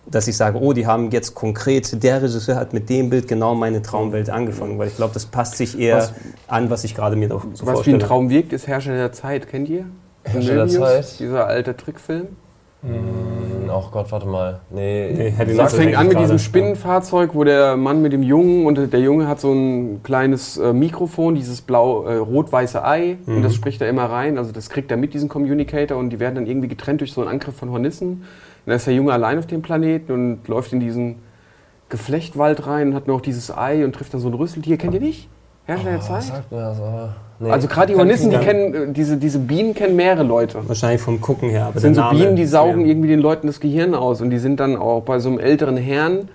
dass 0.09 0.29
ich 0.29 0.37
sage, 0.37 0.57
oh, 0.61 0.71
die 0.71 0.87
haben 0.87 1.11
jetzt 1.11 1.35
konkret, 1.35 2.01
der 2.01 2.21
Regisseur 2.21 2.55
hat 2.55 2.71
mit 2.71 2.89
dem 2.89 3.09
Bild 3.09 3.27
genau 3.27 3.55
meine 3.55 3.81
Traumwelt 3.81 4.29
angefangen, 4.29 4.79
weil 4.79 4.87
ich 4.87 4.95
glaube, 4.95 5.13
das 5.13 5.25
passt 5.25 5.57
sich 5.57 5.77
eher 5.77 5.97
Was- 5.97 6.13
an, 6.47 6.69
was 6.69 6.85
ich 6.85 6.95
gerade 6.95 7.17
mir 7.17 7.27
so 7.27 7.35
Was 7.43 7.61
wie 7.61 7.65
vorstelle. 7.65 7.97
ein 7.97 7.99
Traum 7.99 8.29
wirkt, 8.29 8.53
ist 8.53 8.67
Herrscher 8.67 8.93
der 8.93 9.11
Zeit. 9.11 9.49
Kennt 9.49 9.67
ihr? 9.67 9.83
Herrscher 10.27 10.55
der 10.55 10.67
Zeit? 10.67 11.19
Dieser 11.19 11.47
alte 11.47 11.75
Trickfilm. 11.75 12.27
Ach 13.69 13.91
Gott, 13.91 14.11
warte 14.11 14.27
mal. 14.27 14.59
Nee. 14.69 15.33
Nee, 15.37 15.55
Das 15.57 15.73
fängt 15.75 15.97
an 15.97 16.07
mit 16.07 16.19
diesem. 16.19 16.37
Spinnenfahrzeug, 16.39 17.31
wo 17.33 17.43
der 17.43 17.75
Mann 17.75 18.01
mit 18.01 18.13
dem 18.13 18.23
Jungen 18.23 18.65
und 18.65 18.93
der 18.93 18.99
Junge 18.99 19.27
hat 19.27 19.41
so 19.41 19.51
ein 19.51 20.01
kleines 20.03 20.57
äh, 20.57 20.71
Mikrofon, 20.73 21.35
dieses 21.35 21.61
blau 21.61 22.05
äh, 22.05 22.15
rot-weiße 22.17 22.83
Ei 22.85 23.17
und 23.25 23.39
Mhm. 23.39 23.43
das 23.43 23.55
spricht 23.55 23.81
er 23.81 23.89
immer 23.89 24.05
rein. 24.05 24.37
Also 24.37 24.51
das 24.51 24.69
kriegt 24.69 24.91
er 24.91 24.97
mit 24.97 25.13
diesem 25.13 25.27
Communicator 25.27 25.97
und 25.97 26.11
die 26.11 26.19
werden 26.19 26.35
dann 26.35 26.45
irgendwie 26.47 26.67
getrennt 26.69 27.01
durch 27.01 27.11
so 27.13 27.21
einen 27.21 27.29
Angriff 27.31 27.55
von 27.57 27.71
Hornissen. 27.71 28.09
Und 28.09 28.21
dann 28.67 28.75
ist 28.75 28.87
der 28.87 28.93
Junge 28.93 29.11
allein 29.11 29.39
auf 29.39 29.47
dem 29.47 29.61
Planeten 29.63 30.11
und 30.11 30.47
läuft 30.47 30.71
in 30.71 30.79
diesen 30.79 31.15
Geflechtwald 31.89 32.67
rein 32.67 32.89
und 32.89 32.95
hat 32.95 33.07
noch 33.07 33.21
dieses 33.21 33.55
Ei 33.55 33.83
und 33.85 33.93
trifft 33.93 34.13
dann 34.13 34.21
so 34.21 34.27
ein 34.27 34.33
Rüsseltier. 34.33 34.77
Kennt 34.77 34.93
ihr 34.93 34.99
nicht? 35.01 35.29
Herrscher 35.67 35.83
der 35.89 35.97
Was 35.99 36.07
Zeit? 36.07 36.23
sagt 36.23 36.51
mir 36.51 36.57
das? 36.59 36.79
aber- 36.79 37.15
Nee. 37.39 37.51
Also 37.51 37.67
gerade 37.67 37.93
die 37.93 37.99
Hornissen, 37.99 38.31
die 38.31 38.37
kennen 38.37 38.95
diese, 38.95 39.15
diese 39.17 39.37
Bienen 39.37 39.75
kennen 39.75 39.95
mehrere 39.95 40.23
Leute. 40.23 40.57
Wahrscheinlich 40.67 40.99
vom 41.01 41.21
Gucken 41.21 41.49
her. 41.51 41.65
Aber 41.65 41.73
Das 41.73 41.83
sind 41.83 41.95
der 41.95 42.05
so 42.05 42.09
Bienen, 42.17 42.35
die 42.35 42.45
saugen 42.47 42.81
mir- 42.81 42.87
irgendwie 42.87 43.09
den 43.09 43.19
Leuten 43.19 43.45
das 43.45 43.59
Gehirn 43.59 43.93
aus. 43.93 44.21
Und 44.21 44.31
die 44.31 44.39
sind 44.39 44.59
dann 44.59 44.75
auch 44.75 45.03
bei 45.03 45.19
so 45.19 45.29
einem 45.29 45.37
älteren 45.37 45.77
Herrn 45.77 46.29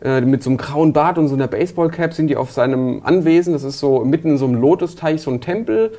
äh, 0.00 0.20
mit 0.20 0.44
so 0.44 0.50
einem 0.50 0.56
grauen 0.58 0.92
Bart 0.92 1.18
und 1.18 1.26
so 1.26 1.34
einer 1.34 1.48
Baseballcap 1.48 2.12
sind 2.14 2.28
die 2.28 2.36
auf 2.36 2.52
seinem 2.52 3.00
Anwesen. 3.02 3.52
Das 3.52 3.64
ist 3.64 3.80
so 3.80 4.04
mitten 4.04 4.30
in 4.30 4.38
so 4.38 4.44
einem 4.44 4.54
Lotusteich, 4.60 5.22
so 5.22 5.32
ein 5.32 5.40
Tempel. 5.40 5.90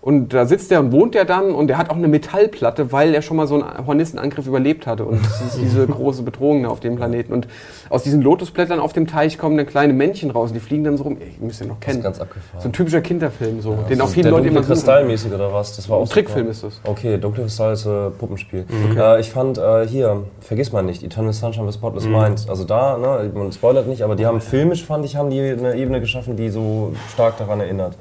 Und 0.00 0.32
da 0.32 0.46
sitzt 0.46 0.70
er 0.70 0.78
und 0.78 0.92
wohnt 0.92 1.16
er 1.16 1.24
dann 1.24 1.50
und 1.54 1.68
er 1.70 1.76
hat 1.76 1.90
auch 1.90 1.96
eine 1.96 2.06
Metallplatte, 2.06 2.92
weil 2.92 3.14
er 3.14 3.20
schon 3.20 3.36
mal 3.36 3.48
so 3.48 3.56
einen 3.56 3.86
Hornissenangriff 3.86 4.46
überlebt 4.46 4.86
hatte. 4.86 5.04
Und 5.04 5.24
das 5.24 5.40
ist 5.40 5.60
diese 5.60 5.86
große 5.88 6.22
Bedrohung 6.22 6.62
da 6.62 6.68
auf 6.68 6.78
dem 6.78 6.94
Planeten. 6.96 7.32
Und 7.32 7.48
aus 7.90 8.04
diesen 8.04 8.22
Lotusblättern 8.22 8.78
auf 8.78 8.92
dem 8.92 9.08
Teich 9.08 9.38
kommen 9.38 9.56
dann 9.56 9.66
kleine 9.66 9.92
Männchen 9.92 10.30
raus 10.30 10.50
und 10.50 10.54
die 10.54 10.60
fliegen 10.60 10.84
dann 10.84 10.96
so 10.96 11.02
rum. 11.02 11.16
Ich 11.20 11.40
müsst 11.40 11.60
ihr 11.60 11.66
noch 11.66 11.76
Das 11.80 11.88
ist 11.88 11.92
kennen. 11.94 12.02
ganz 12.04 12.20
abgefahren. 12.20 12.60
So 12.62 12.68
ein 12.68 12.72
typischer 12.72 13.00
Kinderfilm, 13.00 13.60
so, 13.60 13.76
den 13.90 14.00
auch 14.00 14.08
viele 14.08 14.30
der 14.30 14.32
Leute 14.32 14.48
immer. 14.48 14.62
Kristallmäßig 14.62 15.32
oder 15.32 15.52
was? 15.52 15.74
Das 15.74 15.88
war 15.88 15.96
auch 15.98 16.02
Ein 16.02 16.08
Trickfilm 16.08 16.48
ist 16.48 16.62
das. 16.62 16.80
Okay, 16.84 17.18
Dunkle 17.18 17.42
Kristall 17.42 17.72
ist 17.72 17.84
äh, 17.86 18.10
Puppenspiel. 18.10 18.66
Äh, 18.96 19.20
ich 19.20 19.30
fand 19.30 19.58
äh, 19.58 19.86
hier, 19.86 20.22
vergiss 20.40 20.70
mal 20.70 20.82
nicht, 20.82 21.02
Eternal 21.02 21.32
Sunshine 21.32 21.66
of 21.66 21.72
the 21.72 21.78
Spotless 21.78 22.04
Mind. 22.06 22.46
Also 22.48 22.62
da, 22.64 22.96
ne, 22.98 23.30
man 23.34 23.50
spoilert 23.52 23.88
nicht, 23.88 24.02
aber 24.02 24.14
die 24.14 24.26
haben 24.26 24.40
filmisch, 24.40 24.84
fand 24.84 25.04
ich, 25.04 25.16
haben 25.16 25.28
die 25.30 25.40
eine 25.40 25.74
Ebene 25.74 26.00
geschaffen, 26.00 26.36
die 26.36 26.50
so 26.50 26.92
stark 27.12 27.36
daran 27.38 27.60
erinnert. 27.60 27.96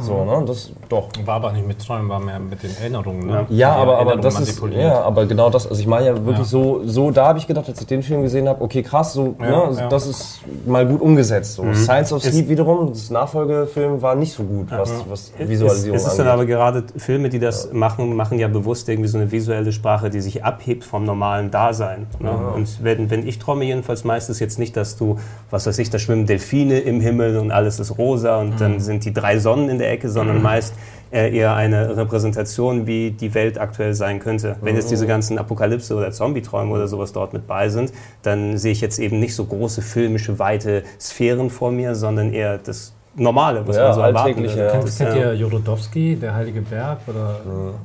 So, 0.00 0.24
ne, 0.24 0.42
das 0.46 0.72
doch. 0.88 1.08
War 1.24 1.33
aber 1.34 1.52
nicht 1.52 1.66
mit 1.66 1.78
Träumen, 1.84 2.08
war 2.08 2.20
mehr 2.20 2.38
mit 2.38 2.62
den 2.62 2.70
Erinnerungen. 2.80 3.26
Ne? 3.26 3.46
Ja, 3.50 3.72
aber, 3.74 3.98
aber 3.98 4.12
Erinnerungen 4.12 4.22
das 4.22 4.40
ist, 4.40 4.60
manipuliert. 4.60 4.82
ja, 4.92 5.00
aber 5.02 5.26
genau 5.26 5.50
das, 5.50 5.66
also 5.68 5.80
ich 5.80 5.86
meine 5.86 6.06
ja 6.06 6.14
wirklich 6.14 6.38
Ja. 6.38 6.44
so, 6.44 6.80
so, 6.84 7.10
da 7.10 7.26
habe 7.26 7.38
ich 7.38 7.46
gedacht, 7.46 7.68
als 7.68 7.80
ich 7.80 7.86
den 7.86 8.02
Film 8.02 8.22
gesehen 8.22 8.48
habe, 8.48 8.62
okay, 8.62 8.82
krass, 8.82 9.12
so, 9.12 9.34
Ja, 9.40 9.68
ne, 9.70 9.76
ja. 9.78 9.88
das 9.88 10.06
ist 10.06 10.40
mal 10.66 10.86
gut 10.86 11.00
umgesetzt. 11.00 11.54
So. 11.54 11.64
Science 11.74 12.12
of 12.12 12.22
Sleep 12.22 12.48
wiederum, 12.48 12.88
das 12.90 13.10
Nachfolgefilm 13.10 14.00
war 14.02 14.14
nicht 14.14 14.32
so 14.32 14.42
gut, 14.44 14.70
was, 14.70 14.92
was 15.08 15.32
Visualisierung 15.38 15.96
Es, 15.96 16.02
es 16.04 16.12
ist 16.12 16.18
dann 16.18 16.28
angeht. 16.28 16.54
aber 16.56 16.70
gerade 16.74 16.84
Filme, 16.96 17.28
die 17.28 17.38
das 17.38 17.72
machen, 17.72 18.14
machen 18.16 18.38
ja 18.38 18.48
bewusst 18.48 18.88
irgendwie 18.88 19.08
so 19.08 19.18
eine 19.18 19.30
visuelle 19.30 19.72
Sprache, 19.72 20.10
die 20.10 20.20
sich 20.20 20.44
abhebt 20.44 20.84
vom 20.84 21.04
normalen 21.04 21.50
Dasein. 21.50 22.06
Ne? 22.20 22.30
Und 22.54 22.82
wenn, 22.82 23.10
wenn 23.10 23.26
ich 23.26 23.38
träume 23.38 23.64
jedenfalls 23.64 24.04
meistens 24.04 24.40
jetzt 24.40 24.58
nicht, 24.58 24.76
dass 24.76 24.96
du, 24.96 25.18
was 25.50 25.66
weiß 25.66 25.78
ich, 25.78 25.90
da 25.90 25.98
schwimmen 25.98 26.26
Delfine 26.26 26.78
im 26.80 27.00
Himmel 27.00 27.38
und 27.38 27.50
alles 27.50 27.80
ist 27.80 27.98
rosa 27.98 28.38
und 28.40 28.60
dann 28.60 28.80
sind 28.80 29.04
die 29.04 29.12
drei 29.12 29.38
Sonnen 29.38 29.68
in 29.68 29.78
der 29.78 29.90
Ecke, 29.90 30.08
sondern 30.08 30.42
meist 30.42 30.74
äh, 30.74 30.76
eher 31.10 31.54
eine 31.54 31.96
Repräsentation, 31.96 32.86
wie 32.86 33.10
die 33.12 33.34
Welt 33.34 33.58
aktuell 33.58 33.94
sein 33.94 34.18
könnte. 34.18 34.56
Wenn 34.62 34.76
jetzt 34.76 34.90
diese 34.90 35.06
ganzen 35.06 35.38
Apokalypse- 35.38 35.94
oder 35.94 36.10
Zombie-Träume 36.10 36.72
oder 36.72 36.88
sowas 36.88 37.12
dort 37.12 37.32
mit 37.32 37.46
bei 37.46 37.68
sind, 37.68 37.92
dann 38.22 38.58
sehe 38.58 38.72
ich 38.72 38.80
jetzt 38.80 38.98
eben 38.98 39.20
nicht 39.20 39.34
so 39.34 39.44
große 39.44 39.82
filmische, 39.82 40.38
weite 40.38 40.82
Sphären 41.00 41.50
vor 41.50 41.70
mir, 41.70 41.94
sondern 41.94 42.32
eher 42.32 42.58
das 42.58 42.94
Normale, 43.16 43.66
was 43.66 43.76
Ja, 43.76 43.84
man 43.84 43.94
so 43.94 44.00
erwarten 44.00 44.16
alltägliche, 44.28 44.56
würde. 44.56 44.70
Kennt, 44.72 44.84
Das, 44.84 44.98
kennt 44.98 45.16
ihr 45.16 45.34
Jorodowski, 45.34 46.16
der 46.16 46.34
Heilige 46.34 46.60
Berg? 46.62 46.98
Oder, 47.06 47.36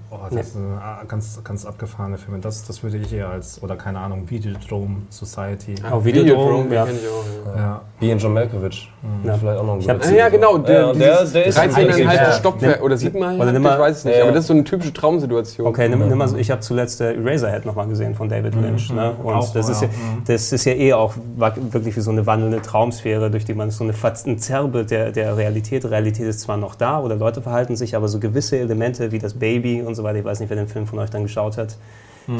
oh, 0.09 0.15
das 0.31 0.47
ist 0.47 0.55
ein 0.55 0.77
ah, 0.81 1.03
ganz, 1.07 1.39
ganz 1.43 1.65
abgefahrene 1.65 2.17
Film. 2.17 2.41
Das, 2.41 2.65
das 2.65 2.81
würde 2.81 2.97
ich 2.97 3.13
eher 3.13 3.29
als, 3.29 3.61
oder 3.61 3.75
keine 3.75 3.99
Ahnung, 3.99 4.29
Videodrome 4.29 5.03
Society. 5.09 5.75
Auch 5.89 6.03
Videodrome, 6.03 6.63
den 6.63 6.73
ja. 6.73 6.85
kenn 6.85 6.95
ich 6.95 7.07
auch, 7.07 7.55
ja. 7.55 7.61
Ja. 7.61 7.81
Wie 7.99 8.09
in 8.11 8.17
John 8.17 8.33
Malkovich. 8.33 8.91
Ja. 9.23 9.33
Vielleicht 9.35 9.59
auch 9.59 9.63
noch 9.65 9.73
ein 9.75 9.79
Ich 9.81 9.89
hab- 9.89 10.03
Ah, 10.03 10.09
ja, 10.11 10.29
genau. 10.29 10.57
Der, 10.57 10.79
Ja, 10.81 10.93
der, 10.93 11.25
der 11.25 11.45
ist 11.45 11.57
13,5 11.59 11.99
Ja. 12.13 12.31
Stockwerk 12.33 12.81
oder 12.81 12.97
7 12.97 13.17
Oder 13.39 13.51
nimm 13.51 13.61
mal- 13.61 13.73
ich 13.73 13.79
weiß 13.79 13.97
es 13.97 14.05
nicht. 14.05 14.17
Ja. 14.17 14.23
Aber 14.23 14.31
das 14.31 14.41
ist 14.41 14.47
so 14.47 14.53
eine 14.53 14.63
typische 14.63 14.93
Traumsituation. 14.93 15.67
Okay, 15.67 15.89
nimm, 15.89 16.07
nimm 16.07 16.17
mal, 16.17 16.27
so- 16.27 16.37
ich 16.37 16.49
habe 16.49 16.61
zuletzt 16.61 17.01
äh, 17.01 17.13
Eraserhead 17.13 17.65
nochmal 17.65 17.87
gesehen 17.87 18.15
von 18.15 18.29
David 18.29 18.55
Lynch. 18.55 18.91
Ne? 18.91 19.11
Und 19.23 19.33
Auch, 19.33 19.53
das, 19.53 19.69
ist 19.69 19.81
ja. 19.81 19.87
ja, 19.87 19.93
das 20.25 20.51
ist 20.51 20.65
ja 20.65 20.73
eh 20.73 20.93
auch 20.93 21.13
wirklich 21.71 21.95
wie 21.95 22.01
so 22.01 22.11
eine 22.11 22.25
wandelnde 22.25 22.61
Traumsphäre, 22.61 23.29
durch 23.29 23.45
die 23.45 23.53
man 23.53 23.69
so 23.69 23.83
eine, 23.83 23.93
ein 24.25 24.37
Zerrbild 24.39 24.89
der, 24.91 25.11
der 25.19 25.37
Realität. 25.37 25.85
Realität 25.85 26.27
ist 26.27 26.41
zwar 26.41 26.57
noch 26.57 26.75
da 26.75 26.99
oder 26.99 27.15
Leute 27.15 27.41
verhalten 27.41 27.75
sich, 27.75 27.95
aber 27.95 28.07
so 28.07 28.19
gewisse 28.19 28.57
Elemente 28.57 29.11
wie 29.11 29.19
das 29.19 29.33
Baby 29.33 29.81
und 29.81 29.95
so 29.95 30.03
weiter, 30.03 30.19
ich 30.19 30.25
weiß 30.25 30.39
nicht, 30.39 30.49
wer 30.49 30.57
den 30.57 30.67
Film 30.67 30.87
von 30.87 30.99
euch 30.99 31.09
dann 31.09 31.23
geschaut 31.23 31.57
hat. 31.57 31.77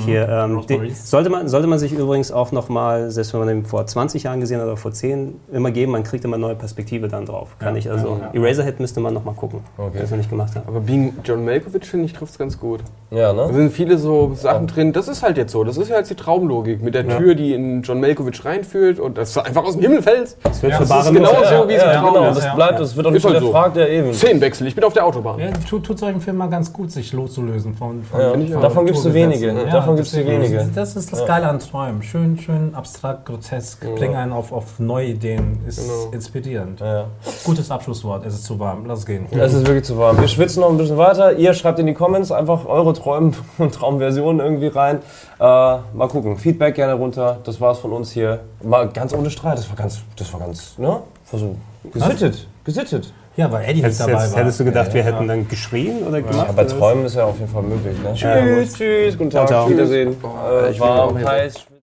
Hier, 0.06 0.28
ähm, 0.30 0.62
die, 0.68 0.92
sollte, 0.92 1.30
man, 1.30 1.48
sollte 1.48 1.68
man 1.68 1.80
sich 1.80 1.92
übrigens 1.94 2.32
auch 2.32 2.52
nochmal, 2.52 3.10
selbst 3.12 3.34
wenn 3.34 3.40
man 3.40 3.48
den 3.50 3.66
vor 3.66 3.86
20 3.86 4.24
Jahren 4.24 4.40
gesehen 4.40 4.60
hat 4.60 4.66
oder 4.68 4.78
vor 4.78 4.92
10, 4.92 5.40
immer 5.52 5.72
geben, 5.72 5.92
man 5.92 6.04
kriegt 6.04 6.24
immer 6.26 6.38
neue 6.38 6.56
Perspektive 6.56 7.08
dann 7.08 7.26
drauf. 7.26 7.56
Kann 7.60 7.76
ich 7.76 7.90
also, 7.90 8.20
Eraserhead 8.34 8.80
müsste 8.80 9.00
man 9.00 9.14
nochmal 9.14 9.34
gucken, 9.36 9.62
Okay. 9.78 10.02
ich 10.04 10.10
noch 10.12 10.18
nicht 10.18 10.30
gemacht 10.30 10.56
habe. 10.56 10.68
Aber 10.68 10.80
Being 10.80 11.14
John 11.24 11.44
Malkovich, 11.46 11.86
finde 11.86 12.06
ich, 12.06 12.14
trifft 12.14 12.34
es 12.34 12.38
ganz 12.40 12.60
gut. 12.60 12.82
Ja, 13.12 13.34
Da 13.34 13.48
ne? 13.48 13.54
sind 13.54 13.72
viele 13.74 13.98
so 13.98 14.32
Sachen 14.36 14.68
drin. 14.68 14.94
Das 14.94 15.08
ist 15.08 15.24
halt 15.24 15.38
jetzt 15.38 15.52
so. 15.52 15.64
Das 15.64 15.78
ist 15.78 15.90
ja 15.90 15.98
jetzt 15.98 16.10
die 16.12 16.16
Traumlogik 16.16 16.82
mit 16.84 16.94
der 16.96 17.08
Tür, 17.08 17.34
die 17.36 17.54
in 17.54 17.82
John 17.82 18.00
Malkovich 18.00 18.44
reinführt 18.46 19.00
und 19.00 19.18
das 19.18 19.38
einfach 19.38 19.64
aus 19.64 19.74
dem 19.74 19.82
Himmel 19.82 20.02
fällt. 20.04 20.38
Das 20.44 20.62
wird 20.62 20.74
Ja, 20.74 20.80
das 20.80 21.06
ist 21.08 21.14
genau 21.14 21.30
so, 21.30 21.68
wie 21.68 21.74
es 21.74 21.82
ja, 21.82 21.90
ein 21.90 21.98
Traum 22.02 22.14
genau, 22.14 22.30
ist. 22.30 22.38
das 22.38 22.46
Ja. 22.46 22.56
bleibt, 22.56 22.80
das 22.80 22.96
wird 22.96 23.08
auch 23.08 23.12
nicht 23.12 23.26
halt 23.26 23.36
so. 23.36 23.40
hinterfragt, 23.46 23.78
ja 23.78 23.88
eben. 23.88 24.14
Szenenwechsel, 24.14 24.68
ich 24.68 24.76
bin 24.76 24.84
auf 24.84 24.94
der 24.94 25.06
Autobahn. 25.06 25.40
Ja, 25.40 25.48
tut, 25.68 25.84
tut 25.86 25.98
solchen 26.00 26.22
Film 26.22 26.38
mal 26.38 26.48
ganz 26.50 26.72
gut, 26.72 26.92
sich 26.92 27.12
loszulösen 27.14 27.74
von. 27.76 28.04
von, 28.04 28.20
Ja, 28.22 28.32
von 28.54 28.62
davon 28.62 28.86
gibt's 28.86 29.02
so 29.04 29.10
Naturgesetzen. 29.10 29.56
wenige. 29.58 29.72
Ja, 29.80 29.86
davon 29.86 29.96
gibt 29.96 30.08
es 30.08 30.14
hier 30.14 30.28
wenige. 30.28 30.70
Das 30.76 30.96
ist 30.96 31.12
das 31.14 31.26
Geile 31.26 31.48
an 31.48 31.60
Träumen. 31.60 32.04
Schön, 32.04 32.38
schön 32.38 32.76
abstrakt, 32.76 33.26
grotesk, 33.26 33.80
bringen 33.96 34.16
einen 34.16 34.34
auf, 34.34 34.52
auf 34.52 34.78
neue 34.80 35.08
Ideen, 35.08 35.60
ist 35.66 35.80
Genau. 35.80 36.12
inspirierend. 36.12 36.82
Ja. 36.82 37.06
Gutes 37.46 37.72
Abschlusswort, 37.72 38.26
es 38.26 38.34
ist 38.34 38.44
zu 38.44 38.60
warm, 38.60 38.86
lass 38.86 39.00
es 39.00 39.06
gehen. 39.06 39.26
Es 39.32 39.54
ist 39.54 39.66
wirklich 39.66 39.86
zu 39.86 39.98
warm. 39.98 40.20
Wir 40.20 40.28
schwitzen 40.28 40.62
noch 40.62 40.70
ein 40.70 40.78
bisschen 40.78 40.98
weiter. 40.98 41.34
Ihr 41.38 41.54
schreibt 41.54 41.80
in 41.80 41.86
die 41.88 41.94
Comments 41.94 42.30
einfach 42.32 42.66
eure 42.66 42.94
Träume 42.94 43.32
und 43.58 43.74
Traumversionen 43.74 44.40
irgendwie 44.46 44.68
rein. 44.68 44.98
Äh, 45.40 45.44
mal 45.44 46.08
gucken. 46.10 46.38
Feedback 46.38 46.76
gerne 46.76 46.94
runter. 46.94 47.38
Das 47.46 47.62
war's 47.62 47.80
von 47.80 47.94
uns 47.94 48.12
hier. 48.12 48.42
Mal 48.62 48.90
ganz 48.90 49.14
ohne 49.14 49.30
Streit. 49.30 49.58
Das 49.58 49.70
war 49.70 49.78
ganz, 49.78 50.00
das 50.18 50.34
war 50.34 50.42
ganz, 50.42 50.78
ne? 50.78 50.88
War 51.32 51.40
so 51.40 51.56
gesittet. 51.94 52.48
Gesittet. 52.66 53.14
Ja, 53.40 53.50
weil 53.54 53.64
Eddie 53.64 53.76
nicht 53.76 53.84
Hättest, 53.86 54.02
dabei 54.02 54.12
jetzt, 54.24 54.34
war. 54.34 54.40
hättest 54.42 54.60
du 54.60 54.66
gedacht, 54.66 54.88
Ja, 54.90 54.94
wir 54.96 55.02
ja. 55.02 55.08
hätten 55.08 55.28
dann 55.30 55.48
geschrien 55.48 56.04
oder 56.06 56.22
gemacht? 56.22 56.36
Ja, 56.36 56.52
bei 56.52 56.64
oder 56.64 56.72
was? 56.72 56.78
Träumen 56.78 57.06
ist 57.06 57.16
ja 57.16 57.24
auf 57.24 57.40
jeden 57.40 57.50
Fall 57.50 57.64
möglich. 57.64 57.98
Ne? 58.04 58.14
Ja, 58.14 58.42
tschüss, 58.42 58.74
tschüss, 58.74 59.18
guten 59.18 59.30
Tag, 59.30 59.48
ciao. 59.48 59.70
Wiedersehen. 59.70 60.18
Oh, 60.22 60.28
Äh, 60.68 60.78
warm, 60.78 61.26
heiß. 61.26 61.66